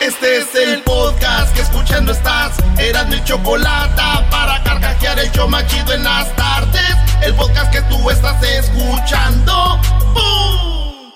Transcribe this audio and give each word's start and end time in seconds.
Este 0.00 0.38
es 0.38 0.54
el 0.54 0.82
podcast 0.82 1.54
que 1.54 1.60
escuchando 1.60 2.12
estás. 2.12 2.56
Eran 2.78 3.10
mi 3.10 3.22
chocolate 3.22 4.00
para 4.30 4.62
carcajear 4.64 5.18
el 5.18 5.30
show 5.30 5.46
machido 5.46 5.92
en 5.92 6.04
las 6.04 6.34
tardes. 6.36 6.96
El 7.22 7.34
podcast 7.34 7.70
que 7.70 7.82
tú 7.82 8.08
estás 8.08 8.42
escuchando. 8.42 9.78
¡Bum! 10.14 11.12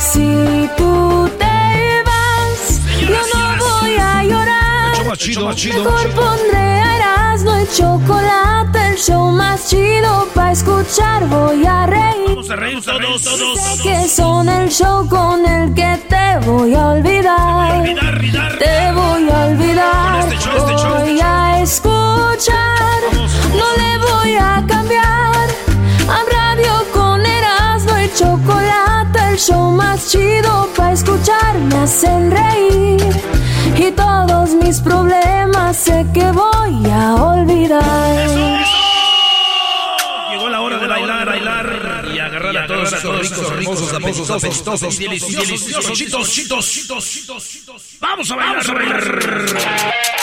Si 0.00 0.68
tú 0.76 0.99
llorar. 5.14 5.54
Mejor 5.54 6.10
pondré 6.10 6.58
a 6.58 6.96
Erasmo 6.96 7.54
el 7.56 7.68
chocolate, 7.70 8.88
el 8.90 8.96
show 8.96 9.30
más 9.32 9.68
chido 9.68 10.28
para 10.34 10.52
escuchar. 10.52 11.26
Voy 11.28 11.66
a 11.66 11.86
reír. 11.86 12.28
Vamos 12.28 12.50
a 12.50 12.56
reír 12.56 12.80
todos, 12.82 13.22
todos. 13.22 13.60
Sé 13.60 13.82
que 13.82 14.08
son 14.08 14.48
el 14.48 14.70
show 14.70 15.08
con 15.08 15.44
el 15.46 15.74
que 15.74 15.98
te 16.08 16.46
voy 16.46 16.74
a 16.74 16.88
olvidar. 16.88 17.84
Te 18.58 18.92
voy 18.92 19.30
a 19.30 19.46
olvidar. 19.46 20.20
Con 20.20 20.32
este 20.32 20.44
show, 20.44 20.56
este 20.56 20.72
show, 20.82 20.94
Voy 21.00 21.10
este 21.10 21.22
a 21.22 21.60
escuchar. 21.62 23.02
No 23.50 23.66
le 23.76 23.98
voy 23.98 24.36
a 24.36 24.64
cambiar. 24.66 25.39
Chocolate. 28.20 29.18
El 29.30 29.38
show 29.38 29.70
más 29.72 30.10
chido 30.10 30.68
para 30.76 30.92
escuchar. 30.92 31.58
Me 31.70 31.76
hacen 31.76 32.30
reír. 32.30 33.00
Y 33.76 33.90
todos 33.92 34.50
mis 34.62 34.78
problemas 34.80 35.74
sé 35.74 36.04
que 36.12 36.30
voy 36.30 36.90
a 36.90 37.14
olvidar. 37.14 38.66
Llegó 40.30 40.48
la 40.50 40.60
hora 40.60 40.78
de 40.78 40.86
bailar, 40.86 41.26
bailar 41.26 42.08
y 42.14 42.18
agarrar 42.18 42.56
a 42.58 42.66
todos 42.66 42.92
esos 42.92 43.20
ricos, 43.20 43.56
ricos, 43.56 43.92
apestosos, 43.94 44.44
apestosos, 44.44 44.98
deliciosos, 44.98 45.94
chitos, 45.94 46.30
chitos, 46.30 46.70
chitos, 46.70 47.48
chitos. 47.48 47.84
Vamos 48.00 48.30
a 48.30 48.36
bailar, 48.36 48.70
a 48.70 48.74
bailar. 48.74 50.19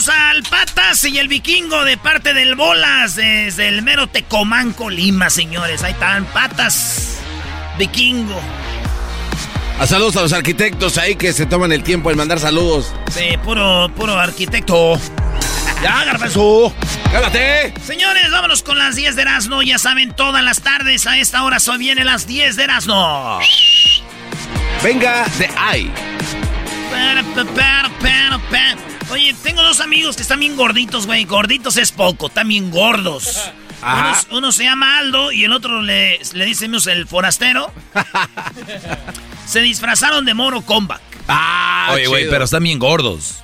Saludos 0.00 0.08
al 0.08 0.42
Patas 0.44 1.04
y 1.04 1.18
el 1.18 1.28
Vikingo 1.28 1.84
de 1.84 1.96
parte 1.96 2.32
del 2.34 2.54
Bolas 2.54 3.16
desde 3.16 3.68
el 3.68 3.82
mero 3.82 4.06
Tecomanco, 4.06 4.90
Lima, 4.90 5.28
señores. 5.30 5.82
Ahí 5.82 5.92
están, 5.92 6.24
Patas, 6.26 7.18
Vikingo. 7.78 8.40
A 9.80 9.86
saludos 9.86 10.16
a 10.16 10.22
los 10.22 10.32
arquitectos 10.32 10.98
ahí 10.98 11.16
que 11.16 11.32
se 11.32 11.46
toman 11.46 11.72
el 11.72 11.82
tiempo 11.82 12.10
en 12.10 12.16
mandar 12.16 12.38
saludos. 12.38 12.92
Sí, 13.10 13.36
puro, 13.42 13.90
puro 13.96 14.18
arquitecto. 14.18 15.00
Ya, 15.82 16.04
garbanzo. 16.04 16.72
¡Cállate! 17.10 17.74
Señores, 17.84 18.30
vámonos 18.30 18.62
con 18.62 18.78
las 18.78 18.94
10 18.94 19.16
de 19.16 19.22
Erasmo. 19.22 19.62
Ya 19.62 19.78
saben, 19.78 20.12
todas 20.12 20.44
las 20.44 20.60
tardes 20.60 21.06
a 21.06 21.18
esta 21.18 21.42
hora 21.42 21.60
se 21.60 21.76
vienen 21.76 22.06
las 22.06 22.26
10 22.26 22.56
de 22.56 22.64
Erasmo. 22.64 23.40
Venga 24.82 25.24
de 25.38 25.50
ahí. 25.56 25.92
Oye, 29.12 29.34
tengo 29.42 29.62
dos 29.62 29.80
amigos 29.80 30.16
que 30.16 30.22
están 30.22 30.40
bien 30.40 30.56
gorditos, 30.56 31.06
güey. 31.06 31.24
Gorditos 31.24 31.76
es 31.76 31.92
poco, 31.92 32.26
están 32.28 32.48
bien 32.48 32.70
gordos. 32.70 33.50
Uno, 33.82 34.12
uno 34.32 34.52
se 34.52 34.64
llama 34.64 34.98
Aldo 34.98 35.30
y 35.30 35.44
el 35.44 35.52
otro 35.52 35.82
le, 35.82 36.18
le 36.32 36.46
decimos 36.46 36.86
el 36.88 37.06
forastero. 37.06 37.72
se 39.46 39.60
disfrazaron 39.60 40.24
de 40.24 40.34
Moro 40.34 40.62
Combat. 40.62 41.00
Ah, 41.28 41.90
Oye, 41.92 42.06
güey, 42.06 42.28
pero 42.28 42.44
están 42.44 42.62
bien 42.62 42.78
gordos. 42.78 43.36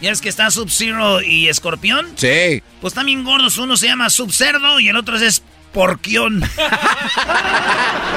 ¿Ya 0.00 0.10
es 0.12 0.20
que 0.20 0.28
está 0.28 0.50
Sub-Zero 0.50 1.22
y 1.22 1.48
Escorpión? 1.48 2.06
Sí. 2.16 2.62
Pues 2.80 2.92
están 2.92 3.06
bien 3.06 3.24
gordos. 3.24 3.58
Uno 3.58 3.76
se 3.76 3.86
llama 3.86 4.10
Sub-Cerdo 4.10 4.78
y 4.78 4.88
el 4.88 4.96
otro 4.96 5.16
es 5.16 5.42
Porquión. 5.72 6.42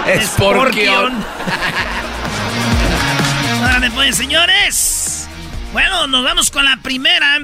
Esporquión. 0.07 1.13
Órale, 3.63 3.89
pues, 3.91 4.15
señores. 4.15 5.00
Bueno, 5.73 6.07
nos 6.07 6.23
vamos 6.23 6.51
con 6.51 6.65
la 6.65 6.77
primera. 6.77 7.39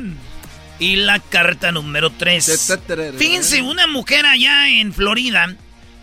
Y 0.79 0.97
la 0.97 1.19
carta 1.19 1.71
número 1.71 2.11
3. 2.11 2.79
Fíjense, 3.17 3.61
una 3.61 3.87
mujer 3.87 4.25
allá 4.25 4.69
en 4.69 4.93
Florida 4.93 5.55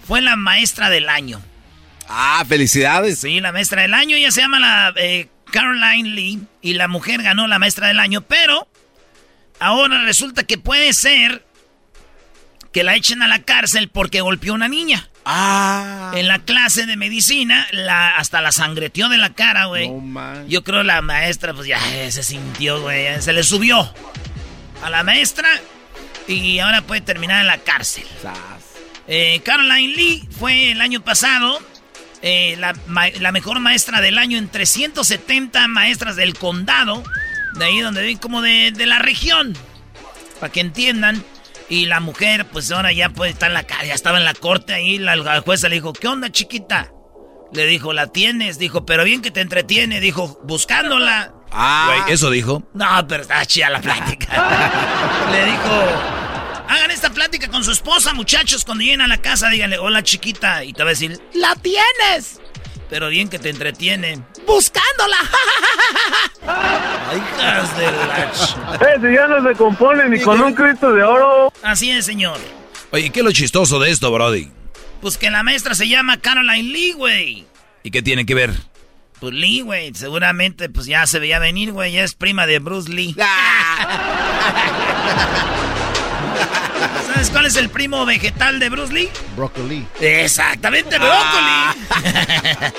fue 0.07 0.21
la 0.21 0.35
maestra 0.35 0.91
del 0.91 1.09
año. 1.09 1.41
Ah, 2.09 2.45
felicidades. 2.49 3.21
Sí, 3.21 3.41
la 3.41 3.53
maestra 3.53 3.83
del 3.83 3.95
año. 3.95 4.17
Ella 4.17 4.31
se 4.33 4.41
llama 4.41 4.59
la 4.59 4.93
eh, 4.97 5.29
Caroline 5.53 6.09
Lee. 6.09 6.41
Y 6.61 6.75
la 6.75 6.89
mujer 6.89 7.23
ganó 7.23 7.47
la 7.47 7.59
maestra 7.59 7.89
del 7.89 8.01
año. 8.01 8.23
Pero 8.23 8.67
ahora 9.61 10.03
resulta 10.05 10.43
que 10.45 10.59
puede 10.59 10.93
ser 10.93 11.45
que 12.73 12.83
la 12.83 12.97
echen 12.97 13.23
a 13.23 13.29
la 13.29 13.43
cárcel 13.43 13.89
porque 13.89 14.23
golpeó 14.23 14.53
a 14.53 14.57
una 14.57 14.69
niña. 14.69 15.09
Ah. 15.25 16.13
En 16.15 16.29
la 16.29 16.39
clase 16.41 16.87
de 16.87 16.97
medicina, 16.97 17.67
la, 17.73 18.17
hasta 18.17 18.41
la 18.41 18.53
sangreteó 18.53 19.09
de 19.09 19.17
la 19.17 19.33
cara, 19.33 19.67
güey. 19.67 19.89
No. 19.89 20.47
Yo 20.47 20.63
creo 20.63 20.83
la 20.83 21.01
maestra, 21.03 21.55
pues 21.55 21.67
ya 21.67 21.79
eh, 21.95 22.13
se 22.13 22.23
sintió, 22.23 22.81
güey. 22.81 23.21
Se 23.23 23.33
le 23.33 23.43
subió 23.43 23.91
a 24.83 24.91
la 24.91 25.03
maestra 25.03 25.49
y 26.29 26.59
ahora 26.59 26.83
puede 26.83 27.01
terminar 27.01 27.41
en 27.41 27.47
la 27.47 27.59
cárcel. 27.59 28.05
Eh, 29.07 29.41
Caroline 29.45 29.95
Lee 29.95 30.29
fue 30.39 30.73
el 30.73 30.81
año 30.81 31.03
pasado 31.03 31.59
eh, 32.23 32.57
la 32.59 33.33
mejor 33.33 33.61
maestra 33.61 34.01
del 34.01 34.19
año 34.19 34.39
en 34.39 34.49
370 34.49 35.69
maestras 35.69 36.17
del 36.17 36.35
condado. 36.35 37.03
De 37.55 37.65
ahí 37.67 37.81
donde 37.81 38.03
ven 38.03 38.19
como 38.19 38.43
de, 38.43 38.73
de 38.73 38.87
la 38.87 38.99
región. 38.99 39.57
Para 40.41 40.53
que 40.53 40.61
entiendan. 40.61 41.23
Y 41.69 41.87
la 41.87 42.01
mujer, 42.01 42.47
pues 42.53 42.71
ahora 42.71 42.93
ya 42.93 43.09
puede 43.09 43.31
estar 43.33 43.49
en 43.49 43.55
la 43.55 43.65
calle. 43.65 43.89
Ya 43.89 43.95
estaba 43.95 44.19
en 44.19 44.25
la 44.25 44.35
corte 44.35 44.75
ahí. 44.75 44.99
La, 44.99 45.17
la 45.17 45.41
jueza 45.41 45.69
le 45.69 45.77
dijo, 45.77 45.93
¿qué 45.93 46.09
onda, 46.09 46.31
chiquita? 46.31 46.93
Le 47.53 47.67
dijo, 47.67 47.93
¿la 47.93 48.09
tienes? 48.09 48.59
Dijo, 48.59 48.85
pero 48.85 49.05
bien 49.05 49.23
que 49.23 49.31
te 49.31 49.41
entretiene. 49.41 50.01
Dijo, 50.01 50.41
buscándola. 50.45 51.33
Ah. 51.51 51.87
Güey, 51.87 52.15
eso 52.15 52.31
dijo. 52.31 52.63
No, 52.75 53.07
pero 53.09 53.23
está 53.23 53.45
chida 53.47 53.71
la 53.71 53.81
plática. 53.81 54.27
Le 55.31 55.45
dijo, 55.45 55.71
hagan 56.69 56.91
esta 56.91 57.11
plática 57.11 57.49
con 57.49 57.63
su 57.63 57.71
esposa, 57.71 58.13
muchachos. 58.13 58.65
Cuando 58.65 58.83
lleguen 58.83 59.01
a 59.01 59.07
la 59.07 59.19
casa, 59.19 59.49
díganle, 59.49 59.79
hola 59.79 60.03
chiquita. 60.03 60.65
Y 60.65 60.73
te 60.73 60.83
va 60.83 60.91
a 60.91 60.93
decir, 60.93 61.21
la 61.33 61.55
tienes. 61.57 62.41
Pero 62.95 63.09
bien 63.09 63.29
que 63.29 63.41
te 63.41 63.51
entretiene. 63.51 64.21
Buscándola. 64.47 65.17
Ay, 66.47 67.19
hijas 67.19 67.77
de 67.77 67.87
la 67.91 68.33
ch- 68.33 68.97
Ese 68.97 69.13
ya 69.13 69.27
no 69.27 69.43
se 69.49 69.57
compone 69.57 70.09
ni 70.09 70.21
con 70.21 70.41
un 70.41 70.55
Cristo 70.55 70.93
de 70.93 71.03
oro. 71.03 71.53
Así 71.65 71.91
es, 71.91 72.05
señor. 72.07 72.39
Oye, 72.93 73.11
¿qué 73.11 73.19
es 73.19 73.25
lo 73.27 73.33
chistoso 73.33 73.81
de 73.81 73.91
esto, 73.91 74.13
Brody? 74.13 74.49
Pues 75.01 75.19
que 75.19 75.29
la 75.29 75.43
maestra 75.43 75.75
se 75.75 75.89
llama 75.89 76.19
Caroline 76.21 76.73
Lee, 76.73 76.93
güey. 76.93 77.45
¿Y 77.83 77.91
qué 77.91 78.01
tiene 78.01 78.25
que 78.27 78.37
ver? 78.37 78.53
Pues 79.19 79.35
Lee, 79.35 79.63
güey. 79.63 79.93
Seguramente, 79.93 80.69
pues 80.69 80.87
ya 80.87 81.05
se 81.09 81.19
veía 81.19 81.41
venir, 81.41 81.73
güey. 81.73 81.95
Ya 81.95 82.05
es 82.05 82.15
prima 82.15 82.47
de 82.47 82.61
Bruce 82.61 82.93
Lee. 82.93 83.17
¿Sabes 87.13 87.31
cuál 87.31 87.47
es 87.47 87.57
el 87.57 87.71
primo 87.71 88.05
vegetal 88.07 88.59
de 88.59 88.69
Bruce 88.69 88.93
Lee? 88.93 89.09
Broccoli. 89.37 89.87
Exactamente, 90.01 90.99
brócoli. 90.99 92.73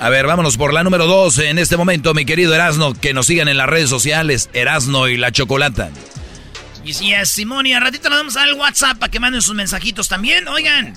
A 0.00 0.08
ver, 0.10 0.26
vámonos 0.26 0.56
por 0.56 0.72
la 0.74 0.84
número 0.84 1.06
dos 1.06 1.38
en 1.38 1.58
este 1.58 1.76
momento, 1.76 2.12
mi 2.14 2.24
querido 2.26 2.54
Erasno, 2.54 2.92
que 2.92 3.14
nos 3.14 3.26
sigan 3.26 3.48
en 3.48 3.56
las 3.56 3.68
redes 3.68 3.88
sociales, 3.88 4.50
Erasno 4.52 5.08
y 5.08 5.16
la 5.16 5.32
Chocolata. 5.32 5.90
Y 6.84 6.92
si 6.92 7.14
es 7.14 7.30
Simón, 7.30 7.64
y 7.66 7.72
a 7.72 7.80
ratito 7.80 8.10
nos 8.10 8.18
vamos 8.18 8.36
a 8.36 8.40
dar 8.40 8.48
el 8.48 8.54
WhatsApp 8.56 8.98
para 8.98 9.10
que 9.10 9.18
manden 9.18 9.40
sus 9.40 9.54
mensajitos 9.54 10.08
también. 10.08 10.46
Oigan, 10.48 10.92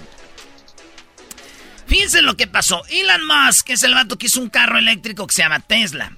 fíjense 1.86 2.22
lo 2.22 2.36
que 2.36 2.48
pasó. 2.48 2.84
Elon 2.90 3.22
Musk 3.26 3.70
es 3.70 3.84
el 3.84 3.94
vato 3.94 4.18
que 4.18 4.26
hizo 4.26 4.42
un 4.42 4.50
carro 4.50 4.78
eléctrico 4.78 5.26
que 5.26 5.34
se 5.34 5.44
llama 5.44 5.62
Tesla. 5.62 6.12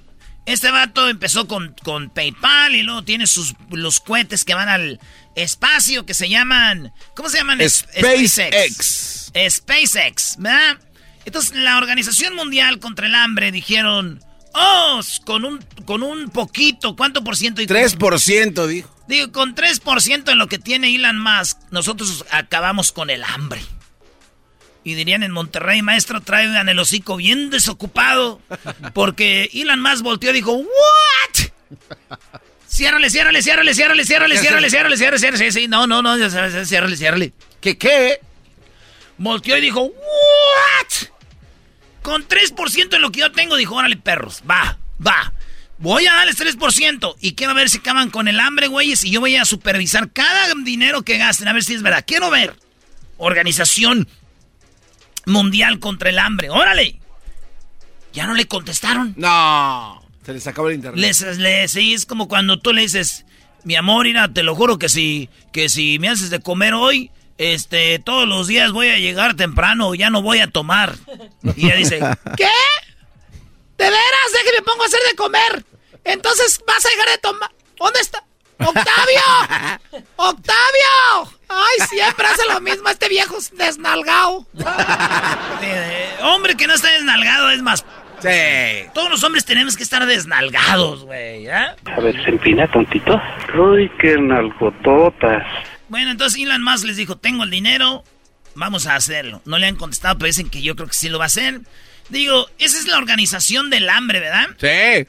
Este 0.46 0.72
vato 0.72 1.08
empezó 1.08 1.46
con, 1.46 1.76
con 1.84 2.10
PayPal 2.10 2.74
y 2.74 2.82
luego 2.82 3.04
tiene 3.04 3.28
sus 3.28 3.54
los 3.70 4.00
cohetes 4.00 4.44
que 4.44 4.54
van 4.54 4.68
al 4.68 4.98
espacio 5.34 6.06
que 6.06 6.14
se 6.14 6.28
llaman. 6.28 6.92
¿Cómo 7.14 7.28
se 7.28 7.38
llaman? 7.38 7.60
SpaceX. 7.68 9.32
SpaceX, 9.48 10.36
¿verdad? 10.38 10.78
Entonces 11.24 11.54
la 11.54 11.78
Organización 11.78 12.34
Mundial 12.34 12.78
contra 12.78 13.06
el 13.06 13.14
Hambre 13.14 13.52
dijeron, 13.52 14.22
oh, 14.54 15.00
con 15.24 15.44
un, 15.44 15.64
con 15.84 16.02
un 16.02 16.30
poquito, 16.30 16.96
¿cuánto 16.96 17.22
por 17.22 17.36
ciento? 17.36 17.62
Y 17.62 17.66
3% 17.66 18.66
dijo. 18.66 18.94
Digo, 19.06 19.32
con 19.32 19.54
3% 19.54 20.30
en 20.30 20.38
lo 20.38 20.48
que 20.48 20.58
tiene 20.58 20.94
Elon 20.94 21.18
Musk, 21.18 21.58
nosotros 21.70 22.24
acabamos 22.30 22.92
con 22.92 23.10
el 23.10 23.24
hambre. 23.24 23.60
Y 24.82 24.94
dirían 24.94 25.22
en 25.22 25.32
Monterrey, 25.32 25.82
maestro, 25.82 26.22
traigan 26.22 26.68
el 26.68 26.78
hocico 26.78 27.16
bien 27.16 27.50
desocupado. 27.50 28.40
Porque 28.94 29.50
Elon 29.52 29.82
Musk 29.82 30.02
volteó 30.02 30.30
y 30.30 30.34
dijo, 30.34 30.52
¿what? 30.52 31.50
Ciérrale, 32.70 33.10
ciérrale, 33.10 33.42
ciérrale, 33.42 33.74
ciérrale, 33.74 34.04
ciérrale, 34.04 34.36
ciérrale, 34.38 34.70
ciérrale, 34.70 34.96
ciérrale, 34.96 35.18
ciérrale, 35.18 35.50
sí, 35.50 35.60
sí, 35.60 35.68
no, 35.68 35.88
no, 35.88 36.02
no, 36.02 36.16
ciérrale, 36.64 36.96
ciérrale. 36.96 37.32
¿Qué 37.60 37.76
qué? 37.76 38.20
Volteó 39.18 39.56
y 39.56 39.60
dijo, 39.60 39.82
¿what? 39.82 41.08
Con 42.00 42.26
3% 42.28 42.94
en 42.94 43.02
lo 43.02 43.10
que 43.10 43.20
yo 43.20 43.32
tengo, 43.32 43.56
dijo, 43.56 43.74
órale, 43.74 43.96
perros, 43.96 44.42
va, 44.48 44.78
va. 45.04 45.32
Voy 45.78 46.06
a 46.06 46.14
darles 46.14 46.38
3% 46.38 47.16
y 47.20 47.34
quiero 47.34 47.54
ver 47.54 47.68
si 47.68 47.78
acaban 47.78 48.08
con 48.08 48.28
el 48.28 48.38
hambre, 48.38 48.68
güeyes, 48.68 49.04
y 49.04 49.10
yo 49.10 49.18
voy 49.18 49.34
a 49.34 49.44
supervisar 49.44 50.12
cada 50.12 50.54
dinero 50.62 51.02
que 51.02 51.18
gasten, 51.18 51.48
a 51.48 51.52
ver 51.52 51.64
si 51.64 51.74
es 51.74 51.82
verdad. 51.82 52.04
Quiero 52.06 52.30
ver. 52.30 52.54
Organización 53.18 54.08
Mundial 55.26 55.80
contra 55.80 56.10
el 56.10 56.18
Hambre, 56.20 56.50
órale. 56.50 57.00
Ya 58.12 58.26
no 58.26 58.34
le 58.34 58.46
contestaron. 58.46 59.12
No. 59.16 59.99
Se 60.24 60.32
les 60.32 60.46
acabó 60.46 60.68
el 60.68 60.74
internet. 60.76 61.00
Les, 61.00 61.20
les- 61.38 61.70
sí, 61.72 61.94
es 61.94 62.06
como 62.06 62.28
cuando 62.28 62.58
tú 62.58 62.72
le 62.72 62.82
dices, 62.82 63.24
mi 63.64 63.76
amor, 63.76 64.06
mira, 64.06 64.32
te 64.32 64.42
lo 64.42 64.54
juro 64.54 64.78
que 64.78 64.88
si, 64.88 65.28
que 65.52 65.68
si 65.68 65.98
me 65.98 66.08
haces 66.08 66.30
de 66.30 66.40
comer 66.40 66.74
hoy, 66.74 67.10
este, 67.38 67.98
todos 67.98 68.28
los 68.28 68.46
días 68.46 68.70
voy 68.72 68.88
a 68.88 68.98
llegar 68.98 69.34
temprano, 69.34 69.94
ya 69.94 70.10
no 70.10 70.20
voy 70.22 70.40
a 70.40 70.46
tomar. 70.48 70.94
Y 71.56 71.66
ella 71.66 71.76
dice, 71.76 71.98
¿qué? 72.36 72.48
¿De 73.78 73.84
veras? 73.84 74.32
Déjeme 74.34 74.62
pongo 74.62 74.82
a 74.82 74.86
hacer 74.86 75.00
de 75.08 75.16
comer. 75.16 75.64
Entonces 76.04 76.60
vas 76.66 76.84
a 76.84 76.88
dejar 76.90 77.08
de 77.08 77.18
tomar. 77.18 77.50
¿Dónde 77.78 78.00
está? 78.00 78.22
¡Octavio! 78.58 79.80
¡Octavio! 80.16 81.38
¡Ay, 81.48 81.86
siempre 81.88 82.26
hace 82.26 82.42
lo 82.52 82.60
mismo 82.60 82.90
este 82.90 83.08
viejo 83.08 83.38
desnalgado! 83.52 84.46
Eh, 85.62 86.08
hombre 86.22 86.56
que 86.56 86.66
no 86.66 86.74
está 86.74 86.90
desnalgado 86.92 87.50
es 87.50 87.60
más. 87.62 87.84
Sí. 88.22 88.88
Todos 88.94 89.10
los 89.10 89.24
hombres 89.24 89.44
tenemos 89.44 89.76
que 89.76 89.82
estar 89.82 90.04
desnalgados, 90.06 91.04
güey, 91.04 91.46
¿eh? 91.46 91.52
A 91.52 92.00
ver, 92.00 92.22
se 92.24 92.30
empina 92.30 92.70
tontito. 92.70 93.20
Uy, 93.58 93.90
qué 94.00 94.16
nalgototas. 94.18 95.44
Bueno, 95.88 96.10
entonces 96.10 96.40
Elon 96.40 96.62
Musk 96.62 96.84
les 96.84 96.96
dijo, 96.96 97.16
tengo 97.16 97.44
el 97.44 97.50
dinero, 97.50 98.04
vamos 98.54 98.86
a 98.86 98.94
hacerlo. 98.94 99.42
No 99.44 99.58
le 99.58 99.66
han 99.66 99.76
contestado, 99.76 100.16
pero 100.18 100.26
dicen 100.26 100.50
que 100.50 100.62
yo 100.62 100.76
creo 100.76 100.88
que 100.88 100.94
sí 100.94 101.08
lo 101.08 101.18
va 101.18 101.24
a 101.24 101.26
hacer. 101.26 101.60
Digo, 102.10 102.46
esa 102.58 102.78
es 102.78 102.86
la 102.86 102.98
organización 102.98 103.70
del 103.70 103.88
hambre, 103.88 104.20
¿verdad? 104.20 104.48
Sí. 104.58 105.06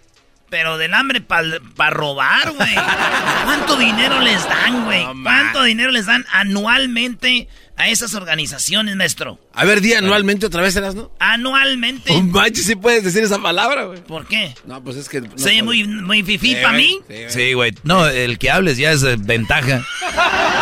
Pero 0.49 0.77
del 0.77 0.93
hambre 0.93 1.21
para 1.21 1.89
robar, 1.91 2.51
güey. 2.51 2.75
¿Cuánto 3.45 3.77
dinero 3.77 4.19
les 4.21 4.47
dan, 4.47 4.85
güey? 4.85 5.05
¿Cuánto 5.23 5.63
dinero 5.63 5.91
les 5.91 6.05
dan 6.05 6.25
anualmente 6.31 7.47
a 7.81 7.87
esas 7.89 8.13
organizaciones, 8.13 8.95
maestro? 8.95 9.39
A 9.53 9.65
ver, 9.65 9.81
di 9.81 9.93
anualmente 9.93 10.45
otra 10.45 10.61
vez, 10.61 10.75
¿eras, 10.75 10.95
no? 10.95 11.11
Anualmente. 11.19 12.13
Un 12.13 12.31
manches, 12.31 12.65
sí 12.65 12.75
puedes 12.75 13.03
decir 13.03 13.23
esa 13.23 13.41
palabra, 13.41 13.85
güey. 13.85 14.01
¿Por 14.03 14.27
qué? 14.27 14.53
No, 14.65 14.83
pues 14.83 14.97
es 14.97 15.09
que... 15.09 15.21
no 15.21 15.37
¿Se 15.37 15.49
oye 15.49 15.63
puedo. 15.63 15.65
muy, 15.65 15.87
muy 15.87 16.23
fifí 16.23 16.55
Sí, 16.55 16.61
para 16.61 16.77
mí? 16.77 16.99
sí, 17.07 17.13
güey. 17.15 17.29
Sí, 17.29 17.53
güey. 17.53 17.75
No, 17.83 18.07
el 18.07 18.37
que 18.37 18.51
hables 18.51 18.77
ya 18.77 18.91
es 18.91 19.03
eh, 19.03 19.15
ventaja. 19.19 19.85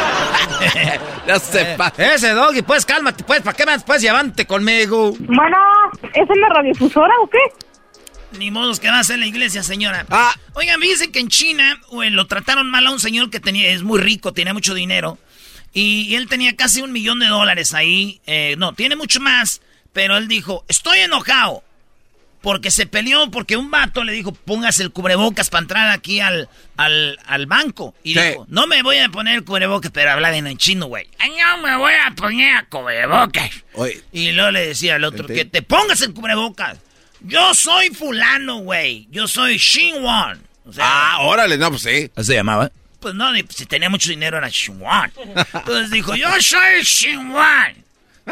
Ya 1.27 1.39
sepa. 1.39 1.93
Ese 1.97 2.31
doggy, 2.31 2.63
pues 2.63 2.85
cálmate, 2.85 3.23
pues, 3.23 3.41
¿para 3.41 3.55
qué 3.55 3.65
más? 3.65 3.83
Pues 3.83 4.01
llévate 4.01 4.45
conmigo. 4.47 5.13
Bueno, 5.19 5.57
¿es 6.13 6.29
en 6.29 6.41
la 6.41 6.49
radiodifusora 6.49 7.13
o 7.21 7.29
qué? 7.29 7.37
Ni 8.37 8.51
modos 8.51 8.79
que 8.79 8.89
va 8.89 8.99
a 8.99 9.03
ser 9.03 9.19
la 9.19 9.27
iglesia, 9.27 9.61
señora. 9.63 10.05
Ah. 10.09 10.33
Oigan, 10.53 10.79
fíjense 10.79 11.11
que 11.11 11.19
en 11.19 11.27
China 11.29 11.79
güey, 11.91 12.09
lo 12.09 12.25
trataron 12.27 12.69
mal 12.69 12.85
a 12.87 12.91
un 12.91 12.99
señor 12.99 13.29
que 13.29 13.39
tenía, 13.39 13.69
es 13.69 13.83
muy 13.83 13.99
rico, 13.99 14.33
tenía 14.33 14.53
mucho 14.53 14.73
dinero. 14.73 15.17
Y, 15.73 16.01
y 16.09 16.15
él 16.15 16.27
tenía 16.27 16.55
casi 16.55 16.81
un 16.81 16.91
millón 16.91 17.19
de 17.19 17.27
dólares 17.27 17.73
ahí. 17.73 18.21
Eh, 18.25 18.55
no, 18.57 18.73
tiene 18.73 18.95
mucho 18.95 19.19
más. 19.19 19.61
Pero 19.93 20.17
él 20.17 20.27
dijo, 20.27 20.65
estoy 20.67 20.99
enojado. 20.99 21.63
Porque 22.41 22.71
se 22.71 22.85
peleó, 22.85 23.29
porque 23.31 23.57
un 23.57 23.69
vato 23.69 24.05
le 24.05 24.13
dijo, 24.13 24.31
póngase 24.31 24.81
el 24.81 24.91
cubrebocas 24.91 25.49
para 25.49 25.61
entrar 25.63 25.89
aquí 25.89 26.21
al, 26.21 26.47
al, 26.77 27.19
al 27.25 27.47
banco. 27.47 27.93
Y 28.01 28.13
Sí. 28.13 28.19
dijo, 28.21 28.45
no 28.49 28.65
me 28.65 28.81
voy 28.81 28.97
a 28.99 29.09
poner 29.09 29.35
el 29.35 29.43
cubrebocas, 29.43 29.91
pero 29.91 30.11
habla 30.11 30.33
en 30.35 30.57
chino, 30.57 30.85
güey. 30.85 31.09
"Ay, 31.19 31.31
No 31.37 31.57
me 31.61 31.75
voy 31.75 31.91
a 31.93 32.11
poner 32.15 32.65
cubrebocas. 32.69 33.49
Oye, 33.73 34.01
Y 34.13 34.31
luego 34.31 34.51
le 34.51 34.67
decía 34.67 34.95
al 34.95 35.03
otro, 35.03 35.27
que 35.27 35.43
te 35.43 35.61
pongas 35.63 36.01
el 36.01 36.13
cubrebocas. 36.13 36.77
Yo 37.19 37.53
soy 37.53 37.89
fulano, 37.89 38.59
güey. 38.59 39.07
Yo 39.11 39.27
soy 39.27 39.57
Shinwan. 39.57 40.41
O 40.65 40.71
sea, 40.71 40.85
ah, 40.87 41.17
órale, 41.23 41.57
no, 41.57 41.69
pues 41.71 41.81
sí. 41.81 42.09
¿Así 42.15 42.27
se 42.27 42.35
llamaba? 42.35 42.71
Pues 42.99 43.15
no, 43.15 43.31
ni- 43.31 43.43
si 43.49 43.65
tenía 43.65 43.89
mucho 43.89 44.09
dinero 44.09 44.37
era 44.37 44.49
Shinwan. 44.49 45.11
Entonces 45.53 45.91
dijo, 45.91 46.15
yo 46.15 46.29
soy 46.41 46.81
Shinwan. 46.83 47.85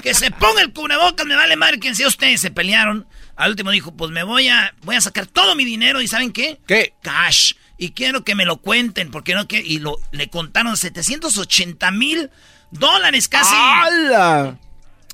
Que 0.04 0.14
se 0.14 0.30
ponga 0.32 0.62
el 0.62 0.74
cubrebocas, 0.74 1.26
me 1.26 1.36
vale 1.36 1.56
madre 1.56 1.80
quien 1.80 1.96
sea 1.96 2.08
usted. 2.08 2.36
Se 2.38 2.52
pelearon. 2.52 3.08
Al 3.36 3.52
último 3.52 3.72
dijo, 3.72 3.96
pues 3.96 4.12
me 4.12 4.24
voy 4.24 4.48
a, 4.48 4.74
voy 4.84 4.96
a 4.96 5.02
sacar 5.02 5.26
todo 5.28 5.56
mi 5.56 5.66
dinero 5.66 6.02
y 6.02 6.08
¿saben 6.08 6.32
qué? 6.32 6.60
¿Qué? 6.68 6.94
Cash. 7.02 7.54
Y 7.80 7.92
quiero 7.92 8.24
que 8.24 8.34
me 8.36 8.46
lo 8.46 8.58
cuenten, 8.58 9.12
porque 9.12 9.34
no 9.36 9.48
que 9.48 9.60
Y 9.60 9.80
lo, 9.80 9.98
le 10.12 10.30
contaron 10.30 10.76
780 10.78 11.92
mil 11.92 12.30
dólares 12.72 13.28
casi. 13.28 13.54
¡Hala! 13.56 14.58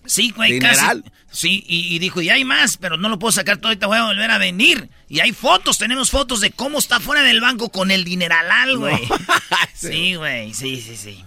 Sí, 0.06 0.32
güey, 0.36 0.54
Dineral. 0.54 1.04
casi. 1.04 1.16
Sí, 1.34 1.64
y, 1.68 1.94
y 1.96 2.00
dijo, 2.00 2.22
y 2.22 2.30
hay 2.30 2.46
más, 2.46 2.78
pero 2.78 2.96
no 2.96 3.10
lo 3.10 3.18
puedo 3.18 3.32
sacar 3.32 3.58
todo, 3.58 3.70
ahorita 3.70 3.88
voy 3.88 3.98
a 3.98 4.04
volver 4.04 4.30
a 4.30 4.38
venir. 4.38 4.88
Y 5.10 5.20
hay 5.20 5.32
fotos, 5.32 5.80
tenemos 5.80 6.12
fotos 6.12 6.40
de 6.42 6.52
cómo 6.52 6.78
está 6.78 7.00
fuera 7.00 7.24
del 7.24 7.42
banco 7.42 7.70
con 7.70 7.90
el 7.90 8.04
dineralal, 8.04 8.78
güey. 8.78 9.00
Sí, 9.74 10.16
güey, 10.16 10.54
sí, 10.54 10.80
sí, 10.80 10.96
sí. 10.96 11.26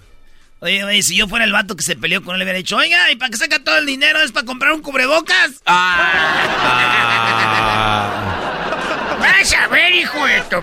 Oye, 0.61 0.83
güey, 0.85 1.03
si 1.03 1.17
yo 1.17 1.29
fuera 1.29 1.45
el 1.45 1.53
vato 1.53 1.77
que 1.77 1.83
se 1.83 1.97
peleó 1.97 2.23
con 2.23 2.35
él, 2.35 2.39
le 2.39 2.45
hubiera 2.45 2.57
dicho, 2.57 2.77
oiga, 2.77 3.11
¿y 3.11 3.17
para 3.17 3.31
qué 3.31 3.37
saca 3.37 3.59
todo 3.63 3.77
el 3.77 3.85
dinero? 3.85 4.21
¿Es 4.23 4.33
para 4.33 4.47
comprar 4.47 4.73
un 4.73 4.81
cubrebocas? 4.81 5.61
Ah. 5.67 6.37
¡Vas 9.21 9.53
a 9.53 9.69
ver, 9.69 9.93
hijo 9.95 10.25
de 10.25 10.41
tu... 10.43 10.57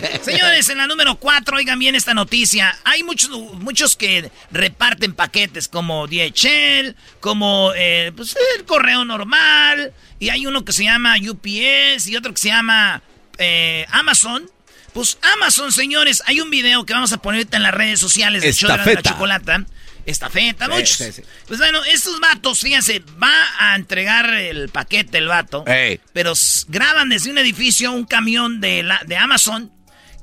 Señores, 0.22 0.68
en 0.68 0.78
la 0.78 0.86
número 0.86 1.16
4, 1.16 1.56
oigan 1.56 1.78
bien 1.78 1.94
esta 1.94 2.14
noticia. 2.14 2.76
Hay 2.84 3.02
muchos, 3.02 3.30
muchos 3.30 3.96
que 3.96 4.30
reparten 4.50 5.14
paquetes 5.14 5.68
como 5.68 6.06
DHL, 6.06 6.94
como 7.20 7.72
eh, 7.76 8.12
pues, 8.16 8.36
el 8.56 8.64
correo 8.64 9.04
normal, 9.04 9.92
y 10.18 10.30
hay 10.30 10.46
uno 10.46 10.64
que 10.64 10.72
se 10.72 10.84
llama 10.84 11.16
UPS 11.18 12.06
y 12.08 12.16
otro 12.16 12.32
que 12.32 12.40
se 12.40 12.48
llama 12.48 13.02
eh, 13.38 13.86
Amazon. 13.90 14.50
Pues 14.92 15.18
Amazon, 15.34 15.72
señores, 15.72 16.22
hay 16.26 16.40
un 16.40 16.50
video 16.50 16.84
que 16.84 16.92
vamos 16.92 17.12
a 17.12 17.16
poner 17.18 17.40
ahorita 17.40 17.56
en 17.56 17.62
las 17.62 17.72
redes 17.74 17.98
sociales 17.98 18.42
de 18.42 18.52
show 18.52 18.70
de 18.70 18.76
la 18.76 18.82
Estafeta. 18.82 19.10
chocolata. 19.10 19.64
Estafeta, 20.04 20.66
Sí, 20.66 20.70
muchos. 20.72 20.96
sí, 20.96 21.12
sí. 21.12 21.22
Pues 21.46 21.60
bueno, 21.60 21.82
estos 21.84 22.18
vatos, 22.20 22.60
fíjense, 22.60 23.02
va 23.22 23.32
a 23.58 23.76
entregar 23.76 24.34
el 24.34 24.68
paquete 24.68 25.18
el 25.18 25.28
vato. 25.28 25.64
Ey. 25.66 26.00
Pero 26.12 26.32
graban 26.68 27.08
desde 27.08 27.30
un 27.30 27.38
edificio 27.38 27.92
un 27.92 28.04
camión 28.04 28.60
de, 28.60 28.82
la, 28.82 29.00
de 29.06 29.16
Amazon 29.16 29.72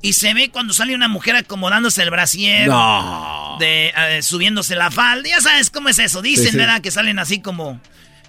y 0.01 0.13
se 0.13 0.33
ve 0.33 0.49
cuando 0.49 0.73
sale 0.73 0.95
una 0.95 1.07
mujer 1.07 1.35
acomodándose 1.35 2.01
el 2.03 2.09
brasier, 2.09 2.67
No. 2.67 3.57
de, 3.59 3.93
eh, 3.95 4.21
subiéndose 4.21 4.75
la 4.75 4.91
falda. 4.91 5.27
Ya 5.29 5.41
sabes 5.41 5.69
cómo 5.69 5.89
es 5.89 5.99
eso. 5.99 6.21
Dicen, 6.21 6.45
Sí, 6.45 6.51
sí. 6.51 6.57
¿verdad? 6.57 6.81
Que 6.81 6.91
salen 6.91 7.19
así 7.19 7.41
como 7.41 7.79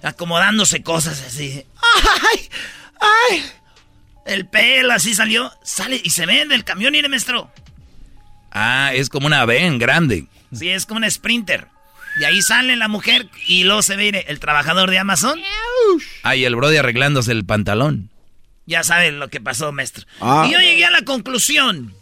acomodándose 0.03 0.83
cosas 0.83 1.21
así. 1.25 1.63
¡Ay! 2.33 2.49
¡Ay! 3.31 3.43
El 4.25 4.45
pelo 4.47 4.93
así 4.93 5.13
salió. 5.15 5.51
Sale 5.63 5.99
y 6.03 6.09
se 6.11 6.25
ve 6.25 6.45
del 6.45 6.63
camión, 6.63 6.93
y 6.95 7.01
maestro. 7.03 7.51
Ah, 8.51 8.91
es 8.93 9.09
como 9.09 9.27
una 9.27 9.45
ven 9.45 9.79
grande. 9.79 10.27
Sí, 10.53 10.69
es 10.69 10.85
como 10.85 10.99
un 11.03 11.09
sprinter. 11.09 11.67
Y 12.19 12.25
ahí 12.25 12.41
sale 12.41 12.75
la 12.75 12.89
mujer 12.89 13.29
y 13.47 13.63
luego 13.63 13.81
se 13.81 13.95
ve 13.95 14.03
mire, 14.03 14.25
el 14.27 14.39
trabajador 14.41 14.89
de 14.91 14.99
Amazon. 14.99 15.39
Ah, 16.23 16.35
y 16.35 16.43
el 16.43 16.55
Brody 16.57 16.75
arreglándose 16.77 17.31
el 17.31 17.45
pantalón. 17.45 18.10
Ya 18.65 18.83
saben 18.83 19.19
lo 19.19 19.29
que 19.29 19.41
pasó, 19.41 19.71
maestro. 19.71 20.05
Ah. 20.19 20.45
Y 20.47 20.51
yo 20.53 20.59
llegué 20.59 20.85
a 20.85 20.91
la 20.91 21.01
conclusión. 21.03 21.93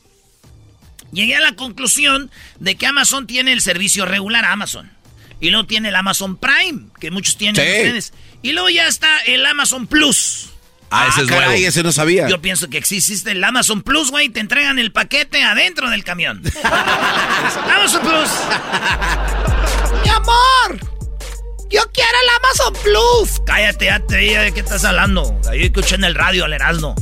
Llegué 1.12 1.36
a 1.36 1.40
la 1.40 1.54
conclusión 1.56 2.30
de 2.60 2.76
que 2.76 2.86
Amazon 2.86 3.26
tiene 3.28 3.52
el 3.54 3.62
servicio 3.62 4.06
regular 4.06 4.46
Amazon. 4.46 4.92
Y 5.40 5.50
luego 5.50 5.66
tiene 5.66 5.90
el 5.90 5.96
Amazon 5.96 6.38
Prime, 6.38 6.88
que 7.00 7.12
muchos 7.12 7.38
tienen 7.38 7.56
Sí. 7.56 7.62
ustedes. 7.62 8.14
Y 8.42 8.52
luego 8.52 8.70
ya 8.70 8.88
está 8.88 9.20
el 9.20 9.46
Amazon 9.46 9.88
Plus. 9.88 10.50
Ah, 10.92 11.08
ese 11.10 11.22
es 11.22 11.28
caray, 11.28 11.66
ese 11.66 11.84
no 11.84 11.92
sabía. 11.92 12.28
Yo 12.28 12.42
pienso 12.42 12.68
que 12.70 12.78
existe 12.78 13.32
el 13.32 13.44
Amazon 13.44 13.82
Plus, 13.84 14.10
güey. 14.12 14.30
Te 14.30 14.40
entregan 14.40 14.80
el 14.80 14.92
paquete 14.92 15.44
adentro 15.44 15.90
del 15.90 16.04
camión. 16.04 16.42
Amazon 16.64 18.02
Plus. 18.02 18.30
Mi 20.04 20.10
amor. 20.10 20.99
Yo 21.70 21.82
quiero 21.94 22.18
el 22.24 22.30
Amazon 22.38 22.74
Plus. 22.84 23.42
Cállate, 23.46 23.86
ya 23.86 24.00
te 24.00 24.16
de 24.18 24.52
qué 24.52 24.60
estás 24.60 24.84
hablando. 24.86 25.40
Ahí 25.48 25.66
escuché 25.66 25.96
en 25.96 26.04
el 26.04 26.16
radio 26.16 26.46
al 26.46 26.54
Erasmo. 26.54 26.96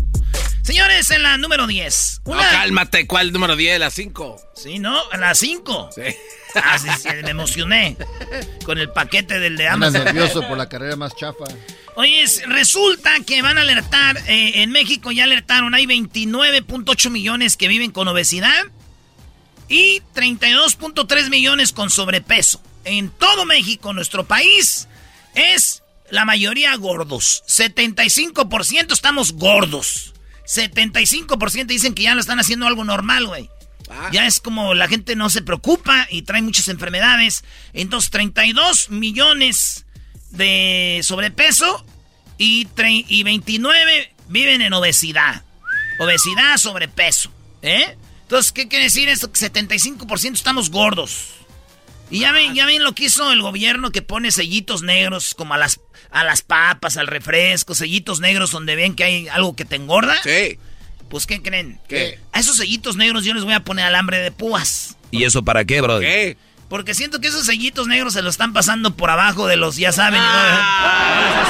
Señores, 0.62 1.10
en 1.12 1.24
la 1.24 1.38
número 1.38 1.66
10. 1.66 2.24
No, 2.26 2.36
cálmate, 2.36 3.08
¿cuál 3.08 3.32
número 3.32 3.56
10? 3.56 3.80
La 3.80 3.90
5. 3.90 4.52
Sí, 4.54 4.80
¿no? 4.80 5.02
La 5.18 5.34
5. 5.34 5.90
Sí. 5.96 6.02
Ah, 6.56 6.78
sí, 6.78 6.90
sí, 7.02 7.08
me 7.24 7.30
emocioné 7.30 7.96
con 8.66 8.78
el 8.78 8.90
paquete 8.90 9.40
del 9.40 9.56
de 9.56 9.70
Amazon. 9.70 10.04
nervioso 10.04 10.46
por 10.48 10.58
la 10.58 10.68
carrera 10.68 10.96
más 10.96 11.16
chafa. 11.16 11.46
Oye, 11.96 12.26
resulta 12.48 13.12
que 13.26 13.42
van 13.42 13.58
a 13.58 13.62
alertar, 13.62 14.18
eh, 14.28 14.64
en 14.64 14.72
México 14.72 15.12
ya 15.12 15.24
alertaron, 15.24 15.74
hay 15.76 15.86
29.8 15.86 17.10
millones 17.12 17.56
que 17.56 17.68
viven 17.68 17.92
con 17.92 18.08
obesidad 18.08 18.66
y 19.70 20.02
32.3 20.16 21.30
millones 21.30 21.72
con 21.72 21.90
sobrepeso. 21.90 22.62
En 22.88 23.10
todo 23.10 23.46
México, 23.46 23.94
nuestro 23.94 24.26
país, 24.26 24.88
es 25.36 25.84
la 26.10 26.26
mayoría 26.26 26.76
gordos. 26.76 27.44
75% 27.48 28.94
estamos 28.94 29.34
gordos. 29.34 30.14
75% 30.46 31.66
dicen 31.66 31.94
que 31.94 32.04
ya 32.04 32.16
lo 32.16 32.22
están 32.22 32.40
haciendo 32.40 32.66
algo 32.66 32.86
normal, 32.86 33.28
güey. 33.28 33.50
Ah. 33.90 34.10
Ya 34.12 34.26
es 34.26 34.40
como 34.40 34.74
la 34.74 34.88
gente 34.88 35.16
no 35.16 35.30
se 35.30 35.42
preocupa 35.42 36.08
y 36.10 36.22
trae 36.22 36.42
muchas 36.42 36.70
enfermedades. 36.70 37.44
Entonces, 37.74 38.10
32 38.12 38.90
millones 38.90 39.86
de 40.32 41.02
sobrepeso 41.04 41.86
y, 42.38 42.68
y 43.08 43.24
29 43.24 44.14
viven 44.30 44.62
en 44.62 44.74
obesidad. 44.74 45.44
Obesidad, 46.00 46.58
sobrepeso. 46.58 47.32
¿Eh? 47.62 47.98
Entonces, 48.22 48.52
¿qué 48.52 48.68
quiere 48.68 48.86
decir 48.86 49.10
esto? 49.10 49.32
Que 49.32 49.40
75% 49.40 50.34
estamos 50.34 50.70
gordos. 50.70 51.37
Y 52.10 52.20
ya 52.20 52.32
ven, 52.32 52.56
ya 52.56 52.66
ven 52.66 52.84
lo 52.84 52.94
que 52.94 53.06
hizo 53.06 53.32
el 53.32 53.42
gobierno 53.42 53.92
que 53.92 54.02
pone 54.02 54.32
sellitos 54.32 54.82
negros 54.82 55.36
como 55.36 55.54
a 55.54 55.58
las, 55.58 55.82
a 56.10 56.24
las 56.24 56.42
papas, 56.42 56.96
al 56.98 57.08
refresco, 57.08 57.76
sellitos 57.76 58.22
negros 58.22 58.52
donde 58.52 58.76
ven 58.76 58.96
que 58.96 59.04
hay 59.04 59.28
algo 59.28 59.56
que 59.56 59.66
te 59.66 59.76
engorda. 59.76 60.16
Sí. 60.24 60.58
Pues, 61.10 61.26
¿qué 61.26 61.42
creen? 61.42 61.80
¿Qué? 61.88 62.20
A 62.32 62.40
esos 62.40 62.58
sellitos 62.58 62.96
negros 62.96 63.26
yo 63.26 63.34
les 63.34 63.44
voy 63.44 63.54
a 63.54 63.62
poner 63.62 63.86
alambre 63.86 64.20
de 64.20 64.32
púas. 64.32 64.96
¿Y 65.12 65.24
eso 65.24 65.44
para 65.44 65.66
qué, 65.66 65.82
bro? 65.82 66.00
¿Qué? 66.00 66.38
Porque 66.70 66.94
siento 66.94 67.22
que 67.22 67.28
esos 67.30 67.46
sellitos 67.46 67.88
negros 67.88 68.14
se 68.14 68.22
lo 68.22 68.30
están 68.30 68.54
pasando 68.54 68.96
por 68.96 69.10
abajo 69.10 69.48
de 69.48 69.56
los, 69.56 69.78
ya 69.78 69.92
saben. 69.92 70.20
Ah. 70.22 71.44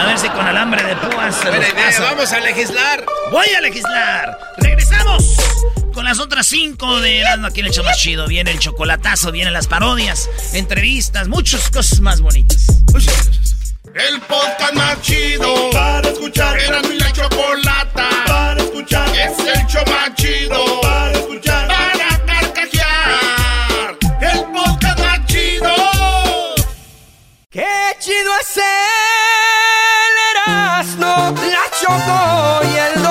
A 0.00 0.06
ver 0.06 0.18
si 0.18 0.28
con 0.28 0.46
alambre 0.46 0.82
de 0.82 0.96
púas 0.96 1.36
se 1.36 1.50
los 1.50 1.64
pasa. 1.66 2.02
Vamos 2.02 2.32
a 2.32 2.40
legislar. 2.40 3.06
Voy 3.30 3.46
a 3.56 3.60
legislar. 3.60 4.36
Regresamos 4.58 5.36
con 5.94 6.04
las 6.04 6.18
otras 6.18 6.46
cinco 6.46 7.00
de 7.00 7.20
Erasmo 7.20 7.46
aquí 7.46 7.60
en 7.60 7.66
el 7.66 7.72
show 7.72 7.84
más 7.84 7.96
chido. 7.98 8.26
Viene 8.26 8.50
el 8.50 8.58
chocolatazo, 8.58 9.30
vienen 9.30 9.52
las 9.52 9.68
parodias, 9.68 10.28
entrevistas, 10.52 11.28
muchas 11.28 11.70
cosas 11.70 12.00
más 12.00 12.20
bonitas. 12.20 12.66
El 13.94 14.20
podcast 14.22 14.74
más 14.74 15.00
chido 15.02 15.70
para 15.70 16.08
escuchar. 16.08 16.58
Era 16.58 16.82
mi 16.82 16.98
la 16.98 17.12
chocolata 17.12 18.08
para 18.26 18.60
escuchar. 18.60 19.08
Es 19.16 19.38
el 19.38 19.66
show 19.66 19.84
más 19.86 20.14
chido 20.16 20.80
para 20.82 21.12
escuchar. 21.12 21.68
Para 21.68 22.26
carcajear. 22.26 23.96
El 24.20 24.44
podcast 24.52 24.98
más 24.98 25.26
chido. 25.26 25.74
Qué 27.50 27.96
chido 28.00 28.32
es 28.40 28.56
el 28.56 28.64
Erasmo, 30.32 31.34
la 31.36 31.64
choco 31.80 32.60
y 32.64 32.76
el 32.76 33.03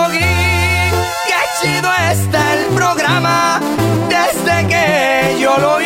está 2.11 2.53
el 2.55 2.65
programa 2.75 3.59
desde 4.09 4.67
que 4.67 5.37
yo 5.39 5.57
lo 5.57 5.82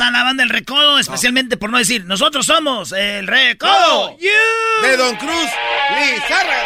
A 0.00 0.10
la 0.12 0.22
banda 0.22 0.42
del 0.42 0.50
Recodo, 0.50 0.98
especialmente 0.98 1.56
por 1.56 1.70
no 1.70 1.78
decir, 1.78 2.04
nosotros 2.04 2.46
somos 2.46 2.92
el 2.92 3.26
Recodo. 3.26 4.16
De 4.82 4.96
Don 4.96 5.16
Cruz 5.16 5.48
Lizarra. 5.98 6.58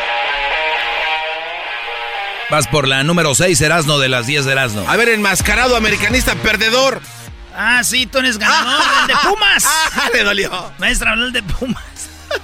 Vas 2.51 2.69
por 2.69 2.87
la 2.87 3.03
número 3.03 3.35
6, 3.35 3.59
Erasno, 3.63 3.99
de 3.99 4.09
las 4.11 4.27
10 4.27 4.45
de 4.45 4.53
Erasno. 4.53 4.85
A 4.89 4.97
ver, 4.97 5.09
enmascarado 5.09 5.75
americanista 5.77 6.35
perdedor. 6.35 7.01
Ah, 7.57 7.83
sí, 7.85 8.07
tú 8.07 8.19
eres 8.19 8.37
ganador, 8.39 8.83
el 9.03 9.07
de 9.09 9.15
Pumas. 9.29 9.65
Ah, 9.95 10.09
le 10.13 10.23
dolió. 10.25 10.73
Maestra, 10.79 11.13
habló 11.13 11.27
el 11.27 11.33
de 11.33 11.43
Pumas. 11.43 11.83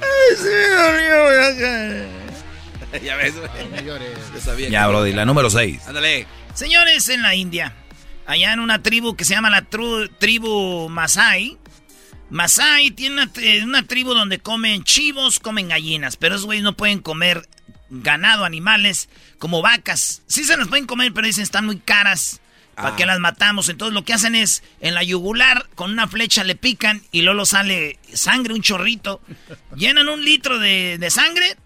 Ay, 0.00 0.36
sí, 0.36 0.44
me 0.44 0.68
dolió. 1.08 2.08
ya 3.02 3.16
ves, 3.16 3.34
güey. 3.36 3.50
Yo 4.34 4.40
sabía 4.40 4.68
Ya, 4.68 4.82
que- 4.82 4.88
Brody, 4.88 5.12
la 5.12 5.24
número 5.24 5.50
6. 5.50 5.80
Ándale. 5.88 6.26
Señores, 6.54 7.08
en 7.08 7.22
la 7.22 7.34
India, 7.34 7.72
allá 8.26 8.52
en 8.52 8.60
una 8.60 8.82
tribu 8.82 9.16
que 9.16 9.24
se 9.24 9.34
llama 9.34 9.50
la 9.50 9.62
tribu 10.18 10.88
Masai. 10.88 11.58
Masai 12.30 12.90
tiene 12.92 13.14
una, 13.14 13.32
tri- 13.32 13.62
una 13.62 13.86
tribu 13.86 14.14
donde 14.14 14.38
comen 14.38 14.84
chivos, 14.84 15.38
comen 15.38 15.68
gallinas, 15.68 16.16
pero 16.16 16.34
esos 16.34 16.46
güeyes 16.46 16.64
no 16.64 16.76
pueden 16.76 17.00
comer 17.00 17.46
ganado, 17.90 18.44
animales, 18.46 19.10
como 19.38 19.60
vacas. 19.60 20.22
Sí 20.26 20.44
se 20.44 20.56
las 20.56 20.68
pueden 20.68 20.86
comer, 20.86 21.12
pero 21.12 21.26
dicen 21.26 21.42
están 21.42 21.66
muy 21.66 21.78
caras. 21.78 22.40
¿Para 22.74 22.88
Ah. 22.88 22.96
qué 22.96 23.04
las 23.04 23.20
matamos? 23.20 23.68
Entonces 23.68 23.92
lo 23.92 24.02
que 24.02 24.14
hacen 24.14 24.34
es, 24.34 24.62
en 24.80 24.94
la 24.94 25.02
yugular, 25.02 25.68
con 25.74 25.90
una 25.90 26.08
flecha 26.08 26.42
le 26.42 26.54
pican 26.54 27.02
y 27.12 27.20
luego 27.20 27.44
sale 27.44 27.98
sangre, 28.14 28.54
un 28.54 28.62
chorrito. 28.62 29.20
Llenan 29.76 30.08
un 30.08 30.24
litro 30.24 30.58
de, 30.58 30.96
de 30.96 31.10
sangre 31.10 31.56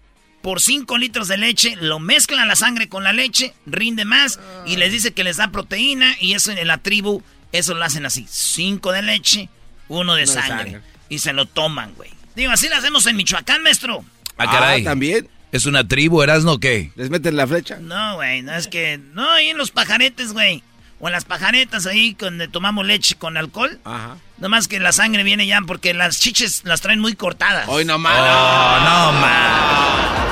por 0.47 0.61
5 0.61 0.97
litros 0.97 1.27
de 1.27 1.35
leche, 1.35 1.75
lo 1.75 1.99
mezclan 1.99 2.47
la 2.47 2.55
sangre 2.55 2.87
con 2.87 3.03
la 3.03 3.11
leche, 3.11 3.53
rinde 3.65 4.05
más 4.05 4.39
y 4.65 4.77
les 4.77 4.93
dice 4.93 5.11
que 5.11 5.25
les 5.25 5.35
da 5.35 5.49
proteína 5.51 6.15
y 6.21 6.35
eso 6.35 6.53
en 6.53 6.65
la 6.65 6.77
tribu, 6.77 7.21
eso 7.51 7.73
lo 7.73 7.83
hacen 7.83 8.05
así. 8.05 8.25
5 8.29 8.93
de 8.93 9.01
leche, 9.01 9.49
uno 9.89 10.15
de 10.15 10.23
Uno 10.23 10.25
de 10.25 10.25
sangre. 10.27 10.71
sangre. 10.71 10.81
Y 11.09 11.19
se 11.19 11.33
lo 11.33 11.47
toman, 11.47 11.93
güey. 11.95 12.11
Digo, 12.37 12.53
así 12.53 12.69
lo 12.69 12.77
hacemos 12.77 13.05
en 13.07 13.17
Michoacán, 13.17 13.61
maestro. 13.61 14.05
Ah, 14.37 14.45
caray. 14.49 14.85
también. 14.85 15.27
¿Es 15.51 15.65
una 15.65 15.85
tribu, 15.85 16.21
Erasno, 16.21 16.53
o 16.53 16.59
qué? 16.61 16.93
¿Les 16.95 17.09
meten 17.09 17.35
la 17.35 17.45
flecha? 17.45 17.79
No, 17.81 18.15
güey, 18.15 18.41
no 18.41 18.53
es 18.55 18.69
que... 18.69 19.01
No, 19.15 19.29
ahí 19.29 19.49
en 19.49 19.57
los 19.57 19.71
pajaretes, 19.71 20.31
güey. 20.31 20.63
O 21.01 21.09
en 21.09 21.11
las 21.11 21.25
pajaretas 21.25 21.85
ahí 21.87 22.15
donde 22.17 22.47
tomamos 22.47 22.85
leche 22.85 23.15
con 23.15 23.35
alcohol. 23.35 23.81
Ajá. 23.83 24.15
Nomás 24.37 24.69
que 24.69 24.79
la 24.79 24.93
sangre 24.93 25.23
viene 25.23 25.45
ya 25.45 25.59
porque 25.67 25.93
las 25.93 26.21
chiches 26.21 26.61
las 26.63 26.79
traen 26.79 27.01
muy 27.01 27.15
cortadas. 27.15 27.67
Hoy 27.67 27.83
no 27.83 27.97
más. 27.99 28.17
Oh, 28.17 29.11
no, 29.11 30.26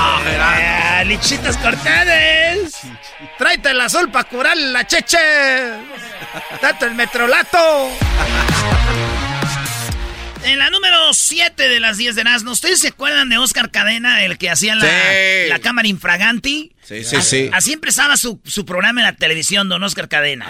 Ah, 0.00 1.02
lechitas 1.04 1.56
cortadas. 1.56 2.80
Tráete 3.36 3.70
el 3.70 3.80
azul 3.80 4.10
para 4.10 4.28
curar 4.28 4.56
la 4.56 4.86
cheche. 4.86 5.18
Date 6.62 6.86
el 6.86 6.94
metrolato. 6.94 7.90
En 10.44 10.58
la 10.58 10.70
número 10.70 11.12
7 11.12 11.68
de 11.68 11.80
las 11.80 11.96
10 11.96 12.14
de 12.14 12.24
Nazno, 12.24 12.52
¿ustedes 12.52 12.78
se 12.80 12.88
acuerdan 12.88 13.28
de 13.28 13.38
Oscar 13.38 13.70
Cadena, 13.70 14.24
el 14.24 14.38
que 14.38 14.48
hacía 14.50 14.76
la, 14.76 14.82
Sí. 14.84 15.48
la 15.48 15.58
cámara 15.58 15.88
infraganti? 15.88 16.72
Sí, 16.82 17.02
sí, 17.04 17.20
sí. 17.20 17.50
Así 17.52 17.72
empezaba 17.72 18.16
su, 18.16 18.40
su 18.44 18.64
programa 18.64 19.00
en 19.00 19.06
la 19.06 19.12
televisión, 19.14 19.68
don 19.68 19.82
Oscar 19.82 20.08
Cadena. 20.08 20.46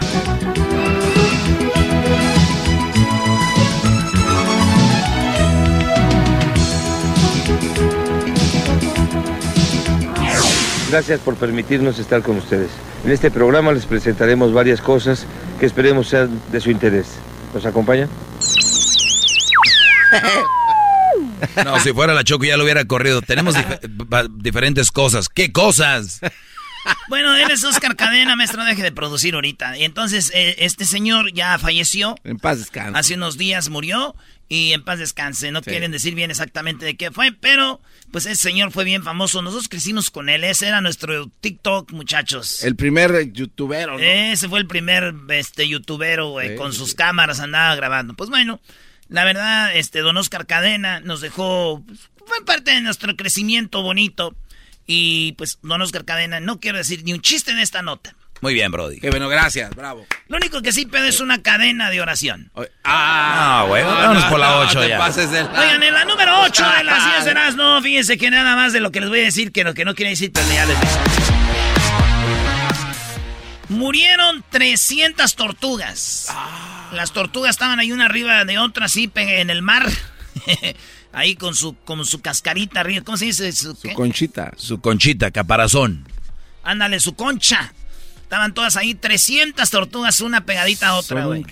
Gracias 10.91 11.21
por 11.21 11.37
permitirnos 11.37 11.99
estar 11.99 12.23
con 12.23 12.39
ustedes. 12.39 12.71
En 13.05 13.11
este 13.11 13.31
programa 13.31 13.73
les 13.73 13.85
presentaremos 13.87 14.53
varias 14.53 14.81
cosas 14.81 15.27
que 15.61 15.67
esperemos 15.67 16.09
sean 16.09 16.41
de 16.51 16.61
su 16.61 16.71
interés. 16.71 17.07
¿Nos 17.55 17.65
acompañan? 17.67 18.09
No, 21.65 21.79
si 21.81 21.93
fuera 21.93 22.15
la 22.15 22.25
Choco 22.25 22.45
ya 22.45 22.57
lo 22.57 22.65
hubiera 22.65 22.85
corrido. 22.85 23.21
Tenemos 23.23 23.55
dif- 23.57 24.29
diferentes 24.41 24.91
cosas. 24.91 25.29
¿Qué 25.29 25.53
cosas? 25.53 26.21
Bueno, 27.09 27.35
él 27.37 27.51
es 27.51 27.63
Oscar 27.65 27.97
Cadena, 27.97 28.35
maestro, 28.37 28.65
deje 28.65 28.83
de 28.83 28.93
producir 28.93 29.35
ahorita. 29.35 29.77
Y 29.77 29.85
entonces, 29.85 30.31
eh, 30.35 30.57
este 30.59 30.85
señor 30.85 31.33
ya 31.33 31.59
falleció. 31.59 32.17
En 32.25 32.39
paz 32.39 32.59
descanse. 32.59 32.99
Hace 32.99 33.15
unos 33.15 33.37
días 33.39 33.69
murió 33.69 34.15
y 34.49 34.73
en 34.73 34.83
paz 34.83 34.99
descanse. 34.99 35.51
No 35.53 35.63
quieren 35.63 35.93
decir 35.93 36.15
bien 36.15 36.31
exactamente 36.31 36.87
de 36.87 36.97
qué 36.97 37.11
fue, 37.11 37.33
pero 37.33 37.81
pues 38.11 38.25
ese 38.25 38.37
señor 38.37 38.73
fue 38.73 38.85
bien 38.85 39.03
famoso. 39.03 39.43
Nosotros 39.43 39.69
crecimos 39.69 40.11
con 40.11 40.29
él. 40.29 40.43
Ese 40.45 40.67
era 40.67 40.81
nuestro 40.81 41.31
TikTok, 41.41 41.93
muchachos. 41.93 42.65
El 42.65 42.75
primer 42.75 43.33
youtubero, 43.33 43.99
¿no? 43.99 44.05
Ese 44.05 44.49
fue 44.49 44.59
el 44.61 44.67
primer 44.67 45.15
este, 45.29 45.69
youtubero, 45.69 46.31
güey. 46.31 46.57
con 46.57 46.73
sus 46.73 46.95
cámaras 46.95 47.41
andaba 47.41 47.75
grabando. 47.77 48.15
Pues 48.15 48.31
bueno, 48.31 48.61
la 49.09 49.25
verdad, 49.25 49.77
este, 49.77 50.01
don 50.01 50.17
Oscar 50.17 50.47
Cadena 50.47 51.01
nos 51.01 51.21
dejó... 51.21 51.85
pues, 51.87 52.09
fue 52.27 52.45
parte 52.45 52.71
de 52.71 52.81
nuestro 52.81 53.17
crecimiento 53.17 53.83
bonito. 53.83 54.35
Y 54.87 55.33
pues, 55.33 55.59
don 55.63 55.83
Oscar 55.83 56.07
Cadena, 56.07 56.41
no 56.41 56.61
quiero 56.61 56.79
decir 56.79 57.05
ni 57.05 57.13
un 57.13 57.21
chiste 57.21 57.51
en 57.51 57.59
esta 57.59 57.83
nota. 57.83 58.17
Muy 58.41 58.55
bien, 58.55 58.71
Brody. 58.71 59.01
Qué 59.01 59.11
bueno, 59.11 59.29
gracias, 59.29 59.75
bravo. 59.75 60.07
Lo 60.29 60.37
único 60.37 60.63
que 60.63 60.73
sí 60.73 60.87
pedo 60.87 61.05
es 61.07 61.21
una 61.21 61.43
cadena 61.43 61.91
de 61.91 62.01
oración. 62.01 62.51
Ah, 62.85 63.65
bueno, 63.69 63.89
vámonos 63.89 64.25
por 64.25 64.39
la 64.39 64.59
8 64.61 64.81
te 64.81 64.89
ya. 64.91 64.99
pases 64.99 65.31
de- 65.31 65.43
Oigan, 65.43 65.83
en 65.83 65.95
la 65.95 66.05
número 66.05 66.41
8 66.43 66.65
de 66.79 66.85
las 66.85 67.05
10 67.05 67.25
de 67.25 67.35
no, 67.57 67.83
fíjense 67.83 68.17
que 68.17 68.31
nada 68.31 68.55
más 68.55 68.73
de 68.73 68.81
lo 68.81 68.93
que 68.93 69.01
les 69.01 69.09
voy 69.09 69.21
a 69.21 69.25
decir 69.25 69.51
que 69.51 69.65
lo 69.65 69.75
que 69.75 69.85
no 69.85 69.95
quiere 69.95 70.11
decir, 70.11 70.31
pero 70.33 70.47
ya 70.53 70.67
les 70.67 70.79
digo. 70.81 70.93
Murieron 73.69 74.43
300 74.51 75.35
tortugas. 75.35 76.29
Las 76.93 77.13
tortugas 77.13 77.51
estaban 77.51 77.79
ahí 77.79 77.93
una 77.93 78.07
arriba 78.07 78.45
de 78.45 78.59
otra, 78.59 78.87
así 78.87 79.11
en 79.15 79.51
el 79.51 79.63
mar. 79.63 79.87
ahí 81.13 81.35
con 81.35 81.55
su, 81.55 81.77
con 81.85 82.05
su 82.07 82.21
cascarita 82.21 82.81
arriba. 82.81 83.05
¿Cómo 83.05 83.19
se 83.19 83.27
dice? 83.27 83.53
Su? 83.53 83.77
Conchita. 83.95 84.53
Su 84.57 84.81
conchita, 84.81 85.31
caparazón. 85.31 86.07
Ándale, 86.63 86.99
su 87.01 87.15
concha. 87.15 87.73
Estaban 88.29 88.53
todas 88.53 88.77
ahí, 88.77 88.95
300 88.95 89.71
tortugas, 89.71 90.21
una 90.21 90.43
pegadita 90.43 90.89
a 90.89 90.97
otra, 90.97 91.25
güey. 91.25 91.47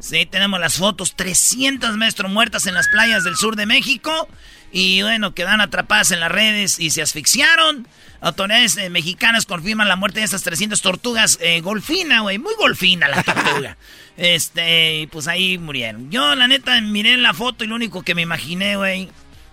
Sí, 0.00 0.24
tenemos 0.24 0.58
las 0.58 0.78
fotos, 0.78 1.16
300 1.16 1.98
maestros 1.98 2.32
muertas 2.32 2.66
en 2.66 2.72
las 2.72 2.88
playas 2.88 3.24
del 3.24 3.36
sur 3.36 3.56
de 3.56 3.66
México. 3.66 4.26
Y 4.72 5.02
bueno, 5.02 5.34
quedan 5.34 5.60
atrapadas 5.60 6.12
en 6.12 6.20
las 6.20 6.32
redes 6.32 6.80
y 6.80 6.88
se 6.88 7.02
asfixiaron. 7.02 7.86
Autoridades 8.22 8.78
eh, 8.78 8.88
mexicanas 8.88 9.44
confirman 9.44 9.86
la 9.86 9.96
muerte 9.96 10.20
de 10.20 10.24
estas 10.24 10.42
300 10.44 10.80
tortugas 10.80 11.38
eh, 11.42 11.60
golfina, 11.60 12.22
güey. 12.22 12.38
Muy 12.38 12.54
golfina 12.54 13.06
la 13.06 13.22
tortuga. 13.22 13.76
este, 14.16 15.00
y 15.00 15.06
pues 15.08 15.28
ahí 15.28 15.58
murieron. 15.58 16.10
Yo, 16.10 16.34
la 16.36 16.48
neta, 16.48 16.80
miré 16.80 17.18
la 17.18 17.34
foto 17.34 17.64
y 17.64 17.66
lo 17.66 17.74
único 17.74 18.02
que 18.02 18.14
me 18.14 18.22
imaginé, 18.22 18.76
güey. 18.76 19.10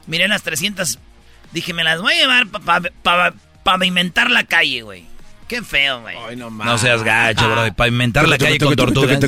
Miré 0.08 0.30
las 0.30 0.44
300. 0.44 1.00
Dije, 1.51 1.74
me 1.74 1.84
las 1.84 2.00
voy 2.00 2.13
a 2.13 2.18
llevar 2.18 2.48
para 2.48 3.34
pavimentar 3.63 4.32
la 4.32 4.46
calle, 4.46 4.84
güey. 4.84 5.11
Qué 5.51 5.62
feo, 5.62 6.00
güey. 6.00 6.15
Ay, 6.29 6.38
no, 6.38 6.50
No 6.50 6.77
seas 6.77 7.03
gacho, 7.03 7.51
Brody. 7.51 7.72
Para 7.72 7.89
inventar 7.89 8.25
la 8.25 8.38
calle 8.38 8.58
con 8.58 8.74
tortugas. 8.74 9.20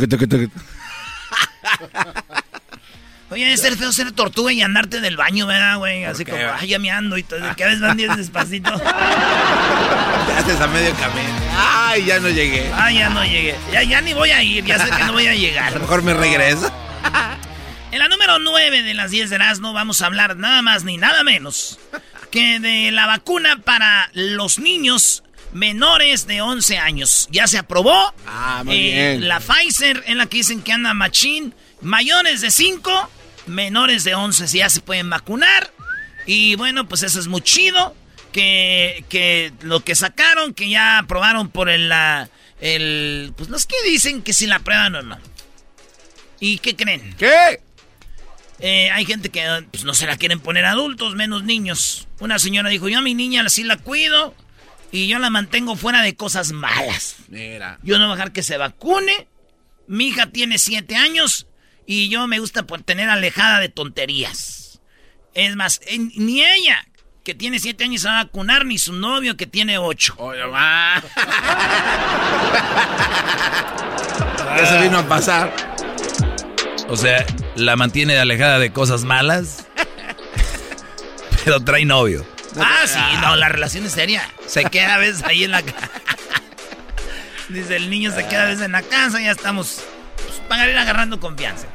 Oye, 3.30 3.44
debe 3.44 3.58
ser 3.58 3.75
feo 3.75 3.92
ser 3.92 4.13
tortuga 4.13 4.53
y 4.53 4.62
andarte 4.62 5.01
del 5.01 5.18
baño, 5.18 5.48
¿verdad, 5.48 5.80
güey? 5.80 6.06
Así 6.06 6.24
como, 6.24 6.38
ay, 6.38 6.70
ya 6.70 6.80
me 6.80 6.89
ando 6.92 7.18
y 7.18 7.24
todo. 7.24 7.42
Que 7.58 7.65
a 7.65 7.68
veces 7.68 7.82
van 7.82 7.98
bien 7.98 8.15
despacito. 8.15 8.72
Te 8.80 10.34
haces 10.34 10.62
a 10.62 10.68
medio 10.68 10.94
camino. 10.94 11.27
Ay, 11.58 12.06
ya 12.06 12.22
no 12.22 12.30
llegué. 12.30 12.72
Ay, 12.74 13.00
ya 13.00 13.10
no 13.10 13.25
llegué. 13.25 13.56
Ya, 13.74 13.84
ya 13.84 14.00
ni 14.00 14.13
voy 14.13 14.30
a 14.30 14.42
ir, 14.42 14.63
ya 14.63 14.80
sé 14.80 14.89
que 14.92 15.03
no 15.03 15.12
voy 15.12 15.27
a 15.27 15.32
A 15.32 15.34
lo 15.34 15.39
llegar. 15.42 15.77
mejor 15.77 16.03
me 16.03 16.13
regreso. 16.13 16.72
En 17.92 18.00
la 18.00 18.08
número 18.08 18.39
9 18.39 18.82
de 18.82 18.94
las 18.94 19.12
10 19.12 19.30
de 19.30 19.36
Erasmo 19.36 19.74
vamos 19.74 20.01
a 20.01 20.06
hablar 20.06 20.38
nada 20.38 20.62
más 20.63 20.84
ni 20.86 20.96
nada 20.98 21.24
menos 21.24 21.77
que 22.32 22.60
de 22.60 22.92
la 22.92 23.06
vacuna 23.08 23.58
para 23.63 24.10
los 24.13 24.58
niños 24.58 25.24
menores 25.53 26.27
de 26.27 26.41
11 26.41 26.77
años. 26.77 27.27
Ya 27.31 27.48
se 27.48 27.57
aprobó. 27.57 28.13
Ah, 28.27 28.62
muy 28.65 28.75
Eh, 28.75 28.91
bien. 29.17 29.27
La 29.27 29.39
Pfizer 29.39 30.03
en 30.07 30.17
la 30.17 30.25
que 30.25 30.38
dicen 30.38 30.62
que 30.62 30.72
anda 30.72 30.93
machín. 30.93 31.53
Mayores 31.81 32.41
de 32.41 32.50
5, 32.51 33.10
menores 33.48 34.03
de 34.03 34.15
11 34.15 34.48
si 34.48 34.60
ya 34.60 34.69
se 34.69 34.81
pueden 34.81 35.10
vacunar. 35.10 35.72
Y 36.25 36.55
bueno, 36.55 36.88
pues 36.88 37.03
eso 37.03 37.19
es 37.19 37.27
muy 37.27 37.41
chido. 37.41 37.95
Que, 38.31 39.05
que 39.10 39.53
lo 39.62 39.81
que 39.83 39.93
sacaron, 39.93 40.53
que 40.55 40.67
ya 40.69 40.98
aprobaron 41.00 41.50
por 41.50 41.70
el, 41.70 41.87
la- 41.89 42.29
el... 42.61 43.31
Pues 43.37 43.50
los 43.50 43.68
que 43.68 43.75
dicen 43.85 44.24
que 44.24 44.33
si 44.33 44.48
la 44.48 44.57
prueban 44.59 44.96
o 44.96 45.01
no. 45.03 45.20
¿Y 46.39 46.57
qué 46.57 46.75
creen? 46.75 47.16
¿Qué? 47.18 47.61
Eh, 48.59 48.89
hay 48.92 49.05
gente 49.05 49.29
que 49.29 49.66
pues, 49.72 49.83
no 49.83 49.94
se 49.94 50.07
la 50.07 50.18
quieren 50.18 50.39
poner 50.39 50.66
adultos, 50.66 51.13
menos 51.16 51.44
niños. 51.44 52.07
Una 52.20 52.39
señora 52.39 52.70
dijo, 52.70 52.87
yo 52.89 53.00
a 53.00 53.01
mi 53.01 53.13
niña 53.13 53.48
sí 53.50 53.63
la 53.63 53.77
cuido 53.77 54.33
y 54.94 55.08
yo 55.08 55.18
la 55.20 55.29
mantengo 55.32 55.75
fuera 55.75 56.01
de 56.03 56.16
cosas 56.16 56.51
malas. 56.51 57.16
Mira. 57.27 57.79
Yo 57.84 57.98
no 57.98 58.06
voy 58.06 58.14
a 58.14 58.16
dejar 58.16 58.32
que 58.32 58.44
se 58.44 58.58
vacune. 58.58 59.27
Mi 59.88 60.08
hija 60.10 60.27
tiene 60.27 60.58
siete 60.60 60.96
años 60.96 61.48
y 61.86 62.08
yo 62.10 62.27
me 62.27 62.40
gusta 62.40 62.64
por 62.64 62.82
tener 62.84 63.10
alejada 63.10 63.60
de 63.60 63.70
tonterías. 63.70 64.79
Es 65.34 65.56
más, 65.56 65.82
en- 65.88 66.12
ni 66.16 66.44
ella, 66.44 66.86
que 67.24 67.34
tiene 67.34 67.58
siete 67.60 67.86
años, 67.86 68.03
se 68.03 68.08
va 68.08 68.20
a 68.20 68.24
vacunar, 68.25 68.66
ni 68.68 68.77
su 68.77 68.94
novio, 68.94 69.36
que 69.36 69.48
tiene 69.48 69.79
ocho. 69.79 70.14
Oye, 70.20 70.46
ma. 70.46 71.01
Eso 74.62 74.79
vino 74.79 75.00
a 75.00 75.08
pasar. 75.08 75.51
O 76.88 76.96
sea, 76.96 77.25
la 77.56 77.75
mantiene 77.75 78.20
alejada 78.20 78.60
de 78.60 78.72
cosas 78.72 79.03
malas. 79.03 79.66
Pero 81.44 81.60
trae 81.62 81.84
novio. 81.86 82.25
Ah, 82.59 82.85
sí, 82.85 83.00
no, 83.22 83.35
la 83.35 83.50
relación 83.50 83.85
es 83.85 83.94
seria. 83.94 84.29
Se 84.46 84.66
queda 84.66 84.96
a 84.96 84.98
veces 84.98 85.24
ahí 85.24 85.44
en 85.44 85.51
la 85.51 85.61
casa. 85.61 85.89
Dice, 87.50 87.75
el 87.75 87.89
niño 87.89 88.13
se 88.13 88.25
queda 88.27 88.44
a 88.44 88.46
veces 88.46 88.66
en 88.66 88.72
la 88.72 88.81
casa, 88.81 89.20
ya 89.20 89.31
estamos 89.31 89.81
pues, 90.16 90.42
para 90.48 90.70
ir 90.70 90.77
agarrando 90.77 91.20
confianza. 91.20 91.68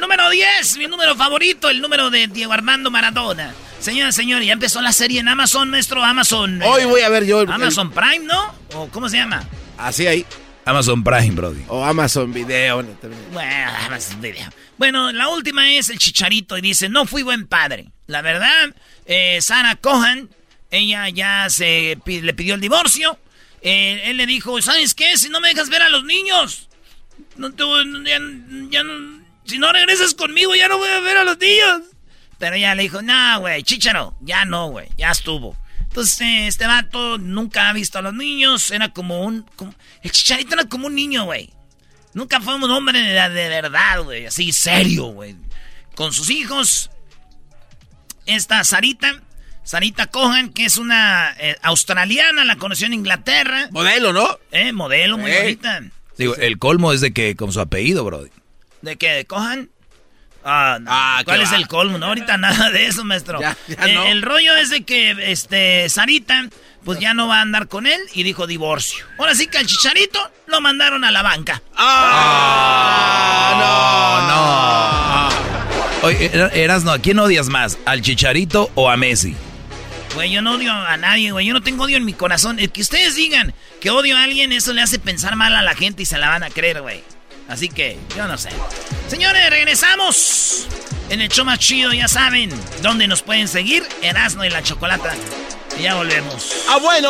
Número 0.00 0.28
10, 0.28 0.76
mi 0.78 0.86
número 0.86 1.16
favorito, 1.16 1.70
el 1.70 1.80
número 1.80 2.10
de 2.10 2.26
Diego 2.26 2.52
Armando 2.52 2.90
Maradona. 2.90 3.54
Señoras 3.80 4.14
y 4.14 4.22
señores, 4.22 4.46
ya 4.46 4.52
empezó 4.52 4.80
la 4.82 4.92
serie 4.92 5.20
en 5.20 5.28
Amazon, 5.28 5.70
nuestro 5.70 6.04
Amazon. 6.04 6.60
Hoy 6.62 6.84
voy 6.84 7.00
a 7.00 7.08
ver 7.08 7.24
yo 7.24 7.42
el- 7.42 7.50
Amazon 7.50 7.90
Prime, 7.90 8.20
¿no? 8.20 8.54
¿O 8.74 8.88
cómo 8.88 9.08
se 9.08 9.16
llama? 9.16 9.42
Así 9.78 10.06
ahí. 10.06 10.26
Amazon 10.66 11.02
Prime, 11.04 11.30
Brody. 11.30 11.62
O 11.68 11.84
Amazon 11.84 12.32
Video. 12.32 12.82
Bueno, 13.32 13.70
Amazon 13.86 14.20
Video. 14.20 14.48
Bueno, 14.76 15.12
la 15.12 15.28
última 15.28 15.70
es 15.70 15.88
el 15.90 15.98
chicharito 15.98 16.58
y 16.58 16.60
dice, 16.60 16.88
no 16.88 17.06
fui 17.06 17.22
buen 17.22 17.46
padre. 17.46 17.92
La 18.06 18.22
verdad, 18.22 18.74
eh, 19.06 19.38
Sarah 19.40 19.76
Cohen, 19.76 20.30
ella 20.70 21.08
ya 21.08 21.48
se 21.50 21.98
le 22.04 22.34
pidió 22.34 22.54
el 22.54 22.60
divorcio. 22.60 23.18
Eh, 23.62 24.02
él 24.04 24.16
le 24.16 24.26
dijo, 24.26 24.60
¿sabes 24.62 24.94
qué? 24.94 25.16
Si 25.16 25.28
no 25.28 25.40
me 25.40 25.48
dejas 25.48 25.68
ver 25.68 25.82
a 25.82 25.88
los 25.88 26.04
niños, 26.04 26.68
no 27.36 27.52
te 27.52 27.64
ya, 28.70 28.82
si 29.44 29.58
no 29.58 29.72
regresas 29.72 30.14
conmigo, 30.14 30.54
ya 30.54 30.68
no 30.68 30.78
voy 30.78 30.88
a 30.88 31.00
ver 31.00 31.16
a 31.16 31.24
los 31.24 31.38
niños. 31.38 31.82
Pero 32.38 32.56
ella 32.56 32.74
le 32.74 32.82
dijo, 32.82 33.02
no, 33.02 33.40
güey, 33.40 33.62
chicharo, 33.62 34.14
ya 34.20 34.44
no, 34.44 34.68
güey, 34.68 34.88
ya 34.96 35.10
estuvo. 35.10 35.56
Entonces, 35.80 36.20
eh, 36.20 36.46
este 36.46 36.66
vato 36.66 37.16
nunca 37.16 37.68
ha 37.68 37.72
visto 37.72 37.98
a 37.98 38.02
los 38.02 38.12
niños, 38.12 38.70
era 38.70 38.92
como 38.92 39.24
un... 39.24 39.46
el 40.02 40.10
chicharito 40.10 40.54
era 40.54 40.66
como 40.66 40.88
un 40.88 40.94
niño, 40.94 41.24
güey. 41.24 41.50
Nunca 42.12 42.40
fue 42.40 42.54
un 42.54 42.70
hombre 42.70 43.00
de, 43.00 43.28
de 43.30 43.48
verdad, 43.48 44.02
güey, 44.02 44.26
así 44.26 44.52
serio, 44.52 45.06
güey. 45.06 45.36
Con 45.94 46.12
sus 46.12 46.28
hijos, 46.30 46.90
esta 48.26 48.62
Sarita, 48.64 49.20
Sarita 49.64 50.06
Cohen, 50.06 50.52
que 50.52 50.64
es 50.64 50.76
una 50.78 51.34
eh, 51.38 51.56
australiana, 51.62 52.44
la 52.44 52.56
conoció 52.56 52.86
en 52.86 52.94
Inglaterra. 52.94 53.68
Modelo, 53.70 54.12
¿no? 54.12 54.38
Eh, 54.52 54.72
modelo, 54.72 55.18
muy 55.18 55.32
bonita. 55.32 55.80
Digo, 56.18 56.34
el 56.36 56.58
colmo 56.58 56.92
es 56.92 57.00
de 57.00 57.12
que 57.12 57.34
con 57.36 57.52
su 57.52 57.60
apellido, 57.60 58.04
Brody. 58.04 58.30
¿De 58.82 58.96
qué? 58.96 59.10
¿De 59.12 59.24
Cohan? 59.26 59.70
Ah, 60.44 60.78
no. 60.80 60.90
¿Cuál 61.24 61.38
qué 61.38 61.44
es 61.44 61.52
va. 61.52 61.56
el 61.56 61.66
colmo? 61.66 61.98
No, 61.98 62.06
ahorita 62.06 62.36
nada 62.36 62.70
de 62.70 62.86
eso, 62.86 63.04
maestro. 63.04 63.40
Ya, 63.42 63.56
ya 63.66 63.86
Eh, 63.86 63.94
no. 63.94 64.04
El 64.06 64.22
rollo 64.22 64.54
es 64.56 64.70
de 64.70 64.84
que, 64.84 65.10
este, 65.32 65.88
Sarita, 65.88 66.48
pues 66.84 67.00
ya 67.00 67.14
no 67.14 67.26
va 67.26 67.38
a 67.38 67.40
andar 67.42 67.66
con 67.66 67.86
él 67.88 68.00
y 68.14 68.22
dijo 68.22 68.46
divorcio. 68.46 69.04
Ahora 69.18 69.34
sí 69.34 69.48
que 69.48 69.58
al 69.58 69.66
chicharito 69.66 70.20
lo 70.46 70.60
mandaron 70.60 71.02
a 71.04 71.10
la 71.10 71.22
banca. 71.22 71.60
Ah, 71.76 73.54
no. 73.58 74.85
Oye, 74.85 74.85
Er- 76.10 76.50
Erasno, 76.54 76.92
¿a 76.92 76.98
quién 76.98 77.18
odias 77.18 77.48
más? 77.48 77.78
¿Al 77.84 78.02
Chicharito 78.02 78.70
o 78.74 78.88
a 78.90 78.96
Messi? 78.96 79.34
Güey, 80.14 80.30
yo 80.32 80.40
no 80.42 80.52
odio 80.54 80.72
a 80.72 80.96
nadie, 80.96 81.30
güey. 81.32 81.46
Yo 81.46 81.52
no 81.52 81.62
tengo 81.62 81.84
odio 81.84 81.96
en 81.98 82.04
mi 82.04 82.12
corazón. 82.14 82.58
El 82.58 82.70
que 82.70 82.80
ustedes 82.80 83.14
digan 83.16 83.52
que 83.80 83.90
odio 83.90 84.16
a 84.16 84.22
alguien, 84.22 84.52
eso 84.52 84.72
le 84.72 84.80
hace 84.82 84.98
pensar 84.98 85.36
mal 85.36 85.54
a 85.54 85.62
la 85.62 85.74
gente 85.74 86.02
y 86.02 86.06
se 86.06 86.16
la 86.18 86.28
van 86.30 86.42
a 86.42 86.50
creer, 86.50 86.80
güey. 86.80 87.02
Así 87.48 87.68
que, 87.68 87.98
yo 88.16 88.26
no 88.26 88.38
sé. 88.38 88.48
Señores, 89.08 89.48
regresamos. 89.50 90.66
En 91.10 91.20
el 91.20 91.28
show 91.28 91.44
más 91.44 91.58
chido, 91.60 91.92
ya 91.92 92.08
saben 92.08 92.50
dónde 92.82 93.06
nos 93.06 93.22
pueden 93.22 93.46
seguir. 93.46 93.84
Erasno 94.02 94.44
y 94.44 94.50
la 94.50 94.62
Chocolata. 94.62 95.12
Y 95.78 95.82
ya 95.82 95.94
volvemos. 95.96 96.50
Ah, 96.68 96.78
bueno. 96.78 97.08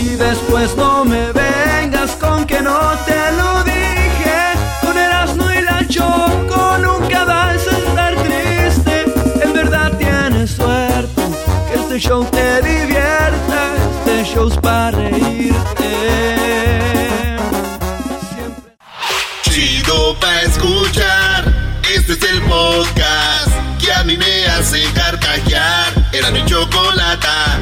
Y 0.00 0.08
después 0.16 0.76
no 0.76 1.04
me 1.04 1.32
vengas 1.32 2.12
con 2.12 2.46
que 2.46 2.60
no 2.60 2.96
te 3.06 3.32
lo 3.32 3.63
Este 11.94 12.08
show 12.08 12.24
te 12.24 12.60
divierte, 12.60 13.54
este 13.98 14.24
show 14.24 14.48
es 14.48 14.56
para 14.56 14.90
reírte. 14.90 15.56
Chido 19.42 20.18
pa' 20.18 20.40
escuchar. 20.40 21.44
Este 21.94 22.14
es 22.14 22.22
el 22.24 22.42
podcast 22.42 23.52
que 23.78 23.92
a 23.92 24.02
mí 24.02 24.16
me 24.16 24.44
hace 24.46 24.82
carcajear. 24.92 25.92
Era 26.12 26.32
mi 26.32 26.44
chocolata. 26.46 27.60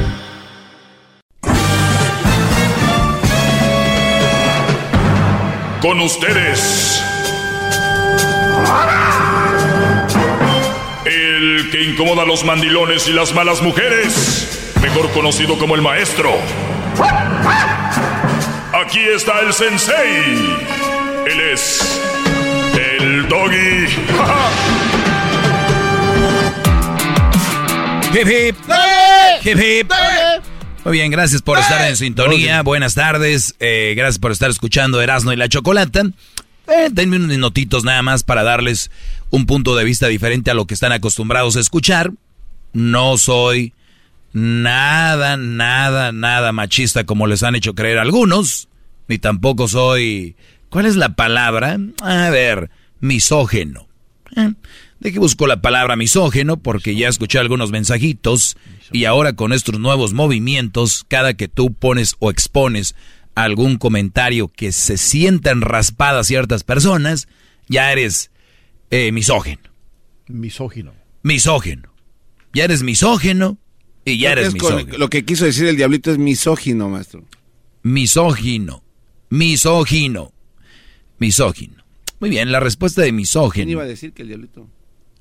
Con 5.79 5.99
ustedes. 6.01 7.03
El 11.63 11.69
que 11.69 11.81
incomoda 11.81 12.23
a 12.23 12.25
los 12.25 12.43
mandilones 12.43 13.07
y 13.07 13.13
las 13.13 13.33
malas 13.33 13.61
mujeres. 13.61 14.73
Mejor 14.81 15.09
conocido 15.11 15.57
como 15.57 15.75
el 15.75 15.81
maestro. 15.81 16.31
Aquí 18.73 18.99
está 18.99 19.39
el 19.39 19.53
sensei. 19.53 20.57
Él 21.25 21.39
es 21.53 22.01
el 22.99 23.27
doggy. 23.29 23.85
Hip 28.13 28.27
hip. 28.27 28.55
Hip 29.43 29.59
hip. 29.59 29.91
Muy 30.83 30.97
bien, 30.97 31.11
gracias 31.11 31.41
por 31.41 31.57
estar 31.59 31.87
en 31.87 31.95
sintonía. 31.95 32.61
Buenas 32.61 32.93
tardes. 32.93 33.55
eh, 33.59 33.93
gracias 33.95 34.19
por 34.19 34.33
estar 34.33 34.49
escuchando 34.49 35.01
Erasmo 35.01 35.31
y 35.31 35.37
la 35.37 35.47
Chocolata. 35.47 36.03
Eh, 36.67 36.89
denme 36.91 37.17
unos 37.17 37.29
minutitos 37.29 37.83
nada 37.83 38.01
más 38.01 38.23
para 38.23 38.43
darles 38.43 38.89
un 39.29 39.45
punto 39.45 39.75
de 39.75 39.83
vista 39.83 40.07
diferente 40.07 40.51
a 40.51 40.53
lo 40.53 40.65
que 40.65 40.73
están 40.73 40.91
acostumbrados 40.91 41.55
a 41.55 41.59
escuchar. 41.59 42.11
No 42.71 43.17
soy 43.17 43.73
nada, 44.31 45.37
nada, 45.37 46.11
nada 46.11 46.51
machista 46.51 47.05
como 47.05 47.27
les 47.27 47.43
han 47.43 47.55
hecho 47.55 47.75
creer 47.75 47.99
algunos. 47.99 48.67
Ni 49.07 49.17
tampoco 49.17 49.67
soy... 49.67 50.35
¿Cuál 50.69 50.85
es 50.85 50.95
la 50.95 51.15
palabra? 51.15 51.77
A 52.01 52.29
ver, 52.29 52.71
misógeno. 52.99 53.87
Eh, 54.35 54.53
¿De 54.99 55.11
qué 55.11 55.19
busco 55.19 55.45
la 55.47 55.61
palabra 55.61 55.95
misógeno? 55.95 56.57
Porque 56.57 56.95
ya 56.95 57.09
escuché 57.09 57.37
algunos 57.37 57.71
mensajitos 57.71 58.57
y 58.91 59.05
ahora 59.05 59.33
con 59.33 59.51
estos 59.51 59.79
nuevos 59.79 60.13
movimientos, 60.13 61.05
cada 61.07 61.33
que 61.33 61.47
tú 61.47 61.73
pones 61.73 62.15
o 62.19 62.31
expones 62.31 62.95
algún 63.35 63.77
comentario 63.77 64.47
que 64.47 64.71
se 64.71 64.97
sientan 64.97 65.61
raspadas 65.61 66.27
ciertas 66.27 66.63
personas, 66.63 67.27
ya 67.67 67.91
eres 67.91 68.31
eh, 68.91 69.11
misógeno. 69.11 69.61
Misógino. 70.27 70.93
Misógeno. 71.23 71.89
Ya 72.53 72.65
eres 72.65 72.83
misógeno 72.83 73.57
y 74.05 74.17
ya 74.19 74.31
eres 74.33 74.49
con- 74.49 74.75
misógino. 74.75 74.97
Lo 74.97 75.09
que 75.09 75.25
quiso 75.25 75.45
decir 75.45 75.65
el 75.67 75.75
diablito 75.77 76.11
es 76.11 76.17
misógino, 76.17 76.89
maestro. 76.89 77.23
Misógino. 77.81 78.83
Misógino. 79.29 80.31
Misógino. 81.19 81.83
Muy 82.19 82.29
bien, 82.29 82.51
la 82.51 82.59
respuesta 82.59 83.01
de 83.01 83.07
¿Quién 83.07 83.15
misógino. 83.17 83.71
iba 83.71 83.83
a 83.83 83.87
decir 83.87 84.13
que 84.13 84.21
el 84.21 84.27
diablito? 84.29 84.69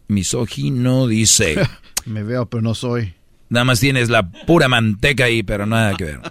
Misógino 0.09 1.07
dice. 1.07 1.57
Me 2.05 2.23
veo, 2.23 2.47
pero 2.47 2.63
no 2.63 2.75
soy. 2.75 3.15
Nada 3.49 3.65
más 3.65 3.81
tienes 3.81 4.09
la 4.09 4.31
pura 4.31 4.69
manteca 4.69 5.25
ahí, 5.25 5.43
pero 5.43 5.67
nada 5.67 5.95
que 5.97 6.05
ver. 6.05 6.21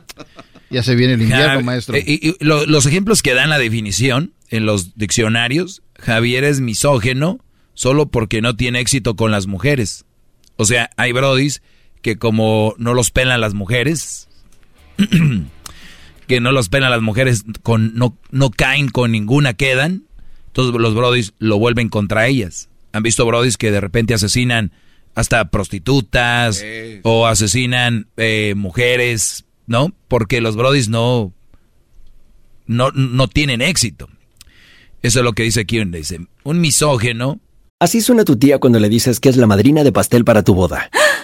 Ya 0.71 0.81
se 0.84 0.95
viene 0.95 1.13
el 1.13 1.21
invierno, 1.21 1.45
Javi- 1.60 1.63
maestro. 1.63 1.95
eh, 1.95 2.03
y- 2.05 2.29
y 2.29 2.36
lo- 2.39 2.65
los 2.65 2.86
ejemplos 2.86 3.21
que 3.21 3.34
dan 3.34 3.49
la 3.49 3.60
definición 3.60 4.34
en 4.49 4.65
los 4.65 4.95
diccionarios, 4.97 5.81
Javier 5.99 6.43
es 6.43 6.60
misógeno 6.62 7.39
solo 7.73 8.07
porque 8.07 8.41
no 8.41 8.55
tiene 8.55 8.79
éxito 8.79 9.15
con 9.15 9.31
las 9.31 9.47
mujeres. 9.47 10.05
O 10.55 10.65
sea, 10.65 10.89
hay 10.97 11.12
brodis 11.12 11.62
que 12.01 12.17
como 12.17 12.73
no 12.77 12.93
los 12.93 13.12
pelan 13.12 13.41
las 13.41 13.53
mujeres, 13.53 14.27
que 16.27 16.39
no 16.39 16.51
los 16.51 16.69
pelan 16.69 16.91
las 16.91 17.01
mujeres, 17.01 17.43
con, 17.63 17.93
no, 17.95 18.17
no 18.31 18.49
caen 18.51 18.89
con 18.89 19.12
ninguna, 19.12 19.53
quedan, 19.53 20.03
entonces 20.47 20.79
los 20.79 20.93
brodis 20.95 21.34
lo 21.39 21.57
vuelven 21.57 21.89
contra 21.89 22.27
ellas. 22.27 22.69
¿Han 22.93 23.03
visto 23.03 23.25
brodis 23.25 23.57
que 23.57 23.71
de 23.71 23.81
repente 23.81 24.13
asesinan 24.13 24.71
hasta 25.15 25.49
prostitutas 25.49 26.62
o 27.03 27.27
asesinan 27.27 28.07
eh, 28.17 28.53
mujeres, 28.55 29.45
¿no? 29.71 29.91
Porque 30.07 30.41
los 30.41 30.55
brodis 30.55 30.89
no, 30.89 31.34
no, 32.67 32.91
no 32.91 33.27
tienen 33.27 33.62
éxito. 33.62 34.07
Eso 35.01 35.19
es 35.19 35.25
lo 35.25 35.34
que 35.34 35.43
dice 35.43 35.62
aquí, 35.62 35.84
dice, 35.86 36.27
un 36.43 36.62
misógeno 36.62 37.39
Así 37.81 37.99
suena 37.99 38.23
tu 38.23 38.36
tía 38.36 38.60
cuando 38.60 38.79
le 38.79 38.89
dices 38.89 39.19
que 39.19 39.27
es 39.27 39.38
la 39.38 39.47
madrina 39.47 39.84
de 39.84 39.91
pastel 39.91 40.23
para 40.23 40.43
tu 40.43 40.53
boda. 40.53 40.91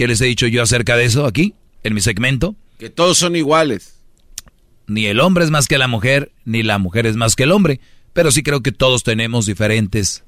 ¿Qué 0.00 0.06
les 0.06 0.18
he 0.22 0.24
dicho 0.24 0.46
yo 0.46 0.62
acerca 0.62 0.96
de 0.96 1.04
eso 1.04 1.26
aquí, 1.26 1.52
en 1.82 1.92
mi 1.92 2.00
segmento? 2.00 2.56
Que 2.78 2.88
todos 2.88 3.18
son 3.18 3.36
iguales. 3.36 3.98
Ni 4.86 5.04
el 5.04 5.20
hombre 5.20 5.44
es 5.44 5.50
más 5.50 5.66
que 5.66 5.76
la 5.76 5.88
mujer, 5.88 6.32
ni 6.46 6.62
la 6.62 6.78
mujer 6.78 7.04
es 7.04 7.16
más 7.16 7.36
que 7.36 7.42
el 7.42 7.52
hombre, 7.52 7.80
pero 8.14 8.30
sí 8.30 8.42
creo 8.42 8.62
que 8.62 8.72
todos 8.72 9.02
tenemos 9.02 9.44
diferentes 9.44 10.24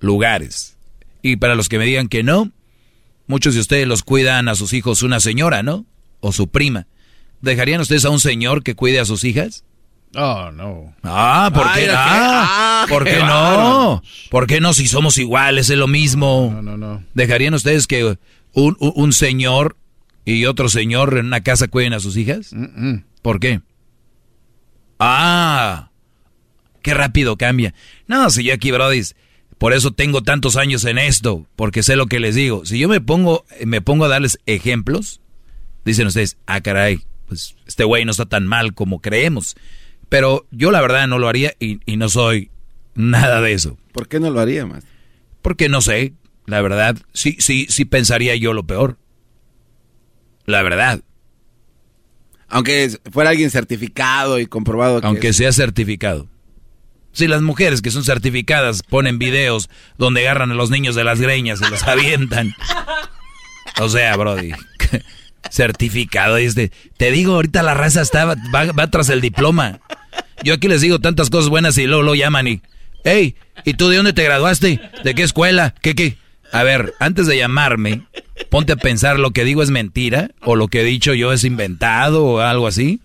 lugares. 0.00 0.78
Y 1.20 1.36
para 1.36 1.54
los 1.54 1.68
que 1.68 1.76
me 1.76 1.84
digan 1.84 2.08
que 2.08 2.22
no, 2.22 2.50
muchos 3.26 3.52
de 3.52 3.60
ustedes 3.60 3.86
los 3.86 4.04
cuidan 4.04 4.48
a 4.48 4.54
sus 4.54 4.72
hijos 4.72 5.02
una 5.02 5.20
señora, 5.20 5.62
¿no? 5.62 5.84
O 6.20 6.32
su 6.32 6.48
prima. 6.48 6.86
¿Dejarían 7.42 7.82
ustedes 7.82 8.06
a 8.06 8.10
un 8.10 8.20
señor 8.20 8.62
que 8.62 8.74
cuide 8.74 9.00
a 9.00 9.04
sus 9.04 9.24
hijas? 9.24 9.64
Oh, 10.14 10.50
no. 10.50 10.94
Ah, 11.02 11.50
¿por 11.54 11.66
Ay, 11.68 11.84
qué, 11.84 11.90
ah, 11.90 12.82
Ah, 12.82 12.86
¿por 12.88 13.04
qué 13.04 13.18
no? 13.18 14.02
¿Por 14.30 14.46
qué 14.46 14.60
no 14.60 14.72
si 14.72 14.88
somos 14.88 15.18
iguales, 15.18 15.68
es 15.68 15.76
lo 15.76 15.88
mismo? 15.88 16.50
No, 16.54 16.62
no, 16.62 16.76
no. 16.78 17.04
¿Dejarían 17.12 17.52
ustedes 17.52 17.86
que 17.86 18.16
un, 18.52 18.76
un- 18.78 19.12
señor 19.12 19.76
y 20.24 20.44
otro 20.46 20.68
señor 20.68 21.16
en 21.18 21.26
una 21.26 21.42
casa 21.42 21.68
cuiden 21.68 21.92
a 21.94 22.00
sus 22.00 22.16
hijas? 22.16 22.54
¿Por 23.22 23.40
qué? 23.40 23.60
Ah, 24.98 25.90
qué 26.82 26.94
rápido 26.94 27.36
cambia. 27.36 27.74
No, 28.06 28.30
si 28.30 28.44
yo 28.44 28.54
aquí, 28.54 28.70
Brody, 28.70 29.02
por 29.58 29.72
eso 29.72 29.92
tengo 29.92 30.22
tantos 30.22 30.56
años 30.56 30.84
en 30.84 30.98
esto, 30.98 31.46
porque 31.56 31.82
sé 31.82 31.96
lo 31.96 32.06
que 32.06 32.20
les 32.20 32.34
digo. 32.34 32.64
Si 32.66 32.78
yo 32.78 32.88
me 32.88 33.00
pongo, 33.00 33.44
me 33.64 33.80
pongo 33.80 34.04
a 34.04 34.08
darles 34.08 34.38
ejemplos, 34.46 35.20
dicen 35.84 36.06
ustedes, 36.06 36.38
ah, 36.46 36.60
caray, 36.60 37.00
pues 37.26 37.56
este 37.66 37.84
güey 37.84 38.04
no 38.04 38.10
está 38.10 38.26
tan 38.26 38.46
mal 38.46 38.74
como 38.74 39.00
creemos. 39.00 39.56
Pero 40.08 40.46
yo 40.50 40.70
la 40.70 40.80
verdad 40.80 41.06
no 41.06 41.18
lo 41.18 41.28
haría 41.28 41.54
y, 41.60 41.78
y 41.90 41.96
no 41.96 42.08
soy 42.08 42.50
nada 42.94 43.40
de 43.40 43.52
eso. 43.52 43.78
¿Por 43.92 44.08
qué 44.08 44.18
no 44.20 44.30
lo 44.30 44.40
haría 44.40 44.66
más? 44.66 44.84
Porque 45.40 45.68
no 45.68 45.80
sé, 45.80 46.12
la 46.50 46.60
verdad, 46.60 46.96
sí, 47.12 47.36
sí, 47.38 47.66
sí 47.70 47.84
pensaría 47.84 48.34
yo 48.34 48.52
lo 48.52 48.64
peor. 48.64 48.98
La 50.46 50.62
verdad. 50.62 51.00
Aunque 52.48 52.90
fuera 53.12 53.30
alguien 53.30 53.50
certificado 53.50 54.40
y 54.40 54.46
comprobado. 54.46 55.00
Que 55.00 55.06
Aunque 55.06 55.32
sea 55.32 55.52
certificado. 55.52 56.28
Si 57.12 57.28
las 57.28 57.40
mujeres 57.40 57.82
que 57.82 57.92
son 57.92 58.04
certificadas 58.04 58.82
ponen 58.82 59.20
videos 59.20 59.70
donde 59.96 60.22
agarran 60.22 60.50
a 60.50 60.54
los 60.54 60.70
niños 60.70 60.96
de 60.96 61.04
las 61.04 61.20
greñas 61.20 61.60
y 61.60 61.70
los 61.70 61.82
avientan. 61.86 62.52
O 63.80 63.88
sea, 63.88 64.16
Brody. 64.16 64.50
certificado. 65.50 66.36
Este, 66.36 66.72
te 66.96 67.12
digo, 67.12 67.34
ahorita 67.34 67.62
la 67.62 67.74
raza 67.74 68.02
está, 68.02 68.24
va, 68.24 68.36
va, 68.72 68.90
tras 68.90 69.08
el 69.08 69.20
diploma. 69.20 69.78
Yo 70.42 70.54
aquí 70.54 70.66
les 70.66 70.80
digo 70.80 70.98
tantas 70.98 71.30
cosas 71.30 71.48
buenas 71.48 71.78
y 71.78 71.86
luego 71.86 72.02
lo 72.02 72.16
llaman 72.16 72.48
y. 72.48 72.60
Hey, 73.04 73.36
¿y 73.64 73.74
tú 73.74 73.88
de 73.88 73.96
dónde 73.96 74.12
te 74.12 74.24
graduaste? 74.24 74.80
¿De 75.04 75.14
qué 75.14 75.22
escuela? 75.22 75.74
¿Qué 75.80 75.94
qué? 75.94 76.18
A 76.52 76.64
ver, 76.64 76.94
antes 76.98 77.26
de 77.26 77.36
llamarme, 77.36 78.06
ponte 78.48 78.72
a 78.72 78.76
pensar 78.76 79.18
lo 79.18 79.30
que 79.30 79.44
digo 79.44 79.62
es 79.62 79.70
mentira 79.70 80.32
o 80.42 80.56
lo 80.56 80.68
que 80.68 80.80
he 80.80 80.84
dicho 80.84 81.14
yo 81.14 81.32
es 81.32 81.44
inventado 81.44 82.24
o 82.24 82.40
algo 82.40 82.66
así. 82.66 83.00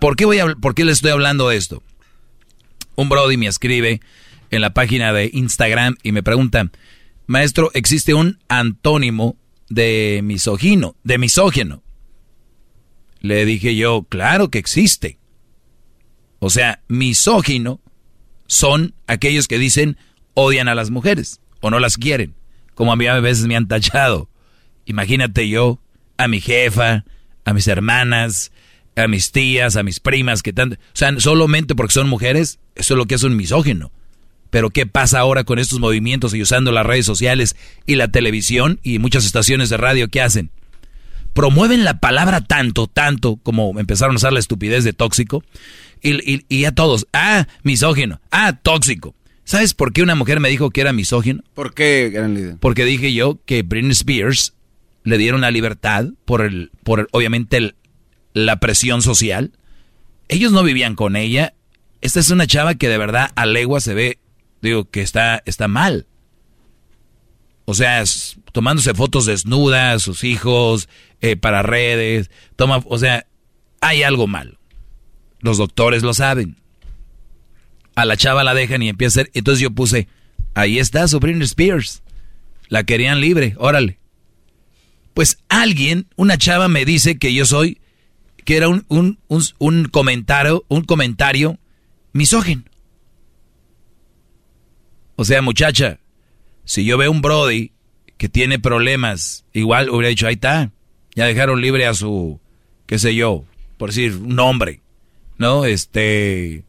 ¿Por 0.00 0.16
qué, 0.16 0.24
voy 0.24 0.38
a, 0.38 0.54
¿Por 0.54 0.74
qué 0.74 0.84
le 0.84 0.92
estoy 0.92 1.12
hablando 1.12 1.48
de 1.48 1.56
esto? 1.56 1.82
Un 2.96 3.08
Brody 3.08 3.36
me 3.36 3.46
escribe 3.46 4.00
en 4.50 4.60
la 4.60 4.74
página 4.74 5.12
de 5.12 5.30
Instagram 5.32 5.96
y 6.02 6.12
me 6.12 6.22
pregunta, 6.22 6.70
maestro, 7.26 7.70
¿existe 7.74 8.14
un 8.14 8.38
antónimo 8.48 9.36
de 9.68 10.20
misógino, 10.24 10.96
de 11.04 11.18
misógeno? 11.18 11.82
Le 13.20 13.44
dije 13.44 13.76
yo, 13.76 14.04
claro 14.08 14.50
que 14.50 14.58
existe. 14.58 15.18
O 16.40 16.50
sea, 16.50 16.82
misógino 16.88 17.80
son 18.46 18.94
aquellos 19.06 19.46
que 19.46 19.58
dicen 19.58 19.96
odian 20.34 20.68
a 20.68 20.74
las 20.74 20.90
mujeres 20.90 21.39
o 21.60 21.70
no 21.70 21.78
las 21.78 21.96
quieren, 21.96 22.34
como 22.74 22.92
a 22.92 22.96
mí 22.96 23.06
a 23.06 23.20
veces 23.20 23.46
me 23.46 23.56
han 23.56 23.68
tachado. 23.68 24.28
Imagínate 24.86 25.48
yo, 25.48 25.78
a 26.16 26.28
mi 26.28 26.40
jefa, 26.40 27.04
a 27.44 27.52
mis 27.52 27.68
hermanas, 27.68 28.52
a 28.96 29.08
mis 29.08 29.32
tías, 29.32 29.76
a 29.76 29.82
mis 29.82 30.00
primas, 30.00 30.42
que 30.42 30.52
tanto... 30.52 30.76
O 30.76 30.96
sea, 30.96 31.18
solamente 31.18 31.74
porque 31.74 31.94
son 31.94 32.08
mujeres, 32.08 32.58
eso 32.74 32.94
es 32.94 32.98
lo 32.98 33.06
que 33.06 33.14
es 33.14 33.22
un 33.22 33.36
misógino. 33.36 33.92
Pero 34.50 34.70
¿qué 34.70 34.84
pasa 34.86 35.20
ahora 35.20 35.44
con 35.44 35.58
estos 35.58 35.78
movimientos 35.78 36.34
y 36.34 36.42
usando 36.42 36.72
las 36.72 36.84
redes 36.84 37.06
sociales 37.06 37.56
y 37.86 37.94
la 37.94 38.08
televisión 38.08 38.80
y 38.82 38.98
muchas 38.98 39.24
estaciones 39.24 39.70
de 39.70 39.76
radio? 39.76 40.08
¿Qué 40.08 40.20
hacen? 40.20 40.50
Promueven 41.32 41.84
la 41.84 42.00
palabra 42.00 42.40
tanto, 42.40 42.88
tanto, 42.88 43.36
como 43.36 43.78
empezaron 43.78 44.16
a 44.16 44.18
usar 44.18 44.32
la 44.32 44.40
estupidez 44.40 44.82
de 44.82 44.92
tóxico. 44.92 45.44
Y, 46.02 46.14
y, 46.28 46.44
y 46.48 46.64
a 46.64 46.72
todos, 46.72 47.06
ah, 47.12 47.46
misógino, 47.62 48.20
ah, 48.32 48.54
tóxico. 48.60 49.14
¿Sabes 49.50 49.74
por 49.74 49.92
qué 49.92 50.00
una 50.00 50.14
mujer 50.14 50.38
me 50.38 50.48
dijo 50.48 50.70
que 50.70 50.80
era 50.80 50.92
misógino? 50.92 51.42
¿Por 51.54 51.74
qué, 51.74 52.08
gran 52.14 52.34
líder? 52.34 52.58
Porque 52.60 52.84
dije 52.84 53.12
yo 53.12 53.40
que 53.46 53.64
Britney 53.64 53.90
Spears 53.90 54.54
le 55.02 55.18
dieron 55.18 55.40
la 55.40 55.50
libertad 55.50 56.04
por 56.24 56.42
el, 56.42 56.70
por 56.84 57.00
el, 57.00 57.08
obviamente 57.10 57.56
el, 57.56 57.74
la 58.32 58.60
presión 58.60 59.02
social. 59.02 59.50
Ellos 60.28 60.52
no 60.52 60.62
vivían 60.62 60.94
con 60.94 61.16
ella. 61.16 61.54
Esta 62.00 62.20
es 62.20 62.30
una 62.30 62.46
chava 62.46 62.76
que 62.76 62.88
de 62.88 62.96
verdad 62.96 63.32
a 63.34 63.44
legua 63.44 63.80
se 63.80 63.92
ve, 63.92 64.20
digo, 64.62 64.88
que 64.88 65.02
está, 65.02 65.42
está 65.46 65.66
mal. 65.66 66.06
O 67.64 67.74
sea, 67.74 68.04
tomándose 68.52 68.94
fotos 68.94 69.26
desnudas, 69.26 70.00
sus 70.00 70.22
hijos, 70.22 70.88
eh, 71.20 71.34
para 71.34 71.64
redes, 71.64 72.30
toma, 72.54 72.84
o 72.86 72.98
sea, 72.98 73.26
hay 73.80 74.04
algo 74.04 74.28
mal. 74.28 74.58
Los 75.40 75.58
doctores 75.58 76.04
lo 76.04 76.14
saben. 76.14 76.59
A 78.00 78.06
la 78.06 78.16
chava 78.16 78.44
la 78.44 78.54
dejan 78.54 78.82
y 78.82 78.88
empieza 78.88 79.20
a 79.20 79.24
ser. 79.24 79.30
Entonces 79.34 79.60
yo 79.60 79.72
puse, 79.72 80.08
ahí 80.54 80.78
está 80.78 81.06
su 81.06 81.20
Britney 81.20 81.44
Spears. 81.44 82.02
La 82.68 82.84
querían 82.84 83.20
libre, 83.20 83.54
órale. 83.58 83.98
Pues 85.12 85.36
alguien, 85.50 86.06
una 86.16 86.38
chava 86.38 86.68
me 86.68 86.86
dice 86.86 87.18
que 87.18 87.34
yo 87.34 87.44
soy, 87.44 87.78
que 88.46 88.56
era 88.56 88.70
un, 88.70 88.86
un, 88.88 89.18
un, 89.28 89.42
un 89.58 89.84
comentario, 89.84 90.64
un 90.68 90.82
comentario 90.84 91.58
misógino. 92.14 92.62
O 95.16 95.26
sea, 95.26 95.42
muchacha, 95.42 96.00
si 96.64 96.86
yo 96.86 96.96
veo 96.96 97.10
un 97.10 97.20
Brody 97.20 97.72
que 98.16 98.30
tiene 98.30 98.58
problemas, 98.58 99.44
igual 99.52 99.90
hubiera 99.90 100.08
dicho, 100.08 100.26
ahí 100.26 100.36
está, 100.36 100.72
ya 101.14 101.26
dejaron 101.26 101.60
libre 101.60 101.86
a 101.86 101.92
su, 101.92 102.40
qué 102.86 102.98
sé 102.98 103.14
yo, 103.14 103.44
por 103.76 103.90
decir, 103.90 104.14
un 104.14 104.38
hombre, 104.38 104.80
¿no? 105.36 105.66
Este, 105.66 106.64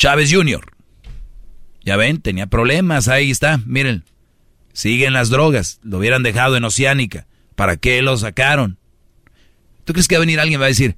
Chávez 0.00 0.32
Jr. 0.32 0.64
Ya 1.84 1.98
ven, 1.98 2.22
tenía 2.22 2.46
problemas, 2.46 3.06
ahí 3.08 3.30
está, 3.30 3.60
miren, 3.66 4.02
siguen 4.72 5.12
las 5.12 5.28
drogas, 5.28 5.78
lo 5.82 5.98
hubieran 5.98 6.22
dejado 6.22 6.56
en 6.56 6.64
Oceánica, 6.64 7.26
¿para 7.54 7.76
qué 7.76 8.00
lo 8.00 8.16
sacaron? 8.16 8.78
¿Tú 9.84 9.92
crees 9.92 10.08
que 10.08 10.14
va 10.14 10.20
a 10.20 10.24
venir 10.24 10.40
alguien 10.40 10.58
y 10.58 10.60
va 10.60 10.64
a 10.64 10.68
decir, 10.68 10.96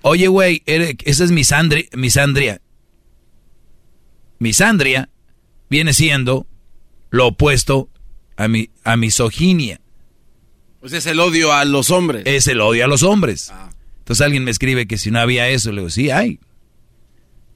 oye, 0.00 0.28
güey, 0.28 0.62
esa 0.64 1.24
es 1.24 1.30
misandria, 1.30 1.84
misandria? 1.92 2.62
Misandria 4.38 5.10
viene 5.68 5.92
siendo 5.92 6.46
lo 7.10 7.26
opuesto 7.26 7.90
a, 8.38 8.48
mi, 8.48 8.70
a 8.82 8.96
misoginia. 8.96 9.82
Pues 10.80 10.94
es 10.94 11.04
el 11.04 11.20
odio 11.20 11.52
a 11.52 11.66
los 11.66 11.90
hombres. 11.90 12.22
Es 12.24 12.46
el 12.46 12.62
odio 12.62 12.86
a 12.86 12.88
los 12.88 13.02
hombres. 13.02 13.50
Ah. 13.52 13.68
Entonces 13.98 14.24
alguien 14.24 14.44
me 14.44 14.50
escribe 14.50 14.86
que 14.86 14.96
si 14.96 15.10
no 15.10 15.20
había 15.20 15.50
eso, 15.50 15.70
le 15.70 15.82
digo, 15.82 15.90
sí 15.90 16.10
hay. 16.10 16.40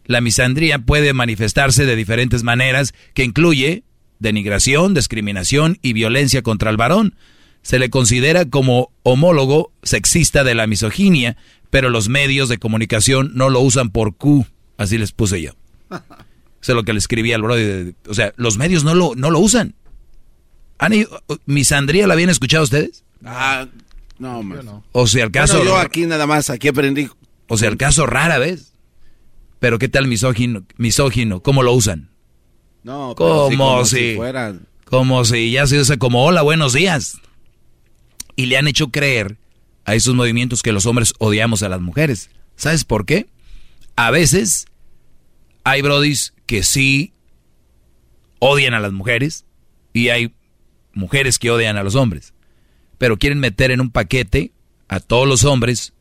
La 0.04 0.20
misandría 0.20 0.78
puede 0.78 1.12
manifestarse 1.12 1.86
de 1.86 1.96
diferentes 1.96 2.42
maneras, 2.42 2.92
que 3.14 3.24
incluye 3.24 3.84
denigración, 4.18 4.94
discriminación 4.94 5.78
y 5.82 5.92
violencia 5.92 6.42
contra 6.42 6.70
el 6.70 6.76
varón. 6.76 7.14
Se 7.62 7.78
le 7.78 7.90
considera 7.90 8.44
como 8.46 8.90
homólogo 9.02 9.72
sexista 9.82 10.44
de 10.44 10.54
la 10.54 10.66
misoginia, 10.66 11.36
pero 11.70 11.90
los 11.90 12.08
medios 12.08 12.48
de 12.48 12.58
comunicación 12.58 13.32
no 13.34 13.50
lo 13.50 13.60
usan 13.60 13.90
por 13.90 14.16
Q. 14.16 14.46
Así 14.76 14.98
les 14.98 15.12
puse 15.12 15.40
yo. 15.40 15.52
Eso 15.90 16.72
es 16.72 16.76
lo 16.76 16.84
que 16.84 16.92
le 16.92 16.98
escribí 16.98 17.32
al 17.32 17.42
brother. 17.42 17.94
O 18.08 18.14
sea, 18.14 18.32
los 18.36 18.56
medios 18.56 18.84
no 18.84 18.94
lo, 18.94 19.14
no 19.16 19.30
lo 19.30 19.40
usan. 19.40 19.74
¿Han 20.78 20.92
¿Misandría 21.46 22.06
la 22.06 22.14
habían 22.14 22.30
escuchado 22.30 22.64
ustedes? 22.64 23.04
Ah, 23.24 23.66
no, 24.18 24.42
no. 24.42 24.84
O 24.92 25.06
sea, 25.06 25.24
el 25.24 25.30
caso... 25.30 25.58
Bueno, 25.58 25.72
yo 25.72 25.78
aquí 25.78 26.06
nada 26.06 26.26
más, 26.26 26.50
aquí 26.50 26.68
aprendí. 26.68 27.08
O 27.48 27.56
sea, 27.56 27.68
el 27.68 27.76
caso 27.76 28.06
rara 28.06 28.38
vez. 28.38 28.71
Pero 29.62 29.78
¿qué 29.78 29.88
tal 29.88 30.08
misógino? 30.08 30.64
misógino? 30.76 31.40
¿Cómo 31.40 31.62
lo 31.62 31.72
usan? 31.72 32.10
No, 32.82 33.14
como, 33.14 33.48
sí, 33.48 33.56
como 33.56 33.84
si, 33.84 33.96
si 33.96 34.16
fueran... 34.16 34.66
Como 34.86 35.24
si 35.24 35.52
ya 35.52 35.68
se 35.68 35.78
usa 35.78 35.98
como 35.98 36.24
hola, 36.24 36.42
buenos 36.42 36.72
días. 36.72 37.20
Y 38.34 38.46
le 38.46 38.56
han 38.56 38.66
hecho 38.66 38.88
creer 38.88 39.36
a 39.84 39.94
esos 39.94 40.16
movimientos 40.16 40.64
que 40.64 40.72
los 40.72 40.84
hombres 40.84 41.14
odiamos 41.20 41.62
a 41.62 41.68
las 41.68 41.80
mujeres. 41.80 42.28
¿Sabes 42.56 42.84
por 42.84 43.06
qué? 43.06 43.28
A 43.94 44.10
veces 44.10 44.66
hay 45.62 45.80
brodis 45.80 46.34
que 46.46 46.64
sí 46.64 47.12
odian 48.40 48.74
a 48.74 48.80
las 48.80 48.92
mujeres 48.92 49.44
y 49.92 50.08
hay 50.08 50.34
mujeres 50.92 51.38
que 51.38 51.52
odian 51.52 51.76
a 51.76 51.84
los 51.84 51.94
hombres. 51.94 52.34
Pero 52.98 53.16
quieren 53.16 53.38
meter 53.38 53.70
en 53.70 53.80
un 53.80 53.92
paquete 53.92 54.50
a 54.88 54.98
todos 54.98 55.28
los 55.28 55.44
hombres 55.44 55.92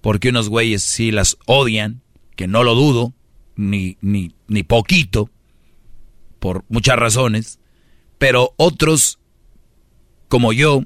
porque 0.00 0.28
unos 0.28 0.48
güeyes 0.48 0.84
sí 0.84 1.10
las 1.10 1.38
odian, 1.46 2.02
que 2.40 2.48
no 2.48 2.64
lo 2.64 2.74
dudo, 2.74 3.12
ni, 3.54 3.98
ni, 4.00 4.32
ni 4.48 4.62
poquito, 4.62 5.28
por 6.38 6.64
muchas 6.70 6.96
razones, 6.96 7.58
pero 8.16 8.54
otros 8.56 9.18
como 10.28 10.54
yo, 10.54 10.82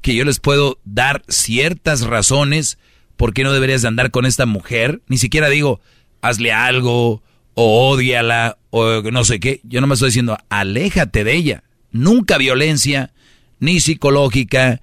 que 0.00 0.14
yo 0.14 0.24
les 0.24 0.40
puedo 0.40 0.78
dar 0.86 1.22
ciertas 1.28 2.06
razones 2.06 2.78
por 3.18 3.34
qué 3.34 3.44
no 3.44 3.52
deberías 3.52 3.82
de 3.82 3.88
andar 3.88 4.10
con 4.12 4.24
esta 4.24 4.46
mujer, 4.46 5.02
ni 5.06 5.18
siquiera 5.18 5.50
digo, 5.50 5.82
hazle 6.22 6.52
algo, 6.52 7.22
o 7.52 7.90
odiala, 7.90 8.56
o 8.70 9.02
no 9.02 9.24
sé 9.24 9.40
qué. 9.40 9.60
Yo 9.62 9.82
no 9.82 9.86
me 9.86 9.92
estoy 9.92 10.08
diciendo, 10.08 10.38
aléjate 10.48 11.22
de 11.22 11.34
ella. 11.34 11.64
Nunca 11.90 12.38
violencia, 12.38 13.12
ni 13.60 13.78
psicológica, 13.78 14.80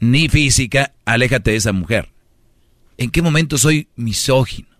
ni 0.00 0.28
física, 0.28 0.92
aléjate 1.06 1.52
de 1.52 1.56
esa 1.56 1.72
mujer. 1.72 2.10
¿En 2.98 3.08
qué 3.08 3.22
momento 3.22 3.56
soy 3.56 3.88
misógino? 3.96 4.71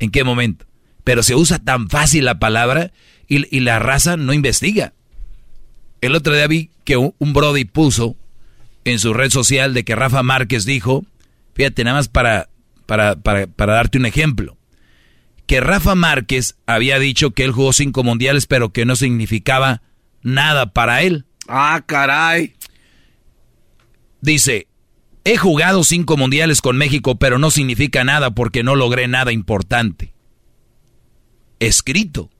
¿En 0.00 0.10
qué 0.10 0.24
momento? 0.24 0.66
Pero 1.04 1.22
se 1.22 1.34
usa 1.34 1.58
tan 1.60 1.88
fácil 1.88 2.24
la 2.24 2.38
palabra 2.38 2.92
y, 3.28 3.56
y 3.56 3.60
la 3.60 3.78
raza 3.78 4.16
no 4.16 4.32
investiga. 4.32 4.92
El 6.00 6.14
otro 6.14 6.34
día 6.34 6.46
vi 6.48 6.70
que 6.84 6.96
un, 6.96 7.14
un 7.18 7.32
Brody 7.32 7.64
puso 7.64 8.16
en 8.84 8.98
su 8.98 9.14
red 9.14 9.30
social 9.30 9.74
de 9.74 9.84
que 9.84 9.94
Rafa 9.94 10.22
Márquez 10.22 10.64
dijo, 10.64 11.04
fíjate, 11.54 11.84
nada 11.84 11.98
más 11.98 12.08
para, 12.08 12.48
para, 12.86 13.16
para, 13.16 13.46
para 13.46 13.74
darte 13.74 13.98
un 13.98 14.06
ejemplo 14.06 14.56
que 15.50 15.60
Rafa 15.60 15.96
Márquez 15.96 16.54
había 16.64 17.00
dicho 17.00 17.32
que 17.32 17.42
él 17.42 17.50
jugó 17.50 17.72
cinco 17.72 18.04
mundiales, 18.04 18.46
pero 18.46 18.72
que 18.72 18.84
no 18.84 18.94
significaba 18.94 19.82
nada 20.22 20.72
para 20.72 21.02
él. 21.02 21.24
Ah, 21.48 21.82
caray. 21.84 22.54
Dice, 24.20 24.68
he 25.24 25.36
jugado 25.36 25.84
cinco 25.84 26.16
mundiales 26.16 26.60
con 26.60 26.76
México, 26.76 27.16
pero 27.16 27.38
no 27.38 27.50
significa 27.50 28.04
nada 28.04 28.30
porque 28.30 28.62
no 28.62 28.76
logré 28.76 29.08
nada 29.08 29.32
importante. 29.32 30.12
Escrito. 31.58 32.30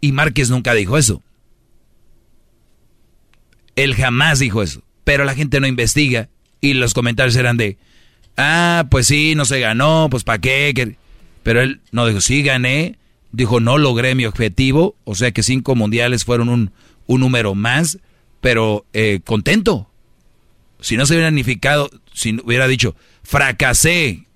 Y 0.00 0.12
Márquez 0.12 0.50
nunca 0.50 0.74
dijo 0.74 0.98
eso. 0.98 1.22
Él 3.76 3.94
jamás 3.94 4.38
dijo 4.38 4.62
eso. 4.62 4.82
Pero 5.04 5.24
la 5.24 5.34
gente 5.34 5.60
no 5.60 5.66
investiga 5.66 6.28
y 6.60 6.74
los 6.74 6.94
comentarios 6.94 7.36
eran 7.36 7.56
de, 7.56 7.78
Ah, 8.36 8.86
pues 8.90 9.06
sí, 9.06 9.34
no 9.34 9.44
se 9.44 9.60
ganó, 9.60 10.08
pues 10.10 10.24
¿para 10.24 10.40
qué? 10.40 10.96
Pero 11.42 11.60
él 11.60 11.80
no 11.90 12.06
dijo, 12.06 12.20
sí 12.20 12.42
gané, 12.42 12.98
dijo, 13.30 13.60
no 13.60 13.78
logré 13.78 14.14
mi 14.14 14.24
objetivo, 14.24 14.96
o 15.04 15.14
sea 15.14 15.32
que 15.32 15.42
cinco 15.42 15.74
mundiales 15.74 16.24
fueron 16.24 16.48
un, 16.48 16.72
un 17.06 17.20
número 17.20 17.54
más, 17.54 17.98
pero 18.40 18.86
eh, 18.92 19.20
contento. 19.24 19.88
Si 20.82 20.96
no 20.96 21.06
se 21.06 21.14
hubiera 21.14 21.28
significado, 21.28 21.90
si 22.12 22.38
hubiera 22.44 22.68
dicho, 22.68 22.94
fracasé, 23.22 24.26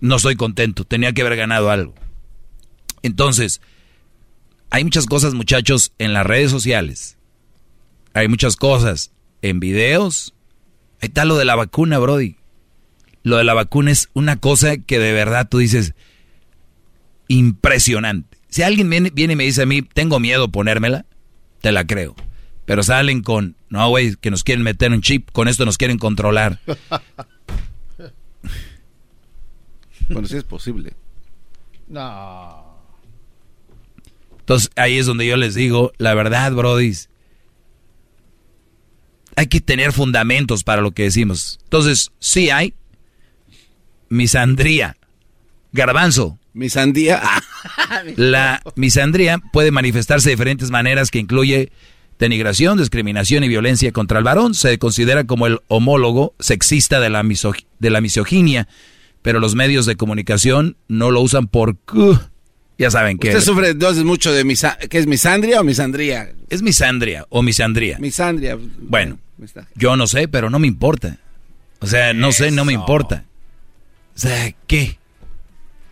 no 0.00 0.16
estoy 0.16 0.36
contento, 0.36 0.84
tenía 0.84 1.12
que 1.12 1.22
haber 1.22 1.36
ganado 1.36 1.70
algo. 1.70 1.94
Entonces, 3.02 3.60
hay 4.70 4.84
muchas 4.84 5.06
cosas, 5.06 5.34
muchachos, 5.34 5.92
en 5.98 6.12
las 6.12 6.26
redes 6.26 6.50
sociales. 6.50 7.16
Hay 8.14 8.28
muchas 8.28 8.56
cosas 8.56 9.10
en 9.42 9.58
videos. 9.58 10.34
Ahí 11.00 11.08
está 11.08 11.24
lo 11.24 11.36
de 11.36 11.44
la 11.44 11.56
vacuna, 11.56 11.98
Brody. 11.98 12.36
Lo 13.22 13.36
de 13.36 13.44
la 13.44 13.54
vacuna 13.54 13.90
es 13.90 14.08
una 14.12 14.36
cosa 14.36 14.78
que 14.78 14.98
de 14.98 15.12
verdad 15.12 15.48
tú 15.48 15.58
dices, 15.58 15.94
impresionante. 17.28 18.38
Si 18.48 18.62
alguien 18.62 18.90
viene, 18.90 19.10
viene 19.10 19.34
y 19.34 19.36
me 19.36 19.44
dice 19.44 19.62
a 19.62 19.66
mí, 19.66 19.82
tengo 19.82 20.20
miedo 20.20 20.50
ponérmela, 20.50 21.06
te 21.60 21.72
la 21.72 21.86
creo. 21.86 22.14
Pero 22.70 22.84
salen 22.84 23.22
con, 23.24 23.56
no, 23.68 23.88
güey, 23.88 24.14
que 24.14 24.30
nos 24.30 24.44
quieren 24.44 24.62
meter 24.62 24.92
un 24.92 25.02
chip, 25.02 25.32
con 25.32 25.48
esto 25.48 25.64
nos 25.64 25.76
quieren 25.76 25.98
controlar. 25.98 26.60
bueno, 30.08 30.28
sí 30.28 30.36
es 30.36 30.44
posible. 30.44 30.94
No. 31.88 32.80
Entonces 34.38 34.70
ahí 34.76 34.98
es 34.98 35.06
donde 35.06 35.26
yo 35.26 35.36
les 35.36 35.56
digo, 35.56 35.90
la 35.98 36.14
verdad, 36.14 36.52
Brody, 36.52 36.92
hay 39.34 39.48
que 39.48 39.60
tener 39.60 39.92
fundamentos 39.92 40.62
para 40.62 40.80
lo 40.80 40.92
que 40.92 41.02
decimos. 41.02 41.58
Entonces, 41.64 42.12
sí 42.20 42.50
hay 42.50 42.74
misandría, 44.08 44.96
garbanzo. 45.72 46.38
Misandría. 46.52 47.20
La 48.14 48.62
misandría 48.76 49.38
puede 49.52 49.72
manifestarse 49.72 50.28
de 50.28 50.36
diferentes 50.36 50.70
maneras 50.70 51.10
que 51.10 51.18
incluye 51.18 51.72
denigración, 52.20 52.78
discriminación 52.78 53.42
y 53.42 53.48
violencia 53.48 53.90
contra 53.90 54.18
el 54.18 54.24
varón. 54.24 54.54
Se 54.54 54.78
considera 54.78 55.24
como 55.24 55.46
el 55.46 55.58
homólogo 55.66 56.34
sexista 56.38 57.00
de 57.00 57.10
la, 57.10 57.24
de 57.78 57.90
la 57.90 58.00
misoginia, 58.00 58.68
pero 59.22 59.40
los 59.40 59.56
medios 59.56 59.86
de 59.86 59.96
comunicación 59.96 60.76
no 60.86 61.10
lo 61.10 61.22
usan 61.22 61.48
por... 61.48 61.76
Ya 62.78 62.90
saben 62.90 63.18
que... 63.18 63.28
Usted 63.28 63.40
sufre 63.40 63.70
entonces 63.70 64.04
mucho 64.04 64.32
de 64.32 64.44
misa 64.44 64.78
¿qué 64.88 64.98
es 64.98 65.06
misandria 65.06 65.60
o 65.60 65.64
misandría? 65.64 66.30
Es 66.48 66.62
misandria 66.62 67.26
o 67.28 67.42
misandría. 67.42 67.98
Misandria. 67.98 68.56
Bueno, 68.78 69.18
yo 69.74 69.96
no 69.96 70.06
sé, 70.06 70.28
pero 70.28 70.48
no 70.48 70.58
me 70.58 70.66
importa. 70.66 71.18
O 71.80 71.86
sea, 71.86 72.12
no 72.12 72.32
sé, 72.32 72.50
no 72.50 72.64
me 72.64 72.72
importa. 72.72 73.24
O 74.14 74.18
sea, 74.18 74.54
¿qué? 74.66 74.98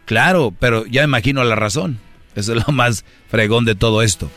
Claro, 0.04 0.54
pero 0.58 0.86
ya 0.86 1.02
imagino 1.02 1.42
la 1.44 1.54
razón. 1.54 1.98
Eso 2.34 2.54
es 2.54 2.66
lo 2.66 2.72
más 2.72 3.04
fregón 3.28 3.64
de 3.64 3.74
todo 3.74 4.02
esto. 4.02 4.30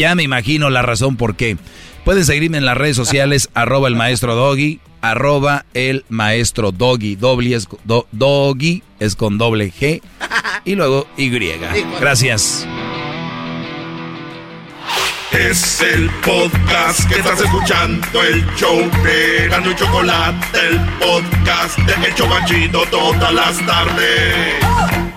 Ya 0.00 0.14
me 0.14 0.22
imagino 0.22 0.70
la 0.70 0.80
razón 0.80 1.16
por 1.16 1.36
qué. 1.36 1.58
Pueden 2.06 2.24
seguirme 2.24 2.56
en 2.56 2.64
las 2.64 2.78
redes 2.78 2.96
sociales, 2.96 3.50
arroba 3.54 3.86
el 3.86 3.96
maestro 3.96 4.34
Doggy, 4.34 4.80
arroba 5.02 5.66
el 5.74 6.06
maestro 6.08 6.72
Doggy, 6.72 7.16
doble 7.16 7.54
es, 7.54 7.68
Doggy 8.10 8.82
es 8.98 9.14
con 9.14 9.36
doble 9.36 9.70
G 9.70 10.00
y 10.64 10.74
luego 10.74 11.06
Y. 11.18 11.28
Gracias. 12.00 12.66
Es 15.32 15.82
el 15.82 16.08
podcast 16.24 17.06
que 17.06 17.16
estás 17.16 17.42
escuchando, 17.42 18.22
el 18.22 18.42
show 18.56 18.78
de 19.04 19.48
Gano 19.48 19.70
y 19.70 19.74
Chocolate, 19.74 20.58
el 20.66 20.80
podcast 20.98 21.78
de 21.80 22.06
El 22.06 22.14
Chocachito 22.14 22.86
todas 22.90 23.34
las 23.34 23.66
tardes. 23.66 25.09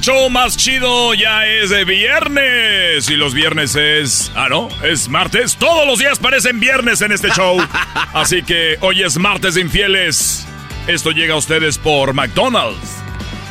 El 0.00 0.06
show 0.06 0.30
más 0.30 0.56
chido 0.56 1.12
ya 1.12 1.44
es 1.44 1.68
de 1.68 1.84
viernes. 1.84 3.10
Y 3.10 3.16
los 3.16 3.34
viernes 3.34 3.76
es. 3.76 4.32
Ah, 4.34 4.46
no, 4.48 4.70
es 4.82 5.10
martes. 5.10 5.56
Todos 5.56 5.86
los 5.86 5.98
días 5.98 6.18
parecen 6.18 6.58
viernes 6.58 7.02
en 7.02 7.12
este 7.12 7.28
show. 7.28 7.58
Así 8.14 8.42
que 8.42 8.78
hoy 8.80 9.02
es 9.02 9.18
martes 9.18 9.56
de 9.56 9.60
infieles. 9.60 10.46
Esto 10.86 11.10
llega 11.10 11.34
a 11.34 11.36
ustedes 11.36 11.76
por 11.76 12.14
McDonald's. 12.14 12.94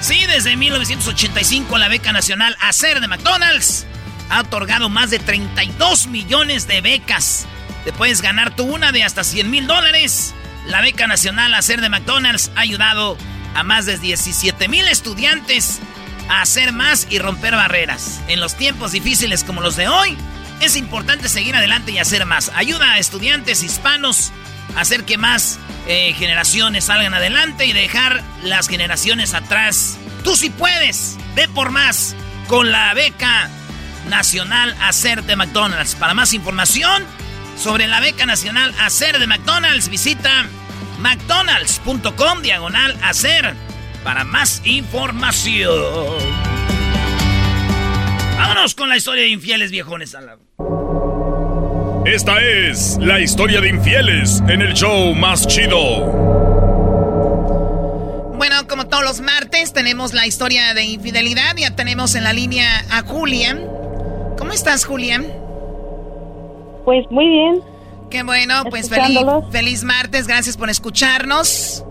Sí, 0.02 0.26
desde 0.26 0.56
1985 0.56 1.78
la 1.78 1.88
beca 1.88 2.14
nacional 2.14 2.58
Hacer 2.62 3.00
de 3.00 3.08
McDonald's 3.08 3.86
ha 4.32 4.42
otorgado 4.42 4.90
más 4.90 5.12
de 5.12 5.20
32 5.20 6.08
millones 6.08 6.68
de 6.68 6.82
becas. 6.82 7.46
Te 7.86 7.94
puedes 7.94 8.24
ganar 8.24 8.56
tú 8.56 8.64
una 8.64 8.92
de 8.92 9.04
hasta 9.04 9.24
100 9.24 9.52
mil 9.52 9.68
dólares. 9.68 10.34
La 10.66 10.82
beca 10.82 11.06
nacional 11.06 11.54
Hacer 11.54 11.80
de 11.80 11.90
McDonald's 11.90 12.52
ha 12.56 12.62
ayudado 12.62 13.18
a 13.54 13.62
más 13.64 13.86
de 13.86 14.00
17 14.00 14.68
mil 14.68 14.88
estudiantes 14.88 15.80
hacer 16.30 16.72
más 16.72 17.08
y 17.10 17.20
romper 17.20 17.56
barreras. 17.56 18.22
En 18.28 18.40
los 18.40 18.56
tiempos 18.56 18.92
difíciles 18.92 19.44
como 19.44 19.62
los 19.62 19.76
de 19.76 19.88
hoy, 19.88 20.18
es 20.62 20.76
importante 20.76 21.30
seguir 21.30 21.56
adelante 21.56 21.92
y 21.92 22.00
hacer 22.00 22.26
más. 22.26 22.52
Ayuda 22.56 22.94
a 22.94 23.00
estudiantes 23.00 23.64
hispanos 23.64 24.32
a 24.76 24.82
hacer 24.82 25.06
que 25.06 25.18
más 25.18 25.58
eh, 25.88 26.14
generaciones 26.14 26.86
salgan 26.86 27.14
adelante 27.14 27.66
y 27.66 27.74
dejar 27.74 28.22
las 28.44 28.68
generaciones 28.68 29.34
atrás. 29.34 29.98
Tú 30.24 30.36
sí 30.36 30.50
puedes, 30.50 31.18
ve 31.36 31.48
por 31.48 31.72
más 31.72 32.16
con 32.48 32.72
la 32.72 32.94
beca 32.94 33.50
nacional 34.10 34.76
Hacer 34.82 35.24
de 35.24 35.36
McDonald's. 35.36 35.96
Para 35.96 36.14
más 36.14 36.34
información 36.34 37.06
sobre 37.58 37.88
la 37.88 38.00
beca 38.00 38.26
nacional 38.26 38.74
Hacer 38.80 39.20
de 39.20 39.28
McDonald's, 39.28 39.90
visita 39.90 40.46
mcdonalds.com 41.00 42.42
diagonal 42.42 42.98
hacer 43.04 43.56
para 44.04 44.24
más 44.24 44.62
información. 44.66 45.74
Vámonos 48.38 48.76
con 48.76 48.90
la 48.90 48.98
historia 48.98 49.24
de 49.24 49.30
infieles 49.30 49.72
viejones 49.72 50.16
a 50.16 50.22
Esta 52.06 52.42
es 52.42 52.98
la 53.02 53.20
historia 53.20 53.62
de 53.62 53.70
infieles 53.70 54.42
en 54.48 54.62
el 54.62 54.74
show 54.74 55.14
más 55.14 55.46
chido. 55.48 56.06
Bueno, 58.38 58.68
como 58.70 58.88
todos 58.88 59.04
los 59.04 59.20
martes, 59.20 59.74
tenemos 59.74 60.14
la 60.14 60.26
historia 60.26 60.74
de 60.74 60.86
infidelidad. 60.86 61.58
Ya 61.58 61.76
tenemos 61.76 62.16
en 62.16 62.24
la 62.24 62.32
línea 62.32 62.86
a 62.90 63.02
Julian. 63.02 63.68
¿Cómo 64.38 64.54
estás, 64.54 64.86
Julian? 64.86 65.28
Pues 66.86 67.06
muy 67.10 67.28
bien. 67.28 67.62
Qué 68.10 68.24
bueno, 68.24 68.64
pues 68.70 68.90
feliz, 68.90 69.20
feliz 69.52 69.84
martes. 69.84 70.26
Gracias 70.28 70.56
por 70.56 70.70
escucharnos. 70.70 71.84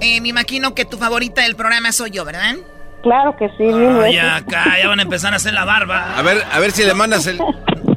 Eh, 0.00 0.20
me 0.20 0.28
imagino 0.28 0.74
que 0.74 0.84
tu 0.84 0.96
favorita 0.96 1.42
del 1.42 1.56
programa 1.56 1.92
soy 1.92 2.10
yo, 2.10 2.24
¿verdad? 2.24 2.56
Claro 3.02 3.36
que 3.36 3.48
sí. 3.50 3.68
Ah, 3.70 4.08
ya 4.10 4.36
acá, 4.36 4.64
ya 4.80 4.88
van 4.88 4.98
a 4.98 5.02
empezar 5.02 5.32
a 5.34 5.36
hacer 5.36 5.52
la 5.52 5.64
barba. 5.64 6.18
A 6.18 6.22
ver, 6.22 6.42
a 6.50 6.58
ver 6.58 6.72
si 6.72 6.84
le 6.84 6.94
mandas 6.94 7.26
el 7.26 7.38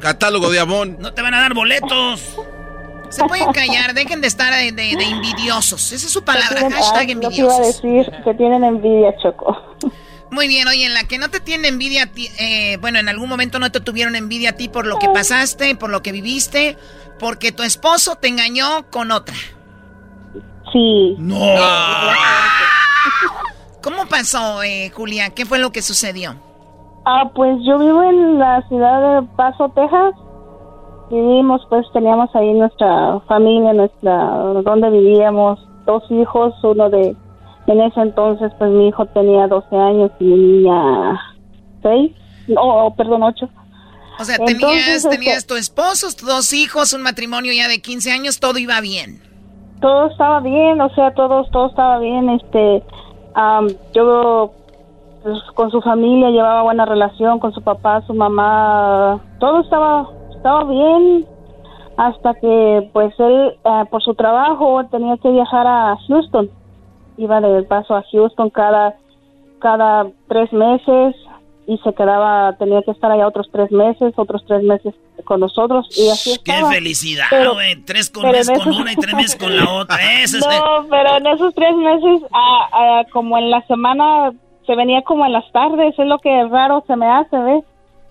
catálogo 0.00 0.50
de 0.50 0.60
Amón. 0.60 0.96
No 1.00 1.14
te 1.14 1.22
van 1.22 1.34
a 1.34 1.40
dar 1.40 1.54
boletos. 1.54 2.36
Se 3.08 3.24
pueden 3.24 3.50
callar, 3.52 3.94
dejen 3.94 4.20
de 4.20 4.28
estar 4.28 4.52
de, 4.52 4.92
envidiosos. 4.92 5.92
Esa 5.92 6.06
es 6.06 6.12
su 6.12 6.22
palabra, 6.22 6.60
hashtag 6.70 7.10
envidiosos. 7.10 7.38
iba 7.38 7.54
a 7.54 7.66
decir 7.66 8.12
que 8.22 8.34
tienen 8.34 8.64
envidia, 8.64 9.16
Choco. 9.22 9.56
Muy 10.30 10.46
bien, 10.46 10.68
oye, 10.68 10.84
en 10.84 10.92
la 10.92 11.04
que 11.04 11.16
no 11.16 11.30
te 11.30 11.40
tiene 11.40 11.68
envidia 11.68 12.02
a 12.02 12.06
ti, 12.06 12.28
eh, 12.38 12.76
bueno, 12.82 12.98
en 12.98 13.08
algún 13.08 13.30
momento 13.30 13.58
no 13.58 13.72
te 13.72 13.80
tuvieron 13.80 14.14
envidia 14.14 14.50
a 14.50 14.52
ti 14.52 14.68
por 14.68 14.86
lo 14.86 14.98
que 14.98 15.08
pasaste, 15.08 15.74
por 15.74 15.88
lo 15.88 16.02
que 16.02 16.12
viviste, 16.12 16.76
porque 17.18 17.50
tu 17.50 17.62
esposo 17.62 18.16
te 18.16 18.28
engañó 18.28 18.90
con 18.90 19.10
otra. 19.10 19.34
Sí. 20.72 21.16
No. 21.18 21.38
¿Cómo 23.82 24.06
pasó, 24.06 24.62
eh, 24.62 24.90
Julia? 24.94 25.30
¿Qué 25.30 25.46
fue 25.46 25.58
lo 25.58 25.70
que 25.70 25.82
sucedió? 25.82 26.34
Ah, 27.04 27.30
pues 27.34 27.56
yo 27.64 27.78
vivo 27.78 28.02
en 28.02 28.38
la 28.38 28.66
ciudad 28.68 29.20
de 29.20 29.26
Paso, 29.36 29.70
Texas. 29.74 30.14
Vivimos, 31.10 31.62
pues 31.70 31.86
teníamos 31.94 32.28
ahí 32.34 32.52
nuestra 32.52 33.20
familia, 33.28 33.72
nuestra, 33.72 34.14
donde 34.62 34.90
vivíamos, 34.90 35.58
dos 35.86 36.02
hijos, 36.10 36.52
uno 36.62 36.90
de, 36.90 37.16
en 37.66 37.80
ese 37.80 38.00
entonces, 38.00 38.52
pues 38.58 38.70
mi 38.70 38.88
hijo 38.88 39.06
tenía 39.06 39.46
12 39.46 39.74
años 39.74 40.10
y 40.20 40.24
mi 40.24 40.36
niña 40.36 41.18
6, 41.82 42.12
no, 42.48 42.94
perdón, 42.94 43.22
8. 43.22 43.48
O 44.20 44.24
sea, 44.24 44.36
tenías, 44.36 45.08
tenías 45.08 45.38
este 45.38 45.46
tu 45.46 45.54
esposo, 45.54 46.08
dos 46.26 46.52
hijos, 46.52 46.92
un 46.92 47.00
matrimonio 47.00 47.54
ya 47.54 47.68
de 47.68 47.80
15 47.80 48.12
años, 48.12 48.38
todo 48.38 48.58
iba 48.58 48.78
bien 48.82 49.27
todo 49.80 50.06
estaba 50.06 50.40
bien, 50.40 50.80
o 50.80 50.88
sea, 50.90 51.12
todo, 51.14 51.44
todo 51.44 51.66
estaba 51.66 51.98
bien, 51.98 52.28
este, 52.30 52.82
yo 53.92 54.52
pues, 55.22 55.38
con 55.54 55.70
su 55.70 55.80
familia 55.80 56.30
llevaba 56.30 56.62
buena 56.62 56.84
relación, 56.84 57.38
con 57.38 57.52
su 57.52 57.62
papá, 57.62 58.02
su 58.02 58.14
mamá, 58.14 59.20
todo 59.38 59.60
estaba, 59.60 60.08
estaba 60.34 60.64
bien, 60.64 61.26
hasta 61.96 62.34
que 62.34 62.90
pues 62.92 63.12
él 63.18 63.56
ah, 63.64 63.84
por 63.90 64.02
su 64.02 64.14
trabajo 64.14 64.84
tenía 64.90 65.16
que 65.16 65.30
viajar 65.30 65.66
a 65.66 65.96
Houston, 66.06 66.48
iba 67.16 67.40
de 67.40 67.62
paso 67.64 67.96
a 67.96 68.04
Houston 68.12 68.50
cada, 68.50 68.94
cada 69.58 70.06
tres 70.28 70.52
meses 70.52 71.16
y 71.66 71.76
se 71.78 71.92
quedaba, 71.92 72.54
tenía 72.54 72.82
que 72.82 72.92
estar 72.92 73.10
allá 73.10 73.26
otros 73.26 73.48
tres 73.52 73.70
meses, 73.72 74.14
otros 74.16 74.44
tres 74.46 74.62
meses 74.62 74.94
con 75.28 75.40
nosotros 75.40 75.86
y 75.94 76.08
así 76.08 76.32
estaba. 76.32 76.70
¡Qué 76.70 76.76
felicidad, 76.76 77.26
güey! 77.52 77.76
Tres 77.84 78.08
con, 78.08 78.30
mes 78.30 78.50
con 78.50 78.66
una 78.66 78.92
y 78.92 78.96
tres 78.96 79.14
meses 79.14 79.36
con 79.36 79.54
la 79.54 79.70
otra. 79.70 79.98
Eso 80.22 80.38
es... 80.38 80.46
No, 80.46 80.86
pero 80.88 81.18
en 81.18 81.26
esos 81.26 81.54
tres 81.54 81.76
meses, 81.76 82.26
ah, 82.32 82.68
ah, 82.72 83.02
como 83.12 83.36
en 83.36 83.50
la 83.50 83.60
semana, 83.66 84.32
se 84.66 84.74
venía 84.74 85.02
como 85.02 85.26
en 85.26 85.32
las 85.32 85.44
tardes, 85.52 85.94
es 85.98 86.06
lo 86.06 86.18
que 86.18 86.30
raro 86.50 86.82
se 86.86 86.96
me 86.96 87.06
hace, 87.06 87.36
¿ves? 87.36 87.62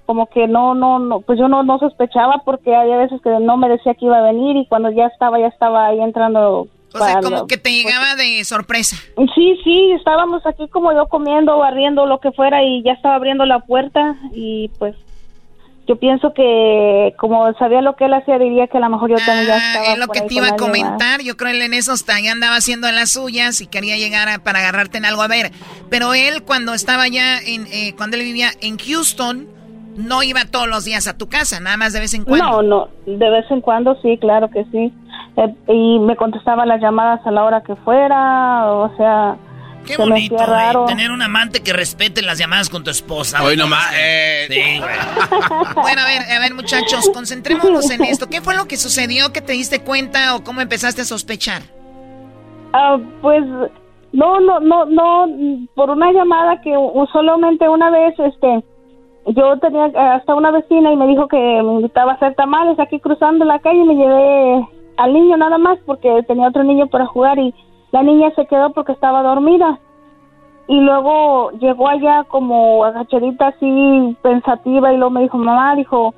Como 0.05 0.27
que 0.27 0.47
no, 0.47 0.75
no, 0.75 0.99
no, 0.99 1.21
pues 1.21 1.39
yo 1.39 1.47
no, 1.47 1.63
no 1.63 1.79
sospechaba 1.79 2.43
porque 2.45 2.75
había 2.75 2.97
veces 2.97 3.19
que 3.21 3.31
no 3.31 3.57
me 3.57 3.67
decía 3.67 3.95
que 3.95 4.05
iba 4.05 4.19
a 4.19 4.31
venir 4.31 4.55
y 4.55 4.67
cuando 4.67 4.91
ya 4.91 5.07
estaba, 5.07 5.39
ya 5.39 5.47
estaba 5.47 5.87
ahí 5.87 5.99
entrando. 5.99 6.67
O 6.93 6.97
sea, 6.99 7.19
como 7.19 7.47
que 7.47 7.57
te 7.57 7.71
llegaba 7.71 8.15
de 8.15 8.45
sorpresa. 8.45 8.95
Sí, 9.35 9.59
sí, 9.63 9.91
estábamos 9.93 10.45
aquí 10.45 10.67
como 10.69 10.93
yo 10.93 11.07
comiendo, 11.07 11.57
barriendo, 11.57 12.05
lo 12.05 12.19
que 12.19 12.31
fuera 12.31 12.63
y 12.63 12.83
ya 12.83 12.93
estaba 12.93 13.15
abriendo 13.15 13.45
la 13.45 13.59
puerta 13.59 14.15
y 14.33 14.69
pues 14.77 14.95
yo 15.87 15.95
pienso 15.97 16.33
que 16.33 17.13
como 17.17 17.51
sabía 17.53 17.81
lo 17.81 17.95
que 17.95 18.05
él 18.05 18.13
hacía, 18.13 18.37
diría 18.37 18.67
que 18.67 18.77
a 18.77 18.81
lo 18.81 18.89
mejor 18.89 19.09
yo 19.09 19.15
también 19.25 19.47
ya 19.47 19.57
estaba 19.57 19.85
Ah, 19.87 19.93
Es 19.93 19.99
lo 19.99 20.07
por 20.07 20.15
que 20.15 20.21
te 20.23 20.33
iba 20.35 20.47
a 20.47 20.51
más. 20.51 20.61
comentar. 20.61 21.21
Yo 21.21 21.37
creo 21.37 21.51
él 21.51 21.61
en 21.61 21.73
eso 21.73 21.93
hasta 21.93 22.19
ya 22.19 22.31
andaba 22.33 22.55
haciendo 22.57 22.91
las 22.91 23.11
suyas 23.11 23.61
y 23.61 23.67
quería 23.67 23.95
llegar 23.97 24.27
a- 24.29 24.39
para 24.39 24.59
agarrarte 24.59 24.97
en 24.97 25.05
algo. 25.05 25.21
A 25.21 25.27
ver, 25.27 25.51
pero 25.89 26.13
él 26.13 26.43
cuando 26.43 26.73
estaba 26.73 27.07
ya 27.07 27.39
en, 27.39 27.67
eh, 27.71 27.93
cuando 27.95 28.17
él 28.17 28.23
vivía 28.23 28.49
en 28.61 28.77
Houston, 28.77 29.47
no 29.95 30.21
iba 30.21 30.41
todos 30.45 30.67
los 30.67 30.85
días 30.85 31.07
a 31.07 31.17
tu 31.17 31.27
casa, 31.27 31.59
nada 31.59 31.77
más 31.77 31.93
de 31.93 31.99
vez 32.01 32.13
en 32.13 32.23
cuando. 32.25 32.61
No, 32.61 32.61
no, 32.61 32.87
de 33.07 33.29
vez 33.29 33.49
en 33.49 33.61
cuando 33.61 33.95
sí, 34.01 34.17
claro 34.19 34.49
que 34.49 34.63
sí. 34.65 34.93
Eh, 35.37 35.55
y 35.73 35.99
me 35.99 36.15
contestaba 36.15 36.65
las 36.65 36.81
llamadas 36.81 37.25
a 37.25 37.31
la 37.31 37.43
hora 37.43 37.61
que 37.63 37.75
fuera, 37.77 38.71
o 38.73 38.95
sea, 38.97 39.37
Qué 39.87 39.95
se 39.95 40.01
bonito, 40.01 40.37
raro. 40.37 40.85
Tener 40.85 41.11
un 41.11 41.21
amante 41.21 41.63
que 41.63 41.73
respete 41.73 42.21
las 42.21 42.37
llamadas 42.37 42.69
con 42.69 42.83
tu 42.83 42.91
esposa. 42.91 43.39
Hoy 43.39 43.55
güey. 43.55 43.57
nomás, 43.57 43.91
eh. 43.95 44.45
Sí. 44.49 44.81
Bueno, 45.75 46.01
a 46.01 46.05
ver, 46.05 46.21
a 46.31 46.39
ver, 46.39 46.53
muchachos, 46.53 47.09
concentrémonos 47.13 47.89
en 47.89 48.03
esto. 48.03 48.27
¿Qué 48.27 48.41
fue 48.41 48.55
lo 48.55 48.65
que 48.65 48.77
sucedió 48.77 49.31
que 49.31 49.41
te 49.41 49.53
diste 49.53 49.81
cuenta 49.81 50.35
o 50.35 50.43
cómo 50.43 50.61
empezaste 50.61 51.01
a 51.01 51.05
sospechar? 51.05 51.61
Ah, 52.73 52.97
pues 53.21 53.43
no, 54.13 54.39
no, 54.39 54.59
no, 54.59 54.85
no, 54.85 55.27
por 55.75 55.89
una 55.89 56.11
llamada 56.11 56.61
que 56.61 56.73
solamente 57.11 57.67
una 57.67 57.89
vez, 57.89 58.13
este, 58.19 58.63
yo 59.27 59.57
tenía 59.59 59.87
eh, 59.87 59.97
hasta 59.97 60.35
una 60.35 60.51
vecina 60.51 60.91
y 60.91 60.95
me 60.95 61.07
dijo 61.07 61.27
que 61.27 61.37
me 61.37 61.73
invitaba 61.73 62.13
a 62.13 62.15
hacer 62.15 62.35
tamales 62.35 62.79
aquí 62.79 62.99
cruzando 62.99 63.45
la 63.45 63.59
calle 63.59 63.79
y 63.79 63.85
me 63.85 63.95
llevé 63.95 64.67
al 64.97 65.13
niño 65.13 65.37
nada 65.37 65.57
más 65.57 65.77
porque 65.85 66.23
tenía 66.27 66.47
otro 66.47 66.63
niño 66.63 66.87
para 66.87 67.05
jugar 67.05 67.37
y 67.37 67.53
la 67.91 68.03
niña 68.03 68.31
se 68.35 68.45
quedó 68.47 68.71
porque 68.73 68.91
estaba 68.91 69.23
dormida. 69.23 69.79
Y 70.67 70.79
luego 70.81 71.51
llegó 71.51 71.87
allá 71.87 72.25
como 72.25 72.83
agachadita 72.83 73.47
así 73.47 74.17
pensativa 74.21 74.91
y 74.91 74.97
luego 74.97 75.11
me 75.11 75.21
dijo, 75.21 75.37
mamá, 75.37 75.75
dijo, 75.75 76.13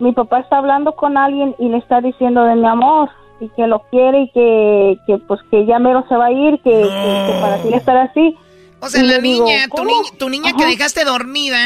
mi 0.00 0.12
papá 0.12 0.40
está 0.40 0.58
hablando 0.58 0.96
con 0.96 1.16
alguien 1.16 1.54
y 1.58 1.68
le 1.68 1.76
está 1.78 2.00
diciendo 2.00 2.42
de 2.44 2.56
mi 2.56 2.66
amor 2.66 3.08
y 3.40 3.48
que 3.50 3.66
lo 3.68 3.80
quiere 3.90 4.22
y 4.22 4.30
que, 4.32 4.98
que 5.06 5.18
pues 5.28 5.40
que 5.50 5.64
ya 5.66 5.78
mero 5.78 6.04
se 6.08 6.16
va 6.16 6.26
a 6.26 6.32
ir, 6.32 6.60
que, 6.62 6.70
que- 6.70 7.22
que 7.26 7.38
para 7.40 7.62
ti 7.62 7.72
estar 7.72 7.96
así. 7.96 8.36
O 8.80 8.88
sea, 8.88 9.02
Y 9.02 9.06
la 9.06 9.18
digo, 9.18 9.44
niña, 9.46 9.68
tu, 9.74 9.84
niña, 9.84 10.08
tu 10.18 10.28
niña 10.28 10.52
que 10.52 10.62
Ajá. 10.64 10.70
dejaste 10.70 11.04
dormida, 11.04 11.58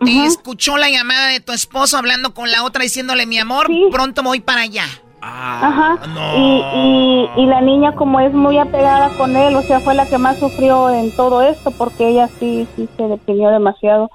y 0.00 0.24
escuchó 0.24 0.76
la 0.76 0.90
llamada 0.90 1.28
de 1.28 1.40
tu 1.40 1.52
esposo 1.52 1.96
hablando 1.98 2.32
con 2.34 2.50
la 2.50 2.62
otra 2.64 2.82
diciéndole, 2.82 3.26
mi 3.26 3.38
amor, 3.38 3.66
pronto 3.90 4.22
voy 4.22 4.40
para 4.40 4.62
allá. 4.62 4.84
Ajá. 5.20 5.98
Y, 6.36 6.62
y, 6.74 7.42
y 7.42 7.46
la 7.46 7.60
niña 7.60 7.94
como 7.94 8.20
es 8.20 8.32
muy 8.32 8.58
apegada 8.58 9.10
con 9.16 9.36
él, 9.36 9.54
o 9.56 9.62
sea, 9.62 9.80
fue 9.80 9.94
la 9.94 10.06
que 10.06 10.18
más 10.18 10.38
sufrió 10.38 10.90
en 10.90 11.10
todo 11.16 11.42
esto 11.42 11.70
porque 11.72 12.08
ella 12.08 12.28
sí, 12.28 12.66
sí 12.76 12.88
se 12.96 13.08
deprimió 13.08 13.50
demasiado. 13.50 14.10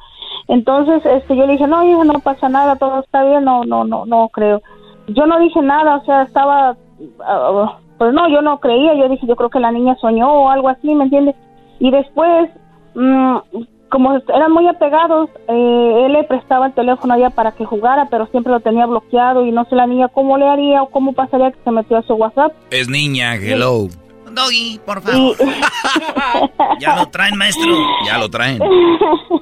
Entonces, 0.48 1.06
este, 1.06 1.36
yo 1.36 1.46
le 1.46 1.54
dije, 1.54 1.68
no, 1.68 1.84
hija, 1.84 2.04
no 2.04 2.20
pasa 2.20 2.50
nada, 2.50 2.76
todo 2.76 3.00
está 3.00 3.24
bien, 3.24 3.44
no, 3.44 3.64
no, 3.64 3.84
no, 3.84 4.06
no 4.06 4.30
creo. 4.30 4.62
Yo 5.08 5.26
no 5.26 5.40
dije 5.40 5.62
nada, 5.62 5.98
o 5.98 6.06
sea, 6.06 6.24
estaba, 6.24 6.78
ah, 7.26 7.78
pues 7.98 8.14
no, 8.14 8.30
yo 8.30 8.42
no 8.42 8.60
creía, 8.60 8.94
yo 8.94 9.10
dije, 9.10 9.28
yo 9.28 9.36
creo 9.36 9.50
que 9.50 9.60
la 9.60 9.72
niña 9.72 9.96
soñó 10.00 10.32
o 10.32 10.50
algo 10.50 10.70
así, 10.70 10.94
¿me 10.94 11.06
entiendes? 11.06 11.36
Y 11.80 11.92
después, 11.92 12.50
mm, 12.96 13.38
como 13.94 14.12
eran 14.16 14.52
muy 14.52 14.68
apegados, 14.68 15.30
eh, 15.48 16.04
él 16.06 16.14
le 16.14 16.24
prestaba 16.24 16.66
el 16.66 16.74
teléfono 16.74 17.14
a 17.14 17.18
ella 17.18 17.30
para 17.30 17.52
que 17.52 17.64
jugara, 17.64 18.08
pero 18.10 18.26
siempre 18.26 18.52
lo 18.52 18.60
tenía 18.60 18.88
bloqueado 18.88 19.46
y 19.46 19.52
no 19.52 19.66
sé 19.66 19.76
la 19.76 19.86
niña 19.86 20.08
cómo 20.08 20.36
le 20.40 20.48
haría 20.48 20.82
o 20.82 20.90
cómo 20.90 21.14
pasaría 21.14 21.52
que 21.52 21.60
se 21.64 21.70
metió 21.70 21.98
a 21.98 22.02
su 22.02 22.16
WhatsApp. 22.16 22.54
Es 22.72 22.90
niña, 22.90 23.36
hello. 23.36 23.90
Doggy, 24.32 24.80
por 24.84 25.00
favor. 25.04 25.38
Ya 26.80 26.96
lo 26.96 27.06
traen, 27.06 27.38
maestro. 27.38 27.72
Ya 28.04 28.18
lo 28.18 28.30
traen. 28.30 28.60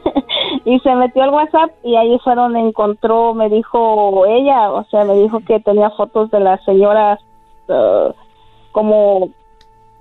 y 0.65 0.79
se 0.79 0.95
metió 0.95 1.23
al 1.23 1.29
WhatsApp 1.29 1.71
y 1.85 1.95
ahí 1.95 2.19
fue 2.21 2.35
donde 2.35 2.59
encontró, 2.59 3.33
me 3.33 3.47
dijo 3.47 4.25
ella, 4.25 4.69
o 4.69 4.83
sea, 4.91 5.05
me 5.05 5.13
dijo 5.13 5.39
que 5.47 5.61
tenía 5.61 5.91
fotos 5.91 6.29
de 6.29 6.41
las 6.41 6.61
señoras 6.65 7.21
eh, 7.69 8.13
como 8.73 9.29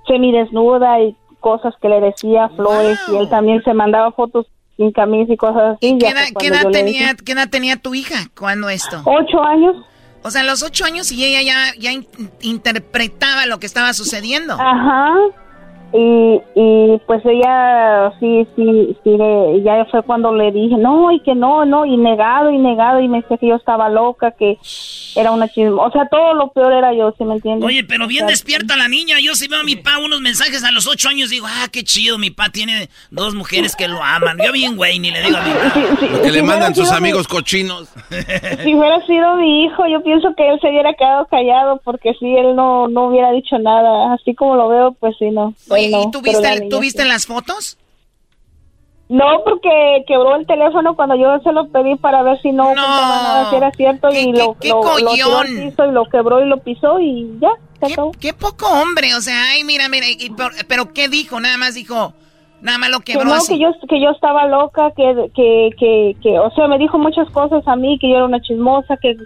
semidesnuda 0.09 1.01
y 1.03 1.16
cosas 1.41 1.74
que 1.80 1.88
le 1.88 2.01
decía 2.01 2.49
flores 2.51 2.99
y 3.12 3.16
él 3.16 3.28
también 3.28 3.62
se 3.64 3.74
mandaba 3.74 4.12
fotos 4.12 4.47
sin 4.76 4.93
camisa 4.93 5.32
y 5.32 5.36
cosas 5.36 5.76
así. 5.76 5.99
¿Qué 5.99 6.09
edad, 6.09 6.22
qué 6.38 6.47
edad 6.47 6.62
tenía, 6.70 7.01
dije, 7.01 7.16
¿Qué 7.24 7.32
edad 7.32 7.49
tenía 7.51 7.76
tu 7.76 7.95
hija 7.95 8.30
cuando 8.38 8.68
esto? 8.68 9.03
Ocho 9.05 9.43
años. 9.43 9.76
O 10.22 10.30
sea, 10.30 10.43
a 10.43 10.45
los 10.45 10.62
ocho 10.62 10.84
años 10.84 11.11
y 11.12 11.24
ella 11.24 11.43
ya, 11.43 11.74
ya 11.78 11.93
in- 11.93 12.07
interpretaba 12.43 13.47
lo 13.47 13.59
que 13.59 13.66
estaba 13.66 13.93
sucediendo. 13.95 14.55
Ajá. 14.55 15.14
Y, 15.93 16.41
y 16.55 17.01
pues 17.07 17.20
ella 17.26 18.12
sí, 18.20 18.47
sí, 18.55 18.97
sí, 19.03 19.11
le- 19.16 19.62
ya 19.62 19.84
fue 19.91 20.03
cuando 20.03 20.32
le 20.32 20.53
dije, 20.53 20.76
no, 20.76 21.11
y 21.11 21.18
que 21.20 21.34
no, 21.34 21.64
no, 21.64 21.84
y 21.84 21.97
negado, 21.97 22.51
y 22.51 22.59
negado, 22.59 23.01
y 23.01 23.09
me 23.09 23.22
decía 23.22 23.38
que 23.38 23.49
yo 23.49 23.57
estaba 23.57 23.88
loca, 23.88 24.30
que 24.30 24.57
era 25.16 25.32
una 25.32 25.49
chismo. 25.49 25.82
O 25.82 25.91
sea, 25.91 26.07
todo 26.09 26.34
lo 26.34 26.49
peor 26.53 26.72
era 26.72 26.95
yo, 26.95 27.12
¿sí 27.18 27.24
me 27.24 27.34
entiendes? 27.34 27.66
Oye, 27.66 27.82
pero 27.82 28.07
bien 28.07 28.24
O 28.24 28.28
sea, 28.28 28.32
despierta 28.34 28.76
la 28.76 28.86
niña. 28.86 29.16
Yo 29.20 29.34
si 29.34 29.49
veo 29.49 29.61
a 29.61 29.64
mi 29.64 29.74
pa 29.74 29.99
unos 29.99 30.20
mensajes 30.20 30.62
a 30.62 30.70
los 30.70 30.86
ocho 30.86 31.09
años, 31.09 31.30
digo, 31.30 31.47
ah, 31.49 31.66
qué 31.72 31.82
chido, 31.82 32.18
mi 32.18 32.30
pa 32.30 32.51
tiene 32.51 32.88
dos 33.11 33.34
mujeres 33.34 33.74
que 33.74 33.88
lo 33.88 34.01
aman. 34.03 34.38
Yo 34.45 34.53
bien, 34.53 34.76
güey, 34.76 35.01
ni 35.01 35.11
le 35.11 35.22
digo 35.22 35.36
a 35.38 35.43
mi 35.43 35.51
pa. 35.51 36.12
Lo 36.16 36.22
que 36.22 36.30
le 36.30 36.43
mandan 36.43 36.74
sus 36.74 36.93
amigos 36.93 37.26
cochinos. 37.26 37.88
Si 38.62 38.74
hubiera 38.74 39.05
sido 39.07 39.36
mi 39.36 39.64
hijo, 39.64 39.86
yo 39.86 40.03
pienso 40.03 40.34
que 40.36 40.49
él 40.49 40.59
se 40.61 40.68
hubiera 40.68 40.93
quedado 40.95 41.26
callado, 41.26 41.80
porque 41.84 42.12
si 42.20 42.26
él 42.36 42.55
no, 42.55 42.88
no 42.88 43.07
hubiera 43.07 43.32
dicho 43.32 43.59
nada. 43.59 44.12
Así 44.14 44.34
como 44.34 44.55
lo 44.57 44.68
veo, 44.68 44.93
pues 45.01 45.16
sí, 45.18 45.30
no. 45.30 45.55
Oye, 45.70 45.80
no, 45.89 46.03
¿y 46.03 46.11
tú 46.11 46.20
pero 46.22 46.39
viste, 46.41 46.66
tú 46.68 46.81
sí. 47.03 47.09
las 47.09 47.26
fotos? 47.26 47.78
No, 49.09 49.43
porque 49.45 50.05
quebró 50.07 50.37
el 50.37 50.47
teléfono 50.47 50.95
cuando 50.95 51.16
yo 51.16 51.41
se 51.43 51.51
lo 51.53 51.66
pedí 51.68 51.97
para 51.97 52.22
ver 52.22 52.41
si 52.43 52.53
no, 52.53 52.66
ocultaba 52.66 53.22
nada, 53.22 53.51
si 53.51 53.57
era 53.57 53.70
cierto 53.72 54.09
y 54.12 54.33
lo, 54.33 54.55
qué 54.61 54.68
lo, 54.68 54.76
lo 55.01 55.12
tiró 55.12 55.37
al 55.39 55.47
collón? 55.49 55.70
piso 55.70 55.85
y 55.87 55.93
lo 55.93 56.05
quebró 56.05 56.41
y 56.45 56.49
lo 56.49 56.59
pisó 56.59 57.01
y 57.01 57.28
ya, 57.41 57.51
se 57.81 57.93
acabó. 57.93 58.12
Qué 58.20 58.33
poco 58.33 58.68
hombre, 58.68 59.16
o 59.16 59.20
sea, 59.20 59.51
ay, 59.51 59.64
mira, 59.64 59.89
mira, 59.89 60.07
y 60.09 60.31
por- 60.31 60.53
pero 60.68 60.93
¿qué 60.93 61.09
dijo? 61.09 61.41
Nada 61.41 61.57
más 61.57 61.74
dijo, 61.74 62.14
nada 62.61 62.78
más 62.78 62.91
lo 62.91 63.01
Que 63.01 63.14
quebró 63.14 63.31
no, 63.31 63.35
así. 63.35 63.55
que 63.55 63.59
yo, 63.59 63.70
que 63.89 64.01
yo 64.01 64.11
estaba 64.11 64.47
loca, 64.47 64.93
que, 64.97 65.28
que, 65.35 65.70
que, 65.76 66.16
que, 66.22 66.39
o 66.39 66.51
sea, 66.53 66.68
me 66.68 66.78
dijo 66.78 66.97
muchas 66.97 67.28
cosas 67.31 67.66
a 67.66 67.74
mí, 67.74 67.99
que 67.99 68.09
yo 68.09 68.14
era 68.14 68.26
una 68.26 68.41
chismosa, 68.41 68.97
que, 68.97 69.16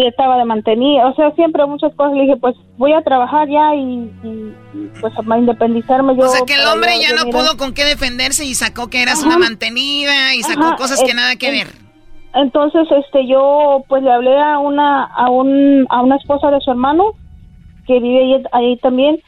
que 0.00 0.08
estaba 0.08 0.38
de 0.38 0.44
mantenida, 0.46 1.06
o 1.06 1.14
sea, 1.14 1.30
siempre 1.32 1.66
muchas 1.66 1.94
cosas. 1.94 2.14
Le 2.14 2.22
dije, 2.22 2.36
pues 2.36 2.56
voy 2.78 2.92
a 2.94 3.02
trabajar 3.02 3.48
ya 3.48 3.74
y, 3.74 4.10
y- 4.24 4.54
y, 4.74 4.90
pues 5.00 5.12
a 5.18 5.38
independizarme 5.38 6.16
yo. 6.16 6.24
O 6.24 6.28
sea, 6.28 6.40
que 6.46 6.54
el 6.54 6.66
hombre 6.66 6.92
ya 7.00 7.14
no 7.14 7.30
pudo 7.30 7.56
con 7.58 7.74
qué 7.74 7.84
defenderse 7.84 8.44
y 8.44 8.54
sacó 8.54 8.88
que 8.88 9.02
eras 9.02 9.18
Ajá. 9.20 9.26
una 9.28 9.38
mantenida 9.38 10.34
y 10.34 10.42
sacó 10.42 10.62
Ajá, 10.64 10.76
cosas 10.76 11.02
que 11.04 11.10
eh, 11.10 11.14
nada 11.14 11.36
que 11.36 11.48
eh, 11.48 11.50
ver. 11.50 11.66
Entonces, 12.34 12.88
este, 12.90 13.26
yo 13.26 13.84
pues 13.88 14.02
le 14.02 14.10
hablé 14.10 14.38
a 14.40 14.58
una, 14.58 15.04
a 15.04 15.28
un, 15.30 15.86
a 15.90 16.00
una 16.02 16.16
esposa 16.16 16.50
de 16.50 16.60
su 16.60 16.70
hermano 16.70 17.12
que 17.86 17.98
vive 18.00 18.20
ahí, 18.36 18.42
ahí 18.52 18.76
también 18.78 19.20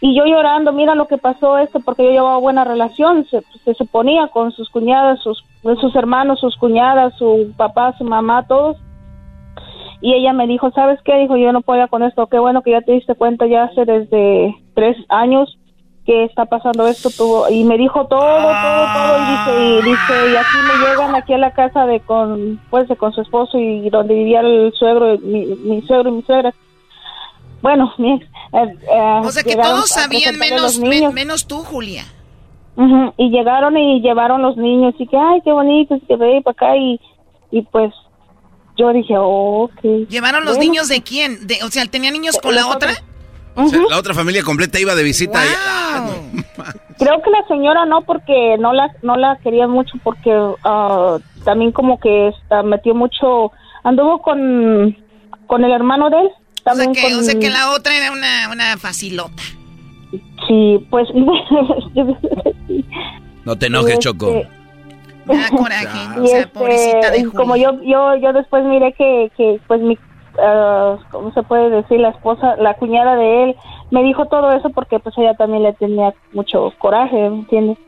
y 0.00 0.16
yo 0.16 0.24
llorando, 0.26 0.72
mira 0.72 0.94
lo 0.94 1.06
que 1.06 1.18
pasó 1.18 1.58
esto 1.58 1.80
porque 1.80 2.04
yo 2.04 2.10
llevaba 2.10 2.38
buena 2.38 2.64
relación, 2.64 3.26
se, 3.30 3.42
se 3.64 3.74
suponía 3.74 4.26
con 4.28 4.52
sus 4.52 4.68
cuñadas, 4.70 5.20
sus, 5.22 5.42
sus 5.80 5.94
hermanos, 5.96 6.40
sus 6.40 6.56
cuñadas, 6.56 7.14
su 7.16 7.52
papá, 7.56 7.94
su 7.96 8.04
mamá, 8.04 8.46
todos. 8.46 8.76
Y 10.00 10.14
ella 10.14 10.32
me 10.32 10.46
dijo, 10.46 10.70
¿sabes 10.72 11.00
qué? 11.04 11.16
Dijo, 11.16 11.36
yo 11.36 11.52
no 11.52 11.62
puedo 11.62 11.86
con 11.88 12.02
esto, 12.02 12.26
qué 12.26 12.38
bueno 12.38 12.62
que 12.62 12.72
ya 12.72 12.82
te 12.82 12.92
diste 12.92 13.14
cuenta 13.14 13.46
ya 13.46 13.64
hace 13.64 13.84
desde 13.84 14.54
tres 14.74 14.96
años 15.08 15.58
que 16.06 16.24
está 16.24 16.44
pasando 16.44 16.86
esto 16.86 17.10
tuvo 17.10 17.50
y 17.50 17.64
me 17.64 17.76
dijo 17.76 18.06
todo 18.06 18.20
todo 18.20 18.86
todo. 18.94 19.18
Y 19.18 19.32
dice 19.32 19.60
y 19.60 19.90
dice 19.90 20.32
y 20.32 20.36
aquí 20.36 20.58
me 20.68 20.86
llegan 20.86 21.14
aquí 21.16 21.32
a 21.32 21.38
la 21.38 21.50
casa 21.52 21.84
de 21.84 21.98
con 22.00 22.60
pues 22.70 22.86
de 22.88 22.96
con 22.96 23.12
su 23.12 23.22
esposo 23.22 23.58
y 23.58 23.90
donde 23.90 24.14
vivía 24.14 24.40
el 24.40 24.72
suegro 24.74 25.18
mi, 25.18 25.46
mi 25.46 25.82
suegro 25.82 26.10
y 26.10 26.12
mi 26.12 26.22
suegra. 26.22 26.54
Bueno 27.60 27.92
mi 27.98 28.12
ex 28.12 28.24
eh, 28.24 28.76
eh, 28.88 29.20
O 29.24 29.30
sea, 29.32 29.42
que 29.42 29.56
todos 29.56 29.88
sabían 29.88 30.38
menos, 30.38 30.78
menos 30.78 31.46
tú, 31.48 31.58
Julia. 31.58 32.04
Ujú, 32.76 33.12
y 33.16 33.30
llegaron 33.30 33.76
y 33.76 34.00
llevaron 34.00 34.42
los 34.42 34.56
niños 34.56 34.94
y 34.98 35.06
que 35.08 35.16
ay 35.16 35.40
qué 35.42 35.50
bonitos 35.50 36.00
que 36.06 36.14
ve 36.16 36.40
para 36.42 36.52
acá 36.52 36.76
y 36.76 37.00
y 37.50 37.62
pues 37.62 37.92
yo 38.76 38.92
dije 38.92 39.14
oh, 39.16 39.64
ok 39.64 40.08
¿Llevaron 40.08 40.44
los 40.44 40.56
Bueno. 40.56 40.72
niños 40.72 40.88
de 40.88 41.02
quién? 41.02 41.46
De, 41.46 41.58
o 41.64 41.70
sea, 41.70 41.86
¿tenía 41.86 42.10
niños 42.10 42.38
con 42.42 42.54
la 42.54 42.66
otra? 42.66 42.92
O 43.54 43.66
sea, 43.68 43.80
la 43.88 43.98
otra 43.98 44.12
familia 44.12 44.42
completa 44.42 44.78
iba 44.78 44.94
de 44.94 45.02
visita. 45.02 45.42
y- 45.44 45.48
ah, 45.66 46.10
Creo 46.98 47.22
que 47.22 47.30
la 47.30 47.46
señora 47.48 47.86
no, 47.86 48.02
porque 48.02 48.56
no 48.58 48.74
la, 48.74 48.90
no 49.02 49.16
la 49.16 49.38
quería 49.42 49.66
mucho, 49.66 49.94
porque 50.04 50.30
ah, 50.64 51.16
también 51.44 51.72
como 51.72 51.98
que 51.98 52.28
está, 52.28 52.62
metió 52.62 52.94
mucho, 52.94 53.50
anduvo 53.82 54.20
con, 54.20 54.94
con 55.46 55.64
el 55.64 55.72
hermano 55.72 56.10
de 56.10 56.18
él. 56.20 56.28
O 56.70 56.74
sea, 56.74 56.92
que, 56.92 57.14
o 57.14 57.22
sea 57.22 57.38
que 57.38 57.48
la 57.48 57.70
otra 57.70 57.96
era 57.96 58.12
una, 58.12 58.50
una 58.52 58.76
facilota. 58.76 59.42
Sí, 60.48 60.86
pues... 60.90 61.08
no 63.44 63.56
te 63.56 63.66
enojes, 63.66 63.98
Choco. 64.00 64.42
Me 65.26 65.36
da 65.36 65.48
coraje, 65.50 66.20
o 66.20 66.26
sea, 66.26 66.38
este, 66.40 66.58
pobrecita 66.58 67.10
de 67.10 67.24
Julia. 67.24 67.38
Como 67.38 67.56
yo, 67.56 67.82
yo, 67.82 68.16
yo 68.16 68.32
después 68.32 68.64
miré 68.64 68.92
que, 68.92 69.30
que 69.36 69.60
pues 69.66 69.80
mi, 69.80 69.94
uh, 69.94 70.98
¿cómo 71.10 71.32
se 71.32 71.42
puede 71.42 71.68
decir? 71.70 72.00
La 72.00 72.10
esposa, 72.10 72.56
la 72.56 72.74
cuñada 72.74 73.16
de 73.16 73.44
él, 73.44 73.56
me 73.90 74.02
dijo 74.02 74.26
todo 74.26 74.52
eso 74.52 74.70
porque 74.70 74.98
pues 75.00 75.16
ella 75.18 75.34
también 75.34 75.64
le 75.64 75.72
tenía 75.72 76.14
mucho 76.32 76.72
coraje, 76.78 77.26
¿entiendes? 77.26 77.78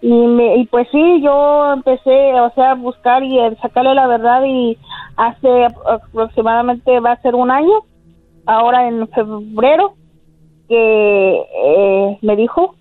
Y, 0.00 0.12
me, 0.12 0.56
y 0.56 0.66
pues 0.66 0.86
sí, 0.92 1.20
yo 1.22 1.72
empecé, 1.72 2.40
o 2.40 2.50
sea, 2.54 2.72
a 2.72 2.74
buscar 2.74 3.24
y 3.24 3.40
a 3.40 3.54
sacarle 3.56 3.94
la 3.94 4.06
verdad 4.06 4.42
y 4.44 4.78
hace 5.16 5.64
aproximadamente 5.64 7.00
va 7.00 7.12
a 7.12 7.22
ser 7.22 7.34
un 7.34 7.50
año, 7.50 7.80
ahora 8.44 8.86
en 8.86 9.08
febrero, 9.08 9.94
que 10.68 11.42
eh, 11.64 12.18
me 12.22 12.36
dijo 12.36 12.74